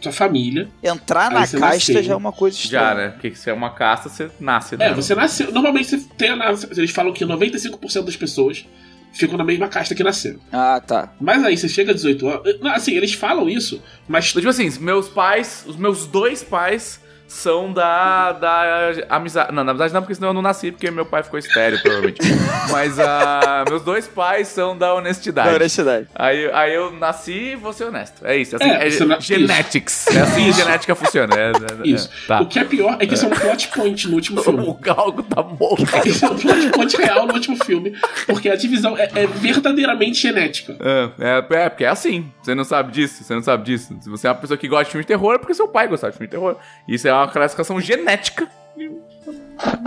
sua 0.00 0.12
família. 0.12 0.68
Entrar 0.82 1.30
na 1.30 1.40
casta 1.40 1.58
nasceu. 1.58 2.02
já 2.02 2.12
é 2.12 2.16
uma 2.16 2.32
coisa 2.32 2.56
estranha. 2.56 2.84
Já, 2.84 2.94
né? 2.94 3.08
Porque 3.10 3.34
se 3.34 3.50
é 3.50 3.52
uma 3.52 3.70
casta, 3.70 4.08
você 4.08 4.30
nasce, 4.38 4.76
né? 4.76 4.88
É, 4.88 4.94
você 4.94 5.14
nasceu. 5.14 5.50
Normalmente 5.52 5.88
você 5.88 5.98
tem 6.16 6.30
a, 6.30 6.54
Eles 6.76 6.90
falam 6.90 7.12
que 7.12 7.24
95% 7.24 8.04
das 8.04 8.16
pessoas 8.16 8.64
ficam 9.12 9.36
na 9.38 9.44
mesma 9.44 9.68
casta 9.68 9.94
que 9.94 10.04
nasceram. 10.04 10.38
Ah, 10.52 10.80
tá. 10.84 11.12
Mas 11.20 11.42
aí 11.44 11.56
você 11.56 11.68
chega 11.68 11.92
a 11.92 11.94
18 11.94 12.28
anos. 12.28 12.60
não, 12.60 12.70
Assim, 12.72 12.92
eles 12.94 13.14
falam 13.14 13.48
isso, 13.48 13.82
mas. 14.06 14.32
Tipo 14.32 14.48
assim, 14.48 14.70
meus 14.80 15.08
pais, 15.08 15.64
os 15.66 15.76
meus 15.76 16.06
dois 16.06 16.42
pais 16.42 17.00
são 17.28 17.72
da, 17.72 18.32
da 18.32 18.92
amizade. 19.08 19.52
Não, 19.52 19.64
na 19.64 19.72
verdade 19.72 19.92
não, 19.94 20.00
porque 20.02 20.14
senão 20.14 20.28
eu 20.28 20.34
não 20.34 20.42
nasci, 20.42 20.70
porque 20.70 20.90
meu 20.90 21.04
pai 21.04 21.22
ficou 21.22 21.38
estéreo, 21.38 21.80
provavelmente. 21.80 22.20
Mas 22.70 22.98
ah, 22.98 23.64
meus 23.68 23.82
dois 23.82 24.06
pais 24.06 24.48
são 24.48 24.76
da 24.76 24.94
honestidade. 24.94 25.48
Da 25.50 25.56
honestidade. 25.56 26.06
Aí, 26.14 26.50
aí 26.52 26.74
eu 26.74 26.90
nasci 26.92 27.32
e 27.52 27.56
vou 27.56 27.72
ser 27.72 27.84
honesto. 27.84 28.24
É 28.24 28.36
isso. 28.36 28.56
Assim, 28.56 28.68
É, 28.70 28.88
é, 28.88 29.04
na- 29.04 29.20
genetics. 29.20 30.06
É 30.08 30.20
assim 30.20 30.44
que 30.44 30.50
Isso. 30.50 30.58
genética 30.60 30.94
funciona. 30.94 31.34
É, 31.34 31.50
é, 31.50 31.50
é, 31.84 31.88
Isso. 31.88 32.10
tá. 32.26 32.40
O 32.40 32.46
que 32.46 32.58
é 32.58 32.64
pior 32.64 32.96
é 33.00 33.06
que 33.06 33.14
isso 33.14 33.24
é 33.24 33.28
um 33.28 33.32
plot 33.32 33.68
point 33.68 34.08
no 34.08 34.14
último 34.14 34.40
O 34.40 34.42
filme. 34.44 34.76
galgo 34.80 35.22
tá 35.22 35.42
morto. 35.42 35.84
Isso 36.06 36.24
é 36.24 36.30
um 36.30 36.36
plot 36.36 36.68
point 36.70 36.96
real 36.96 37.26
no 37.26 37.34
último 37.34 37.56
filme. 37.64 37.92
Porque 38.26 38.48
a 38.48 38.56
divisão 38.56 38.96
é, 38.96 39.08
é 39.14 39.26
verdadeiramente 39.26 40.20
genética. 40.20 40.76
É, 40.80 41.10
é, 41.18 41.64
é, 41.64 41.68
porque 41.70 41.84
é 41.84 41.88
assim. 41.88 42.30
Você 42.42 42.54
não 42.54 42.64
sabe 42.64 42.92
disso, 42.92 43.24
você 43.24 43.34
não 43.34 43.42
sabe 43.42 43.64
disso. 43.64 43.96
Se 44.00 44.08
você 44.08 44.26
é 44.26 44.30
uma 44.30 44.36
pessoa 44.36 44.56
que 44.56 44.68
gosta 44.68 44.84
de 44.84 44.90
filme 44.90 45.04
de 45.04 45.08
terror, 45.08 45.34
é 45.34 45.38
porque 45.38 45.54
seu 45.54 45.68
pai 45.68 45.88
gostava 45.88 46.10
de 46.12 46.18
filme 46.18 46.28
de 46.28 46.32
terror. 46.36 46.56
Isso 46.88 47.08
é 47.08 47.10
uma 47.18 47.28
classificação 47.28 47.80
genética. 47.80 48.48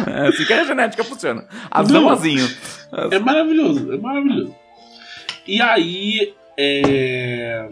É 0.08 0.28
assim 0.28 0.46
que 0.46 0.54
a 0.54 0.64
genética 0.64 1.04
funciona. 1.04 1.46
Azamazinho. 1.70 2.48
É 3.12 3.20
maravilhoso, 3.20 3.94
é 3.94 3.98
maravilhoso. 3.98 4.56
E 5.48 5.62
aí. 5.62 6.34
É. 6.58 7.68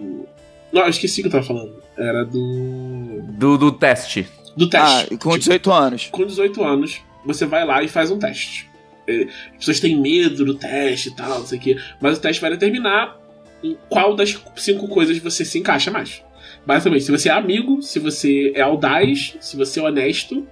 Não, 0.71 0.81
eu 0.83 0.89
esqueci 0.89 1.21
o 1.21 1.23
que 1.23 1.27
eu 1.27 1.31
tava 1.31 1.43
falando. 1.43 1.81
Era 1.97 2.23
do. 2.23 3.21
Do, 3.29 3.57
do 3.57 3.71
teste. 3.71 4.27
Do 4.55 4.65
Ah, 4.65 4.69
teste. 4.99 5.13
e 5.13 5.17
com 5.17 5.29
Tipo, 5.31 5.39
18 5.39 5.71
anos. 5.71 6.07
com 6.11 6.25
18 6.25 6.63
anos, 6.63 7.01
você 7.25 7.45
vai 7.45 7.65
lá 7.65 7.81
e 7.83 7.87
faz 7.87 8.09
um 8.11 8.17
teste. 8.19 8.69
É, 9.07 9.23
As 9.51 9.57
pessoas 9.59 9.79
têm 9.79 9.99
medo 9.99 10.45
do 10.45 10.55
teste 10.55 11.09
e 11.09 11.15
tal, 11.15 11.39
não 11.39 11.45
sei 11.45 11.57
o 11.57 11.61
quê. 11.61 11.77
Mas 12.01 12.17
o 12.17 12.21
teste 12.21 12.41
vai 12.41 12.51
determinar 12.51 13.17
em 13.63 13.77
qual 13.89 14.15
das 14.15 14.37
cinco 14.55 14.87
coisas 14.87 15.17
você 15.19 15.43
se 15.43 15.57
encaixa 15.59 15.89
mais. 15.91 16.21
Basicamente, 16.67 17.05
se 17.05 17.11
você 17.11 17.29
é 17.29 17.31
amigo, 17.31 17.81
se 17.81 17.97
você 17.97 18.51
é 18.53 18.59
audaz, 18.59 19.37
se 19.39 19.55
você 19.55 19.79
é 19.79 19.83
honesto, 19.83 20.45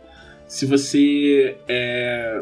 se 0.47 0.66
você 0.66 1.57
é 1.68 2.41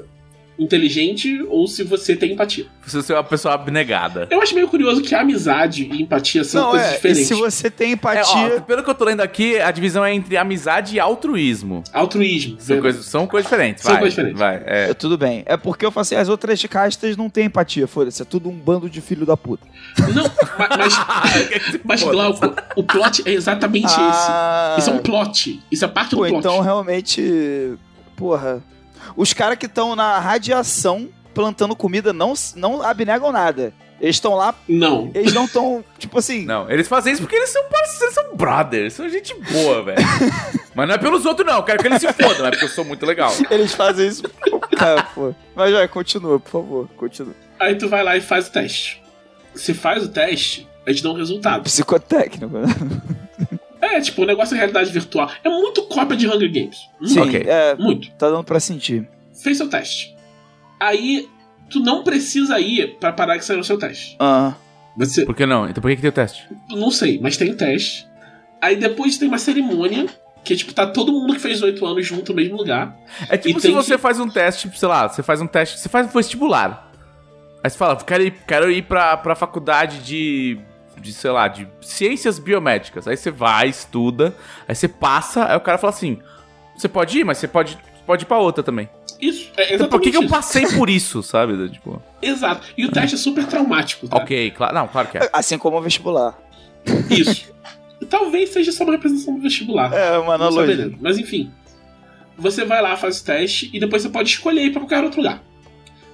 inteligente 0.59 1.41
ou 1.49 1.67
se 1.67 1.83
você 1.83 2.15
tem 2.15 2.33
empatia. 2.33 2.65
Se 2.85 2.95
você 2.95 3.11
é 3.13 3.15
uma 3.15 3.23
pessoa 3.23 3.53
abnegada. 3.55 4.27
Eu 4.29 4.41
acho 4.41 4.53
meio 4.53 4.67
curioso 4.67 5.01
que 5.01 5.15
a 5.15 5.21
amizade 5.21 5.89
e 5.91 6.01
empatia 6.01 6.43
são 6.43 6.61
Não, 6.63 6.69
coisas 6.71 6.87
é. 6.87 6.91
E 6.91 6.95
diferentes. 6.95 7.27
se 7.27 7.33
você 7.33 7.69
tem 7.71 7.89
É, 7.89 7.93
empatia. 7.93 8.57
ó, 8.57 8.61
pelo 8.61 8.83
que 8.83 8.89
eu 8.89 8.93
tô 8.95 9.05
lendo 9.05 9.21
aqui, 9.21 9.59
a 9.59 9.71
divisão 9.71 10.03
é 10.05 10.13
entre 10.13 10.37
amizade 10.37 10.95
e 10.95 10.99
altruísmo. 10.99 11.83
Altruísmo. 11.93 12.57
São, 12.59 12.79
coisas, 12.81 13.05
são 13.05 13.27
coisas 13.27 13.49
diferentes. 13.49 13.83
São 13.83 13.91
vai, 13.93 14.01
coisas 14.01 14.13
diferentes. 14.15 14.39
Vai, 14.39 14.55
é. 14.65 14.89
É, 14.89 14.93
tudo 14.93 15.17
bem. 15.17 15.43
É 15.45 15.55
porque 15.57 15.85
eu 15.85 15.91
falei 15.91 16.01
assim, 16.03 16.15
as 16.15 16.29
outras 16.29 16.61
castas 16.65 17.15
não 17.17 17.29
têm 17.29 17.45
empatia, 17.45 17.87
foda-se. 17.87 18.21
É 18.21 18.25
tudo 18.25 18.49
um 18.49 18.53
bando 18.55 18.89
de 18.89 19.01
filho 19.01 19.25
da 19.25 19.35
puta. 19.37 19.65
Não, 20.13 20.23
ma- 20.57 20.69
mas, 20.77 20.93
mas 21.83 22.03
Glauco, 22.13 22.53
o 22.75 22.83
plot 22.83 23.23
é 23.25 23.31
exatamente 23.31 23.87
Ah. 23.97 24.75
esse. 24.77 24.81
Isso 24.81 24.89
é 24.89 24.93
um 24.93 25.01
plot. 25.03 25.61
Isso 25.71 25.85
é 25.85 25.87
parte 25.87 26.11
do 26.11 26.17
Pô, 26.17 26.23
plot. 26.27 26.37
então 26.39 26.59
realmente. 26.61 27.73
Porra. 28.15 28.61
Os 29.15 29.33
caras 29.33 29.57
que 29.57 29.65
estão 29.65 29.95
na 29.95 30.19
radiação 30.19 31.09
plantando 31.33 31.75
comida 31.75 32.13
não, 32.13 32.33
não 32.55 32.81
abnegam 32.81 33.31
nada. 33.31 33.73
Eles 34.01 34.17
estão 34.17 34.35
lá, 34.35 34.53
Não. 34.67 35.09
eles 35.13 35.33
não 35.33 35.45
estão, 35.45 35.83
tipo 35.97 36.19
assim. 36.19 36.43
Não, 36.45 36.69
eles 36.69 36.89
fazem 36.89 37.13
isso 37.13 37.21
porque 37.21 37.37
eles 37.37 37.49
são 37.49 37.63
parceiros, 37.69 38.01
eles 38.01 38.13
são 38.15 38.35
brothers, 38.35 38.93
são 38.93 39.07
gente 39.07 39.33
boa, 39.33 39.81
velho. 39.81 40.01
Mas 40.75 40.87
não 40.89 40.95
é 40.95 40.97
pelos 40.97 41.25
outros, 41.25 41.47
não. 41.47 41.57
Eu 41.57 41.63
quero 41.63 41.79
que 41.79 41.87
eles 41.87 42.01
se 42.01 42.11
fodam, 42.11 42.45
é 42.45 42.49
porque 42.49 42.65
eu 42.65 42.69
sou 42.69 42.83
muito 42.83 43.05
legal. 43.05 43.31
Eles 43.49 43.73
fazem 43.73 44.07
isso. 44.07 44.23
Cara, 44.77 45.03
pô. 45.03 45.33
Mas 45.55 45.71
já, 45.71 45.87
continua, 45.87 46.37
por 46.39 46.49
favor. 46.49 46.89
Continua. 46.97 47.33
Aí 47.59 47.75
tu 47.75 47.87
vai 47.87 48.03
lá 48.03 48.17
e 48.17 48.21
faz 48.21 48.47
o 48.47 48.51
teste. 48.51 49.01
Se 49.55 49.73
faz 49.73 50.03
o 50.03 50.09
teste, 50.09 50.67
eles 50.85 50.99
dão 51.01 51.13
um 51.13 51.17
resultado. 51.17 51.63
Psicotécnico, 51.63 52.57
né? 52.57 52.65
É, 53.83 53.99
tipo, 54.01 54.21
o 54.21 54.25
negócio 54.25 54.55
é 54.55 54.57
realidade 54.57 54.91
virtual. 54.91 55.29
É 55.43 55.49
muito 55.49 55.83
cópia 55.83 56.15
de 56.15 56.27
Hunger 56.27 56.51
Games. 56.51 56.77
Sim, 57.03 57.19
Ok. 57.19 57.43
é. 57.45 57.75
Muito. 57.75 58.09
Tá 58.11 58.29
dando 58.29 58.43
pra 58.43 58.59
sentir. 58.59 59.07
Fez 59.43 59.57
seu 59.57 59.69
teste. 59.69 60.15
Aí, 60.79 61.27
tu 61.69 61.79
não 61.79 62.03
precisa 62.03 62.59
ir 62.59 62.97
pra 62.99 63.11
parar 63.11 63.37
que 63.37 63.45
saiu 63.45 63.59
o 63.59 63.63
seu 63.63 63.77
teste. 63.77 64.15
Ah. 64.19 64.53
Você. 64.97 65.25
Por 65.25 65.35
que 65.35 65.45
não? 65.45 65.67
Então 65.67 65.81
por 65.81 65.89
que, 65.89 65.95
que 65.95 66.01
tem 66.01 66.09
o 66.09 66.13
teste? 66.13 66.47
Não 66.69 66.91
sei, 66.91 67.19
mas 67.21 67.35
tem 67.35 67.49
o 67.51 67.57
teste. 67.57 68.07
Aí 68.61 68.75
depois 68.75 69.17
tem 69.17 69.27
uma 69.27 69.37
cerimônia. 69.39 70.05
Que, 70.43 70.57
tipo, 70.57 70.73
tá 70.73 70.85
todo 70.85 71.11
mundo 71.13 71.33
que 71.33 71.39
fez 71.39 71.61
oito 71.61 71.85
anos 71.85 72.05
junto 72.05 72.33
no 72.33 72.35
mesmo 72.35 72.57
lugar. 72.57 72.97
É 73.29 73.37
tipo 73.37 73.61
se 73.61 73.71
você 73.71 73.95
que- 73.95 74.01
faz 74.01 74.19
um 74.19 74.27
teste, 74.29 74.63
tipo, 74.63 74.77
sei 74.77 74.89
lá, 74.89 75.07
você 75.07 75.23
faz 75.23 75.39
um 75.39 75.47
teste, 75.47 75.79
você 75.79 75.87
faz 75.87 76.05
um 76.05 76.09
vestibular. 76.09 76.91
Aí 77.63 77.69
você 77.69 77.77
fala, 77.77 77.95
quero 77.95 78.23
ir, 78.23 78.33
quero 78.45 78.69
ir 78.69 78.81
pra, 78.81 79.15
pra 79.15 79.35
faculdade 79.35 79.99
de, 79.99 80.59
de, 81.03 81.13
sei 81.13 81.31
lá, 81.31 81.47
de 81.47 81.67
ciências 81.81 82.39
biomédicas. 82.39 83.07
Aí 83.07 83.17
você 83.17 83.29
vai, 83.29 83.67
estuda, 83.67 84.35
aí 84.67 84.73
você 84.73 84.87
passa, 84.87 85.45
aí 85.45 85.57
o 85.57 85.59
cara 85.59 85.77
fala 85.77 85.91
assim, 85.91 86.19
você 86.75 86.87
pode 86.87 87.19
ir, 87.19 87.23
mas 87.25 87.37
você 87.37 87.47
pode, 87.47 87.77
pode 88.07 88.23
ir 88.23 88.25
pra 88.25 88.39
outra 88.39 88.63
também. 88.63 88.89
Isso, 89.19 89.51
é 89.57 89.75
Então 89.75 89.87
por 89.87 90.01
que, 90.01 90.11
que 90.11 90.17
eu 90.17 90.27
passei 90.27 90.65
por 90.67 90.89
isso, 90.89 91.21
sabe? 91.21 91.69
Tipo, 91.69 92.01
Exato. 92.21 92.67
E 92.77 92.85
o 92.85 92.91
teste 92.91 93.15
é 93.15 93.17
super 93.17 93.45
traumático, 93.45 94.07
tá? 94.07 94.17
ok, 94.17 94.51
claro, 94.51 94.73
não, 94.73 94.87
claro 94.87 95.09
que 95.09 95.17
é. 95.17 95.29
Assim 95.31 95.57
como 95.57 95.77
o 95.77 95.81
vestibular. 95.81 96.37
Isso. 97.09 97.53
Talvez 98.09 98.49
seja 98.49 98.71
só 98.71 98.83
uma 98.83 98.93
representação 98.93 99.35
do 99.35 99.41
vestibular. 99.41 99.93
É, 99.93 100.17
uma 100.17 100.35
analogia. 100.35 100.91
Mas 100.99 101.17
enfim. 101.17 101.51
Você 102.37 102.65
vai 102.65 102.81
lá, 102.81 102.97
faz 102.97 103.21
o 103.21 103.25
teste 103.25 103.69
e 103.71 103.79
depois 103.79 104.01
você 104.01 104.09
pode 104.09 104.29
escolher 104.29 104.63
ir 104.63 104.71
pra 104.71 104.81
qualquer 104.81 105.03
outro 105.03 105.21
lugar. 105.21 105.43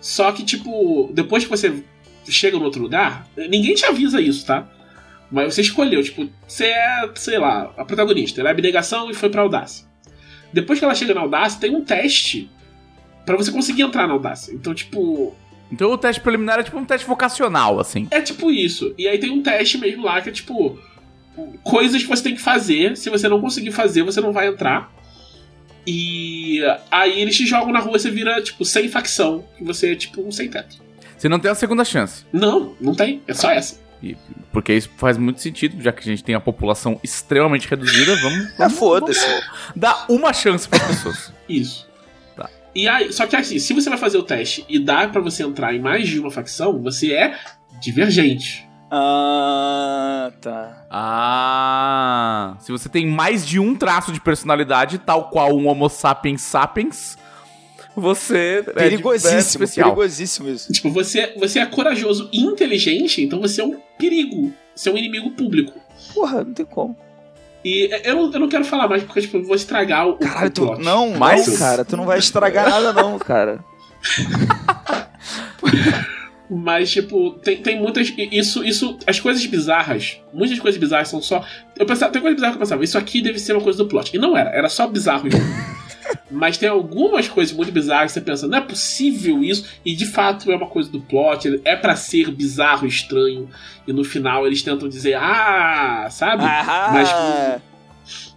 Só 0.01 0.31
que, 0.31 0.43
tipo, 0.43 1.09
depois 1.13 1.43
que 1.43 1.49
você 1.49 1.83
chega 2.27 2.57
no 2.57 2.65
outro 2.65 2.81
lugar, 2.81 3.27
ninguém 3.35 3.73
te 3.73 3.85
avisa 3.85 4.21
isso, 4.21 4.45
tá? 4.45 4.67
Mas 5.31 5.53
você 5.53 5.61
escolheu, 5.61 6.03
tipo, 6.03 6.27
você 6.47 6.65
é, 6.65 7.09
sei 7.15 7.37
lá, 7.37 7.71
a 7.77 7.85
protagonista. 7.85 8.41
Ela 8.41 8.49
é 8.49 8.51
abnegação 8.51 9.09
e 9.11 9.13
foi 9.13 9.29
pra 9.29 9.41
audácia. 9.41 9.85
Depois 10.51 10.79
que 10.79 10.85
ela 10.85 10.95
chega 10.95 11.13
na 11.13 11.21
audácia, 11.21 11.59
tem 11.59 11.75
um 11.75 11.83
teste 11.83 12.49
pra 13.25 13.37
você 13.37 13.51
conseguir 13.51 13.83
entrar 13.83 14.07
na 14.07 14.13
audácia. 14.13 14.51
Então, 14.53 14.73
tipo, 14.73 15.35
Então 15.71 15.91
o 15.91 15.97
teste 15.97 16.19
preliminar 16.21 16.59
é 16.59 16.63
tipo 16.63 16.79
um 16.79 16.85
teste 16.85 17.05
vocacional, 17.05 17.79
assim. 17.79 18.07
É 18.09 18.21
tipo 18.21 18.49
isso. 18.51 18.93
E 18.97 19.07
aí 19.07 19.19
tem 19.19 19.29
um 19.29 19.43
teste 19.43 19.77
mesmo 19.77 20.03
lá 20.03 20.19
que 20.21 20.29
é 20.29 20.31
tipo. 20.31 20.79
Coisas 21.63 22.01
que 22.01 22.09
você 22.09 22.23
tem 22.23 22.35
que 22.35 22.41
fazer. 22.41 22.97
Se 22.97 23.09
você 23.09 23.29
não 23.29 23.39
conseguir 23.39 23.71
fazer, 23.71 24.01
você 24.01 24.19
não 24.19 24.33
vai 24.33 24.47
entrar. 24.47 24.91
E 25.85 26.59
aí 26.91 27.21
eles 27.21 27.37
te 27.37 27.45
jogam 27.45 27.71
na 27.71 27.79
rua 27.79 27.97
você 27.97 28.09
vira, 28.11 28.41
tipo, 28.41 28.65
sem 28.65 28.89
facção. 28.89 29.45
E 29.59 29.63
você 29.63 29.91
é 29.91 29.95
tipo 29.95 30.21
um 30.21 30.31
sem 30.31 30.49
teto. 30.49 30.77
Você 31.17 31.29
não 31.29 31.39
tem 31.39 31.51
a 31.51 31.55
segunda 31.55 31.85
chance. 31.85 32.25
Não, 32.33 32.75
não 32.81 32.93
tem. 32.95 33.21
É 33.27 33.33
só 33.33 33.51
essa. 33.51 33.79
E- 34.01 34.15
porque 34.51 34.73
isso 34.73 34.89
faz 34.97 35.17
muito 35.17 35.41
sentido, 35.41 35.81
já 35.81 35.91
que 35.91 35.99
a 36.01 36.03
gente 36.05 36.23
tem 36.23 36.33
a 36.35 36.39
população 36.39 36.99
extremamente 37.03 37.67
reduzida, 37.67 38.15
vamos, 38.21 38.45
É, 38.53 38.57
vamos 38.57 38.79
foda-se. 38.79 39.25
dar 39.75 40.05
uma 40.09 40.31
chance 40.33 40.67
para 40.67 40.79
pessoas. 40.79 41.33
Isso. 41.49 41.87
Tá. 42.35 42.49
E 42.73 42.87
aí, 42.87 43.11
só 43.11 43.27
que 43.27 43.35
assim, 43.35 43.59
se 43.59 43.73
você 43.73 43.89
vai 43.89 43.97
fazer 43.99 44.17
o 44.17 44.23
teste 44.23 44.65
e 44.69 44.79
dá 44.79 45.07
pra 45.07 45.19
você 45.21 45.43
entrar 45.43 45.73
em 45.75 45.79
mais 45.81 46.07
de 46.07 46.19
uma 46.19 46.31
facção, 46.31 46.81
você 46.81 47.13
é 47.13 47.37
divergente. 47.81 48.67
Ah, 48.91 50.31
tá. 50.41 50.85
Ah, 50.89 52.55
se 52.59 52.71
você 52.71 52.89
tem 52.89 53.05
mais 53.05 53.45
de 53.45 53.59
um 53.59 53.75
traço 53.75 54.11
de 54.11 54.19
personalidade, 54.19 54.97
tal 54.97 55.29
qual 55.29 55.55
um 55.55 55.67
Homo 55.67 55.89
sapiens 55.89 56.41
sapiens, 56.41 57.17
você 57.99 58.37
é 58.37 58.61
de- 58.61 58.69
é 58.69 58.73
Perigosíssimo, 58.73 59.67
perigosíssimo 59.67 60.49
isso. 60.49 60.71
Tipo, 60.71 60.89
você, 60.91 61.33
você 61.37 61.59
é 61.59 61.65
corajoso 61.65 62.29
e 62.31 62.39
inteligente, 62.41 63.21
então 63.21 63.39
você 63.39 63.61
é 63.61 63.65
um 63.65 63.77
perigo. 63.97 64.53
Você 64.75 64.89
é 64.89 64.91
um 64.93 64.97
inimigo 64.97 65.31
público. 65.31 65.73
Porra, 66.13 66.43
não 66.43 66.53
tem 66.53 66.65
como. 66.65 66.95
E 67.63 67.89
eu, 68.05 68.15
não- 68.15 68.31
eu 68.33 68.39
não 68.39 68.47
quero 68.49 68.63
falar 68.63 68.87
mais 68.87 69.03
porque, 69.03 69.19
tipo, 69.21 69.37
eu 69.37 69.43
vou 69.43 69.55
estragar 69.55 70.07
o, 70.07 70.17
Caralho, 70.17 70.49
tu. 70.49 70.65
plot. 70.65 70.81
Não, 70.83 71.11
Mas- 71.17 71.47
não, 71.47 71.57
cara. 71.57 71.83
Tu 71.83 71.97
não 71.97 72.05
vai 72.05 72.17
estragar 72.19 72.69
nada, 72.69 72.93
não, 72.93 73.19
cara. 73.19 73.59
Mas, 76.49 76.89
tipo, 76.91 77.31
tem, 77.43 77.57
tem 77.57 77.79
muitas. 77.79 78.11
Isso, 78.31 78.63
isso. 78.63 78.97
As 79.05 79.19
coisas 79.19 79.45
bizarras. 79.45 80.19
Muitas 80.33 80.57
coisas 80.57 80.79
bizarras 80.79 81.07
são 81.09 81.21
só. 81.21 81.45
Eu 81.77 81.85
pensava, 81.85 82.11
tem 82.11 82.21
coisa 82.21 82.33
bizarra 82.33 82.53
que 82.53 82.57
eu 82.57 82.61
pensava, 82.61 82.83
isso 82.83 82.97
aqui 82.97 83.21
deve 83.21 83.37
ser 83.37 83.53
uma 83.53 83.61
coisa 83.61 83.77
do 83.77 83.87
plot. 83.87 84.15
E 84.15 84.19
não 84.19 84.35
era, 84.35 84.49
era 84.49 84.67
só 84.69 84.87
bizarro. 84.87 85.27
Mas 86.31 86.57
tem 86.57 86.69
algumas 86.69 87.27
coisas 87.27 87.53
muito 87.55 87.71
bizarras 87.71 88.11
que 88.11 88.19
você 88.19 88.21
pensa, 88.21 88.47
não 88.47 88.57
é 88.57 88.61
possível 88.61 89.43
isso. 89.43 89.65
E 89.85 89.95
de 89.95 90.05
fato 90.05 90.51
é 90.51 90.55
uma 90.55 90.67
coisa 90.67 90.89
do 90.89 90.99
plot, 91.01 91.61
é 91.65 91.75
para 91.75 91.95
ser 91.95 92.31
bizarro, 92.31 92.85
estranho. 92.87 93.49
E 93.87 93.93
no 93.93 94.03
final 94.03 94.45
eles 94.45 94.61
tentam 94.61 94.87
dizer, 94.87 95.15
ah, 95.15 96.07
sabe? 96.11 96.43
Ah, 96.45 96.89
Mas 96.93 97.61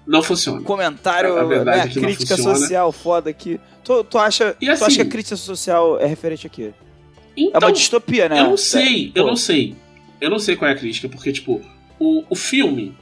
não 0.06 0.22
funciona. 0.22 0.60
comentário, 0.62 1.36
A 1.38 1.44
verdade 1.44 1.78
né, 1.78 1.84
é 1.84 1.88
que 1.88 2.00
não 2.00 2.04
crítica 2.08 2.36
funciona. 2.36 2.58
social 2.58 2.92
foda 2.92 3.30
aqui. 3.30 3.60
Tu, 3.84 4.04
tu, 4.04 4.18
acha, 4.18 4.56
E 4.60 4.66
tu 4.66 4.72
assim- 4.72 4.84
acha 4.84 4.96
que 4.96 5.02
a 5.02 5.06
crítica 5.06 5.36
social 5.36 5.98
é 6.00 6.06
referente 6.06 6.46
a 6.46 6.50
quê? 6.50 6.72
É 6.74 7.40
Então, 7.40 7.60
uma 7.60 7.72
distopia, 7.72 8.28
né? 8.28 8.40
eu 8.40 8.44
não 8.50 8.56
sei, 8.56 9.12
eu 9.14 9.22
Pô. 9.24 9.28
não 9.30 9.36
sei. 9.36 9.76
Eu 10.20 10.30
não 10.30 10.38
sei 10.38 10.54
qual 10.56 10.70
é 10.70 10.74
a 10.74 10.76
crítica, 10.76 11.08
porque, 11.08 11.32
tipo, 11.32 11.60
o, 11.98 12.24
o 12.30 12.34
filme 12.36 12.94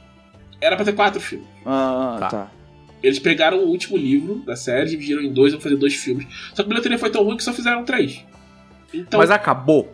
era 0.59 0.75
pra 0.75 0.83
ter 0.85 0.93
quatro 0.93 1.19
filmes. 1.21 1.47
Ah, 1.65 2.17
Tá. 2.19 2.27
tá. 2.29 2.51
Eles 3.01 3.19
pegaram 3.19 3.59
o 3.59 3.67
último 3.67 3.97
livro 3.97 4.35
da 4.45 4.55
série, 4.55 4.91
dividiram 4.91 5.21
em 5.21 5.31
dois, 5.31 5.53
vão 5.53 5.61
fazer 5.61 5.75
dois 5.75 5.95
filmes. 5.95 6.27
Só 6.49 6.55
que 6.55 6.61
a 6.61 6.65
bilheteria 6.65 6.97
foi 6.97 7.09
tão 7.09 7.23
ruim 7.23 7.37
que 7.37 7.43
só 7.43 7.51
fizeram 7.53 7.83
três. 7.83 8.23
Então, 8.93 9.19
Mas 9.19 9.31
acabou. 9.31 9.91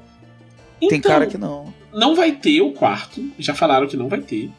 Tem 0.80 0.98
então, 0.98 1.12
cara 1.12 1.26
que 1.26 1.38
não. 1.38 1.74
não 1.94 2.16
vai 2.16 2.32
ter 2.32 2.62
o 2.62 2.72
quarto. 2.72 3.32
Já 3.40 3.54
falaram 3.54 3.88
que 3.88 3.98
não 3.98 4.08
vai 4.08 4.22
ter. 4.22 4.50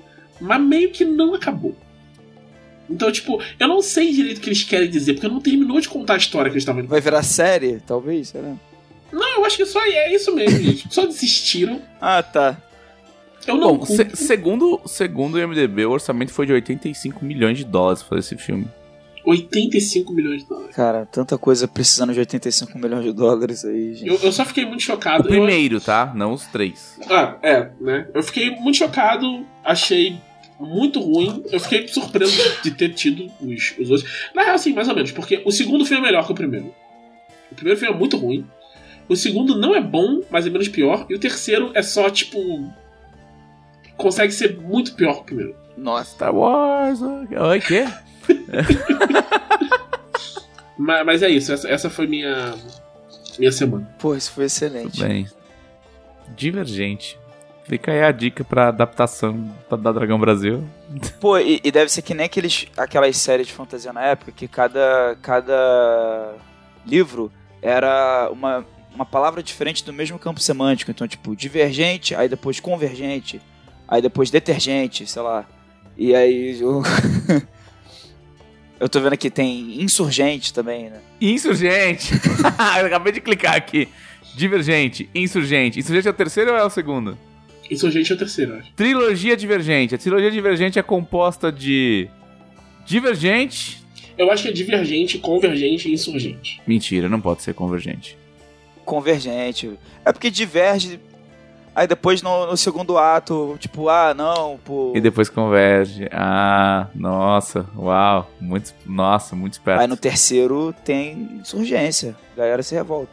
Mas 0.40 0.61
meio 0.61 0.90
que 0.90 1.05
não 1.05 1.34
acabou. 1.34 1.76
Então, 2.88 3.12
tipo, 3.12 3.42
eu 3.59 3.68
não 3.68 3.82
sei 3.82 4.12
direito 4.12 4.38
o 4.38 4.40
que 4.40 4.49
eles 4.49 4.62
querem 4.62 4.88
dizer, 4.88 5.14
porque 5.14 5.28
não 5.28 5.40
terminou 5.40 5.78
de 5.80 5.88
contar 5.88 6.14
a 6.14 6.16
história 6.16 6.51
que 6.51 6.55
eles 6.55 6.62
estavam. 6.62 6.86
Vai 6.86 7.01
virar 7.01 7.22
série, 7.22 7.80
talvez? 7.86 8.28
Será? 8.28 8.55
Não, 9.12 9.36
eu 9.36 9.44
acho 9.44 9.57
que 9.57 9.66
só 9.66 9.84
é 9.84 10.14
isso 10.14 10.34
mesmo, 10.34 10.59
gente. 10.62 10.92
Só 10.92 11.05
desistiram. 11.07 11.82
Ah, 12.01 12.22
tá. 12.22 12.57
Eu 13.47 13.57
não 13.57 13.76
Bom, 13.78 13.86
se- 13.86 14.11
segundo, 14.14 14.80
segundo 14.86 15.34
o 15.36 15.39
MDB, 15.49 15.86
o 15.86 15.91
orçamento 15.93 16.32
foi 16.32 16.45
de 16.47 16.53
85 16.53 17.24
milhões 17.24 17.57
de 17.59 17.64
dólares 17.64 18.03
pra 18.03 18.18
esse 18.18 18.36
filme. 18.36 18.68
85 19.24 20.12
milhões 20.12 20.43
de 20.43 20.49
dólares. 20.49 20.74
Cara, 20.74 21.07
tanta 21.07 21.36
coisa 21.36 21.68
precisando 21.68 22.12
de 22.12 22.18
85 22.20 22.78
milhões 22.78 23.05
de 23.05 23.12
dólares 23.12 23.64
aí, 23.64 23.95
gente. 23.95 24.09
Eu, 24.09 24.18
eu 24.22 24.32
só 24.32 24.45
fiquei 24.45 24.64
muito 24.64 24.80
O 24.80 24.84
chocado. 24.84 25.24
Eu- 25.24 25.28
primeiro, 25.30 25.80
tá? 25.80 26.12
Não 26.14 26.32
os 26.32 26.47
três. 26.47 26.99
Ah, 27.11 27.36
é, 27.43 27.70
né? 27.80 28.09
Eu 28.14 28.22
fiquei 28.22 28.51
muito 28.51 28.76
chocado, 28.78 29.45
achei 29.64 30.18
muito 30.59 31.01
ruim. 31.01 31.43
Eu 31.53 31.61
fiquei 31.61 31.86
surpreso 31.89 32.36
de 32.62 32.70
ter 32.70 32.91
tido 32.95 33.30
os, 33.41 33.74
os 33.78 33.91
outros. 33.91 34.11
Na 34.34 34.43
real, 34.43 34.55
assim, 34.55 34.72
mais 34.72 34.89
ou 34.89 34.95
menos, 34.95 35.12
porque 35.12 35.43
o 35.45 35.51
segundo 35.53 35.84
filme 35.84 36.03
é 36.03 36.07
melhor 36.07 36.24
que 36.26 36.32
o 36.32 36.34
primeiro. 36.34 36.74
O 37.51 37.55
primeiro 37.55 37.78
filme 37.78 37.95
é 37.95 37.99
muito 37.99 38.16
ruim. 38.16 38.47
O 39.09 39.16
segundo 39.16 39.57
não 39.59 39.74
é 39.74 39.80
bom, 39.80 40.20
mas 40.30 40.47
é 40.47 40.51
menos 40.51 40.68
pior. 40.68 41.07
E 41.09 41.14
o 41.14 41.18
terceiro 41.18 41.70
é 41.74 41.82
só, 41.82 42.09
tipo. 42.11 42.39
Consegue 43.99 44.32
ser 44.32 44.57
muito 44.59 44.94
pior 44.94 45.12
que 45.16 45.20
o 45.20 45.24
primeiro. 45.24 45.55
Nossa. 45.76 46.12
Star 46.12 46.34
Wars. 46.34 47.01
Oi, 47.03 47.61
quê? 47.61 47.84
Mas, 50.78 51.05
mas 51.05 51.22
é 51.24 51.28
isso, 51.28 51.53
essa, 51.53 51.68
essa 51.68 51.90
foi 51.90 52.07
minha. 52.07 52.55
Minha 53.36 53.51
semana. 53.51 53.88
Pô, 53.99 54.14
isso 54.14 54.30
foi 54.30 54.44
excelente. 54.44 55.01
Bem. 55.01 55.26
Divergente. 56.36 57.18
Fica 57.64 57.90
aí 57.92 58.03
a 58.03 58.12
dica 58.12 58.44
pra 58.44 58.68
adaptação 58.68 59.53
da 59.68 59.92
Dragão 59.92 60.18
Brasil. 60.18 60.64
Pô, 61.20 61.36
e, 61.36 61.61
e 61.62 61.70
deve 61.70 61.90
ser 61.90 62.03
que 62.03 62.14
nem 62.14 62.26
aqueles, 62.26 62.66
aquelas 62.76 63.16
séries 63.16 63.49
de 63.49 63.53
fantasia 63.53 63.92
na 63.92 64.03
época, 64.03 64.32
que 64.32 64.46
cada, 64.49 65.16
cada 65.20 66.34
livro 66.86 67.30
era 67.61 68.30
uma, 68.32 68.64
uma 68.94 69.05
palavra 69.05 69.42
diferente 69.42 69.84
do 69.84 69.92
mesmo 69.92 70.18
campo 70.18 70.40
semântico. 70.40 70.90
Então, 70.90 71.07
tipo, 71.07 71.36
divergente, 71.36 72.14
aí 72.14 72.28
depois 72.28 72.61
convergente, 72.61 73.42
aí 73.89 74.03
depois 74.03 74.30
detergente, 74.30 75.07
sei 75.07 75.22
lá. 75.22 75.49
E 75.97 76.14
aí. 76.14 76.61
Eu, 76.61 76.82
eu 78.78 78.89
tô 78.89 79.01
vendo 79.01 79.14
aqui, 79.14 79.30
tem 79.30 79.82
insurgente 79.82 80.53
também, 80.53 80.91
né? 80.91 81.01
Insurgente. 81.20 82.12
Eu 82.78 82.86
acabei 82.86 83.12
de 83.12 83.20
clicar 83.20 83.57
aqui. 83.57 83.89
Divergente, 84.36 85.09
insurgente. 85.14 85.80
Insurgente 85.80 86.07
é 86.07 86.11
o 86.11 86.14
terceiro 86.14 86.53
ou 86.53 86.57
é 86.57 86.64
o 86.64 86.70
segundo? 86.70 87.18
Insurgente 87.68 88.12
é 88.12 88.14
o 88.14 88.18
terceiro, 88.18 88.57
acho. 88.57 88.72
Trilogia 88.74 89.36
Divergente. 89.36 89.95
A 89.95 89.99
trilogia 89.99 90.30
Divergente 90.30 90.78
é 90.78 90.82
composta 90.82 91.51
de 91.51 92.09
Divergente. 92.86 93.82
Eu 94.16 94.30
acho 94.32 94.45
que 94.45 94.49
é 94.49 94.53
divergente, 94.53 95.18
convergente 95.18 95.89
e 95.89 95.93
insurgente. 95.93 96.61
Mentira, 96.66 97.09
não 97.09 97.20
pode 97.20 97.43
ser 97.43 97.55
convergente. 97.55 98.16
Convergente. 98.84 99.78
É 100.05 100.12
porque 100.12 100.30
diverge. 100.30 100.99
Aí 101.79 101.87
depois 101.87 102.22
no, 102.22 102.47
no 102.49 102.57
segundo 102.57 102.99
ato, 102.99 103.57
tipo, 103.61 103.89
ah, 103.89 104.12
não, 104.12 104.59
pô. 104.64 104.93
E 104.97 105.01
depois 105.01 105.29
converge. 105.29 106.09
Ah, 106.11 106.89
nossa, 106.93 107.64
uau. 107.76 108.29
Muito, 108.41 108.74
nossa, 108.85 109.37
muito 109.37 109.53
esperto. 109.53 109.81
Aí 109.81 109.87
no 109.87 109.97
terceiro 109.97 110.74
tem 110.85 111.39
insurgência. 111.41 112.16
A 112.35 112.41
galera 112.41 112.64
se 112.64 112.74
revolta. 112.74 113.12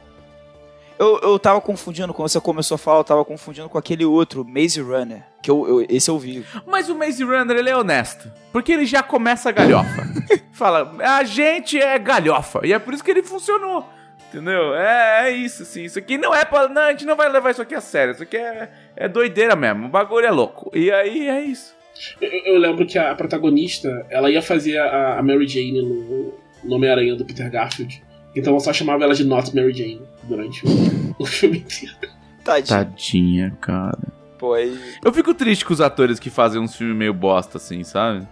Eu, 0.97 1.19
eu 1.21 1.37
tava 1.37 1.61
confundindo, 1.61 2.11
quando 2.11 2.29
você 2.29 2.39
começou 2.41 2.73
a 2.75 2.77
falar, 2.79 3.01
eu 3.01 3.03
tava 3.03 3.23
confundindo 3.23 3.69
com 3.69 3.77
aquele 3.77 4.03
outro, 4.03 4.43
Maze 4.43 4.81
Runner. 4.81 5.23
Que 5.43 5.51
eu, 5.51 5.67
eu- 5.81 5.85
esse 5.87 6.09
eu 6.09 6.17
vi. 6.17 6.43
Mas 6.65 6.89
o 6.89 6.95
Maze 6.95 7.23
Runner, 7.23 7.55
ele 7.57 7.69
é 7.69 7.77
honesto. 7.77 8.31
Porque 8.51 8.71
ele 8.71 8.87
já 8.87 9.03
começa 9.03 9.49
a 9.49 9.51
galhofa. 9.51 10.07
Fala, 10.53 10.91
a 11.03 11.23
gente 11.23 11.77
é 11.79 11.99
galhofa. 11.99 12.61
E 12.63 12.73
é 12.73 12.79
por 12.79 12.95
isso 12.95 13.03
que 13.03 13.11
ele 13.11 13.21
funcionou. 13.21 13.85
Entendeu? 14.29 14.75
É, 14.75 15.29
é 15.29 15.31
isso, 15.31 15.63
assim. 15.63 15.83
Isso 15.83 15.97
aqui 15.97 16.17
não 16.17 16.33
é 16.33 16.43
pra. 16.43 16.67
Não, 16.67 16.81
a 16.81 16.91
gente 16.91 17.05
não 17.05 17.15
vai 17.15 17.31
levar 17.31 17.51
isso 17.51 17.61
aqui 17.61 17.75
a 17.75 17.81
sério. 17.81 18.13
Isso 18.13 18.23
aqui 18.23 18.37
é, 18.37 18.69
é 18.95 19.07
doideira 19.07 19.55
mesmo. 19.55 19.85
O 19.85 19.89
bagulho 19.89 20.25
é 20.25 20.31
louco. 20.31 20.69
E 20.73 20.91
aí 20.91 21.27
é 21.27 21.41
isso. 21.41 21.73
Eu, 22.19 22.29
eu 22.29 22.59
lembro 22.59 22.85
que 22.85 22.97
a 22.97 23.15
protagonista, 23.15 24.05
ela 24.09 24.29
ia 24.29 24.41
fazer 24.41 24.77
a, 24.77 25.19
a 25.19 25.23
Mary 25.23 25.47
Jane 25.47 25.81
no, 25.81 26.33
no 26.63 26.75
Homem-Aranha 26.75 27.15
do 27.15 27.23
Peter 27.23 27.49
Garfield. 27.49 28.03
Então 28.35 28.53
eu 28.53 28.59
só 28.59 28.73
chamava 28.73 29.03
ela 29.03 29.13
de 29.13 29.23
Not 29.23 29.55
Mary 29.55 29.73
Jane 29.73 30.01
durante 30.23 30.65
o, 30.65 31.15
o 31.23 31.25
filme 31.25 31.59
inteiro. 31.59 31.95
Tadinho. 32.43 32.67
Tadinha, 32.67 33.57
cara. 33.61 33.97
Pô, 34.37 34.53
aí. 34.53 34.77
Eu 35.03 35.13
fico 35.13 35.33
triste 35.33 35.63
com 35.63 35.73
os 35.73 35.81
atores 35.81 36.19
que 36.19 36.29
fazem 36.29 36.61
uns 36.61 36.75
filmes 36.75 36.95
meio 36.95 37.13
bosta, 37.13 37.57
assim, 37.57 37.83
sabe? 37.83 38.27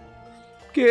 Porque 0.64 0.86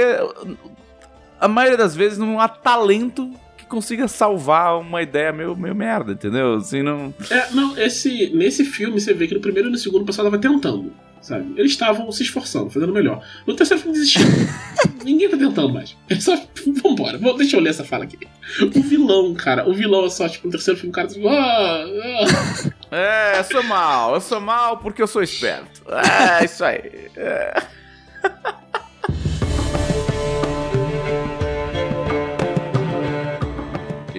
a 1.39 1.47
maioria 1.47 1.77
das 1.77 1.95
vezes 1.95 2.17
não 2.17 2.39
há 2.39 2.47
talento 2.47 3.31
consiga 3.73 4.07
salvar 4.07 4.79
uma 4.79 5.01
ideia 5.01 5.33
meio, 5.33 5.55
meio 5.55 5.75
merda, 5.75 6.13
entendeu? 6.13 6.55
Assim, 6.55 6.81
não. 6.83 7.13
É, 7.29 7.49
não, 7.51 7.77
esse, 7.77 8.29
nesse 8.33 8.63
filme 8.63 8.99
você 9.01 9.13
vê 9.13 9.27
que 9.27 9.33
no 9.33 9.39
primeiro 9.41 9.67
e 9.69 9.71
no 9.71 9.77
segundo 9.77 10.03
o 10.03 10.05
pessoal 10.05 10.25
tava 10.29 10.37
tentando, 10.41 10.93
sabe? 11.21 11.53
Eles 11.57 11.71
estavam 11.71 12.11
se 12.11 12.23
esforçando, 12.23 12.69
fazendo 12.69 12.93
melhor. 12.93 13.23
No 13.47 13.55
terceiro 13.55 13.81
filme 13.81 13.97
desistiram. 13.97 14.29
Ninguém 15.03 15.29
tá 15.29 15.35
tentando 15.37 15.73
mais. 15.73 15.97
É 16.09 16.15
só. 16.19 16.37
Vambora, 16.81 17.17
vou- 17.17 17.35
deixa 17.35 17.57
eu 17.57 17.59
ler 17.59 17.71
essa 17.71 17.83
fala 17.83 18.05
aqui. 18.05 18.17
O 18.61 18.81
vilão, 18.81 19.33
cara, 19.33 19.67
o 19.69 19.73
vilão 19.73 20.05
é 20.05 20.09
só, 20.09 20.29
tipo, 20.29 20.47
no 20.47 20.51
terceiro 20.51 20.79
filme 20.79 20.91
o 20.91 20.95
cara 20.95 21.07
tipo, 21.09 21.27
ah, 21.27 21.83
ah. 21.85 22.95
É, 22.95 23.39
eu 23.39 23.43
sou 23.43 23.63
mal, 23.63 24.13
eu 24.15 24.21
sou 24.21 24.39
mal 24.39 24.77
porque 24.77 25.01
eu 25.01 25.07
sou 25.07 25.21
esperto. 25.23 25.81
É, 25.89 26.45
isso 26.45 26.63
aí. 26.63 27.09
É. 27.17 27.63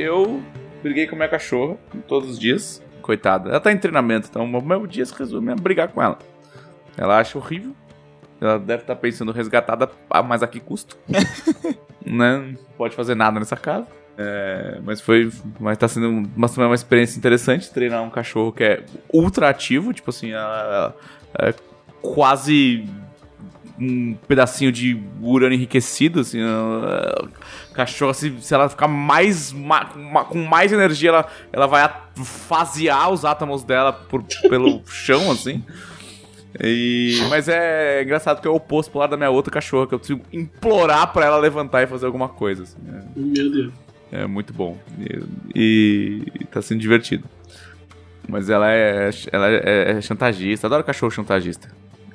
Eu 0.05 0.43
briguei 0.83 1.07
com 1.07 1.15
a 1.15 1.19
minha 1.19 1.29
cachorra 1.29 1.77
todos 2.07 2.31
os 2.31 2.39
dias. 2.39 2.83
Coitada. 3.01 3.51
Ela 3.51 3.61
tá 3.61 3.73
em 3.73 3.79
treinamento, 3.79 4.29
então 4.31 4.45
o 4.45 4.63
meu 4.63 4.87
dia 4.87 5.05
se 5.05 5.15
resume 5.15 5.51
a 5.53 5.55
brigar 5.57 5.89
com 5.89 6.03
ela. 6.03 6.19
Ela 6.97 7.19
acha 7.19 7.39
horrível. 7.39 7.75
Ela 8.41 8.59
deve 8.59 8.83
estar 8.83 8.97
pensando 8.97 9.33
resgatada, 9.33 9.91
mas 10.27 10.43
a 10.43 10.47
que 10.47 10.61
custo? 10.61 10.99
né? 12.05 12.39
Não 12.39 12.55
pode 12.77 12.95
fazer 12.95 13.15
nada 13.15 13.39
nessa 13.39 13.57
casa. 13.57 13.87
É, 14.17 14.79
mas 14.85 15.01
foi. 15.01 15.31
Mas 15.59 15.77
tá 15.79 15.89
sendo 15.89 16.09
uma, 16.37 16.47
uma 16.47 16.75
experiência 16.75 17.19
interessante 17.19 17.71
treinar 17.73 18.03
um 18.03 18.11
cachorro 18.11 18.53
que 18.53 18.63
é 18.63 18.85
ultra 19.13 19.49
ativo, 19.49 19.93
tipo 19.93 20.11
assim, 20.11 20.33
ela- 20.33 20.95
ela 21.37 21.49
é 21.51 21.55
quase 22.01 22.85
um 23.79 24.15
pedacinho 24.29 24.71
de 24.71 25.01
urânio 25.21 25.57
enriquecido, 25.57 26.21
assim. 26.21 26.41
ela- 26.41 27.29
cachorro, 27.73 28.15
se, 28.15 28.33
se 28.41 28.55
ela 28.55 28.69
ficar 28.69 28.87
mais. 28.89 29.53
ma- 29.53 29.91
ma- 29.97 30.25
com 30.25 30.43
mais 30.45 30.73
energia, 30.73 31.09
ela, 31.11 31.27
ela 31.53 31.67
vai 31.67 31.83
a- 31.83 32.03
fasear 32.25 33.11
os 33.13 33.25
átomos 33.25 33.65
dela 33.65 33.93
por, 33.93 34.23
pelo 34.49 34.83
chão, 34.87 35.31
assim. 35.31 35.63
E, 36.63 37.19
mas 37.31 37.49
é 37.49 38.03
engraçado 38.05 38.41
que 38.41 38.47
é 38.47 38.51
o 38.51 38.55
oposto 38.55 38.91
pro 38.91 39.01
lado 39.01 39.11
da 39.11 39.17
minha 39.17 39.31
outra 39.31 39.53
cachorra, 39.53 39.89
que 39.89 39.95
eu 39.95 39.99
preciso 39.99 40.21
implorar 40.33 41.13
pra 41.13 41.25
ela 41.27 41.37
levantar 41.39 41.83
e 41.83 41.87
fazer 41.89 42.07
alguma 42.07 42.29
coisa. 42.29 42.63
Assim, 42.63 42.77
é. 42.89 43.03
Meu 43.19 43.51
Deus. 43.51 43.73
É 44.13 44.25
muito 44.27 44.53
bom. 44.53 44.79
E, 45.53 46.23
e 46.41 46.45
tá 46.53 46.63
sendo 46.63 46.81
divertido. 46.81 47.29
Mas 48.29 48.49
ela 48.49 48.71
é, 48.71 49.11
ela 49.33 49.49
é, 49.51 49.91
é 49.91 50.01
chantagista. 50.01 50.69
Adoro 50.69 50.85
cachorro 50.85 51.11
chantagista. 51.11 51.69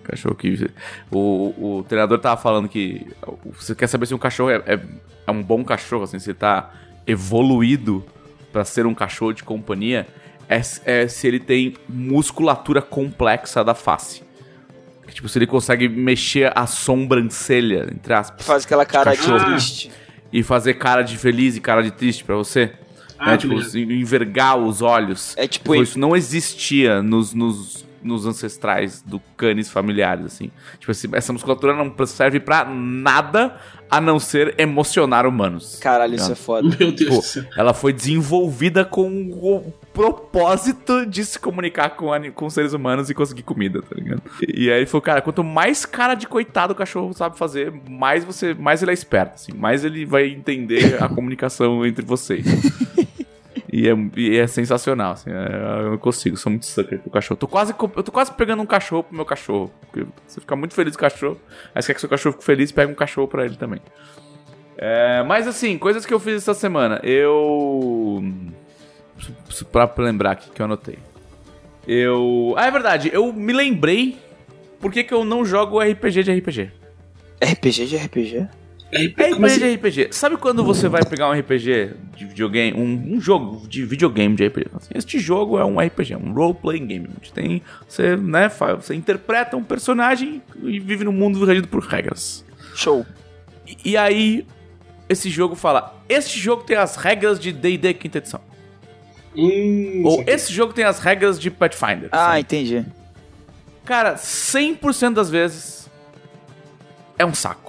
Cachorro 0.10 0.36
que. 0.36 0.70
O, 1.12 1.78
o 1.80 1.86
treinador 1.88 2.20
tava 2.20 2.40
falando 2.42 2.68
que. 2.68 3.06
Você 3.54 3.76
quer 3.76 3.88
saber 3.88 4.06
se 4.06 4.14
um 4.14 4.18
cachorro 4.18 4.50
é, 4.50 4.64
é, 4.66 4.80
é 5.28 5.32
um 5.32 5.44
bom 5.44 5.64
cachorro, 5.64 6.04
assim, 6.04 6.20
se 6.20 6.32
ele 6.32 6.38
tá 6.38 6.72
evoluído 7.06 8.06
pra 8.52 8.66
ser 8.66 8.86
um 8.86 8.94
cachorro 8.94 9.34
de 9.34 9.44
companhia, 9.44 10.08
é, 10.48 10.62
é 10.86 11.08
se 11.08 11.28
ele 11.28 11.40
tem 11.40 11.76
musculatura 11.88 12.82
complexa 12.82 13.64
da 13.64 13.74
face. 13.76 14.24
Tipo, 15.12 15.28
se 15.28 15.40
ele 15.40 15.48
consegue 15.48 15.90
mexer 15.90 16.52
a 16.56 16.66
sobrancelha, 16.68 17.88
entre 17.92 18.14
aspas. 18.14 18.46
Faz 18.46 18.66
aquela 18.66 18.86
cara 18.86 19.16
Cachorro. 19.16 19.44
triste. 19.46 19.92
e 20.32 20.44
fazer 20.44 20.76
cara 20.76 21.02
de 21.02 21.18
feliz 21.18 21.56
e 21.56 21.62
cara 21.62 21.82
de 21.82 21.92
triste 21.92 22.24
pra 22.24 22.36
você. 22.36 22.72
Ah, 23.18 23.32
né? 23.32 23.38
Tipo, 23.38 23.56
envergar 23.78 24.58
os 24.58 24.82
olhos. 24.82 25.36
É 25.36 25.48
tipo 25.48 25.72
Tipo, 25.72 25.84
isso 25.84 26.00
não 26.00 26.16
existia 26.16 27.02
nos, 27.02 27.34
nos, 27.34 27.86
nos 28.04 28.26
ancestrais 28.26 29.02
do 29.02 29.20
canis 29.38 29.70
familiares, 29.70 30.26
assim. 30.26 30.52
Tipo, 30.80 30.92
esse- 30.92 31.10
essa 31.14 31.34
musculatura 31.34 31.74
não 31.74 31.94
serve 32.06 32.40
pra 32.40 32.66
nada 32.66 33.56
a 33.92 34.00
não 34.00 34.20
ser 34.20 34.54
emocionar 34.60 35.26
humanos. 35.26 35.80
Caralho, 35.82 36.16
isso 36.16 36.32
é 36.32 36.36
foda. 36.36 36.68
Meu 36.68 36.92
Deus 36.92 36.96
Tipo, 36.96 37.16
do 37.16 37.22
céu. 37.24 37.44
ela 37.58 37.74
foi 37.74 37.92
desenvolvida 37.92 38.86
com 38.86 39.10
o 39.32 39.74
propósito 39.94 41.06
de 41.06 41.26
se 41.26 41.40
comunicar 41.40 41.90
com, 41.92 42.10
com 42.34 42.50
seres 42.50 42.74
humanos 42.74 43.10
e 43.10 43.14
conseguir 43.16 43.42
comida, 43.44 43.82
tá 43.82 43.96
ligado? 43.96 44.22
E, 44.48 44.66
e 44.66 44.72
aí 44.72 44.78
ele 44.80 44.86
falou, 44.86 45.02
cara, 45.02 45.22
quanto 45.22 45.44
mais 45.44 45.86
cara 45.86 46.14
de 46.14 46.28
coitado 46.28 46.74
o 46.74 46.76
cachorro 46.76 47.14
sabe 47.14 47.38
fazer, 47.38 47.74
mais 47.90 48.24
você, 48.24 48.54
mais 48.54 48.82
ele 48.84 48.92
é 48.92 48.94
esperto, 48.94 49.36
assim, 49.36 49.54
mais 49.54 49.84
ele 49.84 50.06
vai 50.06 50.28
entender 50.28 51.02
a 51.04 51.10
comunicação 51.10 51.86
entre 51.86 52.06
vocês. 52.06 52.46
E 53.72 53.88
é, 53.88 53.94
e 54.18 54.38
é 54.38 54.48
sensacional, 54.48 55.12
assim, 55.14 55.30
é- 55.30 55.84
eu 55.86 55.92
não 55.92 55.98
consigo, 55.98 56.36
sou 56.38 56.50
muito 56.50 56.66
sucker 56.66 57.00
pro 57.00 57.12
cachorro. 57.12 57.38
Tô 57.38 57.48
quase, 57.48 57.72
eu 57.96 58.04
tô 58.04 58.12
quase 58.12 58.32
pegando 58.34 58.62
um 58.64 58.66
cachorro 58.66 59.04
pro 59.04 59.16
meu 59.16 59.26
cachorro. 59.26 59.72
Porque 59.82 60.08
você 60.26 60.42
fica 60.42 60.56
muito 60.56 60.74
feliz 60.74 60.96
com 60.96 61.06
o 61.06 61.10
cachorro, 61.10 61.40
aí 61.76 61.82
você 61.82 61.88
quer 61.88 61.94
que 61.96 62.00
seu 62.00 62.10
cachorro 62.10 62.34
fique 62.34 62.46
feliz, 62.46 62.72
pega 62.72 62.92
um 62.92 62.96
cachorro 62.96 63.28
pra 63.28 63.46
ele 63.46 63.56
também. 63.56 63.80
É, 64.76 65.24
mas 65.24 65.48
assim, 65.48 65.78
coisas 65.78 66.06
que 66.06 66.14
eu 66.14 66.20
fiz 66.20 66.36
essa 66.36 66.54
semana. 66.54 67.00
Eu. 67.04 68.24
Pra 69.72 69.92
lembrar 69.98 70.32
aqui 70.32 70.50
que 70.50 70.62
eu 70.62 70.66
anotei. 70.66 70.98
Eu. 71.88 72.54
Ah, 72.58 72.68
é 72.68 72.72
verdade, 72.72 73.10
eu 73.14 73.32
me 73.34 73.52
lembrei 73.54 74.18
por 74.80 74.92
que, 74.92 75.04
que 75.04 75.14
eu 75.14 75.26
não 75.26 75.44
jogo 75.44 75.80
RPG 75.82 76.24
de 76.24 76.32
RPG. 76.32 76.72
RPG 77.42 77.86
de 77.88 77.98
RPG? 77.98 78.48
RPG, 78.92 79.08
RPG 79.08 79.34
como 79.34 79.46
assim? 79.46 79.60
de 79.60 79.76
RPG. 79.76 80.08
Sabe 80.12 80.38
quando 80.38 80.64
você 80.64 80.88
vai 80.88 81.04
pegar 81.06 81.30
um 81.30 81.34
RPG 81.40 81.92
de 82.16 82.26
videogame, 82.26 82.76
um, 82.78 83.16
um 83.16 83.22
jogo 83.22 83.68
de 83.68 83.86
videogame 83.86 84.36
de 84.36 84.48
RPG? 84.48 84.68
Assim, 84.76 84.90
Este 84.96 85.20
jogo 85.20 85.60
é 85.60 85.66
um 85.66 85.80
RPG, 85.80 86.14
é 86.14 86.18
um 86.18 86.34
role-playing 86.34 86.88
game. 86.88 87.10
onde 87.18 87.32
Tem, 87.32 87.62
você, 87.88 88.16
né, 88.16 88.50
fa- 88.50 88.76
você 88.76 88.96
interpreta 88.96 89.56
um 89.56 89.64
personagem 89.64 90.42
e 90.64 90.80
vive 90.80 91.04
num 91.04 91.12
mundo 91.12 91.44
regido 91.46 91.68
por 91.68 91.84
regras. 91.84 92.44
Show. 92.76 93.06
E, 93.68 93.92
e 93.92 93.98
aí, 93.98 94.46
esse 95.08 95.30
jogo 95.30 95.56
fala: 95.56 95.96
Este 96.10 96.40
jogo 96.40 96.64
tem 96.64 96.76
as 96.78 96.96
regras 96.96 97.40
de 97.40 97.52
DD 97.52 97.94
quinta 97.94 98.18
edição. 98.18 98.42
Hum, 99.36 100.02
Ou 100.06 100.22
aqui. 100.22 100.32
esse 100.32 100.52
jogo 100.52 100.74
tem 100.74 100.84
as 100.84 100.98
regras 101.00 101.40
de 101.40 101.52
Pathfinder. 101.52 102.10
Ah, 102.12 102.30
sabe? 102.30 102.40
entendi. 102.40 102.86
Cara, 103.86 104.16
100% 104.16 105.14
das 105.14 105.30
vezes 105.30 105.90
é 107.18 107.24
um 107.26 107.34
saco. 107.34 107.69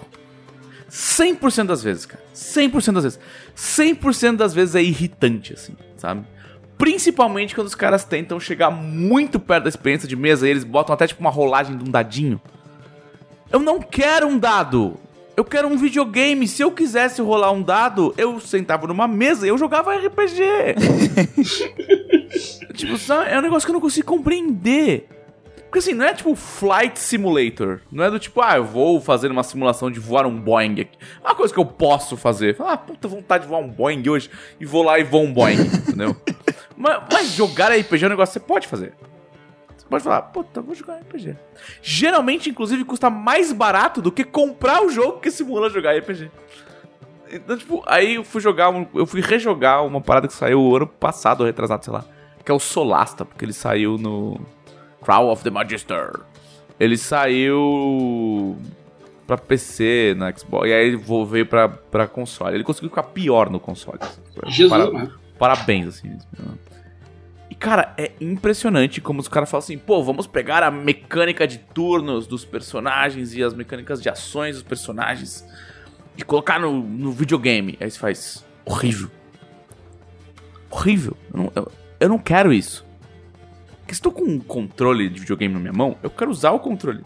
100% 0.91 1.67
das 1.67 1.83
vezes, 1.83 2.05
cara. 2.05 2.23
100% 2.35 2.93
das 2.95 3.05
vezes. 3.05 3.21
100% 3.57 4.37
das 4.37 4.53
vezes 4.53 4.75
é 4.75 4.83
irritante, 4.83 5.53
assim, 5.55 5.77
sabe? 5.97 6.25
Principalmente 6.77 7.55
quando 7.55 7.67
os 7.67 7.75
caras 7.75 8.05
tentam 8.05 8.41
chegar 8.41 8.71
muito 8.71 9.39
perto 9.39 9.65
da 9.65 9.69
experiência 9.69 10.09
de 10.09 10.17
mesa 10.17 10.49
e 10.49 10.51
eles 10.51 10.65
botam 10.65 10.95
até 10.95 11.07
tipo 11.07 11.21
uma 11.21 11.31
rolagem 11.31 11.77
de 11.77 11.85
um 11.85 11.91
dadinho. 11.91 12.41
Eu 13.53 13.61
não 13.61 13.81
quero 13.81 14.27
um 14.27 14.39
dado. 14.39 14.97
Eu 15.37 15.45
quero 15.45 15.69
um 15.69 15.77
videogame. 15.77 16.49
Se 16.49 16.63
eu 16.63 16.73
quisesse 16.73 17.21
rolar 17.21 17.53
um 17.53 17.63
dado, 17.63 18.15
eu 18.17 18.41
sentava 18.41 18.87
numa 18.87 19.07
mesa 19.07 19.47
e 19.47 19.51
eu 19.51 19.59
jogava 19.59 19.95
RPG. 19.95 20.43
tipo, 22.75 22.97
sabe? 22.97 23.31
é 23.31 23.39
um 23.39 23.43
negócio 23.43 23.67
que 23.67 23.71
eu 23.71 23.75
não 23.75 23.81
consigo 23.81 24.07
compreender. 24.07 25.09
Porque 25.71 25.79
assim, 25.79 25.95
não 25.95 26.05
é 26.05 26.13
tipo 26.13 26.35
Flight 26.35 26.99
Simulator. 26.99 27.79
Não 27.93 28.03
é 28.03 28.11
do 28.11 28.19
tipo, 28.19 28.43
ah, 28.43 28.57
eu 28.57 28.65
vou 28.65 29.01
fazer 29.01 29.31
uma 29.31 29.45
simulação 29.45 29.89
de 29.89 30.01
voar 30.01 30.27
um 30.27 30.37
Boeing 30.37 30.81
aqui. 30.81 30.99
É 31.23 31.29
uma 31.29 31.35
coisa 31.37 31.55
que 31.55 31.61
eu 31.61 31.65
posso 31.65 32.17
fazer. 32.17 32.57
Ah, 32.59 32.77
puta 32.77 33.07
vontade 33.07 33.45
de 33.45 33.49
voar 33.49 33.61
um 33.61 33.69
Boeing 33.69 34.09
hoje. 34.09 34.29
E 34.59 34.67
vou 34.67 34.83
lá 34.83 34.99
e 34.99 35.05
vou 35.05 35.23
um 35.23 35.33
Boeing, 35.33 35.61
entendeu? 35.87 36.17
Mas, 36.77 37.03
mas 37.13 37.29
jogar 37.35 37.69
RPG 37.69 38.03
é 38.03 38.07
um 38.09 38.11
negócio 38.11 38.33
que 38.33 38.45
você 38.45 38.53
pode 38.53 38.67
fazer. 38.67 38.95
Você 39.77 39.87
pode 39.89 40.03
falar, 40.03 40.23
puta, 40.23 40.61
vou 40.61 40.75
jogar 40.75 40.97
RPG. 40.97 41.37
Geralmente, 41.81 42.51
inclusive, 42.51 42.85
custa 42.85 43.09
mais 43.09 43.53
barato 43.53 44.03
do 44.03 44.11
que 44.11 44.25
comprar 44.25 44.85
o 44.85 44.91
jogo 44.91 45.21
que 45.21 45.31
simula 45.31 45.71
jogar 45.71 45.97
RPG. 45.97 46.33
Então, 47.31 47.57
tipo, 47.57 47.85
aí 47.87 48.17
eu 48.17 48.25
fui 48.25 48.41
jogar, 48.41 48.75
eu 48.93 49.07
fui 49.07 49.21
rejogar 49.21 49.87
uma 49.87 50.01
parada 50.01 50.27
que 50.27 50.35
saiu 50.35 50.75
ano 50.75 50.89
passado, 50.89 51.43
ou 51.43 51.47
retrasado, 51.47 51.85
sei 51.85 51.95
lá. 51.95 52.05
Que 52.45 52.51
é 52.51 52.55
o 52.55 52.59
Solasta, 52.59 53.25
porque 53.25 53.45
ele 53.45 53.53
saiu 53.53 53.97
no 53.97 54.41
Crown 55.03 55.29
of 55.31 55.43
the 55.43 55.51
Magister. 55.51 56.21
Ele 56.79 56.97
saiu 56.97 58.57
pra 59.27 59.37
PC, 59.39 60.15
no 60.17 60.27
Xbox, 60.39 60.69
e 60.69 60.73
aí 60.73 60.87
ele 60.89 61.03
veio 61.29 61.47
pra, 61.47 61.69
pra 61.69 62.07
console. 62.09 62.55
Ele 62.57 62.65
conseguiu 62.65 62.89
ficar 62.89 63.05
pior 63.05 63.49
no 63.51 63.61
console. 63.61 63.99
Jesus, 64.47 64.71
Para- 64.71 64.91
mano. 64.91 65.21
Parabéns, 65.39 65.89
assim. 65.89 66.19
E, 67.49 67.55
cara, 67.55 67.95
é 67.97 68.13
impressionante 68.21 69.01
como 69.01 69.21
os 69.21 69.29
caras 69.29 69.51
falam 69.51 69.63
assim, 69.65 69.79
pô, 69.79 70.03
vamos 70.03 70.27
pegar 70.27 70.63
a 70.63 70.71
mecânica 70.71 71.47
de 71.47 71.59
turnos 71.59 72.27
dos 72.27 72.45
personagens 72.45 73.35
e 73.35 73.43
as 73.43 73.55
mecânicas 73.55 74.03
de 74.03 74.09
ações 74.11 74.57
dos 74.57 74.63
personagens 74.63 75.47
e 76.17 76.23
colocar 76.23 76.59
no, 76.61 76.83
no 76.83 77.11
videogame. 77.11 77.79
Aí 77.81 77.91
você 77.91 77.99
faz, 77.99 78.45
horrível. 78.67 79.11
Horrível. 80.71 81.17
Eu 81.33 81.39
não, 81.41 81.53
eu, 81.57 81.73
eu 82.01 82.09
não 82.09 82.19
quero 82.19 82.53
isso. 82.53 82.85
Porque 83.91 83.97
se 83.97 83.99
estou 83.99 84.13
com 84.13 84.23
um 84.23 84.39
controle 84.39 85.09
de 85.09 85.19
videogame 85.19 85.53
na 85.53 85.59
minha 85.59 85.73
mão, 85.73 85.97
eu 86.01 86.09
quero 86.09 86.31
usar 86.31 86.53
o 86.53 86.61
controle. 86.61 87.03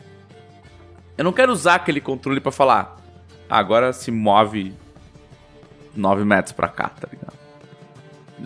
Eu 1.17 1.25
não 1.25 1.33
quero 1.33 1.51
usar 1.51 1.77
aquele 1.77 1.99
controle 1.99 2.41
pra 2.41 2.53
falar, 2.53 3.03
ah, 3.49 3.59
agora 3.59 3.91
se 3.95 4.11
move 4.11 4.75
9 5.97 6.25
metros 6.27 6.53
pra 6.53 6.69
cá, 6.69 6.91
tá 6.91 7.09
ligado? 7.11 7.33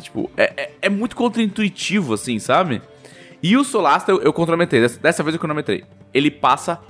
Tipo, 0.01 0.31
é, 0.37 0.53
é, 0.57 0.73
é 0.83 0.89
muito 0.89 1.17
contraintuitivo, 1.17 2.15
assim, 2.15 2.39
sabe? 2.39 2.81
E 3.43 3.57
o 3.57 3.65
Solasta 3.65 4.13
eu, 4.13 4.23
eu 4.23 4.33
cronometrei. 4.33 4.83
Dessa, 4.83 5.01
dessa 5.01 5.23
vez 5.25 5.35
eu 5.35 5.41
cronometrei. 5.41 5.85
Ele 6.15 6.31
passa 6.31 6.81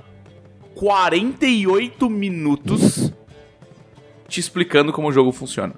48 0.75 2.07
minutos 2.11 3.11
te 4.27 4.39
explicando 4.39 4.93
como 4.93 5.07
o 5.07 5.11
jogo 5.11 5.31
funciona. 5.31 5.73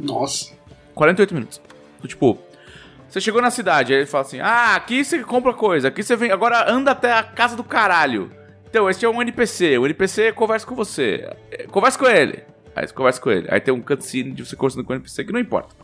Nossa. 0.00 0.50
48 0.94 1.34
minutos. 1.34 1.60
Tipo, 2.06 2.38
você 3.08 3.20
chegou 3.20 3.40
na 3.40 3.50
cidade, 3.50 3.92
aí 3.92 4.00
ele 4.00 4.06
fala 4.06 4.22
assim: 4.24 4.40
Ah, 4.40 4.74
aqui 4.76 5.02
você 5.04 5.20
compra 5.24 5.52
coisa, 5.54 5.88
aqui 5.88 6.02
você 6.02 6.14
vem. 6.16 6.30
Agora 6.30 6.70
anda 6.70 6.90
até 6.92 7.12
a 7.12 7.22
casa 7.22 7.56
do 7.56 7.64
caralho. 7.64 8.30
Então, 8.68 8.88
esse 8.90 9.04
é 9.04 9.08
um 9.08 9.22
NPC. 9.22 9.78
O 9.78 9.86
NPC 9.86 10.32
conversa 10.32 10.66
com 10.66 10.74
você. 10.74 11.26
É, 11.50 11.66
Conversa 11.68 11.98
com 11.98 12.06
ele. 12.06 12.44
Aí 12.76 12.86
você 12.86 12.92
conversa 12.92 13.18
com 13.20 13.30
ele. 13.30 13.48
Aí 13.50 13.60
tem 13.60 13.72
um 13.72 13.80
cutscene 13.80 14.30
de 14.32 14.44
você 14.44 14.54
conversando 14.54 14.84
com 14.84 14.92
o 14.92 14.96
NPC 14.96 15.24
que 15.24 15.32
não 15.32 15.40
importa. 15.40 15.74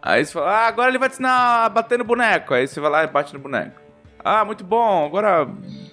Aí 0.00 0.24
você 0.24 0.32
fala: 0.32 0.50
Ah, 0.50 0.66
agora 0.68 0.88
ele 0.88 0.98
vai 0.98 1.08
te 1.08 1.14
ensinar 1.14 1.64
a 1.64 1.68
bater 1.68 1.98
no 1.98 2.04
boneco. 2.04 2.54
Aí 2.54 2.66
você 2.66 2.78
vai 2.80 2.90
lá 2.90 3.04
e 3.04 3.06
bate 3.08 3.34
no 3.34 3.40
boneco. 3.40 3.80
Ah, 4.24 4.44
muito 4.44 4.64
bom. 4.64 5.04
Agora 5.06 5.48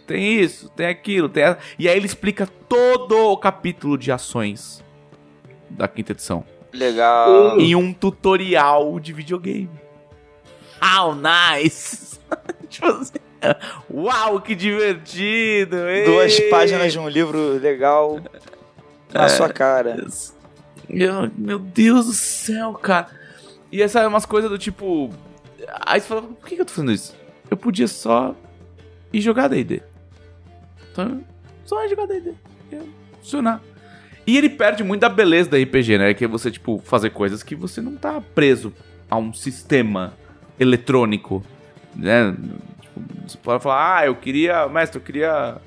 tem 0.08 0.40
isso, 0.40 0.70
tem 0.70 0.88
aquilo, 0.88 1.30
tem. 1.30 1.44
a- 1.45 1.58
E 1.80 1.88
aí 1.90 1.95
ele 1.98 2.06
explica 2.06 2.45
todo 2.48 3.16
o 3.32 3.38
capítulo 3.38 3.98
de 3.98 4.12
ações 4.12 4.84
da 5.70 5.88
quinta 5.88 6.12
edição 6.12 6.45
Legal. 6.74 7.60
em 7.60 7.76
um 7.76 7.94
tutorial 7.94 9.00
de 9.00 9.14
videogame. 9.14 9.70
How 10.82 11.16
nice! 11.16 12.20
tipo 12.68 12.88
assim, 12.88 13.14
uau, 13.90 14.41
que 14.41 14.56
divertido! 14.56 15.88
ei! 15.88 16.06
Duas 16.06 16.40
páginas 16.50 16.91
de 16.91 17.00
um 17.00 17.08
livro 17.08 17.58
legal 17.60 18.20
na 19.14 19.30
sua 19.30 19.50
cara. 19.50 20.04
Meu, 20.90 21.32
meu 21.38 21.60
Deus 21.60 22.08
do 22.08 22.14
céu, 22.14 22.74
cara. 22.74 23.08
E 23.72 23.82
essa 23.82 24.02
é 24.02 24.08
umas 24.08 24.26
coisas 24.26 24.50
do 24.50 24.58
tipo. 24.58 25.10
Aí 25.86 26.00
você 26.02 26.08
fala, 26.08 26.22
por 26.24 26.48
que, 26.48 26.56
que 26.56 26.62
eu 26.62 26.66
tô 26.66 26.74
fazendo 26.74 26.91
isso? 26.91 27.16
Eu 27.50 27.56
podia 27.56 27.88
só 27.88 28.36
ir 29.12 29.22
jogar 29.22 29.48
DD. 29.48 29.82
Então, 30.91 31.24
só 31.66 31.84
ir 31.86 31.90
jogar 31.90 32.08
DD. 32.08 32.34
Ia 32.72 32.82
funcionar. 33.20 33.62
E 34.26 34.38
ele 34.38 34.50
perde 34.50 34.84
muito 34.84 35.02
da 35.02 35.10
beleza 35.10 35.50
da 35.50 35.58
RPG, 35.58 35.98
né? 35.98 36.14
Que 36.14 36.26
é 36.26 36.28
você, 36.28 36.50
tipo, 36.50 36.82
fazer 36.86 37.10
coisas 37.10 37.44
que 37.44 37.56
você 37.56 37.82
não 37.82 37.95
tá 37.95 38.22
preso 38.34 38.74
a 39.10 39.18
um 39.18 39.34
sistema 39.34 40.14
eletrônico, 40.60 41.44
né? 41.95 42.34
Tipo, 42.82 43.02
você 43.28 43.38
pode 43.38 43.64
falar, 43.64 43.98
ah, 44.00 44.06
eu 44.06 44.16
queria, 44.16 44.68
mestre, 44.70 44.98
eu 45.00 45.04
queria 45.04 45.58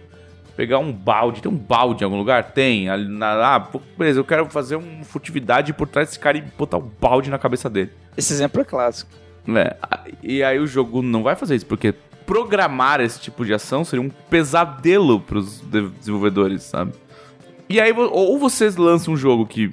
pegar 0.57 0.79
um 0.79 0.91
balde. 0.93 1.43
Tem 1.43 1.53
um 1.53 1.57
balde 1.57 2.03
em 2.03 2.07
algum 2.07 2.17
lugar? 2.17 2.43
Tem. 2.53 2.89
Ali 2.89 3.07
na, 3.09 3.57
ah, 3.57 3.69
beleza, 3.99 4.21
eu 4.21 4.25
quero 4.25 4.47
fazer 4.49 4.77
uma 4.77 5.05
furtividade 5.05 5.73
por 5.75 5.87
trás 5.87 6.09
desse 6.09 6.19
cara 6.19 6.39
e 6.39 6.41
botar 6.41 6.79
um 6.79 6.91
balde 7.01 7.29
na 7.31 7.39
cabeça 7.39 7.69
dele. 7.69 7.91
Esse 8.17 8.33
exemplo 8.33 8.61
é 8.61 8.65
clássico. 8.65 9.11
É, 9.55 9.77
e 10.25 10.43
aí 10.43 10.59
o 10.59 10.67
jogo 10.67 11.03
não 11.03 11.23
vai 11.23 11.37
fazer 11.37 11.55
isso, 11.55 11.67
porque 11.67 11.95
programar 12.27 13.01
esse 13.01 13.21
tipo 13.21 13.45
de 13.45 13.55
ação 13.55 13.85
seria 13.85 14.05
um 14.05 14.09
pesadelo 14.09 15.21
pros 15.21 15.61
de- 15.61 15.89
desenvolvedores, 15.91 16.65
sabe? 16.65 16.93
E 17.69 17.81
aí, 17.81 17.93
ou 17.93 18.39
vocês 18.39 18.77
lançam 18.77 19.15
um 19.15 19.17
jogo 19.17 19.47
que 19.47 19.73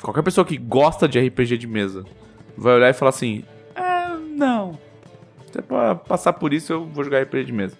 qualquer 0.00 0.22
pessoa 0.22 0.44
que 0.44 0.56
gosta 0.56 1.08
de 1.08 1.18
RPG 1.18 1.58
de 1.58 1.66
mesa 1.66 2.04
vai 2.56 2.74
olhar 2.74 2.90
e 2.90 2.92
falar 2.92 3.10
assim: 3.10 3.44
É, 3.74 4.16
não. 4.36 4.78
Você 5.50 5.62
pode 5.62 6.00
passar 6.06 6.32
por 6.34 6.52
isso, 6.52 6.72
eu 6.72 6.84
vou 6.84 7.02
jogar 7.04 7.22
RPG 7.22 7.44
de 7.44 7.52
mesa. 7.52 7.76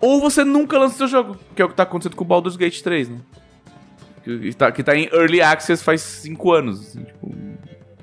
Ou 0.00 0.20
você 0.20 0.44
nunca 0.44 0.78
lança 0.78 0.96
seu 0.96 1.08
jogo, 1.08 1.36
que 1.56 1.62
é 1.62 1.64
o 1.64 1.68
que 1.68 1.74
tá 1.74 1.84
acontecendo 1.84 2.16
com 2.16 2.24
o 2.24 2.26
Baldur's 2.26 2.56
Gate 2.56 2.82
3, 2.82 3.08
né? 3.08 3.18
que, 4.24 4.52
tá, 4.54 4.72
que 4.72 4.82
tá 4.82 4.96
em 4.96 5.08
Early 5.12 5.40
Access 5.40 5.84
faz 5.84 6.00
5 6.00 6.52
anos. 6.52 6.80
Assim, 6.80 7.04
tipo, 7.04 7.34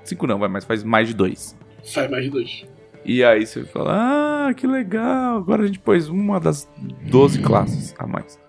5 0.04 0.28
não, 0.28 0.40
vai, 0.40 0.50
mas 0.50 0.64
faz 0.64 0.84
mais 0.84 1.08
de 1.08 1.16
2. 1.16 1.58
Faz 1.94 2.10
mais 2.10 2.24
de 2.26 2.30
dois. 2.30 2.66
E 3.04 3.24
aí 3.24 3.46
você 3.46 3.64
fala, 3.64 4.48
ah, 4.48 4.54
que 4.54 4.68
legal, 4.68 5.38
agora 5.38 5.64
a 5.64 5.66
gente 5.66 5.80
pôs 5.80 6.08
uma 6.08 6.40
das 6.40 6.70
12 7.10 7.42
classes 7.42 7.96
a 7.98 8.06
mais. 8.06 8.40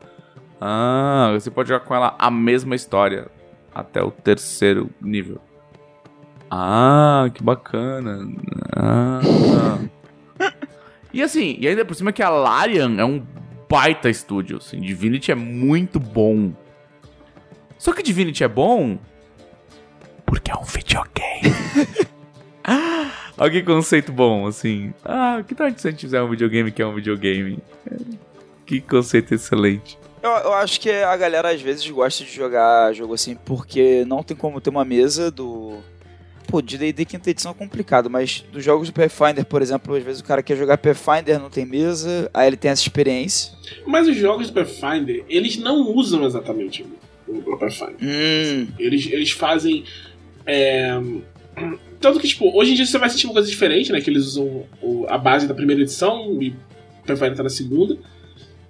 Ah, 0.65 1.33
você 1.33 1.51
pode 1.51 1.71
jogar 1.71 1.85
com 1.85 1.93
ela 1.93 2.15
a 2.17 2.31
mesma 2.31 2.77
história 2.77 3.27
até 3.75 4.01
o 4.01 4.13
terceiro 4.13 4.89
nível. 5.01 5.41
Ah, 6.49 7.29
que 7.35 7.43
bacana. 7.43 8.29
Ah. 8.77 9.21
e 11.13 11.21
assim, 11.21 11.57
e 11.59 11.67
ainda 11.67 11.85
por 11.85 11.97
cima 11.97 12.13
que 12.13 12.23
a 12.23 12.31
Larian 12.31 12.95
é 12.97 13.05
um 13.05 13.27
baita 13.69 14.09
estúdio, 14.09 14.59
assim, 14.59 14.79
Divinity 14.79 15.33
é 15.33 15.35
muito 15.35 15.99
bom. 15.99 16.53
Só 17.77 17.93
que 17.93 18.01
Divinity 18.01 18.45
é 18.45 18.49
bom 18.49 19.01
porque 20.25 20.53
é 20.53 20.55
um 20.55 20.63
videogame. 20.63 21.57
Olha 23.37 23.51
que 23.51 23.63
conceito 23.65 24.13
bom, 24.13 24.47
assim. 24.47 24.95
Ah, 25.05 25.43
que 25.45 25.57
tal 25.57 25.69
se 25.77 25.89
a 25.89 25.91
gente 25.91 26.03
fizer 26.03 26.23
um 26.23 26.31
videogame 26.31 26.71
que 26.71 26.81
é 26.81 26.87
um 26.87 26.95
videogame? 26.95 27.59
Que 28.65 28.81
conceito 28.81 29.35
excelente. 29.35 29.99
Eu, 30.23 30.31
eu 30.31 30.53
acho 30.55 30.81
que 30.81 30.91
a 30.91 31.17
galera 31.17 31.51
às 31.51 31.61
vezes 31.61 31.89
gosta 31.91 32.23
de 32.25 32.31
jogar 32.31 32.93
jogo 32.93 33.15
assim 33.15 33.35
porque 33.35 34.05
não 34.07 34.23
tem 34.23 34.37
como 34.37 34.61
ter 34.61 34.71
uma 34.71 34.85
mesa 34.85 35.31
do. 35.31 35.79
Pô, 36.47 36.61
de 36.61 36.77
D&D 36.77 37.05
quinta 37.07 37.31
edição 37.31 37.53
é 37.53 37.55
complicado, 37.55 38.11
mas 38.11 38.45
dos 38.53 38.63
jogos 38.63 38.89
do 38.89 38.93
Pathfinder, 38.93 39.45
por 39.45 39.63
exemplo, 39.63 39.95
às 39.97 40.03
vezes 40.03 40.21
o 40.21 40.25
cara 40.25 40.43
quer 40.43 40.57
jogar 40.57 40.77
Pathfinder, 40.77 41.41
não 41.41 41.49
tem 41.49 41.65
mesa, 41.65 42.31
aí 42.35 42.47
ele 42.47 42.57
tem 42.59 42.71
essa 42.71 42.83
experiência. 42.83 43.53
Mas 43.87 44.07
os 44.07 44.15
jogos 44.17 44.49
do 44.49 44.53
Pathfinder, 44.53 45.25
eles 45.29 45.57
não 45.57 45.91
usam 45.95 46.25
exatamente 46.27 46.85
o 47.27 47.57
Pathfinder. 47.57 47.97
Hum, 48.03 48.69
Eles, 48.79 49.07
eles 49.11 49.31
fazem. 49.31 49.85
é, 50.45 51.01
Tanto 52.01 52.19
que, 52.21 52.29
tipo, 52.29 52.55
hoje 52.55 52.73
em 52.73 52.75
dia 52.75 52.85
você 52.85 52.99
vai 52.99 53.09
sentir 53.09 53.27
uma 53.27 53.33
coisa 53.35 53.49
diferente, 53.49 53.91
né? 53.93 54.01
Que 54.01 54.11
eles 54.11 54.25
usam 54.27 54.65
a 55.09 55.17
base 55.17 55.47
da 55.47 55.55
primeira 55.55 55.81
edição 55.83 56.37
e 56.43 56.51
o 56.51 57.07
Pathfinder 57.07 57.37
tá 57.37 57.43
na 57.45 57.49
segunda. 57.51 57.97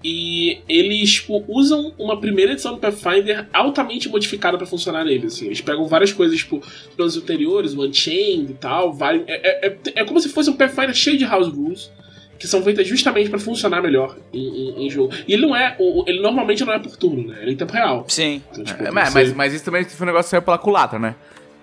E 0.05 0.61
eles, 0.69 1.12
tipo, 1.12 1.45
usam 1.49 1.93
uma 1.99 2.19
primeira 2.20 2.53
edição 2.53 2.73
do 2.74 2.79
Pathfinder 2.81 3.47
altamente 3.53 4.09
modificada 4.09 4.59
pra 4.59 4.66
funcionar 4.66 5.05
nele, 5.05 5.27
assim. 5.27 5.47
Eles 5.47 5.61
pegam 5.61 5.87
várias 5.87 6.12
coisas, 6.12 6.37
tipo, 6.39 6.61
dos 6.97 7.16
anteriores, 7.16 7.73
o 7.74 7.83
Unchained 7.87 8.51
e 8.51 8.55
tal. 8.55 8.93
Vários, 8.93 9.24
é, 9.29 9.66
é, 9.66 9.66
é, 9.69 9.77
é 9.97 10.05
como 10.05 10.19
se 10.20 10.29
fosse 10.29 10.51
um 10.51 10.55
Pathfinder 10.57 10.95
cheio 10.95 11.16
de 11.16 11.24
house 11.24 11.49
rules. 11.49 11.91
Que 12.39 12.49
são 12.49 12.61
feitas 12.61 12.89
justamente 12.89 13.31
pra 13.31 13.39
funcionar 13.39 13.81
melhor 13.81 14.16
em, 14.33 14.41
em- 14.45 14.87
em 14.87 14.91
jogo. 14.91 15.15
E 15.29 15.33
ele 15.33 15.47
não 15.47 15.55
é. 15.55 15.77
Ele 16.09 16.20
normalmente 16.20 16.65
não 16.65 16.73
é 16.73 16.79
por 16.81 16.97
turno, 16.97 17.29
né? 17.29 17.39
Ele 17.41 17.51
é 17.51 17.55
em 17.55 17.57
tempo 17.57 17.73
real. 17.73 18.05
sim. 18.09 18.43
Então, 18.51 18.65
tipo, 18.65 18.83
É, 18.83 18.91
mas, 18.91 19.15
mas, 19.15 19.33
mas 19.33 19.55
isso 19.55 19.65
também 19.65 19.85
foi 19.85 20.05
um 20.05 20.09
negócio 20.09 20.24
que 20.24 20.31
saiu 20.31 20.43
pela 20.43 20.59
culatra, 20.59 20.99
né? 20.99 21.15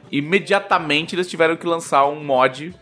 Imediatamente 0.09 1.15
eles 1.15 1.29
tiveram 1.29 1.55
que 1.57 1.65
lançar 1.67 2.05
um 2.07 2.23
mod 2.23 2.73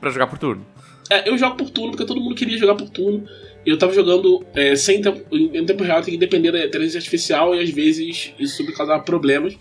pra 0.00 0.10
jogar 0.10 0.26
por 0.28 0.38
turno. 0.38 0.64
É, 1.10 1.28
eu 1.28 1.36
jogo 1.36 1.56
por 1.56 1.68
turno 1.68 1.90
porque 1.90 2.06
todo 2.06 2.20
mundo 2.20 2.34
queria 2.34 2.56
jogar 2.56 2.74
por 2.74 2.88
turno. 2.88 3.26
Eu 3.64 3.78
tava 3.78 3.92
jogando 3.92 4.44
é, 4.54 4.74
sem 4.74 5.00
tempo, 5.00 5.22
em 5.30 5.56
em 5.58 5.64
tempo 5.64 5.84
real, 5.84 6.02
tem 6.02 6.14
que 6.14 6.18
depender 6.18 6.50
da 6.52 6.64
inteligência 6.64 6.98
artificial 6.98 7.54
e 7.54 7.60
às 7.60 7.70
vezes 7.70 8.32
isso 8.38 8.64
me 8.64 8.72
causava 8.72 9.02
problemas. 9.02 9.54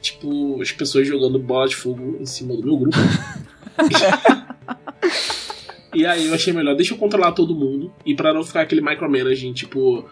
Tipo, 0.00 0.60
as 0.60 0.72
pessoas 0.72 1.06
jogando 1.06 1.38
bola 1.38 1.68
de 1.68 1.76
fogo 1.76 2.16
em 2.20 2.26
cima 2.26 2.54
do 2.56 2.62
meu 2.64 2.76
grupo. 2.76 2.96
e 5.94 6.04
aí 6.04 6.26
eu 6.26 6.34
achei 6.34 6.52
melhor, 6.52 6.74
deixa 6.74 6.94
eu 6.94 6.98
controlar 6.98 7.32
todo 7.32 7.54
mundo. 7.54 7.92
E 8.04 8.14
pra 8.14 8.34
não 8.34 8.42
ficar 8.42 8.62
aquele 8.62 8.80
micromanaging, 8.80 9.52
tipo. 9.52 10.04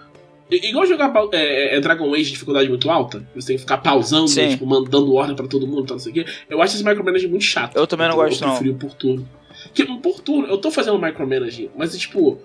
Igual 0.50 0.84
jogar 0.86 1.08
pau- 1.10 1.30
é, 1.32 1.76
é, 1.76 1.80
Dragon 1.80 2.12
Age 2.12 2.24
de 2.24 2.30
dificuldade 2.32 2.68
muito 2.68 2.90
alta, 2.90 3.26
você 3.34 3.48
tem 3.48 3.56
que 3.56 3.62
ficar 3.62 3.78
pausando, 3.78 4.30
né, 4.34 4.48
tipo, 4.50 4.66
mandando 4.66 5.14
ordem 5.14 5.34
pra 5.34 5.46
todo 5.48 5.66
mundo, 5.66 5.84
tal, 5.86 5.96
não 5.96 6.02
sei 6.02 6.12
o 6.12 6.14
quê. 6.14 6.26
Eu 6.50 6.60
acho 6.60 6.74
esse 6.74 6.84
micromanaging 6.84 7.28
muito 7.28 7.44
chato. 7.44 7.74
Eu 7.74 7.86
também 7.86 8.06
não 8.06 8.14
Então, 8.14 8.28
gosto, 8.28 8.44
Eu 8.66 8.72
não. 8.72 8.78
por 8.78 8.92
turno. 8.92 9.26
Que, 9.72 9.84
por 9.98 10.20
turno, 10.20 10.46
eu 10.48 10.58
tô 10.58 10.70
fazendo 10.70 10.98
micromanaging, 10.98 11.70
mas 11.76 11.96
tipo. 11.96 12.38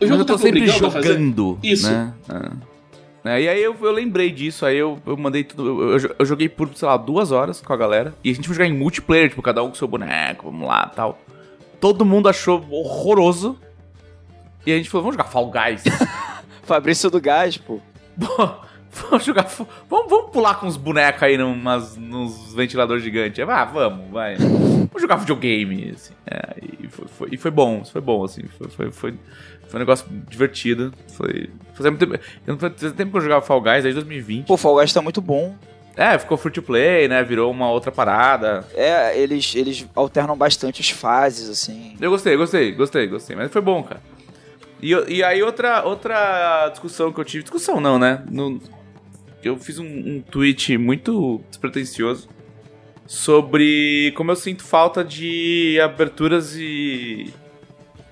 O 0.00 0.06
Mas 0.06 0.08
jogo 0.08 0.22
eu 0.22 0.26
tô 0.26 0.32
tá 0.34 0.38
sempre 0.38 0.66
jogando. 0.66 1.58
Isso. 1.62 1.90
Né? 1.90 2.12
É. 2.28 2.70
É, 3.22 3.42
e 3.42 3.48
aí 3.50 3.62
eu, 3.62 3.76
eu 3.82 3.92
lembrei 3.92 4.30
disso, 4.30 4.64
aí 4.64 4.78
eu, 4.78 4.98
eu 5.06 5.14
mandei 5.16 5.44
tudo. 5.44 5.92
Eu, 5.92 6.14
eu- 6.18 6.24
joguei 6.24 6.48
por, 6.48 6.74
sei 6.74 6.88
lá, 6.88 6.96
duas 6.96 7.30
horas 7.30 7.60
com 7.60 7.70
a 7.72 7.76
galera. 7.76 8.14
E 8.24 8.30
a 8.30 8.34
gente 8.34 8.46
foi 8.48 8.54
jogar 8.56 8.66
em 8.68 8.72
multiplayer, 8.76 9.28
tipo, 9.28 9.42
cada 9.42 9.62
um 9.62 9.68
com 9.68 9.74
seu 9.74 9.86
boneco, 9.86 10.50
vamos 10.50 10.66
lá 10.66 10.86
tal. 10.86 11.18
Todo 11.78 12.04
mundo 12.04 12.28
achou 12.30 12.64
horroroso. 12.70 13.58
E 14.64 14.72
a 14.72 14.76
gente 14.76 14.88
falou, 14.88 15.04
vamos 15.04 15.16
jogar 15.16 15.28
Fall 15.30 15.50
Guys. 15.50 15.82
Fabrício 16.64 17.10
do 17.10 17.20
Gás, 17.20 17.58
pô. 17.58 17.78
Pô, 18.18 18.50
vamos 19.10 19.24
jogar. 19.24 19.46
Vamos, 19.88 20.08
vamos 20.10 20.30
pular 20.30 20.54
com 20.58 20.66
os 20.66 20.78
bonecos 20.78 21.22
aí 21.22 21.36
numas, 21.36 21.98
nos 21.98 22.54
ventiladores 22.54 23.02
gigantes. 23.02 23.46
Ah, 23.46 23.64
vamos, 23.66 24.10
vai. 24.10 24.36
Vamos 24.90 25.02
jogar 25.02 25.16
videogame. 25.16 25.92
Assim. 25.94 26.12
É, 26.26 26.56
e, 26.82 26.88
foi, 26.88 27.06
foi- 27.06 27.28
e 27.32 27.36
foi 27.36 27.50
bom, 27.52 27.84
foi 27.84 28.00
bom, 28.00 28.24
assim. 28.24 28.42
Foi, 28.58 28.68
foi, 28.68 28.90
foi, 28.90 29.14
foi 29.70 29.78
um 29.78 29.82
negócio 29.82 30.06
divertido. 30.28 30.92
Foi. 31.16 31.48
Fazia 31.74 31.90
muito 31.90 32.06
tempo. 32.06 32.22
Eu 32.46 32.52
não 32.54 32.58
fazia 32.58 32.90
tempo 32.90 33.12
que 33.12 33.16
eu 33.18 33.22
jogava 33.22 33.42
Fall 33.42 33.60
Guys, 33.60 33.82
desde 33.82 33.94
2020. 33.94 34.46
Pô, 34.46 34.56
Fall 34.56 34.76
Guys 34.76 34.92
tá 34.92 35.00
muito 35.00 35.20
bom. 35.20 35.56
É, 35.96 36.18
ficou 36.18 36.36
free 36.36 36.52
to 36.52 36.62
play, 36.62 37.08
né? 37.08 37.22
Virou 37.22 37.50
uma 37.50 37.70
outra 37.70 37.90
parada. 37.92 38.66
É, 38.74 39.18
eles, 39.18 39.54
eles 39.54 39.86
alternam 39.94 40.36
bastante 40.36 40.80
as 40.80 40.90
fases, 40.90 41.48
assim. 41.48 41.96
Eu 42.00 42.10
gostei, 42.10 42.36
gostei, 42.36 42.72
gostei, 42.72 43.06
gostei. 43.06 43.36
Mas 43.36 43.50
foi 43.52 43.60
bom, 43.60 43.82
cara. 43.82 44.00
E, 44.82 44.92
e 45.08 45.22
aí 45.22 45.42
outra, 45.42 45.82
outra 45.84 46.68
discussão 46.70 47.12
que 47.12 47.20
eu 47.20 47.24
tive. 47.24 47.42
Discussão 47.42 47.80
não, 47.80 47.98
né? 47.98 48.22
No- 48.30 48.60
eu 49.42 49.56
fiz 49.58 49.78
um, 49.78 49.84
um 49.86 50.20
tweet 50.30 50.76
muito 50.78 51.40
despretensioso 51.48 52.28
sobre 53.06 54.12
como 54.16 54.30
eu 54.30 54.36
sinto 54.36 54.62
falta 54.62 55.02
de 55.04 55.78
aberturas 55.82 56.54
e, 56.56 57.32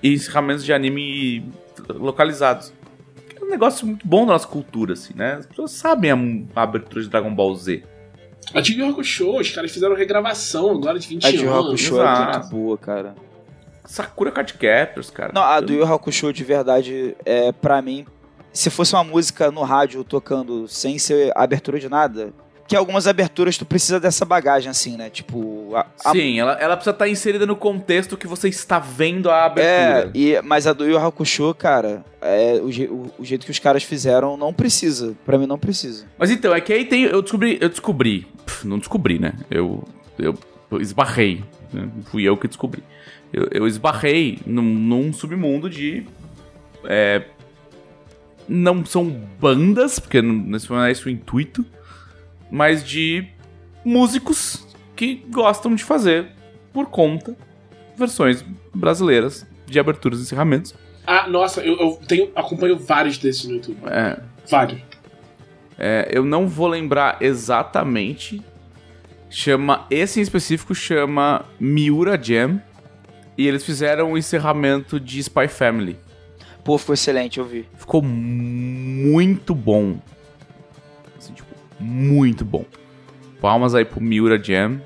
e 0.01 0.13
encerramentos 0.13 0.63
de 0.63 0.73
anime 0.73 1.51
localizados. 1.89 2.73
É 3.39 3.43
um 3.43 3.49
negócio 3.49 3.85
muito 3.85 4.07
bom 4.07 4.25
da 4.25 4.33
nossa 4.33 4.47
cultura, 4.47 4.93
assim, 4.93 5.13
né? 5.15 5.33
As 5.33 5.45
pessoas 5.45 5.71
sabem 5.71 6.11
a, 6.11 6.59
a 6.59 6.63
abertura 6.63 7.03
de 7.03 7.09
Dragon 7.09 7.33
Ball 7.33 7.55
Z. 7.55 7.83
A 8.53 8.59
Yu 8.59 8.79
Yu 8.79 8.89
Hakusho, 8.89 9.37
os 9.39 9.51
caras 9.51 9.71
fizeram 9.71 9.95
regravação 9.95 10.71
agora 10.71 10.97
de 10.97 11.07
20 11.07 11.25
A 11.25 11.31
de 11.31 11.45
anos. 11.45 11.65
Hakusho 11.67 12.01
é 12.01 12.31
muito 12.33 12.49
boa, 12.49 12.77
cara. 12.77 13.15
Sakura 13.85 14.31
Card 14.31 14.53
Captors, 14.53 15.09
cara. 15.09 15.31
Não, 15.33 15.41
a 15.41 15.59
do 15.59 15.73
Yu 15.73 15.79
Yu 15.79 15.93
Hakusho, 15.93 16.31
de 16.33 16.43
verdade, 16.43 17.15
é 17.25 17.51
pra 17.51 17.81
mim, 17.81 18.05
se 18.51 18.69
fosse 18.69 18.93
uma 18.93 19.03
música 19.03 19.51
no 19.51 19.61
rádio 19.61 20.03
tocando 20.03 20.67
sem 20.67 20.97
ser 20.97 21.31
abertura 21.35 21.79
de 21.79 21.89
nada, 21.89 22.33
que 22.69 22.75
algumas 22.75 23.07
aberturas 23.07 23.57
tu 23.57 23.65
precisa 23.65 23.99
dessa 23.99 24.23
bagagem, 24.23 24.69
assim, 24.69 24.95
né? 24.95 25.09
Tipo, 25.09 25.75
a, 25.75 25.87
a- 26.05 26.11
Sim, 26.11 26.39
ela, 26.39 26.53
ela 26.53 26.77
precisa 26.77 26.91
estar 26.93 27.09
inserida 27.09 27.45
no 27.45 27.55
contexto 27.55 28.15
que 28.15 28.27
você 28.27 28.47
está 28.47 28.77
vendo 28.77 29.29
a 29.29 29.35
É, 29.37 29.45
abertura. 29.45 30.11
e, 30.13 30.39
mas 30.43 30.67
a 30.67 30.73
do 30.73 30.85
Yu 30.87 30.97
Hakusho, 30.99 31.51
cara, 31.55 32.05
é, 32.21 32.59
o, 32.61 32.67
o- 32.93 33.11
o 33.19 33.25
jeito 33.25 33.43
que 33.43 33.51
os 33.51 33.57
caras 33.57 33.81
fizeram 33.83 34.37
não 34.37 34.53
precisa. 34.53 35.15
Pra 35.25 35.35
mim 35.37 35.47
não 35.47 35.57
precisa. 35.57 36.05
Mas 36.17 36.29
então, 36.29 36.53
é 36.53 36.61
que 36.61 36.71
aí 36.71 36.85
tem. 36.85 37.03
Eu 37.05 37.21
descobri. 37.23 37.57
Eu 37.59 37.69
descobri. 37.69 38.27
Pff, 38.45 38.67
não 38.67 38.77
descobri, 38.77 39.17
né? 39.17 39.33
Eu. 39.49 39.83
Eu 40.19 40.37
esbarrei. 40.79 41.43
né? 41.73 41.89
Fui 42.11 42.21
eu 42.23 42.37
que 42.37 42.47
descobri. 42.47 42.83
Eu, 43.33 43.47
eu 43.51 43.67
esbarrei 43.67 44.37
num, 44.45 44.61
num 44.61 45.11
submundo 45.11 45.67
de. 45.69 46.05
É, 46.85 47.23
não 48.47 48.85
são 48.85 49.05
bandas, 49.39 49.99
porque 49.99 50.21
não 50.21 50.33
não 50.35 50.83
é 50.83 50.91
esse 50.91 51.05
o 51.05 51.09
intuito, 51.09 51.65
mas 52.51 52.83
de 52.83 53.27
músicos 53.83 54.67
que 54.95 55.23
gostam 55.29 55.75
de 55.75 55.83
fazer 55.83 56.27
por 56.73 56.87
conta 56.87 57.35
versões 57.97 58.43
brasileiras 58.73 59.45
de 59.65 59.79
aberturas 59.79 60.19
e 60.19 60.23
encerramentos. 60.23 60.73
Ah, 61.05 61.27
nossa, 61.27 61.61
eu, 61.61 61.77
eu 61.79 61.99
tenho, 62.07 62.31
acompanho 62.35 62.77
vários 62.77 63.17
desses 63.17 63.45
no 63.45 63.55
YouTube. 63.55 63.79
É, 63.87 64.19
Vários. 64.47 64.81
É, 65.77 66.09
eu 66.11 66.25
não 66.25 66.47
vou 66.47 66.67
lembrar 66.67 67.17
exatamente. 67.21 68.41
Chama. 69.29 69.85
Esse 69.89 70.19
em 70.19 70.23
específico 70.23 70.75
chama 70.75 71.45
Miura 71.59 72.21
Jam. 72.21 72.61
E 73.37 73.47
eles 73.47 73.63
fizeram 73.63 74.11
o 74.11 74.17
encerramento 74.17 74.99
de 74.99 75.19
Spy 75.19 75.47
Family. 75.47 75.97
Pô, 76.65 76.77
ficou 76.77 76.93
excelente, 76.93 77.39
eu 77.39 77.45
vi. 77.45 77.65
Ficou 77.75 78.01
muito 78.01 79.55
bom. 79.55 79.97
Muito 81.79 82.43
bom. 82.43 82.65
Palmas 83.41 83.73
aí 83.75 83.85
pro 83.85 84.01
Miura 84.01 84.41
Jam. 84.41 84.81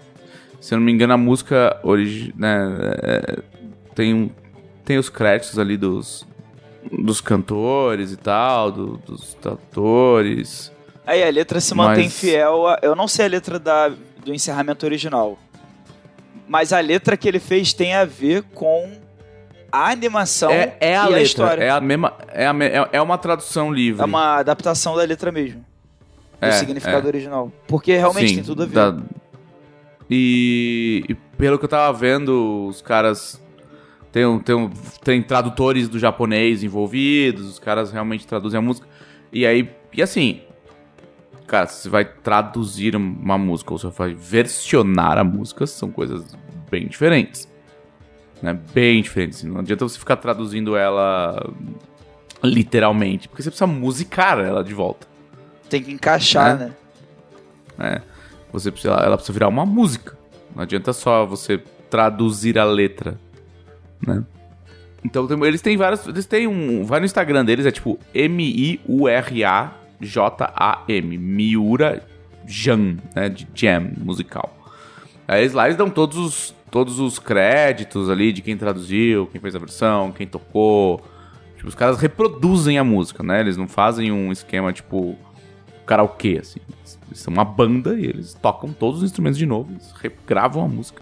Se 0.62 0.74
eu 0.74 0.78
não 0.80 0.86
me 0.86 0.92
engano, 0.92 1.14
a 1.14 1.18
música 1.18 1.78
origi 1.84 2.34
né, 2.38 2.56
é, 3.04 3.40
tem, 3.94 4.32
tem 4.86 4.98
os 4.98 5.10
créditos 5.10 5.58
ali 5.60 5.76
dos, 5.76 6.26
dos 6.92 7.20
cantores 7.20 8.12
e 8.12 8.18
tal, 8.18 8.72
do- 8.72 8.98
dos 8.98 9.36
atores. 9.46 10.72
Aí 11.06 11.22
a 11.24 11.30
letra 11.30 11.60
se 11.60 11.74
Mas- 11.76 11.90
mantém 11.90 12.10
fiel 12.10 12.68
a. 12.68 12.80
Eu 12.82 12.96
não 12.96 13.08
sei 13.10 13.26
a 13.26 13.30
letra 13.30 13.60
da, 13.60 13.90
do 13.90 14.34
encerramento 14.34 14.86
original. 14.86 15.38
Mas 16.48 16.72
a 16.72 16.80
letra 16.80 17.18
que 17.18 17.28
ele 17.28 17.40
fez 17.40 17.74
tem 17.74 17.94
a 17.96 18.06
ver 18.06 18.44
com 18.54 18.92
a 19.72 19.90
animação 19.92 20.52
É, 20.52 20.78
é 20.80 20.96
a 20.98 21.02
e 21.02 21.04
letra, 21.06 21.18
a 21.18 21.22
história. 21.24 21.64
é 21.64 21.70
a 21.72 21.82
mesma, 21.82 22.14
é, 22.30 22.46
a 22.48 22.56
é, 22.64 22.90
é 22.94 23.02
uma 23.02 23.18
tradução 23.18 23.74
livre. 23.74 24.02
É 24.02 24.06
uma 24.06 24.38
adaptação 24.38 24.96
da 24.96 25.04
letra 25.04 25.32
mesmo. 25.32 25.66
Do 26.44 26.50
É, 26.50 26.52
significado 26.54 27.06
é. 27.08 27.10
original. 27.10 27.52
Porque 27.68 27.96
realmente 27.96 28.30
Sim, 28.30 28.36
tem 28.36 28.44
tudo 28.44 28.64
a 28.64 28.66
ver. 28.66 28.74
da- 28.76 28.98
E, 30.10 31.04
e 31.10 31.16
pelo 31.38 31.58
que 31.58 31.66
eu 31.66 31.70
tava 31.70 31.98
vendo, 31.98 32.68
os 32.68 32.82
caras. 32.82 33.42
Tem, 34.12 34.40
tem, 34.40 34.70
tem 35.04 35.22
tradutores 35.24 35.88
do 35.90 35.98
japonês 35.98 36.64
envolvidos, 36.64 37.48
os 37.50 37.58
caras 37.60 37.92
realmente 37.92 38.28
traduzem 38.28 38.58
a 38.58 38.62
música. 38.62 38.88
E 39.32 39.46
aí. 39.46 39.70
E 39.94 40.02
assim. 40.02 40.42
Cara, 41.48 41.68
você 41.68 41.90
vai 41.90 42.06
traduzir 42.06 42.96
uma 42.96 43.38
música 43.38 43.74
ou 43.74 43.78
você 43.78 43.88
vai 43.90 44.14
versionar 44.14 45.18
a 45.18 45.24
música, 45.24 45.68
são 45.68 45.92
coisas 45.92 46.24
bem 46.72 46.88
diferentes. 46.88 47.48
Né? 48.42 48.58
Bem 48.74 49.02
diferentes. 49.02 49.40
assim. 49.40 49.50
Não 49.50 49.60
adianta 49.60 49.88
você 49.88 50.00
ficar 50.00 50.16
traduzindo 50.18 50.76
ela 50.76 51.52
literalmente, 52.44 53.28
porque 53.28 53.42
você 53.44 53.50
precisa 53.50 53.68
musicar 53.68 54.40
ela 54.40 54.64
de 54.64 54.74
volta. 54.74 55.08
Tem 55.74 55.82
que 55.82 55.92
encaixar, 55.92 56.62
É. 56.62 57.84
né? 57.84 58.02
Você 58.52 58.72
precisa, 58.72 58.94
ela 58.94 59.16
precisa 59.18 59.34
virar 59.34 59.48
uma 59.48 59.66
música. 59.66 60.16
Não 60.56 60.62
adianta 60.62 60.94
só 60.94 61.26
você 61.26 61.60
traduzir 61.90 62.60
a 62.60 62.64
letra, 62.64 63.20
né? 64.06 64.24
Então 65.04 65.26
tem- 65.26 65.44
eles 65.46 65.64
têm 65.64 65.76
vários, 65.76 66.06
eles 66.08 66.28
têm 66.28 66.48
um, 66.48 66.84
vai 66.86 67.00
no 67.00 67.08
Instagram 67.08 67.44
deles 67.44 67.66
é 67.66 67.72
tipo 67.72 68.00
M 68.14 68.44
I 68.44 68.80
U 68.88 69.08
R 69.08 69.44
A 69.44 69.72
J 70.00 70.54
A 70.56 70.84
M, 70.88 71.18
Miura 71.18 72.04
Jam, 72.46 72.98
né, 73.16 73.30
de 73.30 73.48
jam 73.56 73.90
musical. 73.98 74.56
Aí 75.28 75.42
eles 75.42 75.54
lá 75.54 75.66
eles 75.66 75.76
dão 75.76 75.90
todos 75.90 76.18
os 76.18 76.56
todos 76.70 77.00
os 77.00 77.18
créditos 77.18 78.10
ali 78.12 78.32
de 78.32 78.44
quem 78.44 78.56
traduziu, 78.56 79.26
quem 79.32 79.42
fez 79.42 79.56
a 79.56 79.60
versão, 79.60 80.12
quem 80.12 80.28
tocou. 80.28 81.02
Tipo, 81.58 81.68
os 81.68 81.76
caras 81.76 81.98
reproduzem 82.00 82.78
a 82.78 82.84
música, 82.84 83.24
né? 83.24 83.40
Eles 83.40 83.58
não 83.58 83.68
fazem 83.68 84.12
um 84.12 84.32
esquema 84.32 84.72
tipo 84.72 85.18
karaokê, 85.86 86.40
assim. 86.42 86.60
Eles 87.08 87.20
são 87.20 87.34
uma 87.34 87.46
banda 87.46 87.94
e 88.00 88.06
eles 88.06 88.34
tocam 88.34 88.72
todos 88.74 89.00
os 89.00 89.06
instrumentos 89.06 89.38
de 89.38 89.46
novo, 89.46 89.72
eles 89.72 89.92
regravam 90.00 90.64
a 90.64 90.68
música. 90.68 91.02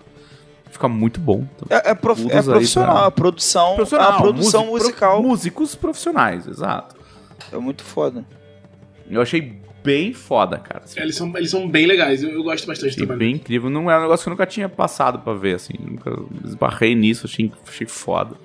Fica 0.70 0.88
muito 0.88 1.20
bom. 1.20 1.46
Então, 1.56 1.78
É, 1.78 1.92
é 1.92 1.96
prof- 1.96 2.26
é 2.32 2.42
profissional, 2.42 2.96
pra- 2.96 3.06
a 3.08 3.12
produção, 3.12 3.76
profissional, 3.76 4.12
a 4.14 4.18
produção 4.22 4.62
músico- 4.68 4.84
musical 4.84 5.12
prof- 5.18 5.28
músicos 5.28 5.76
profissionais, 5.76 6.48
exato. 6.48 6.96
é 7.52 7.58
muito 7.58 7.84
foda. 7.84 8.26
Eu 9.10 9.22
achei 9.22 9.60
bem 9.84 10.14
foda, 10.14 10.58
cara. 10.58 10.82
assim. 10.86 11.00
Eles 11.00 11.16
são, 11.16 11.36
eles 11.36 11.50
são 11.50 11.68
bem 11.68 11.86
legais, 11.86 12.24
eu, 12.24 12.30
eu 12.30 12.44
gosto 12.44 12.66
bastante 12.68 12.92
do 12.92 12.94
Achei 12.94 12.98
trabalho. 13.06 13.20
bem 13.20 13.36
incrível. 13.36 13.70
Não 13.70 13.90
é 13.92 13.98
um 13.98 14.02
negócio 14.04 14.24
que 14.24 14.30
eu 14.30 14.32
nunca 14.32 14.46
tinha 14.46 14.70
passado 14.70 15.20
pra 15.20 15.34
ver, 15.34 15.56
assim. 15.56 15.74
Nunca 15.80 16.12
esbarrei 16.46 16.96
nisso, 16.96 17.26
achei, 17.26 17.52
achei 17.68 17.88
foda. 17.88 18.36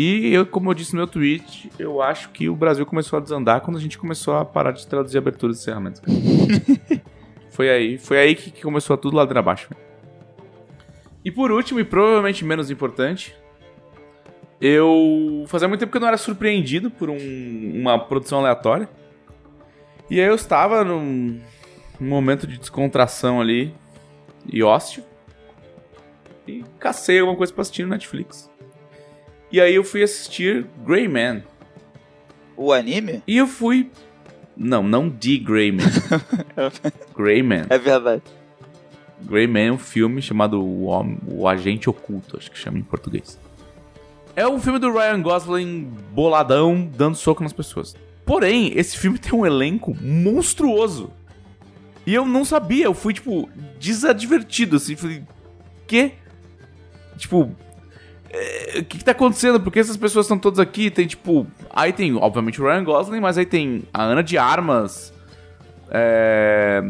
E 0.00 0.32
eu, 0.32 0.46
como 0.46 0.70
eu 0.70 0.74
disse 0.74 0.92
no 0.92 0.98
meu 0.98 1.08
tweet, 1.08 1.72
eu 1.76 2.00
acho 2.00 2.28
que 2.30 2.48
o 2.48 2.54
Brasil 2.54 2.86
começou 2.86 3.16
a 3.16 3.20
desandar 3.20 3.62
quando 3.62 3.78
a 3.78 3.80
gente 3.80 3.98
começou 3.98 4.36
a 4.36 4.44
parar 4.44 4.70
de 4.70 4.86
traduzir 4.86 5.18
aberturas 5.18 5.56
e 5.56 5.60
encerramentos. 5.62 6.00
foi 7.50 7.68
aí, 7.68 7.98
foi 7.98 8.16
aí 8.16 8.36
que, 8.36 8.52
que 8.52 8.62
começou 8.62 8.96
tudo 8.96 9.16
ladeira 9.16 9.40
abaixo. 9.40 9.68
E 11.24 11.32
por 11.32 11.50
último, 11.50 11.80
e 11.80 11.84
provavelmente 11.84 12.44
menos 12.44 12.70
importante, 12.70 13.34
eu 14.60 15.44
fazia 15.48 15.66
muito 15.66 15.80
tempo 15.80 15.90
que 15.90 15.96
eu 15.98 16.00
não 16.00 16.06
era 16.06 16.16
surpreendido 16.16 16.92
por 16.92 17.10
um- 17.10 17.72
uma 17.74 17.98
produção 17.98 18.38
aleatória. 18.38 18.88
E 20.08 20.20
aí 20.20 20.28
eu 20.28 20.36
estava 20.36 20.84
num, 20.84 21.40
num 21.98 22.08
momento 22.08 22.46
de 22.46 22.56
descontração 22.56 23.40
ali 23.40 23.74
e 24.46 24.62
ócio. 24.62 25.02
E 26.46 26.64
cacei 26.78 27.18
alguma 27.18 27.36
coisa 27.36 27.52
pra 27.52 27.62
assistir 27.62 27.82
no 27.82 27.88
Netflix. 27.90 28.48
E 29.50 29.60
aí 29.60 29.74
eu 29.74 29.84
fui 29.84 30.02
assistir 30.02 30.66
Grey 30.84 31.08
Man. 31.08 31.42
O 32.56 32.72
anime? 32.72 33.22
E 33.26 33.36
eu 33.36 33.46
fui. 33.46 33.90
Não, 34.56 34.82
não 34.82 35.08
de 35.08 35.38
Grey 35.38 35.72
Man. 35.72 35.84
Grey 37.16 37.42
Man. 37.42 37.66
É 37.70 37.78
verdade. 37.78 38.22
Grey 39.22 39.46
Man 39.46 39.60
é 39.60 39.72
um 39.72 39.78
filme 39.78 40.20
chamado 40.20 40.62
o, 40.62 40.88
o 41.26 41.48
Agente 41.48 41.88
Oculto, 41.88 42.36
acho 42.36 42.50
que 42.50 42.58
chama 42.58 42.78
em 42.78 42.82
português. 42.82 43.38
É 44.36 44.46
um 44.46 44.60
filme 44.60 44.78
do 44.78 44.92
Ryan 44.92 45.20
Gosling 45.20 45.92
boladão, 46.12 46.88
dando 46.94 47.16
soco 47.16 47.42
nas 47.42 47.52
pessoas. 47.52 47.96
Porém, 48.24 48.72
esse 48.76 48.96
filme 48.96 49.18
tem 49.18 49.32
um 49.32 49.44
elenco 49.44 49.96
monstruoso. 50.00 51.10
E 52.06 52.14
eu 52.14 52.24
não 52.24 52.44
sabia, 52.44 52.84
eu 52.84 52.94
fui, 52.94 53.14
tipo, 53.14 53.48
desadvertido, 53.78 54.76
assim. 54.76 54.94
Falei, 54.94 55.24
quê? 55.86 56.12
Tipo, 57.16 57.50
o 58.80 58.84
que, 58.84 58.98
que 58.98 59.04
tá 59.04 59.12
acontecendo? 59.12 59.58
Por 59.60 59.72
que 59.72 59.78
essas 59.78 59.96
pessoas 59.96 60.26
estão 60.26 60.38
todas 60.38 60.58
aqui? 60.58 60.90
Tem, 60.90 61.06
tipo. 61.06 61.46
Aí 61.70 61.92
tem, 61.92 62.14
obviamente, 62.14 62.60
o 62.60 62.64
Ryan 62.64 62.84
Gosling, 62.84 63.20
mas 63.20 63.38
aí 63.38 63.46
tem 63.46 63.84
a 63.92 64.02
Ana 64.02 64.22
de 64.22 64.36
Armas. 64.36 65.12
É. 65.90 66.82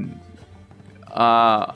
A. 1.06 1.74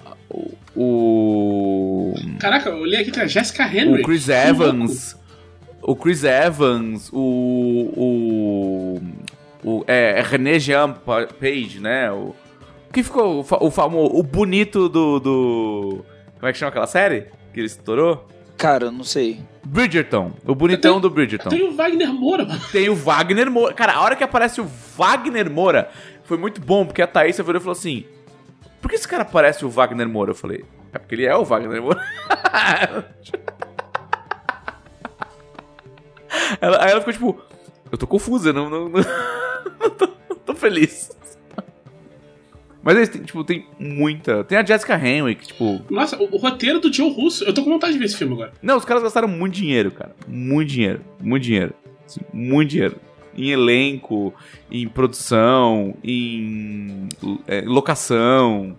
O. 0.75 2.15
Caraca, 2.41 2.71
eu 2.71 2.79
olhei 2.79 3.01
aqui, 3.01 3.11
tem 3.11 3.23
a 3.23 3.27
Jessica 3.27 3.65
Henry. 3.65 4.01
o 4.01 4.03
Chris 4.03 4.27
Que 4.27 4.33
Evans. 4.33 5.17
O 5.81 5.97
Chris 5.97 6.25
Evans, 6.25 7.11
o. 7.13 7.93
O. 7.97 9.01
o 9.65 9.85
é, 9.87 10.19
é 10.19 10.23
René 10.23 10.59
Jean 10.59 10.93
Pa- 10.93 11.27
Page, 11.27 11.79
né? 11.81 12.11
O. 12.11 12.35
Que 12.93 13.03
ficou 13.03 13.41
o 13.41 13.71
famoso. 13.71 14.15
O 14.15 14.23
bonito 14.23 14.89
do, 14.89 15.19
do. 15.21 16.05
Como 16.39 16.49
é 16.49 16.53
que 16.53 16.59
chama 16.59 16.71
aquela 16.71 16.87
série? 16.87 17.27
Que 17.53 17.61
ele 17.61 17.67
estourou? 17.67 18.27
Cara, 18.57 18.87
eu 18.87 18.93
não 18.93 19.05
sei. 19.05 19.41
Bridgerton. 19.65 20.33
O 20.45 20.55
bonitão 20.55 21.01
do 21.01 21.09
Bridgerton. 21.11 21.49
Tem 21.49 21.63
o 21.63 21.73
Wagner 21.75 22.13
Moura, 22.13 22.45
mano. 22.45 22.61
Tem 22.71 22.89
o 22.89 22.95
Wagner 22.95 23.51
Moura. 23.51 23.75
Cara, 23.75 23.95
a 23.95 24.01
hora 24.03 24.17
que 24.17 24.25
aparece 24.25 24.61
o 24.61 24.71
Wagner 24.97 25.51
Moura 25.51 25.91
foi 26.25 26.37
muito 26.37 26.61
bom, 26.61 26.85
porque 26.85 27.03
a 27.03 27.07
Thaís 27.07 27.37
virou 27.37 27.57
e 27.57 27.61
falou 27.61 27.73
assim: 27.73 28.05
Por 28.81 28.89
que 28.89 28.97
esse 28.97 29.09
cara 29.09 29.25
parece 29.25 29.65
o 29.65 29.69
Wagner 29.69 30.09
Moura? 30.09 30.31
Eu 30.33 30.35
falei: 30.35 30.65
É 30.93 30.99
porque 30.99 31.15
ele 31.15 31.27
é 31.27 31.37
o 31.37 31.45
Wagner 31.45 31.83
Moura. 31.83 32.01
ela, 36.61 36.85
aí 36.85 36.91
ela 36.91 37.01
ficou 37.01 37.13
tipo: 37.13 37.41
Eu 37.91 37.99
tô 37.99 38.07
confusa, 38.07 38.53
não, 38.53 38.69
não, 38.69 38.89
não, 38.89 39.01
não 39.81 39.91
tô, 39.91 40.09
não 40.29 40.37
tô 40.37 40.55
feliz. 40.55 41.11
Mas 42.83 42.97
eles 42.97 43.09
têm, 43.09 43.23
tipo, 43.23 43.45
tem 43.45 43.67
muita. 43.79 44.43
Tem 44.43 44.59
a 44.59 44.65
Jessica 44.65 44.97
Henwick, 44.97 45.41
que, 45.41 45.47
tipo. 45.49 45.81
Nossa, 45.89 46.17
o, 46.21 46.35
o 46.35 46.37
roteiro 46.37 46.81
do 46.81 46.93
Joe 46.93 47.13
Russo. 47.13 47.45
Eu 47.45 47.55
tô 47.55 47.63
com 47.63 47.71
vontade 47.71 47.93
de 47.93 47.99
ver 47.99 48.07
esse 48.07 48.17
filme 48.17 48.35
agora. 48.35 48.53
Não, 48.61 48.77
os 48.77 48.85
caras 48.85 49.03
gastaram 49.03 49.29
muito 49.29 49.55
dinheiro, 49.55 49.93
cara. 49.93 50.15
Muito 50.27 50.69
dinheiro. 50.69 51.01
Muito 51.21 51.43
dinheiro. 51.45 51.75
Assim, 52.05 52.21
muito 52.33 52.71
dinheiro. 52.71 52.97
Em 53.37 53.51
elenco, 53.51 54.35
em 54.71 54.87
produção, 54.89 55.95
em 56.03 57.09
é, 57.47 57.63
locação. 57.63 58.77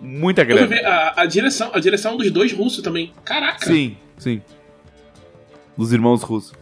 Muita 0.00 0.44
grana. 0.44 0.66
ver 0.66 0.84
a, 0.84 1.14
a 1.16 1.24
direção, 1.24 1.70
a 1.72 1.78
direção 1.78 2.16
dos 2.16 2.30
dois 2.30 2.52
russos 2.52 2.82
também. 2.82 3.12
Caraca. 3.24 3.64
Sim, 3.64 3.96
sim. 4.18 4.42
Dos 5.78 5.92
irmãos 5.92 6.22
russos. 6.22 6.52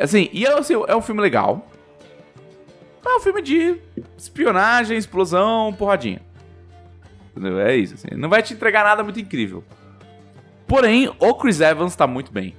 Assim, 0.00 0.28
e 0.32 0.44
é, 0.44 0.52
assim, 0.52 0.74
é 0.86 0.94
um 0.94 1.02
filme 1.02 1.20
legal. 1.20 1.66
É 3.04 3.16
um 3.16 3.20
filme 3.20 3.42
de 3.42 3.76
espionagem, 4.16 4.96
explosão, 4.96 5.72
porradinha. 5.72 6.20
Entendeu? 7.30 7.60
É 7.60 7.76
isso, 7.76 7.94
assim. 7.94 8.14
Não 8.16 8.28
vai 8.28 8.42
te 8.42 8.54
entregar 8.54 8.84
nada 8.84 9.02
muito 9.02 9.18
incrível. 9.18 9.64
Porém, 10.66 11.10
o 11.18 11.34
Chris 11.34 11.60
Evans 11.60 11.96
tá 11.96 12.06
muito 12.06 12.30
bem. 12.32 12.54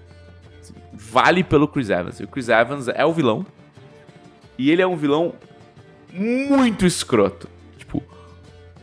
Assim, 0.61 0.73
vale 0.93 1.43
pelo 1.43 1.67
Chris 1.67 1.89
Evans. 1.89 2.19
O 2.19 2.27
Chris 2.27 2.49
Evans 2.49 2.87
é 2.87 3.05
o 3.05 3.13
vilão. 3.13 3.45
E 4.57 4.69
ele 4.69 4.81
é 4.81 4.87
um 4.87 4.95
vilão 4.95 5.33
muito 6.11 6.85
escroto. 6.85 7.49
Tipo, 7.77 8.03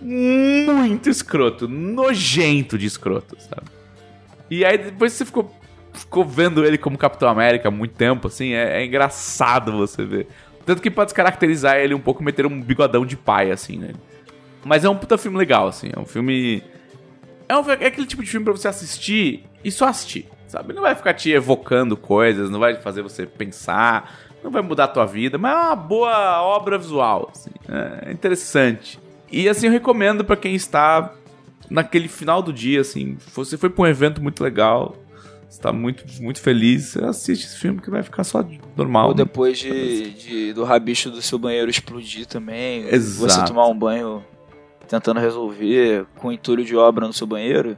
muito 0.01 1.09
escroto. 1.09 1.69
Nojento 1.69 2.79
de 2.79 2.87
escroto, 2.87 3.37
sabe? 3.41 3.71
E 4.51 4.65
aí 4.65 4.79
depois 4.79 5.13
você 5.13 5.25
ficou, 5.25 5.55
ficou 5.93 6.25
vendo 6.25 6.65
ele 6.65 6.77
como 6.77 6.99
Capitão 6.99 7.29
América 7.29 7.69
há 7.69 7.71
muito 7.71 7.95
tempo, 7.95 8.27
assim, 8.27 8.53
é, 8.53 8.83
é 8.83 8.85
engraçado 8.85 9.71
você 9.71 10.05
ver. 10.05 10.27
Tanto 10.67 10.83
que 10.83 10.91
pra 10.91 11.05
descaracterizar 11.05 11.77
ele 11.77 11.95
um 11.95 12.01
pouco, 12.01 12.23
meter 12.23 12.47
um 12.47 12.61
bigodão 12.61 13.05
de 13.05 13.17
pai, 13.17 13.51
assim, 13.51 13.79
né? 13.79 13.93
Mas 14.65 14.85
é 14.85 14.89
um 14.89 14.97
puta 14.97 15.17
filme 15.17 15.39
legal, 15.39 15.69
assim, 15.69 15.91
é 15.95 15.99
um 15.99 16.05
filme... 16.05 16.63
É, 17.49 17.57
um- 17.57 17.69
é 17.71 17.87
aquele 17.87 18.07
tipo 18.07 18.23
de 18.23 18.31
filme 18.31 18.45
pra 18.45 18.53
você 18.53 18.69
assistir 18.69 19.45
e 19.65 19.71
só 19.71 19.89
assistir, 19.89 20.29
sabe? 20.47 20.73
Não 20.73 20.83
vai 20.83 20.95
ficar 20.95 21.15
te 21.15 21.31
evocando 21.33 21.97
coisas, 21.97 22.51
não 22.51 22.61
vai 22.61 22.77
fazer 22.77 23.03
você 23.03 23.27
pensar, 23.27 24.19
não 24.45 24.51
vai 24.51 24.63
mudar 24.63 24.85
a 24.85 24.89
tua 24.89 25.07
vida, 25.07 25.37
mas 25.39 25.53
é 25.53 25.57
uma 25.57 25.77
boa 25.77 26.43
obra 26.43 26.79
visual, 26.79 27.31
assim, 27.35 27.51
é 27.69 28.13
interessante. 28.13 29.01
E 29.33 29.49
assim, 29.49 29.67
eu 29.67 29.73
recomendo 29.73 30.25
pra 30.25 30.37
quem 30.37 30.55
está 30.55 31.13
naquele 31.69 32.07
final 32.09 32.43
do 32.43 32.53
dia, 32.53 32.81
assim, 32.81 33.17
você 33.35 33.57
foi 33.57 33.71
pra 33.71 33.83
um 33.83 33.87
evento 33.87 34.23
muito 34.23 34.43
legal, 34.45 34.95
você 35.51 35.61
tá 35.61 35.73
muito, 35.73 36.05
muito 36.23 36.41
feliz, 36.41 36.91
você 36.91 37.05
assiste 37.05 37.45
esse 37.45 37.57
filme 37.59 37.81
que 37.81 37.91
vai 37.91 38.05
ficar 38.05 38.23
só 38.23 38.45
normal. 38.77 39.09
Ou 39.09 39.15
né? 39.15 39.25
depois 39.25 39.59
de, 39.59 40.11
de- 40.13 40.53
do 40.53 40.63
rabicho 40.63 41.11
do 41.11 41.21
seu 41.21 41.41
banheiro 41.41 41.69
explodir 41.69 42.25
também. 42.25 42.87
Exato. 42.89 43.33
Você 43.33 43.45
tomar 43.47 43.67
um 43.67 43.77
banho 43.77 44.25
tentando 44.87 45.19
resolver 45.19 46.07
com 46.17 46.31
entulho 46.31 46.65
de 46.65 46.77
obra 46.77 47.05
no 47.05 47.13
seu 47.13 47.27
banheiro. 47.27 47.77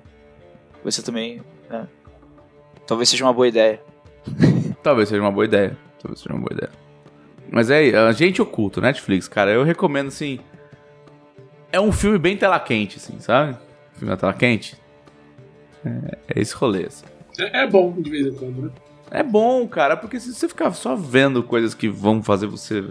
Você 0.84 1.00
também. 1.02 1.40
né? 1.70 1.88
Talvez 2.86 3.08
seja 3.08 3.24
uma 3.24 3.32
boa 3.32 3.48
ideia. 3.48 3.80
Talvez 4.82 5.08
seja 5.08 5.22
uma 5.22 5.32
boa 5.32 5.46
ideia. 5.46 5.74
Talvez 5.98 6.20
seja 6.20 6.34
uma 6.34 6.40
boa 6.42 6.52
ideia. 6.52 6.70
Mas 7.50 7.70
é 7.70 7.96
Agente 7.96 8.42
Oculto, 8.42 8.82
Netflix, 8.82 9.28
cara. 9.28 9.50
Eu 9.50 9.64
recomendo, 9.64 10.08
assim. 10.08 10.38
É 11.72 11.80
um 11.80 11.90
filme 11.90 12.18
bem 12.18 12.36
tela 12.36 12.60
quente, 12.60 12.98
assim, 12.98 13.18
sabe? 13.18 13.56
Filme 13.94 14.10
na 14.10 14.16
tela 14.18 14.34
quente. 14.34 14.76
É, 15.84 16.18
é 16.36 16.40
esse 16.40 16.54
rolê, 16.54 16.84
assim. 16.84 17.06
É, 17.38 17.62
é 17.62 17.66
bom 17.66 17.92
de 18.00 18.10
vez 18.10 18.26
em 18.26 18.34
quando, 18.34 18.62
né? 18.62 18.70
É 19.10 19.22
bom, 19.22 19.68
cara, 19.68 19.96
porque 19.96 20.18
se 20.18 20.32
você 20.32 20.48
ficar 20.48 20.72
só 20.72 20.96
vendo 20.96 21.42
coisas 21.42 21.74
que 21.74 21.88
vão 21.88 22.22
fazer 22.22 22.46
você 22.46 22.84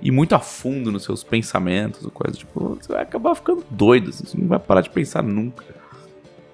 ir 0.00 0.10
muito 0.12 0.34
a 0.34 0.38
fundo 0.38 0.92
nos 0.92 1.02
seus 1.02 1.24
pensamentos, 1.24 2.04
ou 2.04 2.10
coisa, 2.10 2.36
tipo, 2.36 2.78
você 2.80 2.92
vai 2.92 3.02
acabar 3.02 3.34
ficando 3.34 3.64
doido, 3.68 4.10
assim, 4.10 4.24
você 4.24 4.38
não 4.38 4.46
vai 4.46 4.58
parar 4.58 4.80
de 4.80 4.90
pensar 4.90 5.22
nunca. 5.22 5.64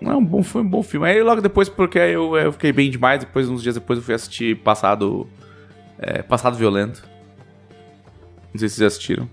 Não, 0.01 0.19
é 0.19 0.25
bom, 0.25 0.43
foi 0.43 0.63
um 0.63 0.69
bom 0.69 0.83
filme. 0.83 1.07
Aí 1.07 1.23
logo 1.23 1.41
depois, 1.41 1.69
porque 1.69 1.99
eu, 1.99 2.37
eu 2.37 2.53
fiquei 2.53 2.73
bem 2.73 2.91
demais, 2.91 3.21
depois, 3.21 3.49
uns 3.49 3.63
dias 3.63 3.75
depois, 3.75 3.99
eu 3.99 4.05
fui 4.05 4.15
assistir 4.15 4.57
Passado. 4.59 5.29
É, 5.99 6.23
Passado 6.23 6.57
Violento. 6.57 7.07
Não 8.53 8.59
sei 8.59 8.69
se 8.69 8.77
vocês 8.77 8.93
assistiram. 8.95 9.29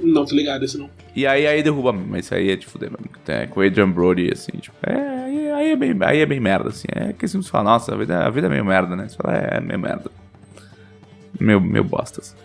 Não, 0.00 0.24
tô 0.24 0.34
ligado, 0.34 0.64
esse 0.64 0.78
não. 0.78 0.88
E 1.14 1.26
aí, 1.26 1.46
aí 1.46 1.62
derruba 1.62 1.92
mesmo, 1.92 2.08
mas 2.08 2.24
isso 2.24 2.34
aí 2.34 2.50
é 2.50 2.56
de 2.56 2.66
fuder 2.66 2.90
mesmo. 2.90 3.06
É, 3.26 3.46
com 3.46 3.60
o 3.60 3.62
Adrian 3.62 3.90
Brody, 3.90 4.30
assim, 4.32 4.52
tipo, 4.58 4.76
é, 4.82 5.24
aí, 5.24 5.50
aí, 5.50 5.70
é 5.72 5.76
bem, 5.76 5.96
aí 6.02 6.20
é 6.20 6.26
bem 6.26 6.40
merda, 6.40 6.68
assim. 6.68 6.86
É 6.94 7.12
que 7.12 7.24
assim, 7.24 7.42
você 7.42 7.50
fala, 7.50 7.64
nossa, 7.64 7.94
a 7.94 7.96
vida, 7.98 8.24
a 8.24 8.30
vida 8.30 8.46
é 8.46 8.50
meio 8.50 8.64
merda, 8.64 8.94
né? 8.94 9.08
Você 9.08 9.16
fala, 9.16 9.36
é, 9.36 9.56
é 9.56 9.60
meio 9.60 9.78
merda. 9.78 10.10
Meio, 11.40 11.60
meio 11.60 11.84
bosta, 11.84 12.20
assim? 12.20 12.36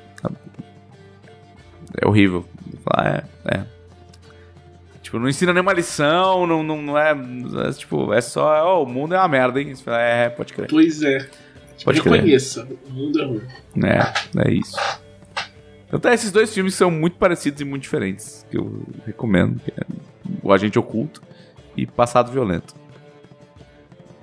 É 2.01 2.07
horrível. 2.07 2.45
Fala, 2.83 3.23
é, 3.45 3.55
é. 3.55 3.63
Tipo, 5.01 5.19
não 5.19 5.29
ensina 5.29 5.53
nenhuma 5.53 5.73
lição, 5.73 6.47
não, 6.47 6.63
não, 6.63 6.81
não 6.81 6.97
é, 6.97 7.11
é 7.11 7.71
Tipo, 7.73 8.13
é 8.13 8.21
só. 8.21 8.79
Oh, 8.79 8.83
o 8.83 8.87
mundo 8.87 9.13
é 9.13 9.19
uma 9.19 9.27
merda, 9.27 9.61
hein? 9.61 9.75
Você 9.75 9.83
fala, 9.83 10.01
é, 10.01 10.29
pode 10.29 10.53
crer. 10.53 10.67
Pois 10.69 11.03
é. 11.03 11.19
Tipo, 11.19 11.85
Pode 11.85 12.01
crer. 12.01 12.13
reconheça, 12.15 12.67
o 12.87 12.91
mundo 12.91 13.21
é 13.21 13.25
ruim. 13.25 13.41
É, 13.85 14.47
é 14.47 14.51
isso. 14.53 14.77
Então, 15.93 16.11
esses 16.11 16.31
dois 16.31 16.51
filmes 16.51 16.73
são 16.73 16.89
muito 16.89 17.17
parecidos 17.17 17.61
e 17.61 17.65
muito 17.65 17.83
diferentes. 17.83 18.45
Que 18.49 18.57
eu 18.57 18.81
recomendo. 19.05 19.59
Que 19.59 19.71
é 19.71 19.85
o 20.41 20.51
Agente 20.51 20.79
Oculto 20.79 21.21
e 21.77 21.85
Passado 21.85 22.31
Violento. 22.31 22.73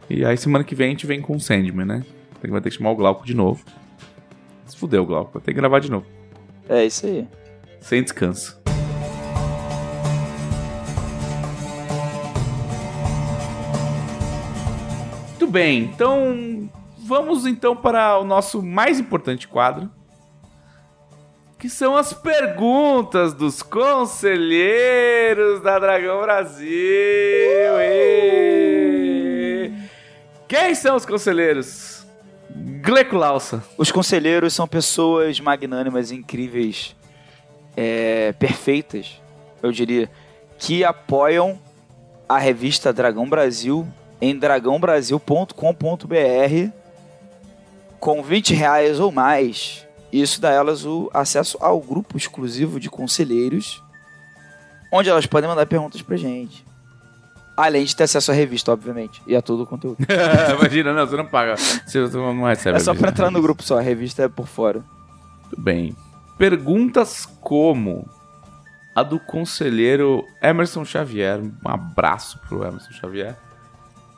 E 0.09 0.25
aí, 0.25 0.37
semana 0.37 0.65
que 0.65 0.75
vem, 0.75 0.89
a 0.89 0.91
gente 0.91 1.07
vem 1.07 1.21
com 1.21 1.37
o 1.37 1.41
Sandman, 1.41 1.87
né? 1.87 2.05
Então, 2.39 2.51
Vai 2.51 2.61
ter 2.61 2.71
que 2.71 2.77
chamar 2.77 2.91
o 2.91 2.97
Glauco 2.97 3.25
de 3.25 3.35
novo. 3.35 3.65
Se 4.67 4.77
fudeu, 4.77 5.07
Glauco. 5.07 5.33
Vai 5.35 5.43
ter 5.43 5.53
que 5.53 5.61
gravar 5.61 5.79
de 5.79 5.91
novo. 5.91 6.07
É 6.69 6.85
isso 6.85 7.07
aí. 7.07 7.29
Sem 7.81 8.03
descanso. 8.03 8.61
Muito 15.29 15.47
bem, 15.53 15.85
então 15.85 16.71
vamos 16.99 17.47
então 17.47 17.75
para 17.75 18.19
o 18.19 18.25
nosso 18.25 18.63
mais 18.63 19.01
importante 19.01 19.49
quadro, 19.49 19.91
que 21.61 21.69
são 21.69 21.95
as 21.95 22.13
perguntas 22.15 23.35
dos 23.35 23.63
conselheiros 23.63 25.63
da 25.63 25.79
Dragão 25.79 26.23
Brasil. 26.23 26.67
Ê! 27.79 29.71
Quem 30.49 30.75
são 30.75 30.97
os 30.97 31.05
conselheiros? 31.05 32.07
Gleco 32.83 33.15
Lausa. 33.15 33.63
Os 33.77 33.93
conselheiros 33.93 34.55
são 34.55 34.67
pessoas 34.67 35.39
magnânimas, 35.39 36.11
incríveis, 36.11 36.97
é, 37.77 38.33
perfeitas, 38.33 39.21
eu 39.63 39.71
diria, 39.71 40.11
que 40.59 40.83
apoiam 40.83 41.59
a 42.27 42.39
revista 42.39 42.91
Dragão 42.91 43.29
Brasil 43.29 43.87
em 44.19 44.35
dragãobrasil.com.br 44.35 46.81
com 48.01 48.23
20 48.23 48.55
reais 48.55 48.99
ou 48.99 49.13
mais. 49.13 49.87
Isso 50.13 50.41
dá 50.41 50.51
a 50.51 50.55
elas 50.55 50.85
o 50.85 51.11
acesso 51.15 51.57
ao 51.61 51.81
grupo 51.81 52.17
exclusivo 52.17 52.81
de 52.81 52.91
conselheiros, 52.91 53.83
onde 54.93 55.09
elas 55.09 55.27
podem 55.27 55.49
mandar 55.49 55.67
perguntas 55.67 56.03
pra 56.03 56.17
gente. 56.17 56.65
Além 57.57 57.85
de 57.85 57.95
ter 57.95 58.05
acesso 58.05 58.31
à 58.31 58.35
revista, 58.35 58.73
obviamente, 58.73 59.23
e 59.27 59.37
a 59.37 59.43
todo 59.43 59.63
o 59.63 59.67
conteúdo. 59.67 59.99
Imagina, 60.59 60.93
não, 60.93 61.07
você 61.07 61.17
não 61.17 61.27
paga. 61.27 61.57
Você 61.57 62.01
não 62.01 62.45
recebe. 62.45 62.77
É 62.77 62.81
só 62.81 62.95
pra 62.95 63.11
entrar 63.11 63.31
no 63.31 63.43
grupo 63.43 63.63
só, 63.63 63.79
a 63.79 63.83
revista 63.83 64.23
é 64.23 64.29
por 64.29 64.47
fora. 64.47 64.83
Muito 65.43 65.61
bem. 65.61 65.95
Perguntas 66.39 67.27
como 67.41 68.09
a 68.95 69.03
do 69.03 69.21
conselheiro 69.21 70.25
Emerson 70.43 70.85
Xavier. 70.85 71.41
Um 71.41 71.69
abraço 71.69 72.39
pro 72.49 72.65
Emerson 72.65 72.93
Xavier. 72.93 73.37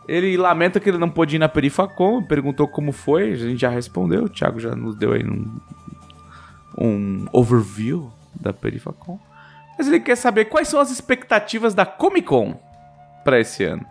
Ele 0.09 0.36
lamenta 0.36 0.81
que 0.81 0.89
ele 0.89 0.98
não 0.98 1.09
pôde 1.09 1.36
ir 1.36 1.39
na 1.39 1.48
Perifacom, 1.48 2.23
perguntou 2.23 2.66
como 2.66 2.90
foi, 2.90 3.32
a 3.32 3.36
gente 3.36 3.60
já 3.60 3.69
respondeu, 3.69 4.24
o 4.24 4.28
Thiago 4.28 4.59
já 4.59 4.74
nos 4.74 4.97
deu 4.97 5.12
aí 5.12 5.24
um, 5.24 5.60
um 6.78 7.27
overview 7.32 8.11
da 8.35 8.53
Perifacom. 8.53 9.19
Mas 9.78 9.89
ele 9.89 10.01
quer 10.01 10.16
saber 10.16 10.47
quais 10.47 10.69
são 10.69 10.81
as 10.81 10.90
expectativas 10.90 11.74
da 11.74 11.85
Comic 11.86 12.27
Con 12.28 12.55
pra 13.24 13.40
esse 13.40 13.65
ano. 13.65 13.85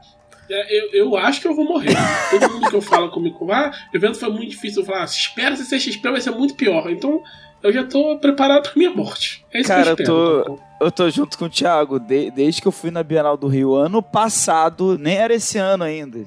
É, 0.49 0.77
Eu, 0.77 0.91
eu 1.07 1.17
acho 1.17 1.41
que 1.41 1.47
eu 1.47 1.55
vou 1.55 1.65
morrer. 1.65 1.95
Todo 2.29 2.51
mundo 2.53 2.69
que 2.69 2.75
eu 2.75 2.81
falo 2.81 3.09
comigo, 3.09 3.51
ah, 3.51 3.71
o 3.93 3.97
evento 3.97 4.19
foi 4.19 4.29
muito 4.29 4.49
difícil. 4.49 4.81
Eu 4.81 4.85
falo, 4.85 4.99
ah, 4.99 5.05
espera 5.05 5.55
se 5.55 5.63
CXP 5.75 6.11
vai 6.11 6.19
ser 6.21 6.31
muito 6.31 6.55
pior. 6.55 6.89
Então 6.89 7.21
eu 7.63 7.71
já 7.71 7.83
tô 7.85 8.17
preparado 8.17 8.63
pra 8.63 8.71
minha 8.75 8.91
morte. 8.91 9.45
É 9.53 9.59
isso 9.59 9.67
Cara, 9.69 9.95
que 9.95 10.03
eu 10.03 10.07
eu 10.07 10.39
espero. 10.39 10.59
tô, 10.79 10.85
eu 10.85 10.91
tô 10.91 11.09
junto 11.09 11.37
com 11.37 11.45
o 11.45 11.49
Thiago 11.49 11.99
de- 11.99 12.31
desde 12.31 12.61
que 12.61 12.67
eu 12.67 12.71
fui 12.71 12.91
na 12.91 13.01
Bienal 13.03 13.37
do 13.37 13.47
Rio 13.47 13.75
ano 13.75 14.01
passado, 14.01 14.97
nem 14.97 15.15
era 15.15 15.33
esse 15.33 15.57
ano 15.57 15.83
ainda. 15.83 16.19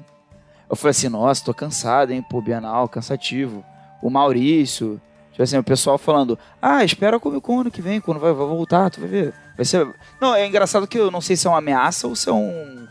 Eu 0.69 0.75
falei 0.75 0.91
assim, 0.91 1.09
nossa, 1.09 1.45
tô 1.45 1.53
cansado, 1.53 2.11
hein, 2.11 2.25
pô, 2.27 2.41
Bienal, 2.41 2.87
cansativo. 2.89 3.63
O 4.01 4.09
Maurício, 4.09 4.99
tipo 5.35 5.43
assim, 5.43 5.57
o 5.57 5.63
pessoal 5.63 5.97
falando, 5.97 6.39
ah, 6.61 6.81
espera 6.85 7.17
a 7.17 7.19
Comic 7.19 7.41
Con 7.41 7.59
ano 7.59 7.69
que 7.69 7.81
vem, 7.81 7.99
quando 7.99 8.21
vai, 8.21 8.31
vai 8.31 8.47
voltar, 8.47 8.89
tu 8.89 9.01
vai 9.01 9.09
ver. 9.09 9.33
Vai 9.57 9.65
ser... 9.65 9.85
Não, 10.21 10.33
é 10.33 10.47
engraçado 10.47 10.87
que 10.87 10.97
eu 10.97 11.11
não 11.11 11.19
sei 11.19 11.35
se 11.35 11.45
é 11.45 11.49
uma 11.49 11.57
ameaça 11.57 12.07
ou 12.07 12.15
se 12.15 12.29
é 12.29 12.31
um... 12.31 12.87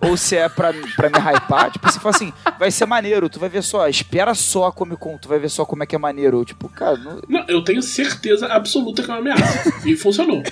Ou 0.00 0.16
se 0.16 0.36
é 0.36 0.48
pra, 0.48 0.72
pra 0.94 1.10
me 1.10 1.18
hypar, 1.18 1.72
tipo, 1.72 1.90
você 1.90 1.98
fala 1.98 2.14
assim, 2.14 2.32
vai 2.56 2.70
ser 2.70 2.86
maneiro, 2.86 3.28
tu 3.28 3.40
vai 3.40 3.48
ver 3.48 3.62
só, 3.64 3.88
espera 3.88 4.32
só 4.32 4.66
a 4.66 4.72
Comic 4.72 5.00
Con, 5.00 5.18
tu 5.18 5.28
vai 5.28 5.40
ver 5.40 5.48
só 5.48 5.64
como 5.64 5.82
é 5.82 5.86
que 5.86 5.96
é 5.96 5.98
maneiro. 5.98 6.38
Eu, 6.38 6.44
tipo, 6.44 6.68
cara, 6.68 6.96
não, 6.96 7.20
Não, 7.28 7.44
eu 7.48 7.64
tenho 7.64 7.82
certeza 7.82 8.46
absoluta 8.46 9.02
que 9.02 9.10
é 9.10 9.14
uma 9.14 9.20
ameaça. 9.20 9.72
e 9.84 9.96
funcionou. 9.96 10.42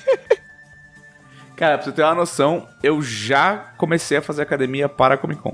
Cara, 1.55 1.79
pra 1.79 1.85
você 1.85 1.93
ter 1.93 2.03
uma 2.03 2.15
noção, 2.15 2.67
eu 2.83 3.01
já 3.03 3.73
comecei 3.77 4.19
a 4.19 4.23
fazer 4.23 4.43
academia 4.43 4.89
para 4.89 5.15
a 5.15 5.19
Comic 5.19 5.41
Con. 5.43 5.53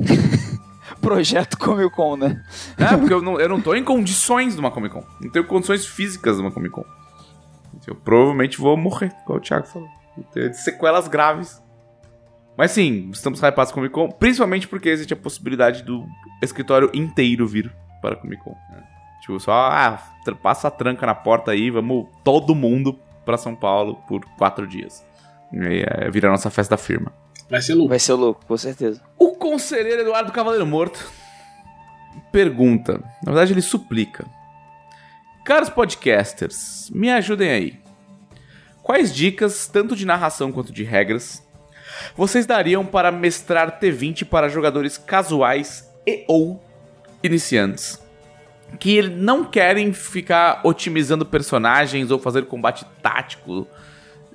Projeto 1.06 1.56
Comic 1.56 1.94
Con, 1.94 2.16
né? 2.16 2.42
É, 2.76 2.96
porque 2.96 3.14
eu 3.14 3.22
não, 3.22 3.38
eu 3.40 3.48
não 3.48 3.60
tô 3.60 3.74
em 3.76 3.84
condições 3.84 4.54
de 4.54 4.60
uma 4.60 4.72
Comic 4.72 4.92
Con. 4.92 5.04
Não 5.20 5.30
tenho 5.30 5.46
condições 5.46 5.86
físicas 5.86 6.36
de 6.36 6.42
uma 6.42 6.50
Comic 6.50 6.74
Con. 6.74 6.84
Eu 7.86 7.94
provavelmente 7.94 8.58
vou 8.58 8.76
morrer, 8.76 9.12
como 9.24 9.38
o 9.38 9.40
Thiago 9.40 9.66
falou. 9.68 9.88
Ter 10.32 10.52
sequelas 10.54 11.06
graves. 11.06 11.62
Mas 12.58 12.72
sim, 12.72 13.10
estamos 13.12 13.38
hypados 13.40 13.70
com 13.70 13.76
Comic 13.76 13.94
Con, 13.94 14.10
principalmente 14.10 14.66
porque 14.66 14.88
existe 14.88 15.14
a 15.14 15.16
possibilidade 15.16 15.84
do 15.84 16.04
escritório 16.42 16.90
inteiro 16.92 17.46
vir 17.46 17.72
para 18.02 18.14
a 18.14 18.18
Comic 18.18 18.42
Con. 18.42 18.56
né? 18.70 18.82
Tipo, 19.20 19.38
só 19.38 19.52
ah, 19.52 20.02
passa 20.42 20.68
a 20.68 20.70
tranca 20.72 21.06
na 21.06 21.14
porta 21.14 21.52
aí, 21.52 21.70
vamos 21.70 22.08
todo 22.24 22.54
mundo 22.54 22.98
para 23.24 23.36
São 23.36 23.54
Paulo 23.54 23.96
por 24.08 24.24
quatro 24.36 24.66
dias. 24.66 25.04
E 25.52 25.60
aí, 25.60 25.84
é, 25.86 26.10
vira 26.10 26.26
a 26.26 26.32
nossa 26.32 26.50
festa 26.50 26.74
da 26.74 26.82
firma. 26.82 27.12
Vai 27.48 27.62
ser 27.62 27.74
louco. 27.74 27.88
Vai 27.88 27.98
ser 27.98 28.14
louco, 28.14 28.44
com 28.46 28.56
certeza. 28.56 29.00
O 29.18 29.32
conselheiro 29.32 30.02
Eduardo 30.02 30.32
Cavaleiro 30.32 30.66
Morto 30.66 31.10
pergunta, 32.32 33.00
na 33.22 33.32
verdade 33.32 33.52
ele 33.52 33.62
suplica. 33.62 34.26
Caros 35.44 35.70
podcasters, 35.70 36.90
me 36.92 37.10
ajudem 37.10 37.50
aí. 37.50 37.80
Quais 38.82 39.14
dicas, 39.14 39.66
tanto 39.66 39.94
de 39.94 40.04
narração 40.04 40.50
quanto 40.50 40.72
de 40.72 40.82
regras, 40.82 41.42
vocês 42.16 42.46
dariam 42.46 42.84
para 42.84 43.10
mestrar 43.12 43.80
T20 43.80 44.24
para 44.24 44.48
jogadores 44.48 44.98
casuais 44.98 45.88
e 46.06 46.24
ou 46.28 46.62
iniciantes? 47.22 48.00
Que 48.78 49.02
não 49.02 49.44
querem 49.44 49.92
ficar 49.92 50.60
otimizando 50.64 51.24
personagens 51.24 52.10
ou 52.10 52.18
fazer 52.18 52.46
combate 52.46 52.84
tático 53.00 53.66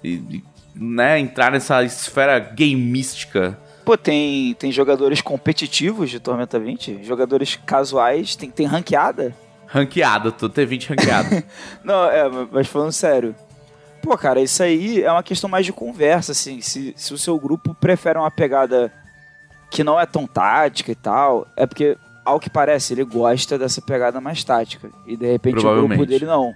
e, 0.03 0.13
e, 0.13 0.43
né, 0.75 1.19
entrar 1.19 1.51
nessa 1.51 1.83
esfera 1.83 2.39
gameística 2.39 3.57
Pô, 3.83 3.97
tem, 3.97 4.53
tem 4.55 4.71
jogadores 4.71 5.21
competitivos 5.21 6.09
de 6.09 6.19
Tormenta 6.19 6.59
20, 6.59 7.03
jogadores 7.03 7.59
casuais, 7.65 8.35
tem, 8.35 8.49
tem 8.49 8.65
ranqueada. 8.65 9.35
Ranqueada, 9.65 10.31
tu 10.31 10.49
T20 10.49 10.89
ranqueado. 10.89 11.43
Não, 11.83 12.05
é, 12.05 12.23
mas 12.51 12.67
falando 12.67 12.91
sério. 12.91 13.35
Pô, 14.01 14.17
cara, 14.17 14.39
isso 14.39 14.61
aí 14.61 15.01
é 15.01 15.11
uma 15.11 15.23
questão 15.23 15.49
mais 15.49 15.65
de 15.65 15.73
conversa, 15.73 16.31
assim. 16.31 16.61
Se, 16.61 16.93
se 16.95 17.13
o 17.13 17.17
seu 17.17 17.39
grupo 17.39 17.73
prefere 17.73 18.17
uma 18.17 18.31
pegada 18.31 18.91
que 19.69 19.83
não 19.83 19.99
é 19.99 20.05
tão 20.05 20.25
tática 20.25 20.91
e 20.91 20.95
tal, 20.95 21.47
é 21.55 21.67
porque, 21.67 21.95
ao 22.25 22.39
que 22.39 22.49
parece, 22.49 22.93
ele 22.93 23.03
gosta 23.03 23.57
dessa 23.57 23.81
pegada 23.81 24.19
mais 24.19 24.43
tática. 24.43 24.89
E 25.05 25.15
de 25.15 25.31
repente 25.31 25.65
o 25.65 25.87
grupo 25.87 26.05
dele 26.05 26.25
não. 26.25 26.53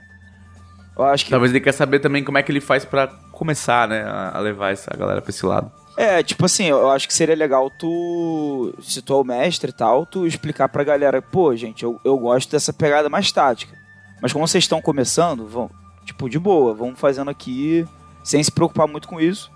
Eu 0.98 1.04
acho 1.04 1.26
que. 1.26 1.32
Talvez 1.32 1.52
ele 1.52 1.62
quer 1.62 1.74
saber 1.74 2.00
também 2.00 2.24
como 2.24 2.38
é 2.38 2.44
que 2.44 2.52
ele 2.52 2.62
faz 2.62 2.84
pra 2.84 3.08
começar, 3.36 3.88
né, 3.88 4.03
a 4.03 4.40
levar 4.40 4.72
essa 4.72 4.95
galera 4.98 5.22
pra 5.22 5.30
esse 5.30 5.45
lado. 5.45 5.72
É, 5.98 6.22
tipo 6.22 6.45
assim, 6.45 6.66
eu 6.66 6.90
acho 6.91 7.07
que 7.07 7.14
seria 7.14 7.36
legal 7.36 7.70
tu, 7.70 8.74
se 8.82 9.02
tu 9.02 9.14
é 9.14 9.16
o 9.16 9.24
mestre 9.24 9.70
e 9.70 9.74
tal, 9.74 10.06
tu 10.06 10.28
explicar 10.28 10.68
pra 10.68 10.84
galera, 10.84 11.22
pô, 11.22 11.56
gente, 11.56 11.84
eu, 11.84 11.99
eu 12.03 12.18
gosto 12.18 12.52
dessa 12.52 12.74
pegada 12.74 13.07
mais 13.07 13.32
tática. 13.32 13.78
Mas 14.22 14.34
como 14.34 14.45
vocês 14.45 14.64
estão 14.64 14.82
começando, 14.82 15.48
vão, 15.48 15.70
Tipo, 16.06 16.30
de 16.30 16.38
boa, 16.38 16.74
vamos 16.74 16.99
fazendo 16.99 17.32
aqui, 17.32 17.86
sem 18.24 18.41
se 18.41 18.52
preocupar 18.52 18.88
muito 18.88 19.07
com 19.07 19.20
isso. 19.20 19.52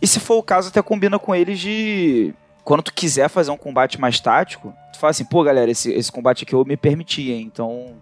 E 0.00 0.06
se 0.06 0.18
for 0.18 0.36
o 0.36 0.42
caso, 0.42 0.68
até 0.68 0.80
combina 0.82 1.18
com 1.18 1.34
eles 1.34 1.60
de. 1.60 2.34
Quando 2.64 2.82
tu 2.82 2.92
quiser 2.92 3.28
fazer 3.28 3.50
um 3.50 3.56
combate 3.56 4.00
mais 4.00 4.18
tático, 4.18 4.74
tu 4.92 4.98
fala 4.98 5.10
assim, 5.10 5.24
pô, 5.24 5.42
galera, 5.42 5.70
esse, 5.70 5.92
esse 5.92 6.10
combate 6.10 6.44
aqui 6.44 6.54
eu 6.54 6.64
me 6.64 6.76
permiti, 6.76 7.30
hein? 7.30 7.50
Então. 7.52 7.94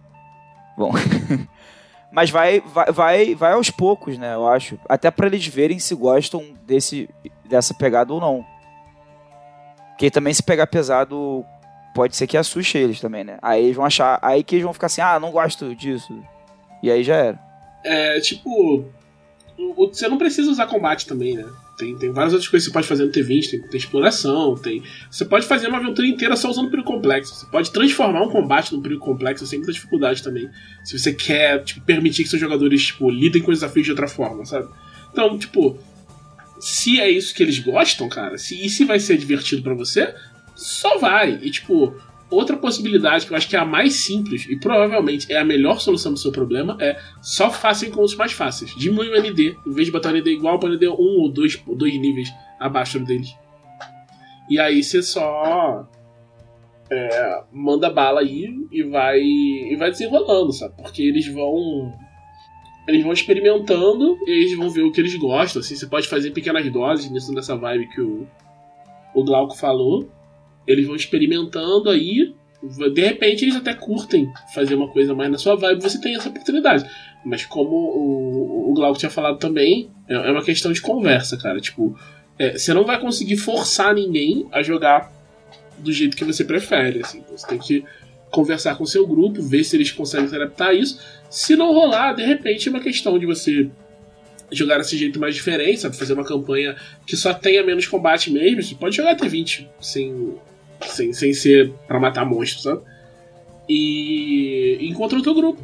Bom. 0.78 0.92
Mas 2.16 2.30
vai, 2.30 2.60
vai, 2.60 2.90
vai, 2.90 3.34
vai 3.34 3.52
aos 3.52 3.68
poucos, 3.68 4.16
né? 4.16 4.34
Eu 4.34 4.48
acho. 4.48 4.78
Até 4.88 5.10
para 5.10 5.26
eles 5.26 5.46
verem 5.46 5.78
se 5.78 5.94
gostam 5.94 6.42
desse, 6.66 7.10
dessa 7.44 7.74
pegada 7.74 8.10
ou 8.10 8.18
não. 8.18 8.42
Porque 9.90 10.10
também 10.10 10.32
se 10.32 10.42
pegar 10.42 10.66
pesado, 10.66 11.44
pode 11.94 12.16
ser 12.16 12.26
que 12.26 12.38
assuste 12.38 12.78
eles 12.78 13.00
também, 13.02 13.22
né? 13.22 13.36
Aí 13.42 13.64
eles 13.64 13.76
vão 13.76 13.84
achar. 13.84 14.18
Aí 14.22 14.42
que 14.42 14.54
eles 14.54 14.64
vão 14.64 14.72
ficar 14.72 14.86
assim, 14.86 15.02
ah, 15.02 15.20
não 15.20 15.30
gosto 15.30 15.76
disso. 15.76 16.18
E 16.82 16.90
aí 16.90 17.04
já 17.04 17.16
era. 17.16 17.38
É, 17.84 18.18
tipo. 18.18 18.86
Você 19.76 20.08
não 20.08 20.16
precisa 20.16 20.50
usar 20.50 20.68
combate 20.68 21.06
também, 21.06 21.36
né? 21.36 21.44
Tem, 21.76 21.94
tem 21.94 22.10
várias 22.10 22.32
outras 22.32 22.48
coisas 22.48 22.66
que 22.66 22.70
você 22.70 22.74
pode 22.74 22.86
fazer 22.86 23.04
no 23.04 23.12
T20, 23.12 23.50
tem, 23.50 23.60
tem 23.60 23.78
exploração, 23.78 24.56
tem. 24.56 24.82
Você 25.10 25.26
pode 25.26 25.46
fazer 25.46 25.68
uma 25.68 25.76
aventura 25.76 26.06
inteira 26.06 26.34
só 26.34 26.48
usando 26.48 26.70
período 26.70 26.86
complexo. 26.86 27.34
Você 27.34 27.46
pode 27.46 27.70
transformar 27.70 28.22
um 28.22 28.30
combate 28.30 28.72
num 28.72 28.80
período 28.80 29.00
complexo 29.00 29.46
sem 29.46 29.58
muita 29.58 29.72
dificuldade 29.72 30.22
também. 30.22 30.48
Se 30.82 30.98
você 30.98 31.12
quer, 31.12 31.62
tipo, 31.64 31.82
permitir 31.82 32.22
que 32.22 32.30
seus 32.30 32.40
jogadores, 32.40 32.86
tipo, 32.86 33.10
lidem 33.10 33.42
com 33.42 33.50
os 33.50 33.58
desafios 33.58 33.84
de 33.84 33.92
outra 33.92 34.08
forma, 34.08 34.46
sabe? 34.46 34.68
Então, 35.12 35.38
tipo, 35.38 35.78
se 36.58 36.98
é 36.98 37.10
isso 37.10 37.34
que 37.34 37.42
eles 37.42 37.58
gostam, 37.58 38.08
cara, 38.08 38.38
se, 38.38 38.64
e 38.64 38.70
se 38.70 38.84
vai 38.86 38.98
ser 38.98 39.18
divertido 39.18 39.62
para 39.62 39.74
você, 39.74 40.14
só 40.54 40.96
vai. 40.98 41.38
E, 41.42 41.50
tipo, 41.50 41.94
outra 42.30 42.56
possibilidade 42.56 43.26
que 43.26 43.32
eu 43.32 43.36
acho 43.36 43.48
que 43.48 43.56
é 43.56 43.58
a 43.58 43.64
mais 43.64 43.94
simples 43.94 44.46
e 44.48 44.58
provavelmente 44.58 45.32
é 45.32 45.38
a 45.38 45.44
melhor 45.44 45.80
solução 45.80 46.12
do 46.12 46.18
seu 46.18 46.32
problema 46.32 46.76
é 46.80 46.98
só 47.22 47.50
faça 47.50 47.86
encontros 47.86 48.16
mais 48.16 48.32
fáceis. 48.32 48.74
Diminui 48.76 49.08
o 49.08 49.20
ND, 49.20 49.56
em 49.66 49.72
vez 49.72 49.86
de 49.86 49.92
botar 49.92 50.12
o 50.12 50.16
ND 50.16 50.30
igual, 50.30 50.58
põe 50.58 50.70
o 50.70 50.74
ND 50.74 50.88
um 50.88 51.20
ou 51.20 51.30
dois, 51.30 51.56
dois 51.66 51.98
níveis 51.98 52.32
abaixo 52.58 52.98
deles. 53.00 53.34
E 54.48 54.58
aí 54.58 54.82
você 54.82 55.02
só 55.02 55.88
é, 56.90 57.42
manda 57.52 57.90
bala 57.90 58.20
aí 58.20 58.48
e 58.70 58.82
vai 58.82 59.20
e 59.20 59.76
vai 59.76 59.90
desenrolando, 59.90 60.52
sabe? 60.52 60.74
Porque 60.76 61.02
eles 61.02 61.26
vão 61.26 61.92
eles 62.86 63.02
vão 63.02 63.12
experimentando 63.12 64.16
e 64.26 64.30
eles 64.30 64.56
vão 64.56 64.70
ver 64.70 64.82
o 64.82 64.92
que 64.92 65.00
eles 65.00 65.16
gostam. 65.16 65.60
Assim, 65.60 65.74
você 65.74 65.86
pode 65.86 66.06
fazer 66.06 66.30
pequenas 66.30 66.70
doses 66.72 67.10
nessa 67.30 67.56
vibe 67.56 67.88
que 67.88 68.00
o, 68.00 68.26
o 69.14 69.24
Glauco 69.24 69.56
falou. 69.56 70.08
Eles 70.66 70.86
vão 70.86 70.96
experimentando 70.96 71.90
aí. 71.90 72.34
De 72.92 73.00
repente 73.00 73.44
eles 73.44 73.56
até 73.56 73.74
curtem 73.74 74.28
fazer 74.54 74.74
uma 74.74 74.88
coisa 74.88 75.14
mais 75.14 75.30
na 75.30 75.38
sua 75.38 75.54
vibe, 75.56 75.82
você 75.82 76.00
tem 76.00 76.16
essa 76.16 76.28
oportunidade. 76.28 76.88
Mas 77.24 77.44
como 77.44 77.70
o, 77.70 78.70
o 78.70 78.74
Glauco 78.74 78.98
tinha 78.98 79.10
falado 79.10 79.38
também, 79.38 79.90
é, 80.08 80.14
é 80.14 80.30
uma 80.32 80.42
questão 80.42 80.72
de 80.72 80.80
conversa, 80.80 81.36
cara. 81.36 81.60
Tipo, 81.60 81.96
é, 82.38 82.56
você 82.56 82.72
não 82.72 82.84
vai 82.84 83.00
conseguir 83.00 83.36
forçar 83.36 83.94
ninguém 83.94 84.46
a 84.50 84.62
jogar 84.62 85.12
do 85.78 85.92
jeito 85.92 86.16
que 86.16 86.24
você 86.24 86.44
prefere. 86.44 87.00
Assim. 87.00 87.22
Você 87.30 87.46
tem 87.46 87.58
que 87.58 87.84
conversar 88.30 88.76
com 88.76 88.84
o 88.84 88.86
seu 88.86 89.06
grupo, 89.06 89.42
ver 89.42 89.64
se 89.64 89.76
eles 89.76 89.90
conseguem 89.90 90.28
se 90.28 90.34
adaptar 90.34 90.68
a 90.68 90.74
isso. 90.74 91.00
Se 91.30 91.56
não 91.56 91.72
rolar, 91.72 92.12
de 92.12 92.24
repente 92.24 92.68
é 92.68 92.70
uma 92.70 92.80
questão 92.80 93.18
de 93.18 93.26
você 93.26 93.70
jogar 94.52 94.78
desse 94.78 94.96
jeito 94.96 95.18
mais 95.18 95.34
diferente, 95.34 95.80
sabe? 95.80 95.96
Fazer 95.96 96.12
uma 96.12 96.24
campanha 96.24 96.76
que 97.06 97.16
só 97.16 97.34
tenha 97.34 97.64
menos 97.64 97.86
combate 97.86 98.30
mesmo. 98.30 98.62
Você 98.62 98.74
pode 98.74 98.96
jogar 98.96 99.12
até 99.12 99.26
20 99.26 99.68
sem, 99.80 100.34
sem, 100.82 101.12
sem 101.12 101.32
ser 101.32 101.72
para 101.86 101.98
matar 101.98 102.24
monstros, 102.24 102.62
sabe? 102.62 102.80
E 103.68 104.78
encontra 104.80 105.16
outro 105.16 105.34
grupo 105.34 105.62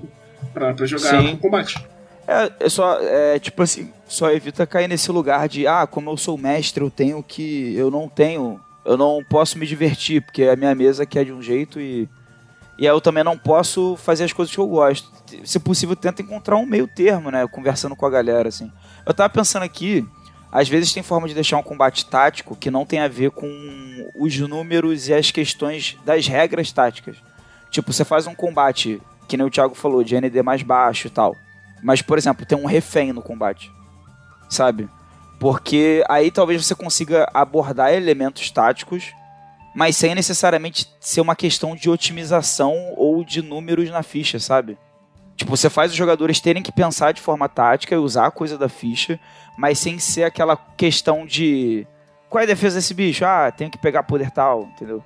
pra, 0.52 0.74
pra 0.74 0.86
jogar 0.86 1.22
Sim. 1.22 1.36
combate. 1.36 1.84
É, 2.26 2.52
é 2.60 2.68
só, 2.68 2.98
é, 3.00 3.38
tipo 3.38 3.62
assim, 3.62 3.92
só 4.06 4.30
evita 4.30 4.66
cair 4.66 4.88
nesse 4.88 5.10
lugar 5.10 5.48
de, 5.48 5.66
ah, 5.66 5.86
como 5.86 6.10
eu 6.10 6.16
sou 6.16 6.38
mestre, 6.38 6.82
eu 6.82 6.90
tenho 6.90 7.22
que. 7.22 7.74
Eu 7.76 7.90
não 7.90 8.08
tenho. 8.08 8.60
Eu 8.84 8.96
não 8.96 9.22
posso 9.28 9.58
me 9.58 9.66
divertir, 9.66 10.22
porque 10.22 10.44
a 10.44 10.56
minha 10.56 10.74
mesa 10.74 11.06
quer 11.06 11.24
de 11.24 11.32
um 11.32 11.40
jeito 11.40 11.80
e 11.80 12.08
e 12.78 12.86
aí 12.88 12.92
eu 12.92 13.00
também 13.00 13.22
não 13.22 13.38
posso 13.38 13.96
fazer 13.96 14.24
as 14.24 14.32
coisas 14.32 14.52
que 14.52 14.60
eu 14.60 14.66
gosto. 14.66 15.08
Se 15.44 15.58
possível, 15.60 15.94
tenta 15.94 16.22
encontrar 16.22 16.56
um 16.56 16.66
meio 16.66 16.88
termo, 16.88 17.30
né? 17.30 17.46
Conversando 17.46 17.94
com 17.94 18.06
a 18.06 18.10
galera, 18.10 18.48
assim. 18.48 18.72
Eu 19.06 19.14
tava 19.14 19.28
pensando 19.30 19.62
aqui, 19.62 20.04
às 20.52 20.68
vezes 20.68 20.92
tem 20.92 21.02
forma 21.02 21.26
de 21.26 21.34
deixar 21.34 21.56
um 21.56 21.62
combate 21.62 22.06
tático 22.06 22.54
que 22.54 22.70
não 22.70 22.84
tem 22.84 23.00
a 23.00 23.08
ver 23.08 23.30
com 23.30 23.48
os 24.14 24.38
números 24.38 25.08
e 25.08 25.14
as 25.14 25.30
questões 25.30 25.96
das 26.04 26.26
regras 26.26 26.70
táticas. 26.70 27.16
Tipo, 27.70 27.92
você 27.92 28.04
faz 28.04 28.26
um 28.26 28.34
combate, 28.34 29.00
que 29.26 29.36
nem 29.36 29.46
o 29.46 29.50
Thiago 29.50 29.74
falou, 29.74 30.04
de 30.04 30.14
ND 30.14 30.42
mais 30.42 30.62
baixo 30.62 31.06
e 31.06 31.10
tal. 31.10 31.34
Mas, 31.82 32.02
por 32.02 32.18
exemplo, 32.18 32.44
tem 32.44 32.58
um 32.58 32.66
refém 32.66 33.12
no 33.12 33.22
combate. 33.22 33.72
Sabe? 34.48 34.88
Porque 35.40 36.04
aí 36.08 36.30
talvez 36.30 36.64
você 36.64 36.74
consiga 36.74 37.28
abordar 37.32 37.92
elementos 37.92 38.50
táticos 38.50 39.12
mas 39.74 39.96
sem 39.96 40.14
necessariamente 40.14 40.88
ser 41.00 41.20
uma 41.20 41.34
questão 41.34 41.74
de 41.74 41.88
otimização 41.88 42.92
ou 42.96 43.24
de 43.24 43.40
números 43.40 43.90
na 43.90 44.02
ficha, 44.02 44.38
sabe? 44.38 44.76
Tipo, 45.36 45.56
você 45.56 45.70
faz 45.70 45.90
os 45.90 45.96
jogadores 45.96 46.40
terem 46.40 46.62
que 46.62 46.72
pensar 46.72 47.12
de 47.12 47.20
forma 47.20 47.48
tática 47.48 47.94
e 47.94 47.98
usar 47.98 48.26
a 48.26 48.30
coisa 48.30 48.56
da 48.58 48.68
ficha, 48.68 49.18
mas 49.56 49.78
sem 49.78 49.98
ser 49.98 50.24
aquela 50.24 50.56
questão 50.56 51.26
de 51.26 51.86
qual 52.28 52.40
é 52.40 52.44
a 52.44 52.48
defesa 52.48 52.76
desse 52.76 52.94
bicho? 52.94 53.24
Ah, 53.24 53.50
tenho 53.50 53.70
que 53.70 53.78
pegar 53.78 54.02
poder 54.02 54.30
tal, 54.30 54.64
entendeu? 54.74 55.02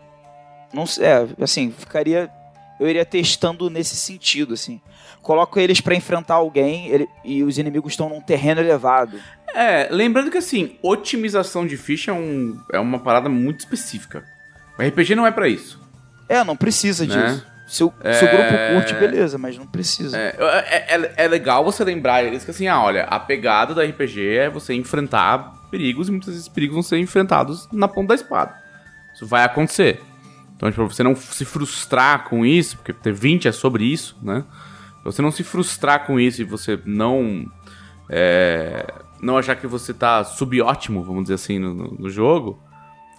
Não 0.72 0.84
é, 1.00 1.42
assim, 1.42 1.70
ficaria 1.70 2.30
eu 2.78 2.88
iria 2.88 3.04
testando 3.04 3.70
nesse 3.70 3.96
sentido, 3.96 4.54
assim. 4.54 4.80
Coloco 5.22 5.58
eles 5.58 5.80
para 5.80 5.94
enfrentar 5.94 6.34
alguém 6.34 6.88
ele, 6.88 7.08
e 7.24 7.42
os 7.42 7.58
inimigos 7.58 7.92
estão 7.92 8.08
num 8.08 8.20
terreno 8.20 8.60
elevado. 8.60 9.18
É, 9.54 9.88
lembrando 9.90 10.30
que 10.30 10.38
assim, 10.38 10.76
otimização 10.82 11.66
de 11.66 11.76
ficha 11.76 12.10
é, 12.10 12.14
um, 12.14 12.60
é 12.72 12.78
uma 12.78 12.98
parada 12.98 13.28
muito 13.28 13.60
específica. 13.60 14.24
O 14.78 14.82
RPG 14.82 15.14
não 15.14 15.26
é 15.26 15.32
para 15.32 15.48
isso. 15.48 15.80
É, 16.28 16.44
não 16.44 16.56
precisa 16.56 17.06
né? 17.06 17.26
disso. 17.28 17.46
Se 17.66 17.82
o, 17.82 17.92
é... 18.00 18.12
se 18.12 18.24
o, 18.24 18.28
grupo 18.28 18.52
curte, 18.74 18.94
beleza, 18.94 19.36
mas 19.36 19.58
não 19.58 19.66
precisa. 19.66 20.16
É, 20.16 20.36
é, 20.38 20.94
é, 20.94 21.14
é, 21.16 21.28
legal 21.28 21.64
você 21.64 21.82
lembrar 21.82 22.22
eles 22.22 22.44
que 22.44 22.50
assim, 22.52 22.68
ah, 22.68 22.80
olha, 22.80 23.04
a 23.04 23.18
pegada 23.18 23.74
do 23.74 23.80
RPG 23.80 24.36
é 24.36 24.48
você 24.48 24.72
enfrentar 24.72 25.52
perigos 25.68 26.08
e 26.08 26.12
muitas 26.12 26.28
vezes 26.28 26.48
perigos 26.48 26.74
vão 26.74 26.82
ser 26.82 26.98
enfrentados 26.98 27.68
na 27.72 27.88
ponta 27.88 28.08
da 28.08 28.14
espada. 28.14 28.54
Isso 29.12 29.26
vai 29.26 29.42
acontecer. 29.42 30.00
Então, 30.54 30.70
tipo, 30.70 30.86
você 30.86 31.02
não 31.02 31.16
se 31.16 31.44
frustrar 31.44 32.28
com 32.28 32.46
isso, 32.46 32.76
porque 32.76 32.92
ter 32.92 33.12
20 33.12 33.48
é 33.48 33.52
sobre 33.52 33.84
isso, 33.84 34.16
né? 34.22 34.44
Você 35.04 35.20
não 35.20 35.32
se 35.32 35.42
frustrar 35.42 36.06
com 36.06 36.20
isso 36.20 36.40
e 36.40 36.44
você 36.44 36.78
não. 36.84 37.44
É, 38.08 38.86
não 39.20 39.36
achar 39.36 39.56
que 39.56 39.66
você 39.66 39.92
tá 39.92 40.22
subótimo, 40.22 41.02
vamos 41.02 41.24
dizer 41.24 41.34
assim, 41.34 41.58
no, 41.58 41.74
no 41.74 42.08
jogo 42.08 42.62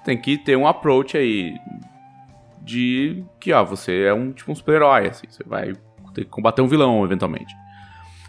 tem 0.07 0.17
que 0.17 0.37
ter 0.37 0.55
um 0.55 0.65
approach 0.65 1.17
aí 1.17 1.53
de 2.67 3.23
que, 3.39 3.53
ó, 3.53 3.63
você 3.63 4.03
é 4.03 4.13
um 4.13 4.31
tipo 4.31 4.51
um 4.51 4.55
super-herói, 4.55 5.07
assim, 5.07 5.25
você 5.29 5.43
vai 5.45 5.73
ter 6.13 6.25
que 6.25 6.29
combater 6.29 6.61
um 6.61 6.67
vilão 6.67 7.03
eventualmente. 7.03 7.55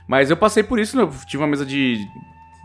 Mas 0.07 0.31
eu 0.31 0.37
passei 0.37 0.63
por 0.63 0.79
isso, 0.79 0.97
né? 0.97 1.03
eu 1.03 1.11
tive 1.27 1.43
uma 1.43 1.49
mesa 1.49 1.67
de, 1.67 1.99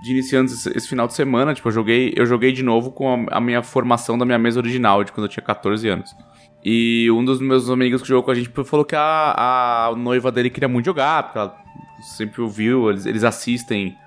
de 0.04 0.12
iniciantes 0.12 0.66
esse, 0.68 0.88
final 0.88 1.08
de 1.08 1.14
semana, 1.14 1.54
tipo, 1.54 1.68
eu 1.68 1.72
joguei, 1.74 2.14
eu 2.16 2.26
joguei 2.26 2.52
de 2.52 2.64
novo 2.64 2.92
com 2.92 3.28
a, 3.30 3.38
a, 3.38 3.42
minha 3.42 3.62
formação 3.62 4.18
da 4.18 4.26
minha 4.26 4.40
mesa 4.40 4.60
original, 4.60 5.04
de 5.04 5.12
quando 5.12 5.26
eu 5.26 5.30
tinha 5.30 5.44
14 5.44 5.88
anos. 5.90 6.16
E 6.64 7.10
um 7.12 7.26
dos 7.26 7.42
meus 7.42 7.70
amigos 7.70 8.02
que 8.02 8.08
jogou 8.08 8.24
com 8.24 8.32
a 8.32 8.36
gente 8.36 8.50
falou 8.64 8.86
que 8.86 8.96
a, 8.96 9.90
a 9.90 9.96
noiva 9.96 10.32
dele 10.32 10.50
queria 10.50 10.70
muito 10.70 10.86
jogar, 10.86 11.24
porque 11.24 11.40
ela 11.40 11.58
sempre 12.02 12.42
ouviu, 12.42 12.90
eles, 12.90 13.06
eles 13.06 13.24
assistem 13.24 13.98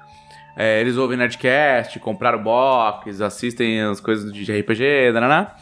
é, 0.57 0.81
eles 0.81 0.97
ouvem 0.97 1.19
Nerdcast, 1.19 2.01
compraram 2.01 2.43
box, 2.43 3.21
assistem 3.21 3.83
as 3.83 4.01
coisas 4.01 4.33
de 4.33 4.51
RPG, 4.51 5.13
nananá. 5.13 5.55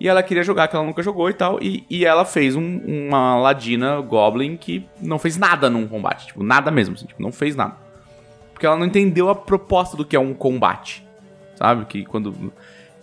E 0.00 0.08
ela 0.08 0.22
queria 0.22 0.42
jogar, 0.42 0.66
que 0.66 0.74
ela 0.74 0.84
nunca 0.84 1.02
jogou 1.02 1.28
e 1.28 1.34
tal. 1.34 1.62
E, 1.62 1.84
e 1.90 2.06
ela 2.06 2.24
fez 2.24 2.56
um, 2.56 2.78
uma 2.78 3.36
Ladina 3.36 4.00
Goblin 4.00 4.56
que 4.56 4.88
não 4.98 5.18
fez 5.18 5.36
nada 5.36 5.68
num 5.68 5.86
combate. 5.86 6.28
Tipo, 6.28 6.42
nada 6.42 6.70
mesmo. 6.70 6.94
Assim, 6.94 7.04
tipo, 7.04 7.22
não 7.22 7.30
fez 7.30 7.54
nada. 7.54 7.76
Porque 8.54 8.64
ela 8.64 8.76
não 8.76 8.86
entendeu 8.86 9.28
a 9.28 9.34
proposta 9.34 9.98
do 9.98 10.04
que 10.04 10.16
é 10.16 10.20
um 10.20 10.32
combate. 10.32 11.06
Sabe? 11.54 11.84
Que 11.84 12.06
quando. 12.06 12.50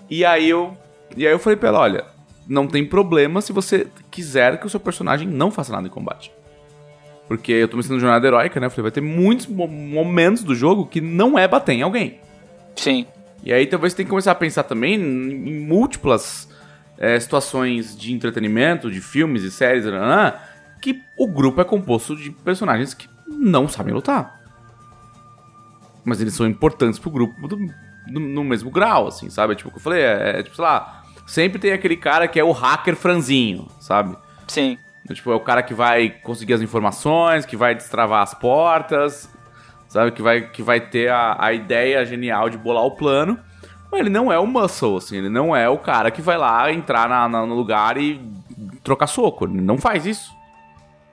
E 0.09 0.25
aí 0.25 0.49
eu. 0.49 0.75
E 1.15 1.27
aí 1.27 1.31
eu 1.31 1.37
falei 1.37 1.55
pra 1.55 1.69
ela: 1.69 1.81
olha, 1.81 2.05
não 2.47 2.65
tem 2.65 2.83
problema 2.83 3.41
se 3.41 3.53
você 3.53 3.85
quiser 4.09 4.59
que 4.59 4.65
o 4.65 4.69
seu 4.69 4.79
personagem 4.79 5.27
não 5.27 5.51
faça 5.51 5.71
nada 5.71 5.87
em 5.87 5.91
combate. 5.91 6.31
Porque 7.27 7.51
eu 7.51 7.67
tô 7.67 7.77
me 7.77 7.83
sentindo 7.83 7.99
jornada 7.99 8.25
heróica, 8.25 8.59
né? 8.59 8.65
Eu 8.65 8.71
falei, 8.71 8.83
vai 8.83 8.91
ter 8.91 9.01
muitos 9.01 9.45
momentos 9.45 10.43
do 10.43 10.55
jogo 10.55 10.87
que 10.87 11.01
não 11.01 11.37
é 11.37 11.47
bater 11.47 11.73
em 11.73 11.81
alguém. 11.83 12.19
Sim. 12.75 13.05
E 13.43 13.53
aí 13.53 13.67
talvez 13.67 13.93
você 13.93 13.97
tenha 13.97 14.05
que 14.05 14.09
começar 14.09 14.31
a 14.31 14.35
pensar 14.35 14.63
também 14.63 14.95
em 14.95 15.59
múltiplas 15.59 16.47
é, 16.97 17.19
situações 17.19 17.97
de 17.97 18.13
entretenimento, 18.13 18.91
de 18.91 19.01
filmes 19.01 19.43
e 19.43 19.51
séries, 19.51 19.85
que 20.81 21.01
o 21.17 21.27
grupo 21.27 21.61
é 21.61 21.63
composto 21.63 22.15
de 22.15 22.31
personagens 22.31 22.93
que 22.93 23.09
não 23.27 23.67
sabem 23.67 23.93
lutar. 23.93 24.39
Mas 26.03 26.21
eles 26.21 26.33
são 26.33 26.47
importantes 26.47 26.99
pro 26.99 27.11
grupo 27.11 27.47
do, 27.47 27.57
do, 27.57 28.19
no 28.19 28.43
mesmo 28.43 28.71
grau, 28.71 29.07
assim, 29.07 29.29
sabe? 29.29 29.55
Tipo, 29.55 29.69
o 29.69 29.71
que 29.71 29.77
eu 29.77 29.83
falei, 29.83 30.01
é, 30.01 30.39
é 30.39 30.43
tipo, 30.43 30.55
sei 30.55 30.63
lá, 30.63 31.03
sempre 31.25 31.59
tem 31.59 31.73
aquele 31.73 31.97
cara 31.97 32.27
que 32.27 32.39
é 32.39 32.43
o 32.43 32.51
hacker 32.51 32.95
franzinho, 32.95 33.67
sabe? 33.79 34.15
Sim. 34.47 34.77
Tipo, 35.13 35.31
é 35.31 35.35
o 35.35 35.39
cara 35.39 35.61
que 35.63 35.73
vai 35.73 36.09
conseguir 36.09 36.53
as 36.53 36.61
informações, 36.61 37.45
que 37.45 37.55
vai 37.55 37.75
destravar 37.75 38.21
as 38.21 38.33
portas. 38.33 39.29
sabe? 39.87 40.11
Que 40.11 40.21
vai, 40.21 40.49
que 40.49 40.61
vai 40.61 40.81
ter 40.81 41.09
a, 41.09 41.37
a 41.39 41.53
ideia 41.53 42.05
genial 42.05 42.49
de 42.49 42.57
bolar 42.57 42.83
o 42.83 42.91
plano. 42.91 43.39
Ele 43.93 44.09
não 44.09 44.31
é 44.31 44.37
o 44.37 44.45
muscle, 44.45 44.97
assim, 44.97 45.17
ele 45.17 45.29
não 45.29 45.55
é 45.55 45.67
o 45.69 45.77
cara 45.77 46.11
que 46.11 46.21
vai 46.21 46.37
lá 46.37 46.71
entrar 46.71 47.07
na, 47.09 47.27
na- 47.27 47.45
no 47.45 47.55
lugar 47.55 47.97
e 47.97 48.21
trocar 48.83 49.07
soco. 49.07 49.45
Ele 49.45 49.61
não 49.61 49.77
faz 49.77 50.05
isso. 50.05 50.31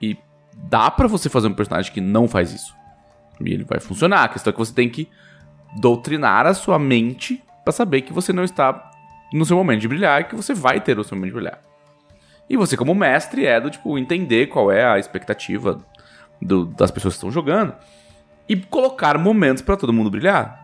E 0.03 0.19
dá 0.55 0.91
pra 0.91 1.07
você 1.07 1.29
fazer 1.29 1.49
um 1.49 1.55
personagem 1.55 1.93
que 1.93 2.01
não 2.01 2.27
faz 2.29 2.53
isso. 2.53 2.75
E 3.41 3.53
ele 3.53 3.65
vai 3.65 3.81
funcionar. 3.81 4.25
A 4.25 4.29
questão 4.29 4.51
é 4.51 4.53
que 4.53 4.59
você 4.59 4.73
tem 4.75 4.89
que 4.89 5.09
doutrinar 5.81 6.47
a 6.47 6.55
sua 6.55 6.79
mente 6.79 7.43
pra 7.65 7.73
saber 7.73 8.03
que 8.03 8.13
você 8.13 8.33
não 8.33 8.45
está 8.45 8.91
no 9.33 9.45
seu 9.47 9.57
momento 9.57 9.81
de 9.81 9.89
brilhar 9.89 10.21
e 10.21 10.25
que 10.25 10.37
você 10.37 10.53
vai 10.53 10.81
ter 10.81 10.99
o 10.99 11.05
seu 11.05 11.17
momento 11.17 11.31
de 11.31 11.35
brilhar. 11.37 11.61
E 12.51 12.57
você, 12.57 12.77
como 12.77 12.95
mestre, 12.95 13.47
é 13.47 13.59
do 13.61 13.71
tipo 13.71 13.97
entender 13.99 14.49
qual 14.49 14.71
é 14.71 14.85
a 14.85 14.99
expectativa 14.99 15.81
do- 16.43 16.67
das 16.67 16.91
pessoas 16.91 17.15
que 17.15 17.19
estão 17.19 17.31
jogando 17.31 17.73
e 18.49 18.57
colocar 18.57 19.17
momentos 19.17 19.63
pra 19.63 19.77
todo 19.77 19.93
mundo 19.93 20.11
brilhar. 20.11 20.64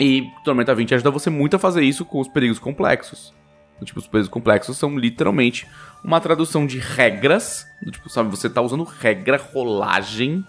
E 0.00 0.32
Tormenta 0.42 0.74
20 0.74 0.94
ajuda 0.94 1.10
você 1.10 1.28
muito 1.28 1.56
a 1.56 1.58
fazer 1.58 1.82
isso 1.82 2.06
com 2.06 2.18
os 2.20 2.28
perigos 2.28 2.58
complexos. 2.58 3.34
Do 3.78 3.84
Tipo, 3.84 4.00
os 4.00 4.06
perigos 4.06 4.28
complexos 4.28 4.78
são 4.78 4.98
literalmente 4.98 5.66
uma 6.02 6.20
tradução 6.20 6.66
de 6.66 6.78
regras. 6.78 7.66
Tipo, 7.90 8.08
sabe, 8.08 8.30
você 8.30 8.48
tá 8.48 8.62
usando 8.62 8.82
regra, 8.82 9.36
rolagem. 9.52 10.44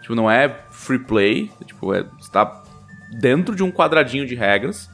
Tipo, 0.00 0.14
não 0.14 0.30
é 0.30 0.48
free 0.70 0.98
play. 0.98 1.50
Tipo, 1.66 1.92
é, 1.92 2.04
você 2.18 2.32
tá 2.32 2.62
dentro 3.20 3.54
de 3.54 3.62
um 3.62 3.70
quadradinho 3.70 4.26
de 4.26 4.34
regras 4.34 4.88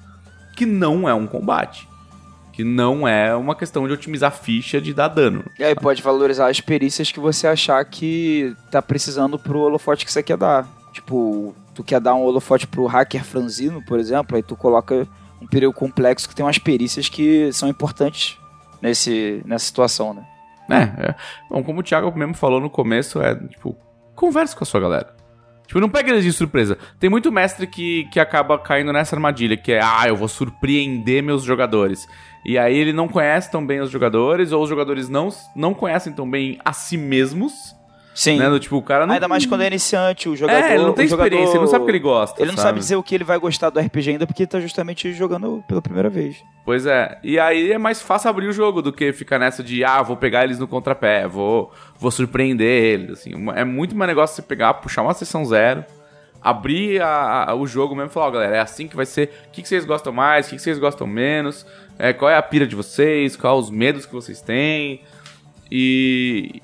que 0.57 0.67
não 0.67 1.09
é 1.09 1.15
um 1.15 1.27
combate. 1.27 1.89
Que 2.53 2.65
não 2.65 3.07
é 3.07 3.35
uma 3.35 3.55
questão 3.55 3.87
de 3.87 3.93
otimizar 3.93 4.33
ficha 4.33 4.81
de 4.81 4.93
dar 4.93 5.09
dano. 5.09 5.45
E 5.59 5.65
aí 5.65 5.75
pode 5.75 6.03
valorizar 6.03 6.49
as 6.49 6.61
perícias 6.61 7.11
que 7.11 7.21
você 7.21 7.47
achar 7.47 7.83
que 7.85 8.55
tá 8.71 8.83
precisando 8.83 9.39
pro 9.39 9.61
holofote 9.61 10.05
que 10.05 10.13
você 10.13 10.23
quer 10.23 10.37
dar. 10.37 10.69
Tipo, 10.93 11.55
tu 11.75 11.83
quer 11.83 12.01
dar 12.01 12.15
um 12.15 12.23
holofote 12.23 12.67
pro 12.67 12.87
hacker 12.87 13.25
franzino, 13.25 13.83
por 13.85 13.99
exemplo, 13.99 14.37
aí 14.37 14.43
tu 14.43 14.57
coloca 14.57 15.07
um 15.41 15.47
perigo 15.47 15.73
complexo 15.73 16.29
que 16.29 16.35
tem 16.35 16.45
umas 16.45 16.59
perícias 16.59 17.09
que 17.09 17.53
são 17.53 17.69
importantes 17.69 18.39
nesse, 18.81 19.43
nessa 19.45 19.65
situação, 19.65 20.15
né? 20.15 20.27
É, 20.71 21.11
é. 21.11 21.15
Bom, 21.51 21.63
como 21.63 21.81
o 21.81 21.83
Thiago 21.83 22.17
mesmo 22.17 22.35
falou 22.35 22.61
no 22.61 22.71
começo, 22.71 23.21
é 23.21 23.35
tipo, 23.35 23.77
converse 24.15 24.55
com 24.55 24.65
a 24.65 24.67
sua 24.67 24.81
galera. 24.81 25.15
Tipo, 25.67 25.81
não 25.81 25.89
pega 25.89 26.11
eles 26.11 26.25
de 26.25 26.33
surpresa. 26.33 26.77
Tem 26.99 27.09
muito 27.09 27.33
mestre 27.33 27.67
que, 27.67 28.05
que 28.13 28.21
acaba 28.21 28.59
caindo 28.59 28.93
nessa 28.93 29.17
armadilha, 29.17 29.57
que 29.57 29.73
é, 29.73 29.81
ah, 29.83 30.05
eu 30.07 30.17
vou 30.17 30.29
surpreender 30.29 31.23
meus 31.23 31.43
jogadores. 31.43 32.07
E 32.45 32.59
aí 32.59 32.77
ele 32.77 32.93
não 32.93 33.09
conhece 33.09 33.51
tão 33.51 33.65
bem 33.65 33.81
os 33.81 33.91
jogadores, 33.91 34.53
ou 34.53 34.63
os 34.63 34.69
jogadores 34.69 35.09
não, 35.09 35.29
não 35.57 35.73
conhecem 35.73 36.13
tão 36.13 36.29
bem 36.29 36.59
a 36.65 36.73
si 36.73 36.97
mesmos. 36.97 37.75
Sim. 38.15 38.39
Né? 38.39 38.59
Tipo, 38.59 38.77
o 38.77 38.83
cara 38.83 39.07
não. 39.07 39.15
Ainda 39.15 39.27
mais 39.27 39.47
quando 39.47 39.63
é 39.63 39.67
iniciante, 39.67 40.29
o 40.29 40.37
jogador. 40.37 40.59
É, 40.65 40.75
ele 40.75 40.83
não 40.85 40.93
tem 40.93 41.07
jogador- 41.09 41.29
experiência, 41.29 41.55
ele 41.57 41.65
não 41.65 41.67
sabe 41.71 41.83
o 41.83 41.87
que 41.87 41.91
ele 41.93 41.99
gosta. 41.99 42.43
Ele 42.43 42.51
não 42.53 42.59
sabe 42.59 42.79
dizer 42.79 42.97
o 42.97 43.03
que 43.03 43.15
ele 43.15 43.25
vai 43.25 43.39
gostar 43.39 43.71
do 43.71 43.81
RPG 43.81 44.11
ainda 44.11 44.27
porque 44.27 44.47
tá 44.47 44.61
justamente 44.61 45.13
jogando 45.15 45.65
pela 45.67 45.81
primeira 45.81 46.11
vez. 46.11 46.37
Pois 46.65 46.85
é. 46.85 47.19
E 47.25 47.39
aí 47.39 47.73
é 47.73 47.79
mais 47.79 48.03
fácil 48.03 48.29
abrir 48.29 48.47
o 48.49 48.53
jogo 48.53 48.83
do 48.83 48.93
que 48.93 49.13
ficar 49.13 49.39
nessa 49.39 49.63
de, 49.63 49.83
ah, 49.83 50.03
vou 50.03 50.17
pegar 50.17 50.45
eles 50.45 50.59
no 50.59 50.69
contrapé, 50.69 51.27
vou, 51.27 51.73
vou 51.99 52.11
surpreender 52.11 52.85
eles. 52.85 53.11
Assim. 53.13 53.31
É 53.55 53.65
muito 53.65 53.97
mais 53.97 54.09
negócio 54.09 54.37
você 54.37 54.43
pegar, 54.43 54.75
puxar 54.75 55.03
uma 55.03 55.15
sessão 55.15 55.43
zero, 55.45 55.83
abrir 56.41 57.01
a- 57.01 57.47
a- 57.51 57.55
o 57.55 57.67
jogo 57.67 57.95
mesmo 57.95 58.11
e 58.11 58.13
falar, 58.13 58.27
ó, 58.27 58.31
galera, 58.33 58.57
é 58.57 58.61
assim 58.61 58.87
que 58.89 58.95
vai 58.97 59.07
ser. 59.07 59.31
O 59.49 59.51
que, 59.53 59.63
que 59.63 59.69
vocês 59.69 59.85
gostam 59.87 60.13
mais, 60.13 60.47
o 60.47 60.51
que, 60.51 60.57
que 60.57 60.63
vocês 60.63 60.79
gostam 60.79 61.07
menos, 61.07 61.65
é, 61.99 62.13
qual 62.13 62.31
é 62.31 62.37
a 62.37 62.43
pira 62.43 62.67
de 62.67 62.77
vocês, 62.77 63.37
qual 63.37 63.59
os 63.59 63.71
medos 63.71 64.05
que 64.05 64.13
vocês 64.13 64.41
têm. 64.43 65.01
E, 65.71 66.61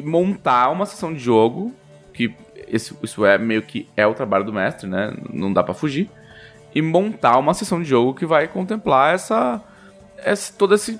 e 0.00 0.02
montar 0.02 0.70
uma 0.70 0.86
sessão 0.86 1.12
de 1.12 1.18
jogo, 1.20 1.74
que 2.14 2.34
esse- 2.68 2.96
isso 3.02 3.24
é 3.24 3.36
meio 3.38 3.62
que 3.62 3.86
é 3.96 4.06
o 4.06 4.14
trabalho 4.14 4.44
do 4.44 4.52
mestre, 4.52 4.88
né? 4.88 5.14
Não 5.32 5.52
dá 5.52 5.62
pra 5.62 5.74
fugir 5.74 6.10
e 6.74 6.80
montar 6.80 7.36
uma 7.38 7.52
sessão 7.54 7.82
de 7.82 7.88
jogo 7.88 8.14
que 8.14 8.24
vai 8.24 8.46
contemplar 8.48 9.14
essa, 9.14 9.60
essa 10.18 10.52
toda 10.56 10.76
esse, 10.76 10.98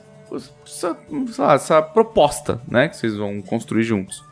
essa, 0.66 0.96
lá, 1.38 1.54
essa 1.54 1.80
proposta, 1.82 2.60
né, 2.68 2.88
que 2.88 2.96
vocês 2.96 3.16
vão 3.16 3.40
construir 3.40 3.84
juntos. 3.84 4.24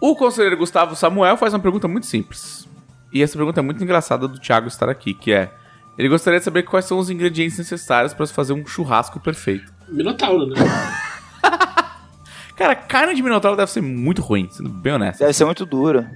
O 0.00 0.16
conselheiro 0.16 0.56
Gustavo 0.56 0.96
Samuel 0.96 1.36
faz 1.36 1.54
uma 1.54 1.60
pergunta 1.60 1.86
muito 1.86 2.06
simples. 2.06 2.68
E 3.12 3.22
essa 3.22 3.36
pergunta 3.36 3.60
é 3.60 3.62
muito 3.62 3.82
engraçada 3.84 4.26
do 4.26 4.40
Thiago 4.40 4.66
estar 4.66 4.88
aqui, 4.88 5.14
que 5.14 5.32
é: 5.32 5.50
ele 5.96 6.08
gostaria 6.08 6.38
de 6.40 6.44
saber 6.44 6.64
quais 6.64 6.86
são 6.86 6.98
os 6.98 7.10
ingredientes 7.10 7.58
necessários 7.58 8.12
para 8.12 8.26
se 8.26 8.32
fazer 8.32 8.52
um 8.54 8.66
churrasco 8.66 9.20
perfeito. 9.20 9.72
Minotauro, 9.88 10.46
né? 10.46 10.54
Cara, 12.56 12.74
carne 12.74 13.14
de 13.14 13.22
minotauro 13.22 13.56
deve 13.56 13.70
ser 13.70 13.80
muito 13.80 14.22
ruim, 14.22 14.48
sendo 14.50 14.68
bem 14.68 14.92
honesto. 14.92 15.20
Deve 15.20 15.32
ser 15.32 15.44
muito 15.44 15.64
dura. 15.64 16.10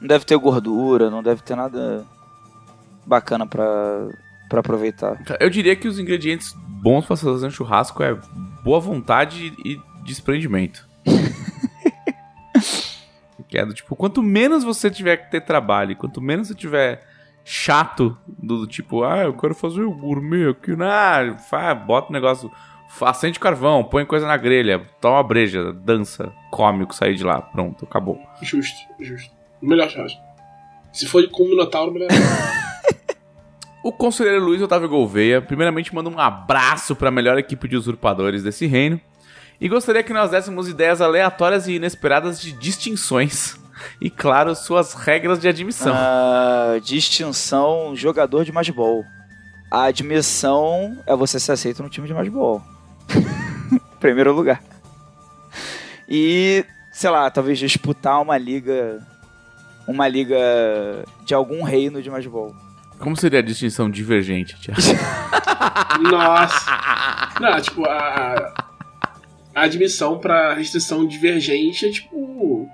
Não 0.00 0.08
deve 0.08 0.24
ter 0.24 0.36
gordura, 0.36 1.10
não 1.10 1.22
deve 1.22 1.42
ter 1.42 1.54
nada 1.54 2.04
bacana 3.06 3.46
pra, 3.46 4.08
pra 4.48 4.60
aproveitar. 4.60 5.22
Eu 5.38 5.48
diria 5.48 5.76
que 5.76 5.86
os 5.86 5.98
ingredientes 5.98 6.54
bons 6.82 7.06
para 7.06 7.16
fazer 7.16 7.46
um 7.46 7.50
churrasco 7.50 8.02
é 8.02 8.18
boa 8.64 8.80
vontade 8.80 9.54
e 9.64 9.80
desprendimento. 10.04 10.86
que 13.48 13.58
é 13.58 13.66
do 13.66 13.74
tipo, 13.74 13.94
quanto 13.94 14.22
menos 14.22 14.64
você 14.64 14.90
tiver 14.90 15.18
que 15.18 15.30
ter 15.30 15.42
trabalho, 15.42 15.94
quanto 15.94 16.20
menos 16.20 16.48
você 16.48 16.54
tiver 16.54 17.06
chato 17.44 18.16
do, 18.26 18.66
tipo, 18.66 19.02
ah, 19.04 19.24
eu 19.24 19.34
quero 19.34 19.54
fazer 19.54 19.82
o 19.82 19.92
gourmet 19.92 20.50
aqui, 20.50 20.74
nah, 20.76 21.36
fa, 21.38 21.74
bota 21.74 22.10
o 22.10 22.12
negócio, 22.12 22.50
fa- 22.88 23.10
acende 23.10 23.38
carvão, 23.40 23.82
põe 23.84 24.04
coisa 24.04 24.26
na 24.26 24.36
grelha, 24.36 24.86
toma 25.00 25.16
uma 25.16 25.22
breja, 25.22 25.72
dança, 25.72 26.32
come 26.50 26.84
o 26.84 26.86
que 26.86 26.94
sair 26.94 27.14
de 27.16 27.24
lá, 27.24 27.40
pronto, 27.42 27.84
acabou. 27.84 28.20
Justo, 28.42 28.76
justo. 29.00 29.30
Melhor 29.60 29.88
churrasco. 29.90 30.20
Se 30.92 31.06
for 31.06 31.26
com 31.30 31.44
o 31.44 31.48
Minotauro, 31.50 31.92
melhor. 31.92 32.08
O 33.84 33.90
conselheiro 33.90 34.44
Luiz 34.44 34.62
Otávio 34.62 34.88
Gouveia, 34.88 35.42
primeiramente, 35.42 35.92
manda 35.92 36.08
um 36.08 36.16
abraço 36.16 36.94
para 36.94 37.08
a 37.08 37.10
melhor 37.10 37.36
equipe 37.36 37.66
de 37.66 37.76
usurpadores 37.76 38.44
desse 38.44 38.64
reino. 38.64 39.00
E 39.60 39.68
gostaria 39.68 40.04
que 40.04 40.12
nós 40.12 40.30
dessemos 40.30 40.68
ideias 40.68 41.00
aleatórias 41.00 41.66
e 41.66 41.72
inesperadas 41.72 42.40
de 42.40 42.52
distinções. 42.52 43.60
E, 44.00 44.10
claro, 44.10 44.54
suas 44.54 44.94
regras 44.94 45.40
de 45.40 45.48
admissão. 45.48 45.92
Ah, 45.94 46.78
distinção 46.82 47.94
jogador 47.94 48.44
de 48.44 48.52
masbol. 48.52 49.04
A 49.70 49.84
admissão 49.84 50.98
é 51.06 51.16
você 51.16 51.40
ser 51.40 51.52
aceito 51.52 51.82
no 51.82 51.88
time 51.88 52.06
de 52.06 52.14
masbol. 52.14 52.62
Primeiro 54.00 54.32
lugar. 54.32 54.62
E, 56.08 56.64
sei 56.92 57.10
lá, 57.10 57.30
talvez 57.30 57.58
disputar 57.58 58.20
uma 58.20 58.36
liga. 58.36 59.06
Uma 59.86 60.06
liga 60.06 60.38
de 61.24 61.34
algum 61.34 61.62
reino 61.62 62.00
de 62.02 62.10
masbol. 62.10 62.54
Como 62.98 63.16
seria 63.16 63.40
a 63.40 63.42
distinção 63.42 63.90
divergente, 63.90 64.56
Thiago? 64.60 64.80
Nossa. 66.08 66.70
Não, 67.40 67.60
tipo, 67.60 67.84
a, 67.84 68.54
a 69.54 69.62
admissão 69.62 70.18
pra 70.18 70.54
restrição 70.54 71.06
divergente 71.06 71.86
é 71.86 71.90
tipo. 71.90 72.68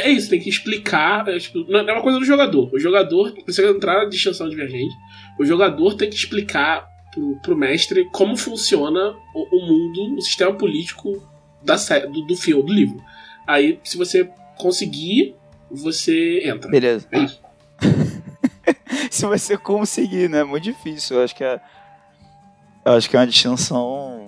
É 0.00 0.10
isso, 0.10 0.30
tem 0.30 0.40
que 0.40 0.48
explicar. 0.48 1.28
É, 1.28 1.38
tipo, 1.38 1.64
não 1.70 1.80
é 1.80 1.92
uma 1.92 2.02
coisa 2.02 2.18
do 2.18 2.24
jogador. 2.24 2.70
O 2.72 2.78
jogador 2.78 3.32
precisa 3.44 3.68
entrar 3.68 4.04
na 4.04 4.08
distinção 4.08 4.48
divergente. 4.48 4.94
O 5.38 5.44
jogador 5.44 5.94
tem 5.94 6.08
que 6.08 6.16
explicar 6.16 6.88
pro, 7.12 7.36
pro 7.42 7.56
mestre 7.56 8.08
como 8.12 8.36
funciona 8.36 9.14
o, 9.34 9.56
o 9.56 9.66
mundo, 9.66 10.16
o 10.16 10.20
sistema 10.20 10.54
político 10.54 11.22
da, 11.62 11.76
do, 12.06 12.22
do 12.22 12.36
filme, 12.36 12.62
do 12.62 12.72
livro. 12.72 13.02
Aí, 13.46 13.78
se 13.82 13.96
você 13.96 14.30
conseguir, 14.56 15.34
você 15.70 16.42
entra. 16.44 16.70
Beleza. 16.70 17.08
É 17.10 17.18
isso. 17.20 17.40
Se 19.10 19.24
você 19.26 19.56
conseguir, 19.56 20.28
né? 20.28 20.40
É 20.40 20.44
muito 20.44 20.64
difícil. 20.64 21.16
Eu 21.16 21.24
acho 21.24 21.34
que 21.34 21.42
é. 21.42 21.60
Eu 22.84 22.92
acho 22.92 23.08
que 23.08 23.16
é 23.16 23.20
uma 23.20 23.26
distinção. 23.26 24.26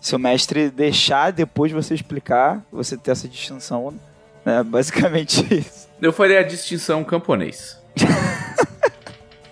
Se 0.00 0.14
o 0.14 0.18
mestre 0.18 0.70
deixar 0.70 1.30
depois 1.32 1.70
de 1.70 1.74
você 1.74 1.94
explicar, 1.94 2.64
você 2.70 2.96
ter 2.96 3.12
essa 3.12 3.28
distinção, 3.28 3.94
né? 4.46 4.62
Basicamente 4.62 5.44
isso. 5.54 5.86
Eu 6.00 6.12
faria 6.12 6.40
a 6.40 6.42
distinção 6.42 7.02
camponês. 7.04 7.78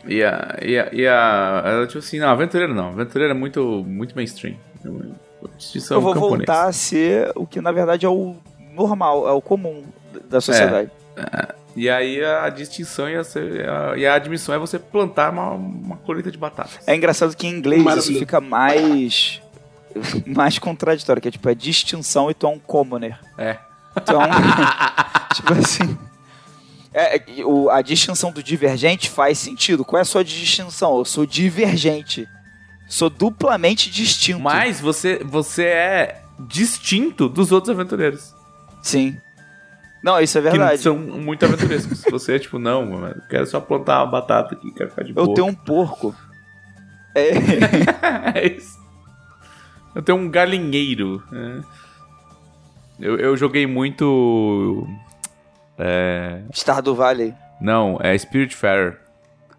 e 0.07 0.23
a. 0.23 0.59
E 0.63 0.79
a. 0.79 0.89
E 0.93 1.07
a 1.07 1.63
ela, 1.67 1.87
tipo 1.87 1.99
assim, 1.99 2.19
não, 2.19 2.29
aventureiro 2.29 2.75
não. 2.75 2.89
Aventureiro 2.89 3.33
é 3.33 3.37
muito, 3.37 3.85
muito 3.87 4.15
mainstream. 4.15 4.57
Distinção 5.59 5.97
eu 5.99 6.01
vou 6.01 6.15
camponês. 6.15 6.39
voltar 6.47 6.69
a 6.69 6.73
ser 6.73 7.31
o 7.35 7.47
que 7.47 7.61
na 7.61 7.71
verdade 7.73 8.07
é 8.07 8.09
o 8.09 8.37
normal, 8.73 9.29
é 9.29 9.33
o 9.33 9.41
comum 9.43 9.85
da 10.31 10.41
sociedade. 10.41 10.91
E 11.77 11.91
aí 11.91 12.25
a 12.25 12.49
distinção 12.51 13.09
e 13.11 13.17
a, 13.17 13.21
a- 13.21 13.97
e 13.97 14.07
a 14.07 14.15
admissão 14.15 14.55
é 14.55 14.59
você 14.59 14.79
plantar 14.79 15.33
uma, 15.33 15.51
uma 15.51 15.97
colheita 15.99 16.31
de 16.31 16.39
batatas. 16.39 16.79
É, 16.87 16.95
engraçado 16.95 17.37
que 17.37 17.47
em 17.47 17.51
inglês 17.51 17.81
isso 17.81 17.85
Maravilhoso. 17.89 18.19
fica 18.21 18.41
mais. 18.41 19.41
mais 20.27 20.59
contraditório, 20.59 21.21
que 21.23 21.29
é 21.29 21.31
tipo, 21.31 21.49
é 21.49 21.55
distinção 21.55 22.31
e 22.31 22.35
tu 22.35 22.47
é 22.47 22.51
um 22.51 22.59
commoner. 22.59 23.19
É. 23.39 23.59
Então, 23.97 24.21
tipo 25.35 25.53
assim. 25.55 25.99
É, 26.93 27.17
é, 27.17 27.45
o- 27.45 27.69
a 27.71 27.83
distinção 27.83 28.31
do 28.31 28.43
divergente 28.43 29.11
faz 29.11 29.39
sentido. 29.39 29.85
Qual 29.85 29.99
é 29.99 30.03
a 30.03 30.05
sua 30.05 30.25
distinção? 30.25 30.99
Eu 30.99 31.05
sou 31.05 31.27
divergente. 31.27 32.29
Sou 32.87 33.11
duplamente 33.11 33.91
distinto. 33.91 34.41
Mas 34.41 34.81
você, 34.81 35.19
você 35.25 35.65
é 35.65 36.23
distinto 36.39 37.29
dos 37.29 37.51
outros 37.51 37.71
aventureiros. 37.71 38.35
Sim. 38.83 39.17
Não, 40.05 40.21
isso 40.21 40.37
é 40.37 40.43
que 40.43 40.51
verdade. 40.51 40.83
são 40.83 40.99
muito 40.99 41.43
aventurescos. 41.47 42.03
Você 42.13 42.35
é 42.37 42.39
tipo, 42.39 42.59
não, 42.59 42.85
mano, 42.85 43.07
eu 43.17 43.23
quero 43.27 43.47
só 43.47 43.59
plantar 43.59 44.03
uma 44.03 44.11
batata 44.11 44.55
aqui, 44.55 44.71
quero 44.71 44.91
ficar 44.91 45.03
de 45.03 45.15
boa. 45.15 45.27
Eu 45.27 45.33
tenho 45.33 45.47
um 45.47 45.55
porco. 45.55 46.15
É. 47.15 47.31
é 48.39 48.47
isso. 48.55 48.79
Eu 49.95 50.03
tenho 50.03 50.19
um 50.19 50.29
galinheiro. 50.29 51.23
é. 51.33 51.84
Eu, 52.99 53.17
eu 53.19 53.37
joguei 53.37 53.67
muito. 53.67 54.87
É... 55.79 56.41
Stardew 56.53 56.95
Valley. 56.95 57.35
Não, 57.61 57.99
é 58.01 58.17
Spiritfarer. 58.17 58.99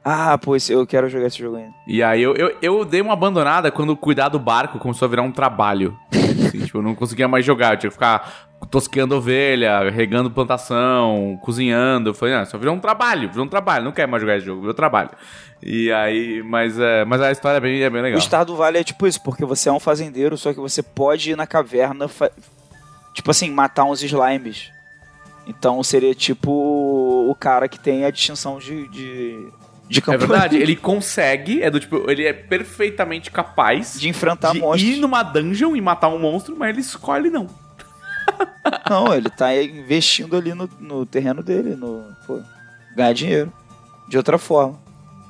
Ah, 0.03 0.37
pô, 0.37 0.55
esse- 0.55 0.71
eu 0.71 0.85
quero 0.85 1.09
jogar 1.09 1.27
esse 1.27 1.39
jogo 1.39 1.57
ainda. 1.57 1.73
E 1.87 2.03
aí 2.03 2.21
eu, 2.21 2.35
eu, 2.35 2.55
eu 2.61 2.85
dei 2.85 3.01
uma 3.01 3.13
abandonada 3.13 3.71
quando 3.71 3.97
cuidar 3.97 4.29
do 4.29 4.37
barco 4.37 4.77
começou 4.77 5.07
a 5.07 5.09
virar 5.09 5.23
um 5.23 5.31
trabalho. 5.31 5.97
Assim, 6.13 6.59
tipo, 6.63 6.77
eu 6.77 6.81
não 6.83 6.93
conseguia 6.93 7.27
mais 7.27 7.43
jogar, 7.43 7.73
eu 7.73 7.77
tinha 7.77 7.89
que 7.89 7.93
ficar 7.95 8.45
tosqueando 8.69 9.15
ovelha, 9.15 9.89
regando 9.89 10.29
plantação, 10.29 11.39
cozinhando. 11.41 12.11
Eu 12.11 12.13
falei, 12.13 12.35
ah, 12.35 12.45
só 12.45 12.57
virou 12.57 12.75
um 12.75 12.79
trabalho, 12.79 13.29
virou 13.29 13.45
um 13.45 13.49
trabalho, 13.49 13.83
não 13.83 13.91
quero 13.91 14.09
mais 14.11 14.21
jogar 14.21 14.37
esse 14.37 14.45
jogo, 14.45 14.61
virou 14.61 14.73
trabalho. 14.75 15.09
E 15.63 15.91
aí, 15.91 16.43
mas, 16.43 16.77
é, 16.79 17.03
mas 17.05 17.19
a 17.21 17.31
história 17.31 17.57
é 17.57 17.59
bem, 17.59 17.81
é 17.81 17.89
bem 17.89 18.01
legal. 18.03 18.19
O 18.19 18.21
Stardew 18.21 18.55
Valley 18.55 18.81
é 18.81 18.83
tipo 18.83 19.07
isso, 19.07 19.21
porque 19.23 19.43
você 19.43 19.69
é 19.69 19.71
um 19.71 19.79
fazendeiro, 19.79 20.37
só 20.37 20.53
que 20.53 20.59
você 20.59 20.83
pode 20.83 21.31
ir 21.31 21.35
na 21.35 21.47
caverna, 21.47 22.07
tipo 23.15 23.31
assim, 23.31 23.49
matar 23.49 23.85
uns 23.85 24.03
slimes. 24.03 24.71
Então 25.47 25.81
seria 25.81 26.13
tipo 26.13 26.51
o 26.51 27.35
cara 27.35 27.67
que 27.67 27.79
tem 27.79 28.05
a 28.05 28.11
distinção 28.11 28.59
de, 28.59 28.87
de, 28.89 29.47
de 29.87 30.03
É 30.07 30.17
verdade, 30.17 30.57
ele 30.57 30.75
consegue, 30.77 31.61
é 31.63 31.71
do 31.71 31.79
tipo, 31.79 32.09
ele 32.09 32.25
é 32.25 32.33
perfeitamente 32.33 33.31
capaz 33.31 33.99
De 33.99 34.09
enfrentar 34.09 34.51
de 34.51 34.59
monstros. 34.59 34.97
ir 34.97 34.99
numa 34.99 35.23
dungeon 35.23 35.75
e 35.75 35.81
matar 35.81 36.09
um 36.09 36.19
monstro, 36.19 36.55
mas 36.55 36.69
ele 36.69 36.81
escolhe 36.81 37.29
não. 37.29 37.47
Não, 38.89 39.13
ele 39.13 39.29
tá 39.29 39.55
investindo 39.55 40.35
ali 40.35 40.51
no, 40.55 40.67
no 40.79 41.05
terreno 41.05 41.43
dele, 41.43 41.75
no. 41.75 42.03
Pô, 42.25 42.41
ganhar 42.95 43.13
dinheiro. 43.13 43.53
De 44.09 44.17
outra 44.17 44.39
forma. 44.39 44.79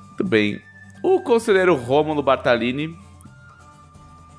Muito 0.08 0.24
bem. 0.24 0.62
O 1.04 1.20
conselheiro 1.20 1.76
Rômulo 1.76 2.24
Bartalini. 2.24 2.98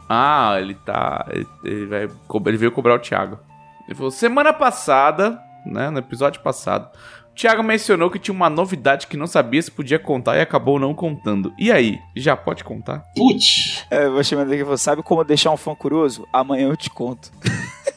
Ah, 0.09 0.57
ele 0.59 0.75
tá. 0.75 1.27
Ele, 1.31 1.47
ele 1.65 1.87
vai, 1.87 2.09
ele 2.47 2.57
veio 2.57 2.73
cobrar 2.73 2.95
o 2.95 2.99
Thiago. 2.99 3.39
Ele 3.87 3.95
falou: 3.95 4.11
semana 4.11 4.53
passada, 4.53 5.41
né? 5.65 5.91
No 5.91 5.99
episódio 5.99 6.41
passado, 6.43 6.91
o 7.31 7.35
Thiago 7.35 7.63
mencionou 7.63 8.11
que 8.11 8.19
tinha 8.19 8.35
uma 8.35 8.49
novidade 8.49 9.07
que 9.07 9.17
não 9.17 9.27
sabia 9.27 9.61
se 9.61 9.71
podia 9.71 9.99
contar 9.99 10.37
e 10.37 10.41
acabou 10.41 10.79
não 10.79 10.95
contando. 10.95 11.53
E 11.59 11.71
aí, 11.71 11.99
já 12.15 12.37
pode 12.37 12.65
contar? 12.65 13.05
Putz. 13.15 13.85
É, 13.91 14.07
eu 14.07 14.13
vou 14.13 14.25
chamar 14.25 14.45
daqui 14.45 14.61
e 14.61 14.65
falou, 14.65 14.79
sabe 14.79 15.03
como 15.03 15.25
deixar 15.25 15.51
um 15.51 15.57
fã 15.57 15.75
curioso? 15.75 16.27
Amanhã 16.33 16.69
eu 16.69 16.77
te 16.77 16.91
conto. 16.91 17.31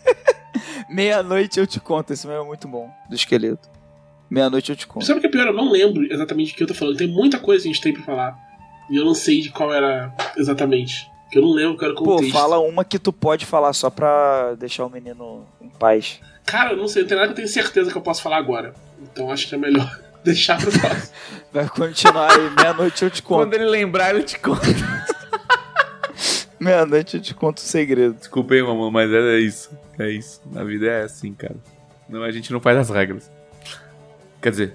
Meia-noite 0.90 1.60
eu 1.60 1.68
te 1.68 1.80
conto, 1.80 2.11
esse 2.14 2.26
mesmo 2.27 2.44
é 2.44 2.45
muito 2.48 2.68
bom, 2.68 2.90
do 3.07 3.15
esqueleto. 3.15 3.69
Meia-noite 4.30 4.72
eu 4.72 4.76
te 4.76 4.86
conto. 4.86 5.06
Sabe 5.06 5.19
o 5.19 5.22
que 5.22 5.27
é 5.27 5.31
pior? 5.31 5.48
Eu 5.48 5.53
não 5.53 5.72
lembro 5.72 6.03
exatamente 6.11 6.52
do 6.52 6.57
que 6.57 6.64
eu 6.64 6.68
tô 6.68 6.73
falando. 6.73 6.98
Tem 6.98 7.07
muita 7.07 7.40
coisa 7.40 7.64
que 7.64 7.69
a 7.69 7.72
gente 7.72 7.81
tem 7.81 7.94
pra 7.94 8.03
falar. 8.03 8.38
E 8.90 8.98
eu 8.98 9.06
não 9.06 9.14
sei 9.14 9.41
de 9.41 9.52
qual 9.52 9.73
era 9.73 10.14
exatamente. 10.38 11.10
Porque 11.30 11.38
eu 11.38 11.43
não 11.43 11.51
lembro 11.51 11.77
qual 11.77 11.91
era 11.91 11.99
o 11.99 12.03
Pô, 12.03 12.15
contexto. 12.15 12.34
fala 12.34 12.60
uma 12.60 12.84
que 12.84 12.97
tu 12.97 13.14
pode 13.14 13.45
falar 13.45 13.72
só 13.73 13.89
pra 13.91 14.56
deixar 14.56 14.85
o 14.85 14.89
menino 14.89 15.45
em 15.61 15.69
paz. 15.69 16.19
Cara, 16.43 16.72
eu 16.72 16.77
não 16.77 16.88
sei, 16.88 17.03
não 17.03 17.10
tem 17.10 17.15
nada 17.18 17.27
que 17.27 17.34
eu 17.34 17.35
tenho 17.38 17.47
certeza 17.47 17.91
que 17.91 17.97
eu 17.97 18.01
posso 18.01 18.22
falar 18.23 18.38
agora. 18.38 18.73
Então 18.99 19.31
acho 19.31 19.47
que 19.47 19.53
é 19.53 19.57
melhor 19.57 19.99
deixar 20.26 20.57
pro 20.60 20.72
próximo. 20.72 21.14
Vai 21.53 21.69
continuar 21.69 22.31
aí, 22.31 22.49
meia-noite 22.49 23.03
eu 23.03 23.11
te 23.11 23.22
Quando 23.22 23.43
conto. 23.51 23.53
ele 23.56 23.65
lembrar, 23.65 24.14
ele 24.15 24.23
te 24.23 24.39
conta. 24.39 24.65
Meia-noite 26.60 27.18
eu 27.18 27.22
te 27.23 27.34
conto 27.34 27.57
o 27.60 27.61
segredo. 27.61 28.15
Desculpa 28.15 28.53
aí, 28.53 28.61
mamãe, 28.61 28.91
mas 28.91 29.14
é 29.14 29.38
isso. 29.39 29.69
É 29.97 30.10
isso. 30.10 30.41
A 30.56 30.64
vida 30.64 30.88
é 30.88 31.03
assim, 31.03 31.34
cara. 31.34 31.56
Não, 32.10 32.22
a 32.23 32.31
gente 32.31 32.51
não 32.51 32.60
faz 32.60 32.77
as 32.77 32.89
regras. 32.89 33.31
Quer 34.41 34.49
dizer, 34.49 34.73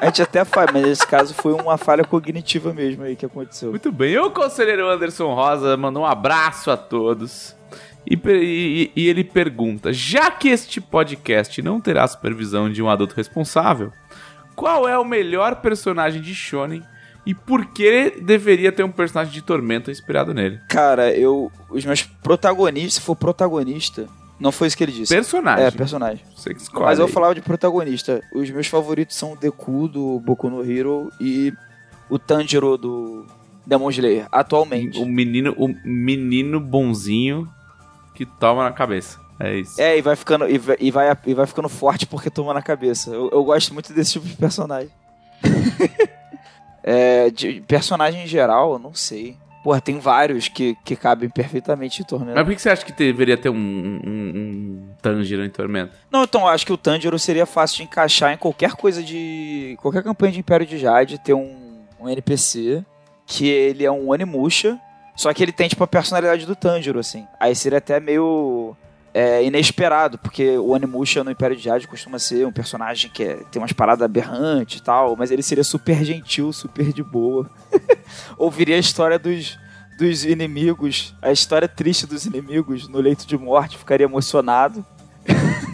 A 0.00 0.06
gente 0.06 0.22
até 0.22 0.44
faz, 0.44 0.70
mas 0.72 0.82
nesse 0.82 1.06
caso 1.06 1.34
foi 1.34 1.52
uma 1.52 1.76
falha 1.76 2.04
cognitiva 2.04 2.72
mesmo 2.72 3.02
aí 3.04 3.14
que 3.14 3.24
aconteceu. 3.26 3.70
Muito 3.70 3.92
bem, 3.92 4.18
o 4.18 4.30
conselheiro 4.30 4.88
Anderson 4.88 5.32
Rosa 5.34 5.76
mandou 5.76 6.02
um 6.02 6.06
abraço 6.06 6.70
a 6.70 6.76
todos. 6.76 7.54
E, 8.06 8.14
e- 8.26 8.90
e 8.96 9.08
ele 9.08 9.22
pergunta: 9.22 9.92
já 9.92 10.30
que 10.30 10.48
este 10.48 10.80
podcast 10.80 11.60
não 11.62 11.80
terá 11.80 12.04
a 12.04 12.08
supervisão 12.08 12.70
de 12.70 12.82
um 12.82 12.88
adulto 12.88 13.14
responsável, 13.14 13.92
qual 14.56 14.88
é 14.88 14.98
o 14.98 15.04
melhor 15.04 15.56
personagem 15.56 16.20
de 16.22 16.34
Shonen 16.34 16.82
e 17.26 17.34
por 17.34 17.66
que 17.66 18.14
deveria 18.22 18.72
ter 18.72 18.82
um 18.82 18.90
personagem 18.90 19.32
de 19.32 19.42
Tormenta 19.42 19.90
inspirado 19.90 20.32
nele? 20.32 20.58
Cara, 20.68 21.12
eu. 21.14 21.52
Os 21.68 21.84
meus 21.84 22.02
protagonistas, 22.02 22.94
se 22.94 23.00
for 23.02 23.14
protagonista, 23.14 24.06
não 24.40 24.50
foi 24.50 24.68
isso 24.68 24.76
que 24.76 24.82
ele 24.82 24.92
disse. 24.92 25.14
Personagem. 25.14 25.64
É, 25.66 25.70
personagem. 25.70 26.24
Você 26.34 26.54
que 26.54 26.62
escolhe. 26.62 26.86
Mas 26.86 26.98
eu 26.98 27.06
falava 27.06 27.34
de 27.34 27.42
protagonista. 27.42 28.22
Os 28.32 28.48
meus 28.50 28.66
favoritos 28.66 29.14
são 29.14 29.34
o 29.34 29.36
Deku 29.36 29.86
do 29.86 30.18
Boku 30.20 30.48
no 30.48 30.68
Hero 30.68 31.12
e 31.20 31.52
o 32.08 32.18
Tanjiro 32.18 32.78
do 32.78 33.26
Demon 33.66 33.90
Slayer, 33.90 34.26
atualmente. 34.32 34.98
O 34.98 35.04
menino, 35.04 35.54
o 35.58 35.68
menino 35.84 36.58
bonzinho 36.58 37.46
que 38.14 38.24
toma 38.24 38.64
na 38.64 38.72
cabeça. 38.72 39.20
É 39.38 39.56
isso. 39.56 39.80
É, 39.80 39.96
e 39.96 40.02
vai 40.02 40.16
ficando 40.16 40.48
e 40.48 40.58
vai, 40.58 40.76
e 40.80 40.90
vai, 40.90 41.16
e 41.26 41.34
vai 41.34 41.46
ficando 41.46 41.68
forte 41.68 42.06
porque 42.06 42.30
toma 42.30 42.52
na 42.54 42.62
cabeça. 42.62 43.10
Eu, 43.10 43.30
eu 43.30 43.44
gosto 43.44 43.72
muito 43.74 43.92
desse 43.92 44.12
tipo 44.12 44.26
de 44.26 44.36
personagem. 44.36 44.90
é, 46.82 47.30
de 47.30 47.60
personagem 47.62 48.24
em 48.24 48.26
geral, 48.26 48.72
eu 48.72 48.78
não 48.78 48.94
sei. 48.94 49.36
Porra, 49.62 49.80
tem 49.80 49.98
vários 49.98 50.48
que, 50.48 50.76
que 50.84 50.96
cabem 50.96 51.28
perfeitamente 51.28 52.00
em 52.00 52.04
Tormenta. 52.04 52.34
Mas 52.34 52.44
por 52.44 52.54
que 52.54 52.62
você 52.62 52.70
acha 52.70 52.84
que 52.84 52.92
deveria 52.92 53.36
ter 53.36 53.50
um, 53.50 53.54
um, 53.54 54.00
um 54.06 54.88
Tanjiro 55.02 55.44
em 55.44 55.50
Tormenta? 55.50 55.92
Não, 56.10 56.24
então 56.24 56.42
eu 56.42 56.48
acho 56.48 56.64
que 56.64 56.72
o 56.72 56.78
Tanjiro 56.78 57.18
seria 57.18 57.44
fácil 57.44 57.78
de 57.78 57.82
encaixar 57.82 58.32
em 58.32 58.38
qualquer 58.38 58.72
coisa 58.72 59.02
de. 59.02 59.76
qualquer 59.82 60.02
campanha 60.02 60.32
de 60.32 60.40
Império 60.40 60.66
de 60.66 60.78
Jade, 60.78 61.18
ter 61.18 61.34
um, 61.34 61.84
um 62.00 62.08
NPC 62.08 62.84
que 63.26 63.48
ele 63.48 63.84
é 63.84 63.90
um 63.90 64.10
Onimusha, 64.10 64.78
só 65.14 65.32
que 65.32 65.42
ele 65.42 65.52
tem 65.52 65.68
tipo 65.68 65.84
a 65.84 65.86
personalidade 65.86 66.46
do 66.46 66.56
Tanjiro, 66.56 66.98
assim. 66.98 67.26
Aí 67.38 67.54
seria 67.54 67.78
até 67.78 68.00
meio 68.00 68.74
é, 69.12 69.44
inesperado, 69.44 70.18
porque 70.18 70.56
o 70.58 70.68
Onimusha 70.70 71.24
no 71.24 71.30
Império 71.30 71.56
de 71.56 71.62
Jade 71.62 71.88
costuma 71.88 72.18
ser 72.18 72.46
um 72.46 72.52
personagem 72.52 73.10
que 73.10 73.22
é- 73.22 73.42
tem 73.50 73.60
umas 73.60 73.72
paradas 73.72 74.02
aberrantes 74.04 74.78
e 74.78 74.82
tal, 74.82 75.16
mas 75.16 75.30
ele 75.30 75.42
seria 75.42 75.64
super 75.64 76.04
gentil, 76.04 76.52
super 76.52 76.92
de 76.92 77.02
boa. 77.02 77.50
Ouviria 78.38 78.76
a 78.76 78.78
história 78.80 79.18
dos. 79.18 79.58
Dos 79.98 80.24
inimigos, 80.24 81.14
a 81.20 81.30
história 81.30 81.68
triste 81.68 82.06
dos 82.06 82.24
inimigos 82.24 82.88
no 82.88 82.98
leito 83.00 83.26
de 83.26 83.36
morte, 83.36 83.76
ficaria 83.76 84.06
emocionado. 84.06 84.82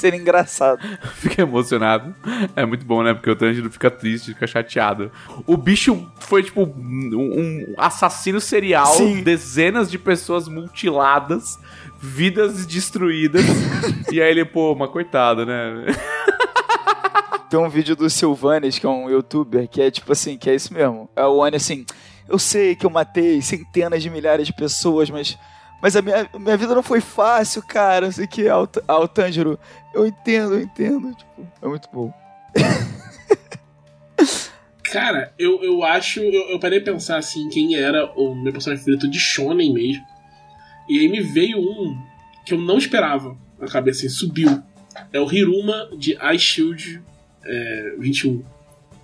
Seria 0.00 0.18
engraçado. 0.18 0.80
Fica 1.16 1.42
emocionado. 1.42 2.14
É 2.56 2.64
muito 2.64 2.86
bom, 2.86 3.02
né? 3.02 3.12
Porque 3.12 3.30
o 3.30 3.36
Tanjiro 3.36 3.70
fica 3.70 3.90
triste, 3.90 4.32
fica 4.32 4.46
chateado. 4.46 5.12
O 5.46 5.58
bicho 5.58 6.10
foi, 6.18 6.42
tipo, 6.42 6.62
um, 6.62 7.10
um 7.14 7.74
assassino 7.76 8.40
serial. 8.40 8.94
Sim. 8.94 9.22
Dezenas 9.22 9.90
de 9.90 9.98
pessoas 9.98 10.48
mutiladas. 10.48 11.58
Vidas 12.00 12.64
destruídas. 12.64 13.44
e 14.10 14.22
aí 14.22 14.30
ele, 14.30 14.46
pô, 14.46 14.74
mas 14.74 14.88
coitado, 14.88 15.44
né? 15.44 15.84
Tem 17.50 17.60
um 17.60 17.68
vídeo 17.68 17.94
do 17.94 18.08
Silvanes, 18.08 18.78
que 18.78 18.86
é 18.86 18.88
um 18.88 19.10
youtuber, 19.10 19.68
que 19.68 19.82
é 19.82 19.90
tipo 19.90 20.12
assim, 20.12 20.38
que 20.38 20.48
é 20.48 20.54
isso 20.54 20.72
mesmo. 20.72 21.10
É 21.14 21.26
o 21.26 21.36
Oni 21.36 21.56
assim, 21.56 21.84
eu 22.26 22.38
sei 22.38 22.74
que 22.74 22.86
eu 22.86 22.90
matei 22.90 23.42
centenas 23.42 24.02
de 24.02 24.08
milhares 24.08 24.46
de 24.46 24.52
pessoas, 24.54 25.10
mas, 25.10 25.36
mas 25.82 25.96
a 25.96 26.02
minha, 26.02 26.28
minha 26.38 26.56
vida 26.56 26.74
não 26.74 26.82
foi 26.82 27.00
fácil, 27.00 27.62
cara. 27.62 28.06
Não 28.06 28.12
sei 28.12 28.24
o 28.26 28.28
que, 28.28 28.44
Tanjiro. 29.14 29.58
Eu 29.94 30.06
entendo, 30.06 30.54
eu 30.54 30.60
entendo. 30.62 31.14
Tipo, 31.14 31.48
é 31.62 31.68
muito 31.68 31.88
bom. 31.92 32.12
Cara, 34.90 35.32
eu, 35.38 35.62
eu 35.62 35.84
acho. 35.84 36.20
Eu, 36.20 36.50
eu 36.50 36.58
parei 36.58 36.80
pra 36.80 36.92
pensar 36.92 37.16
assim, 37.16 37.48
quem 37.48 37.76
era 37.76 38.06
o 38.16 38.34
meu 38.34 38.52
personagem 38.52 38.84
favorito 38.84 39.08
de 39.08 39.20
Shonen 39.20 39.72
mesmo. 39.72 40.04
E 40.88 40.98
aí 40.98 41.08
me 41.08 41.20
veio 41.20 41.60
um 41.60 41.96
que 42.44 42.54
eu 42.54 42.58
não 42.58 42.76
esperava 42.76 43.36
na 43.58 43.68
cabeça, 43.68 44.00
assim, 44.00 44.08
subiu. 44.08 44.60
É 45.12 45.20
o 45.20 45.32
Hiruma 45.32 45.88
de 45.96 46.18
Ice 46.34 46.44
Shield 46.44 47.02
é, 47.44 47.94
21. 47.98 48.42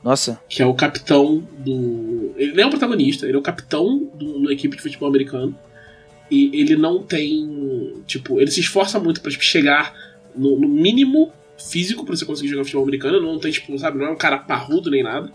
Nossa, 0.03 0.40
Que 0.48 0.62
é 0.62 0.66
o 0.66 0.74
capitão 0.74 1.39
do. 1.59 2.35
Ele 2.36 2.53
não 2.53 2.65
é 2.65 2.66
o 2.66 2.70
protagonista, 2.70 3.27
ele 3.27 3.36
é 3.36 3.39
o 3.39 3.43
capitão 3.43 4.11
do, 4.15 4.44
da 4.44 4.53
equipe 4.53 4.77
de 4.77 4.82
futebol 4.82 5.09
americano. 5.09 5.57
E 6.31 6.51
ele 6.61 6.77
não 6.77 7.03
tem. 7.03 7.94
Tipo, 8.07 8.40
ele 8.40 8.51
se 8.51 8.61
esforça 8.61 8.98
muito 8.98 9.20
pra 9.20 9.31
tipo, 9.31 9.44
chegar 9.44 9.94
no, 10.35 10.59
no 10.59 10.69
mínimo 10.69 11.32
físico 11.57 12.05
pra 12.05 12.16
você 12.16 12.24
conseguir 12.24 12.48
jogar 12.51 12.65
futebol 12.65 12.82
americano. 12.85 13.20
Não 13.20 13.39
tem, 13.39 13.51
tipo, 13.53 13.78
sabe, 13.78 13.98
não 13.98 14.07
é 14.07 14.11
um 14.11 14.16
cara 14.16 14.39
parrudo 14.39 14.90
nem 14.90 15.03
nada. 15.03 15.31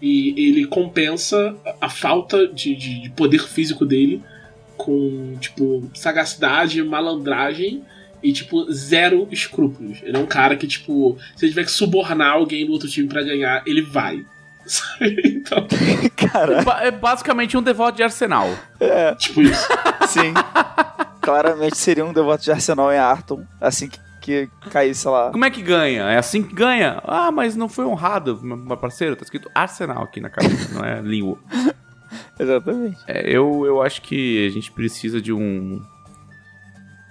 E 0.00 0.34
ele 0.36 0.66
compensa 0.66 1.56
a- 1.80 1.88
falta 1.88 2.46
de, 2.46 2.74
de, 2.74 3.02
de 3.02 3.10
poder 3.10 3.42
físico 3.42 3.84
dele 3.86 4.22
com, 4.76 5.36
tipo, 5.40 5.90
sagacidade, 5.94 6.82
malandragem 6.82 7.82
e, 8.22 8.32
tipo, 8.32 8.70
zero 8.70 9.26
escrúpulos. 9.30 9.98
Ele 10.02 10.16
é 10.16 10.20
um 10.20 10.26
cara 10.26 10.54
que, 10.56 10.66
tipo, 10.66 11.16
se 11.34 11.44
ele 11.46 11.52
tiver 11.52 11.64
que 11.64 11.70
subornar 11.70 12.32
alguém 12.32 12.66
do 12.66 12.72
outro 12.72 12.88
time 12.88 13.08
pra 13.08 13.22
ganhar, 13.22 13.62
ele 13.66 13.80
vai. 13.82 14.24
Então, 15.24 15.66
Ba- 16.64 16.82
É 16.84 16.90
basicamente 16.90 17.56
um 17.56 17.62
devoto 17.62 17.96
de 17.96 18.02
Arsenal. 18.02 18.48
tipo 19.18 19.42
isso. 19.42 19.66
sim. 20.08 20.32
Claramente 21.20 21.76
seria 21.76 22.04
um 22.04 22.12
devoto 22.12 22.44
de 22.44 22.50
Arsenal 22.52 22.92
em 22.92 22.98
Arton, 22.98 23.44
assim 23.60 23.88
que, 23.88 24.00
que 24.20 24.70
caísse 24.70 25.06
lá. 25.08 25.30
Como 25.30 25.44
é 25.44 25.50
que 25.50 25.62
ganha? 25.62 26.02
É 26.04 26.18
assim 26.18 26.42
que 26.42 26.54
ganha? 26.54 27.00
Ah, 27.04 27.30
mas 27.30 27.54
não 27.56 27.68
foi 27.68 27.84
honrado, 27.84 28.40
meu 28.42 28.76
parceiro. 28.76 29.16
Tá 29.16 29.22
escrito 29.22 29.50
Arsenal 29.54 30.02
aqui 30.04 30.20
na 30.20 30.28
camisa, 30.30 30.74
não 30.74 30.84
é 30.84 31.00
língua. 31.00 31.38
Exatamente. 32.38 32.98
É, 33.06 33.28
eu, 33.28 33.64
eu 33.66 33.82
acho 33.82 34.02
que 34.02 34.46
a 34.46 34.50
gente 34.50 34.70
precisa 34.72 35.20
de 35.20 35.32
um. 35.32 35.80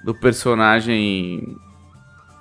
Do 0.04 0.14
personagem. 0.14 1.58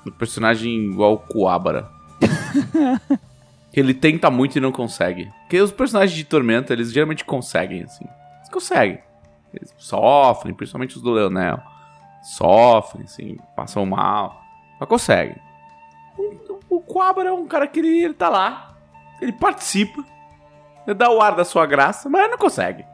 Do 0.05 0.13
personagem 0.13 0.91
igual 0.91 1.15
o 1.15 1.19
Kuabara. 1.19 1.89
ele 3.81 3.93
tenta 3.93 4.31
muito 4.31 4.57
e 4.57 4.61
não 4.61 4.71
consegue. 4.71 5.33
Porque 5.41 5.61
os 5.61 5.73
personagens 5.73 6.17
de 6.17 6.25
Tormenta, 6.25 6.73
eles 6.73 6.93
geralmente 6.93 7.25
conseguem, 7.25 7.83
assim. 7.83 8.07
Eles 8.39 8.49
conseguem. 8.49 9.03
Eles 9.53 9.75
sofrem, 9.77 10.55
principalmente 10.55 10.97
os 10.97 11.03
do 11.03 11.11
Leonel. 11.11 11.61
Sofrem, 12.23 13.05
assim, 13.05 13.37
passam 13.57 13.85
mal. 13.85 14.41
Mas 14.79 14.89
conseguem. 14.89 15.37
O, 16.17 16.77
o 16.77 16.81
Kuabara 16.81 17.31
é 17.31 17.33
um 17.33 17.47
cara 17.47 17.67
que 17.67 17.81
ele, 17.81 18.05
ele 18.05 18.15
tá 18.15 18.29
lá. 18.29 18.77
Ele 19.21 19.33
participa. 19.33 20.05
Ele 20.87 20.95
dá 20.95 21.11
o 21.11 21.21
ar 21.21 21.35
da 21.35 21.45
sua 21.45 21.67
graça, 21.67 22.09
mas 22.09 22.23
ele 22.23 22.31
não 22.31 22.39
consegue. 22.39 22.85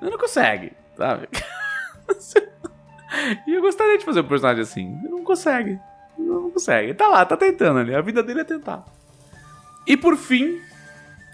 Ele 0.00 0.10
não 0.10 0.18
consegue, 0.18 0.72
sabe? 0.96 1.28
e 3.46 3.54
eu 3.54 3.60
gostaria 3.60 3.98
de 3.98 4.04
fazer 4.04 4.20
um 4.20 4.28
personagem 4.28 4.62
assim. 4.62 4.98
Ele 5.02 5.08
não 5.08 5.24
consegue. 5.24 5.78
Ele 6.18 6.28
não 6.28 6.50
consegue. 6.50 6.88
Ele 6.88 6.94
tá 6.94 7.08
lá, 7.08 7.24
tá 7.24 7.36
tentando 7.36 7.80
ali. 7.80 7.94
A 7.94 8.00
vida 8.00 8.22
dele 8.22 8.42
é 8.42 8.44
tentar. 8.44 8.84
E 9.90 9.96
por 9.96 10.16
fim, 10.16 10.60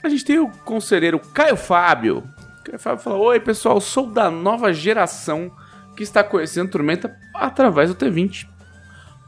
a 0.03 0.09
gente 0.09 0.25
tem 0.25 0.39
o 0.39 0.49
conselheiro 0.49 1.19
Caio 1.19 1.59
Fábio. 1.59 2.27
Caio 2.65 2.79
Fábio 2.79 3.05
fala: 3.05 3.17
Oi, 3.19 3.39
pessoal, 3.39 3.79
sou 3.83 4.07
da 4.07 4.31
nova 4.31 4.73
geração 4.73 5.55
que 5.95 6.03
está 6.03 6.25
conhecendo 6.25 6.71
Tormenta 6.71 7.15
através 7.35 7.91
do 7.91 7.95
T20. 7.95 8.49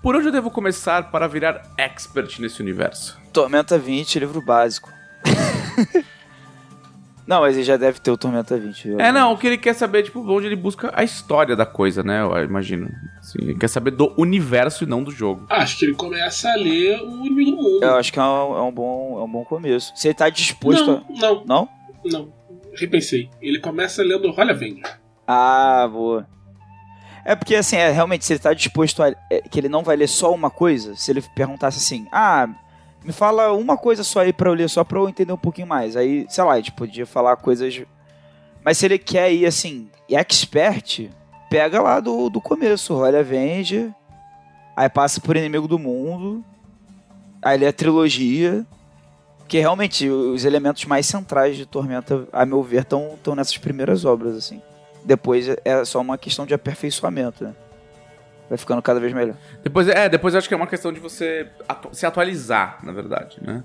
Por 0.02 0.16
onde 0.16 0.28
eu 0.28 0.32
devo 0.32 0.50
começar 0.50 1.10
para 1.10 1.28
virar 1.28 1.60
expert 1.76 2.40
nesse 2.40 2.62
universo? 2.62 3.20
Tormenta 3.30 3.76
20, 3.76 4.18
livro 4.18 4.40
básico. 4.40 4.90
Não, 7.28 7.42
mas 7.42 7.56
ele 7.56 7.64
já 7.64 7.76
deve 7.76 8.00
ter 8.00 8.10
o 8.10 8.16
Tormenta 8.16 8.56
20. 8.56 8.94
É, 8.98 9.12
não, 9.12 9.34
o 9.34 9.36
que 9.36 9.46
ele 9.46 9.58
quer 9.58 9.74
saber, 9.74 10.02
tipo, 10.02 10.20
onde 10.32 10.46
ele 10.46 10.56
busca 10.56 10.90
a 10.94 11.04
história 11.04 11.54
da 11.54 11.66
coisa, 11.66 12.02
né? 12.02 12.22
Eu 12.22 12.42
imagino. 12.42 12.88
Assim, 13.18 13.38
ele 13.42 13.54
quer 13.54 13.68
saber 13.68 13.90
do 13.90 14.14
universo 14.16 14.84
e 14.84 14.86
não 14.86 15.04
do 15.04 15.10
jogo. 15.10 15.44
Acho 15.50 15.78
que 15.78 15.84
ele 15.84 15.94
começa 15.94 16.50
a 16.50 16.56
ler 16.56 16.98
o 17.02 17.26
inimigo 17.26 17.50
do 17.50 17.56
mundo. 17.62 17.82
Eu 17.82 17.96
acho 17.96 18.10
que 18.10 18.18
é 18.18 18.22
um, 18.22 18.56
é 18.56 18.62
um 18.62 18.72
bom, 18.72 19.18
é 19.20 19.24
um 19.24 19.30
bom 19.30 19.44
começo. 19.44 19.92
Se 19.94 20.08
ele 20.08 20.14
tá 20.14 20.30
disposto 20.30 20.86
não, 20.86 20.96
a... 20.96 21.20
Não, 21.20 21.44
Não? 21.44 21.68
não. 22.06 22.32
Repensei. 22.74 23.28
Ele 23.42 23.60
começa 23.60 24.02
lendo 24.02 24.32
Olha 24.34 24.54
Vende. 24.54 24.80
Ah, 25.26 25.86
boa. 25.86 26.26
É 27.26 27.36
porque, 27.36 27.56
assim, 27.56 27.76
é, 27.76 27.90
realmente, 27.90 28.24
se 28.24 28.32
ele 28.32 28.40
tá 28.40 28.54
disposto 28.54 29.02
a... 29.02 29.10
é, 29.30 29.42
que 29.42 29.60
ele 29.60 29.68
não 29.68 29.82
vai 29.82 29.96
ler 29.96 30.08
só 30.08 30.32
uma 30.32 30.48
coisa, 30.48 30.96
se 30.96 31.10
ele 31.10 31.22
perguntasse 31.34 31.76
assim, 31.76 32.08
ah, 32.10 32.48
me 33.08 33.12
fala 33.12 33.54
uma 33.54 33.74
coisa 33.74 34.04
só 34.04 34.20
aí 34.20 34.34
pra 34.34 34.50
eu 34.50 34.54
ler, 34.54 34.68
só 34.68 34.84
pra 34.84 34.98
eu 34.98 35.08
entender 35.08 35.32
um 35.32 35.38
pouquinho 35.38 35.66
mais. 35.66 35.96
Aí, 35.96 36.26
sei 36.28 36.44
lá, 36.44 36.52
a 36.52 36.56
gente 36.56 36.72
podia 36.72 37.06
falar 37.06 37.36
coisas... 37.36 37.80
Mas 38.62 38.76
se 38.76 38.84
ele 38.84 38.98
quer 38.98 39.32
ir, 39.32 39.46
assim, 39.46 39.88
expert, 40.10 41.08
pega 41.48 41.80
lá 41.80 42.00
do, 42.00 42.28
do 42.28 42.38
começo, 42.38 42.94
olha, 42.94 43.24
vende, 43.24 43.90
aí 44.76 44.90
passa 44.90 45.22
por 45.22 45.38
Inimigo 45.38 45.66
do 45.66 45.78
Mundo, 45.78 46.44
aí 47.40 47.56
lê 47.56 47.66
a 47.66 47.72
trilogia, 47.72 48.66
que 49.48 49.58
realmente 49.58 50.06
os 50.10 50.44
elementos 50.44 50.84
mais 50.84 51.06
centrais 51.06 51.56
de 51.56 51.64
Tormenta, 51.64 52.28
a 52.30 52.44
meu 52.44 52.62
ver, 52.62 52.82
estão 52.82 53.34
nessas 53.34 53.56
primeiras 53.56 54.04
obras, 54.04 54.36
assim. 54.36 54.60
Depois 55.02 55.48
é 55.64 55.82
só 55.86 56.02
uma 56.02 56.18
questão 56.18 56.44
de 56.44 56.52
aperfeiçoamento, 56.52 57.42
né? 57.42 57.54
Vai 58.48 58.56
ficando 58.56 58.80
cada 58.80 58.98
vez 58.98 59.12
melhor. 59.12 59.34
Depois, 59.62 59.88
é, 59.88 60.08
depois 60.08 60.32
eu 60.34 60.38
acho 60.38 60.48
que 60.48 60.54
é 60.54 60.56
uma 60.56 60.66
questão 60.66 60.92
de 60.92 60.98
você 61.00 61.48
atu- 61.68 61.90
se 61.92 62.06
atualizar, 62.06 62.78
na 62.82 62.92
verdade, 62.92 63.36
né? 63.42 63.62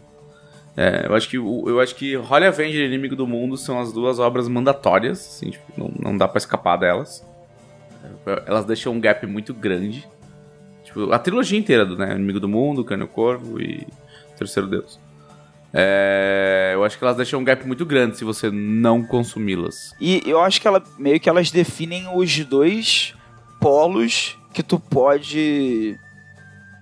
É, 0.75 1.05
eu 1.07 1.13
acho 1.15 1.29
que 1.29 1.37
eu 1.37 1.79
acho 1.79 1.95
que 1.95 2.17
Holy 2.17 2.45
Avenger 2.47 2.81
e 2.81 2.85
Inimigo 2.87 3.15
do 3.15 3.27
Mundo 3.27 3.55
são 3.57 3.79
as 3.79 3.93
duas 3.93 4.17
obras 4.19 4.47
mandatórias, 4.49 5.19
assim, 5.19 5.51
tipo, 5.51 5.63
não, 5.77 5.91
não 6.11 6.17
dá 6.17 6.27
pra 6.27 6.37
escapar 6.39 6.77
delas. 6.77 7.23
É, 8.25 8.43
Elas 8.47 8.65
deixam 8.65 8.91
um 8.93 8.99
gap 8.99 9.25
muito 9.27 9.53
grande. 9.53 10.05
Tipo, 10.83 11.11
a 11.13 11.19
trilogia 11.19 11.57
inteira 11.57 11.85
do, 11.85 11.95
né? 11.97 12.13
Inimigo 12.15 12.39
do 12.39 12.49
Mundo, 12.49 12.83
Cânio 12.83 13.07
Corvo 13.07 13.61
e 13.61 13.87
Terceiro 14.37 14.67
Deus. 14.67 14.99
É, 15.75 16.71
eu 16.73 16.83
acho 16.83 16.97
que 16.97 17.03
elas 17.03 17.15
deixam 17.17 17.39
um 17.39 17.43
gap 17.43 17.65
muito 17.65 17.85
grande 17.85 18.17
se 18.17 18.23
você 18.23 18.51
não 18.51 19.01
consumi-las. 19.03 19.91
E 19.99 20.21
eu 20.25 20.39
acho 20.41 20.59
que 20.61 20.67
ela 20.67 20.83
meio 20.99 21.19
que 21.19 21.29
elas 21.29 21.49
definem 21.51 22.05
os 22.15 22.37
dois 22.45 23.13
polos 23.59 24.37
que 24.53 24.63
tu 24.63 24.79
pode 24.79 25.99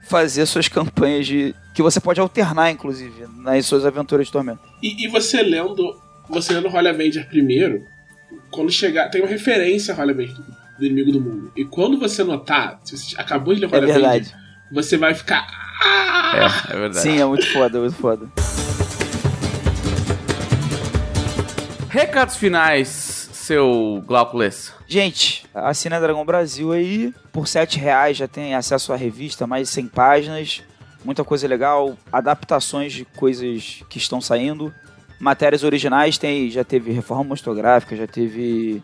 fazer 0.01 0.45
suas 0.45 0.67
campanhas 0.67 1.25
de. 1.25 1.55
que 1.73 1.81
você 1.81 1.99
pode 1.99 2.19
alternar, 2.19 2.69
inclusive, 2.69 3.25
nas 3.37 3.65
suas 3.65 3.85
aventuras 3.85 4.27
de 4.27 4.31
tormento. 4.31 4.61
E, 4.83 5.05
e 5.05 5.07
você 5.07 5.41
lendo. 5.41 5.99
Você 6.29 6.53
lendo 6.53 6.67
Holy 6.67 6.87
Avenger 6.87 7.27
primeiro, 7.27 7.83
quando 8.51 8.71
chegar. 8.71 9.09
Tem 9.09 9.21
uma 9.21 9.29
referência 9.29 9.93
a 9.93 9.97
Holy 9.97 10.11
Avenger 10.11 10.35
do, 10.77 10.85
inimigo 10.85 11.11
do 11.11 11.21
mundo. 11.21 11.51
E 11.55 11.65
quando 11.65 11.97
você 11.97 12.23
notar, 12.23 12.79
se 12.83 12.97
você 12.97 13.19
acabou 13.19 13.53
de 13.53 13.61
ler 13.61 13.73
É. 13.73 13.95
Avenger, 13.95 14.35
você 14.71 14.97
vai 14.97 15.13
ficar. 15.13 15.47
Ah! 15.83 16.61
É, 16.69 16.73
é 16.73 16.79
verdade. 16.79 17.01
Sim, 17.01 17.19
é 17.19 17.25
muito 17.25 17.45
foda, 17.51 17.77
é 17.77 17.81
muito 17.81 17.95
foda. 17.95 18.27
Recados 21.89 22.37
finais, 22.37 23.10
seu 23.51 24.01
Glauco 24.07 24.37
Lessa. 24.37 24.71
Gente, 24.87 25.45
assina 25.53 25.99
Dragão 25.99 26.23
Brasil 26.23 26.71
aí. 26.71 27.13
Por 27.33 27.49
7 27.49 27.77
reais 27.77 28.15
já 28.15 28.25
tem 28.25 28.55
acesso 28.55 28.93
à 28.93 28.95
revista, 28.95 29.45
mais 29.45 29.67
de 29.67 29.73
100 29.73 29.87
páginas. 29.87 30.63
Muita 31.03 31.25
coisa 31.25 31.49
legal. 31.49 31.97
Adaptações 32.13 32.93
de 32.93 33.03
coisas 33.03 33.83
que 33.89 33.97
estão 33.97 34.21
saindo. 34.21 34.73
Matérias 35.19 35.65
originais 35.65 36.17
tem, 36.17 36.49
já 36.49 36.63
teve 36.63 36.93
reforma 36.93 37.25
monstrográfica, 37.25 37.93
já 37.93 38.07
teve 38.07 38.81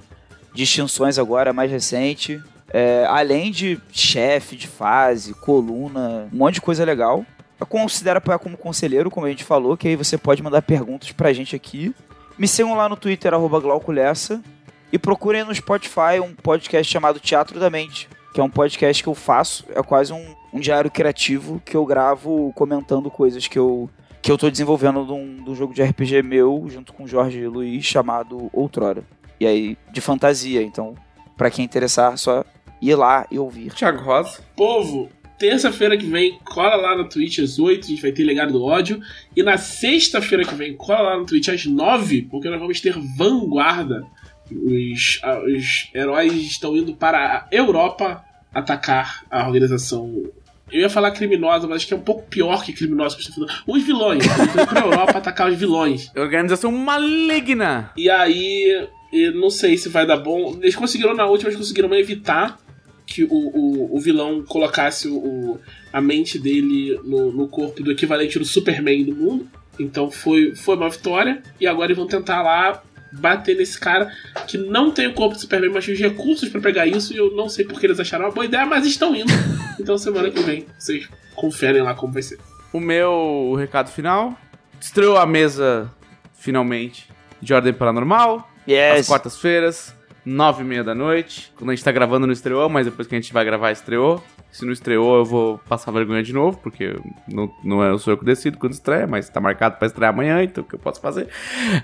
distinções 0.54 1.18
agora, 1.18 1.54
mais 1.54 1.72
recente. 1.72 2.44
É, 2.70 3.06
além 3.08 3.52
de 3.52 3.80
chefe 3.94 4.58
de 4.58 4.68
fase, 4.68 5.34
coluna, 5.34 6.28
um 6.34 6.38
monte 6.40 6.56
de 6.56 6.62
coisa 6.62 6.84
legal. 6.84 7.26
Eu 7.58 7.66
considero 7.66 8.18
apoiar 8.18 8.38
como 8.38 8.58
conselheiro, 8.58 9.10
como 9.10 9.28
a 9.28 9.30
gente 9.30 9.46
falou, 9.46 9.78
que 9.78 9.88
aí 9.88 9.96
você 9.96 10.18
pode 10.18 10.44
mandar 10.44 10.62
perguntas 10.62 11.14
pra 11.14 11.32
gente 11.32 11.56
aqui. 11.56 11.96
Me 12.38 12.50
sigam 12.50 12.76
lá 12.76 12.90
no 12.90 12.98
Twitter, 12.98 13.34
arroba 13.34 13.62
Glauco 13.62 13.94
Lessa. 13.94 14.44
E 14.92 14.98
procurem 14.98 15.44
no 15.44 15.54
Spotify 15.54 16.20
um 16.22 16.34
podcast 16.34 16.92
chamado 16.92 17.20
Teatro 17.20 17.60
da 17.60 17.70
Mente, 17.70 18.08
que 18.34 18.40
é 18.40 18.44
um 18.44 18.50
podcast 18.50 19.04
que 19.04 19.10
eu 19.10 19.16
faço, 19.16 19.66
é 19.76 19.82
quase 19.84 20.14
um, 20.14 20.36
um 20.54 20.60
diário 20.60 20.90
criativo 20.90 21.62
que 21.66 21.76
eu 21.76 21.86
gravo 21.86 22.54
comentando 22.56 23.12
coisas 23.12 23.48
que 23.48 23.60
eu, 23.60 23.90
que 24.22 24.32
eu 24.32 24.38
tô 24.38 24.50
desenvolvendo 24.50 25.06
de 25.06 25.12
um, 25.12 25.44
de 25.44 25.50
um 25.50 25.56
jogo 25.56 25.74
de 25.74 25.84
RPG 25.84 26.24
meu, 26.24 26.66
junto 26.70 26.94
com 26.94 27.06
Jorge 27.06 27.46
Luiz, 27.48 27.84
chamado 27.84 28.50
Outrora. 28.54 29.04
E 29.40 29.46
aí, 29.46 29.78
de 29.92 30.02
fantasia, 30.02 30.62
então, 30.62 30.96
pra 31.36 31.52
quem 31.52 31.66
interessar, 31.66 32.14
é 32.14 32.18
só 32.18 32.46
ir 32.82 32.96
lá 32.96 33.28
e 33.30 33.38
ouvir. 33.38 33.74
Thiago 33.74 34.02
Rosa. 34.02 34.40
Povo, 34.56 35.10
terça-feira 35.38 35.98
que 35.98 36.06
vem, 36.06 36.40
cola 36.44 36.76
lá 36.76 36.98
na 36.98 37.04
Twitch 37.04 37.40
às 37.40 37.60
8, 37.60 37.86
a 37.86 37.90
gente 37.90 38.02
vai 38.02 38.12
ter 38.12 38.24
Legado 38.24 38.54
do 38.54 38.64
Ódio. 38.64 39.00
E 39.36 39.44
na 39.44 39.58
sexta-feira 39.58 40.44
que 40.44 40.56
vem, 40.56 40.76
cola 40.76 41.10
lá 41.10 41.18
no 41.18 41.26
Twitch 41.26 41.50
às 41.50 41.66
9, 41.66 42.24
porque 42.24 42.50
nós 42.50 42.60
vamos 42.60 42.82
ter 42.82 42.98
Vanguarda. 43.16 44.06
Os, 44.52 45.22
os 45.56 45.90
heróis 45.94 46.34
estão 46.34 46.76
indo 46.76 46.94
para 46.94 47.48
a 47.52 47.56
Europa 47.56 48.24
atacar 48.54 49.24
a 49.30 49.46
organização. 49.48 50.24
Eu 50.72 50.82
ia 50.82 50.90
falar 50.90 51.12
criminosa, 51.12 51.66
mas 51.68 51.78
acho 51.78 51.88
que 51.88 51.94
é 51.94 51.98
um 51.98 52.02
pouco 52.02 52.24
pior 52.28 52.64
que 52.64 52.74
criminosa 52.74 53.16
que 53.16 53.22
eu 53.24 53.30
estou 53.30 53.48
falando. 53.48 53.64
Os 53.68 53.84
vilões. 53.84 54.24
Eles 54.26 54.38
estão 54.40 54.64
indo 54.64 54.68
para 54.68 54.82
a 54.82 54.86
Europa 54.86 55.12
atacar 55.18 55.50
os 55.50 55.58
vilões. 55.58 56.12
Organização 56.16 56.72
maligna. 56.72 57.92
E 57.96 58.10
aí, 58.10 58.88
eu 59.14 59.34
não 59.36 59.50
sei 59.50 59.78
se 59.78 59.88
vai 59.90 60.06
dar 60.06 60.18
bom. 60.18 60.58
Eles 60.62 60.76
conseguiram 60.76 61.14
na 61.16 61.26
última, 61.26 61.50
eles 61.50 61.58
conseguiram 61.60 61.94
evitar 61.96 62.58
que 63.06 63.24
o, 63.24 63.30
o, 63.32 63.96
o 63.96 64.00
vilão 64.02 64.44
colocasse 64.44 65.08
o- 65.08 65.58
a 65.94 66.02
mente 66.02 66.38
dele 66.38 67.00
no, 67.06 67.32
no 67.32 67.48
corpo 67.48 67.82
do 67.82 67.92
equivalente 67.92 68.38
do 68.38 68.44
Superman 68.44 69.06
do 69.06 69.16
mundo. 69.16 69.48
Então 69.80 70.12
foi, 70.12 70.54
foi 70.56 70.76
uma 70.76 70.90
vitória. 70.90 71.42
E 71.62 71.66
agora 71.68 71.88
eles 71.88 71.98
vão 71.98 72.08
tentar 72.08 72.42
lá 72.42 72.84
bater 73.12 73.56
nesse 73.58 73.80
cara 73.80 74.12
que 74.48 74.58
não 74.58 74.92
tem 74.92 75.08
o 75.08 75.14
corpo 75.14 75.36
do 75.36 75.42
Superman, 75.42 75.72
mas 75.74 75.86
tem 75.86 75.94
os 75.94 76.00
recursos 76.00 76.50
pra 76.50 76.62
pegar 76.62 76.86
isso. 76.86 77.14
E 77.14 77.18
eu 77.18 77.36
não 77.36 77.48
sei 77.50 77.66
porque 77.66 77.86
eles 77.86 78.00
acharam 78.00 78.26
uma 78.26 78.32
boa 78.32 78.46
ideia, 78.46 78.66
mas 78.66 78.86
estão 78.86 79.16
indo. 79.16 79.32
Então 79.80 79.96
semana 79.96 80.32
que 80.32 80.42
vem 80.42 80.66
vocês 80.78 81.08
conferem 81.36 81.84
lá 81.84 81.94
como 81.94 82.12
vai 82.12 82.24
ser. 82.24 82.40
O 82.74 82.80
meu 82.80 83.54
recado 83.58 83.90
final. 83.92 84.36
Estreou 84.82 85.18
a 85.18 85.26
mesa, 85.26 85.90
finalmente, 86.34 87.08
de 87.42 87.54
Ordem 87.54 87.72
Paranormal. 87.74 88.38
Às 88.40 88.68
Yes! 88.68 89.08
quartas-feiras, 89.08 89.96
nove 90.26 90.64
e 90.64 90.66
meia 90.66 90.84
da 90.84 90.96
noite. 90.96 91.52
Quando 91.56 91.70
a 91.70 91.76
gente 91.76 91.84
tá 91.84 91.92
gravando 91.92 92.26
no 92.28 92.34
estreou, 92.34 92.68
mas 92.70 92.86
depois 92.88 93.08
que 93.08 93.16
a 93.16 93.20
gente 93.20 93.32
vai 93.32 93.46
gravar, 93.46 93.72
estreou. 93.72 94.24
Se 94.52 94.66
não 94.66 94.72
estreou, 94.74 95.18
eu 95.18 95.26
vou 95.26 95.58
passar 95.70 95.92
vergonha 95.92 96.24
de 96.24 96.34
novo, 96.34 96.58
porque 96.58 96.96
não, 97.32 97.52
não 97.64 97.84
é 97.84 97.92
o 97.94 98.00
senhor 98.00 98.18
que 98.18 98.26
decido 98.26 98.58
quando 98.58 98.72
estreia, 98.74 99.06
mas 99.06 99.30
tá 99.30 99.40
marcado 99.40 99.78
pra 99.78 99.86
estrear 99.86 100.12
amanhã, 100.12 100.42
então 100.42 100.64
o 100.64 100.68
que 100.68 100.74
eu 100.74 100.80
posso 100.80 101.00
fazer? 101.00 101.28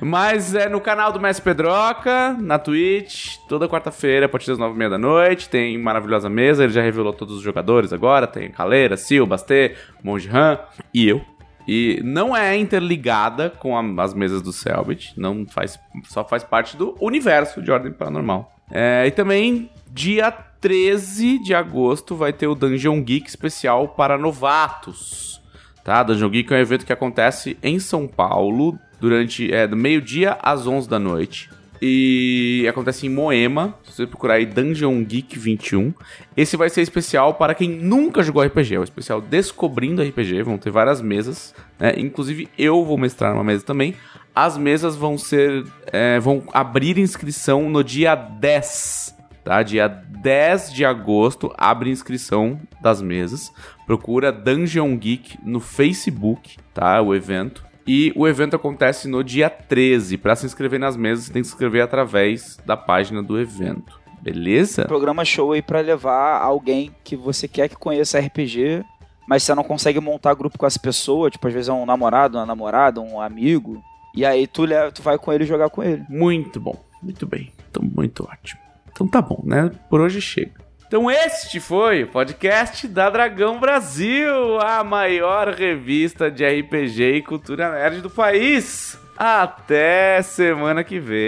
Mas 0.02 0.56
é 0.56 0.68
no 0.68 0.82
canal 0.82 1.12
do 1.12 1.20
Mestre 1.20 1.44
Pedroca, 1.44 2.36
na 2.40 2.58
Twitch, 2.58 3.38
toda 3.48 3.68
quarta-feira, 3.70 4.26
a 4.26 4.30
partir 4.30 4.48
das 4.48 4.58
nove 4.58 4.74
e 4.74 4.78
meia 4.78 4.90
da 4.90 4.98
noite. 4.98 5.50
Tem 5.50 5.78
maravilhosa 5.78 6.30
mesa, 6.30 6.64
ele 6.64 6.74
já 6.74 6.82
revelou 6.82 7.14
todos 7.14 7.36
os 7.38 7.42
jogadores 7.44 7.94
agora. 7.94 8.26
Tem 8.26 8.50
Caleira, 8.50 8.98
Sil, 8.98 9.26
Bastê, 9.28 9.76
Monge 10.04 10.30
Han 10.30 10.58
e 10.94 11.08
eu. 11.08 11.22
E 11.68 12.02
não 12.04 12.36
é 12.36 12.58
interligada 12.58 13.50
com 13.50 13.78
a- 13.78 14.04
as 14.04 14.14
mesas 14.14 14.42
do 14.42 14.52
Selbit, 14.52 15.14
não 15.18 15.46
faz, 15.46 15.80
só 16.06 16.24
faz 16.28 16.44
parte 16.44 16.76
do 16.76 16.96
universo 17.00 17.62
de 17.62 17.72
Ordem 17.72 17.92
Paranormal. 17.92 18.52
É, 18.72 19.06
e 19.06 19.12
também, 19.12 19.70
dia 19.92 20.34
13 20.64 21.40
de 21.40 21.54
agosto, 21.54 22.16
vai 22.16 22.32
ter 22.32 22.48
o 22.48 22.56
Dungeon 22.56 23.04
Geek 23.04 23.28
especial 23.28 23.90
para 23.90 24.18
novatos. 24.18 25.42
Tá? 25.84 26.02
Dungeon 26.02 26.30
Geek 26.30 26.54
é 26.54 26.56
um 26.56 26.60
evento 26.62 26.86
que 26.86 26.94
acontece 26.94 27.58
em 27.62 27.80
São 27.80 28.08
Paulo, 28.08 28.80
durante 28.98 29.54
é, 29.54 29.68
do 29.68 29.76
meio-dia 29.76 30.38
às 30.42 30.66
11 30.66 30.88
da 30.88 30.98
noite. 30.98 31.50
E 31.82 32.66
acontece 32.70 33.06
em 33.06 33.10
Moema, 33.10 33.78
se 33.84 33.98
você 33.98 34.08
procurar 34.08 34.36
aí 34.36 34.46
Dungeon 34.46 35.04
Geek 35.04 35.38
21. 35.38 35.94
Esse 36.38 36.56
vai 36.56 36.70
ser 36.70 36.82
especial 36.82 37.34
para 37.34 37.54
quem 37.54 37.68
nunca 37.68 38.24
jogou 38.24 38.42
RPG, 38.42 38.76
é 38.76 38.80
o 38.80 38.86
especial 38.86 39.20
Descobrindo 39.20 40.02
RPG, 40.02 40.44
vão 40.44 40.58
ter 40.58 40.72
várias 40.72 41.02
mesas, 41.02 41.54
né? 41.78 41.94
Inclusive 41.98 42.48
eu 42.58 42.86
vou 42.86 42.98
mestrar 42.98 43.34
uma 43.34 43.44
mesa 43.44 43.66
também. 43.66 43.96
As 44.34 44.58
mesas 44.58 44.96
vão 44.96 45.18
ser. 45.18 45.66
é, 45.92 46.22
vão 46.22 46.42
abrir 46.54 46.98
inscrição 46.98 47.70
no 47.70 47.84
dia 47.84 48.16
10. 48.16 49.18
Tá? 49.44 49.62
Dia 49.62 49.90
10 50.24 50.74
de 50.74 50.86
agosto 50.86 51.54
abre 51.58 51.92
inscrição 51.92 52.60
das 52.82 53.02
mesas. 53.02 53.52
Procura 53.86 54.32
Dungeon 54.32 54.98
Geek 54.98 55.38
no 55.44 55.60
Facebook, 55.60 56.58
tá? 56.74 57.02
O 57.02 57.14
evento. 57.14 57.66
E 57.86 58.14
o 58.16 58.26
evento 58.26 58.56
acontece 58.56 59.10
no 59.10 59.22
dia 59.22 59.50
13. 59.50 60.18
Para 60.18 60.38
se 60.38 60.46
inscrever 60.46 60.80
nas 60.80 60.96
mesas, 60.96 61.26
você 61.26 61.34
tem 61.34 61.42
que 61.42 61.48
se 61.50 61.54
inscrever 61.54 61.84
através 61.84 62.58
da 62.66 62.78
página 62.78 63.22
do 63.22 63.38
evento. 63.38 64.00
Beleza? 64.22 64.86
Programa 64.86 65.26
show 65.26 65.52
aí 65.52 65.62
pra 65.62 65.82
levar 65.82 66.42
alguém 66.42 66.96
que 67.04 67.18
você 67.18 67.46
quer 67.46 67.68
que 67.68 67.76
conheça 67.76 68.18
RPG, 68.18 68.86
mas 69.28 69.44
você 69.44 69.54
não 69.54 69.66
consegue 69.66 70.00
montar 70.00 70.34
grupo 70.34 70.58
com 70.58 70.66
essa 70.66 70.80
pessoa, 70.80 71.30
tipo, 71.30 71.46
às 71.46 71.54
vezes 71.54 71.68
é 71.68 71.74
um 71.74 71.86
namorado, 71.86 72.38
uma 72.38 72.46
namorada, 72.46 73.02
um 73.02 73.20
amigo. 73.20 73.84
E 74.16 74.26
aí 74.26 74.48
tu, 74.48 74.64
leva, 74.64 74.90
tu 74.94 75.02
vai 75.02 75.18
com 75.18 75.34
ele 75.34 75.44
jogar 75.44 75.70
com 75.70 75.84
ele. 75.84 76.06
Muito 76.08 76.62
bom. 76.62 76.82
Muito 77.02 77.28
bem. 77.28 77.52
Então, 77.70 77.84
muito 77.84 78.24
ótimo. 78.24 78.63
Então 78.94 79.08
tá 79.08 79.22
bom, 79.22 79.42
né? 79.44 79.72
Por 79.90 80.00
hoje 80.00 80.22
chega. 80.22 80.64
Então 80.88 81.10
este 81.10 81.60
foi 81.60 82.04
o 82.04 82.08
podcast 82.08 82.88
da 82.88 83.10
Dragão 83.10 83.60
Brasil, 83.60 84.60
a 84.62 84.84
maior 84.84 85.50
revista 85.50 86.30
de 86.30 86.46
RPG 86.46 87.16
e 87.16 87.22
cultura 87.24 87.72
nerd 87.72 88.00
do 88.02 88.12
país. 88.12 88.98
Até 89.18 90.22
semana 90.22 90.84
que 90.84 91.00
vem. 91.00 91.24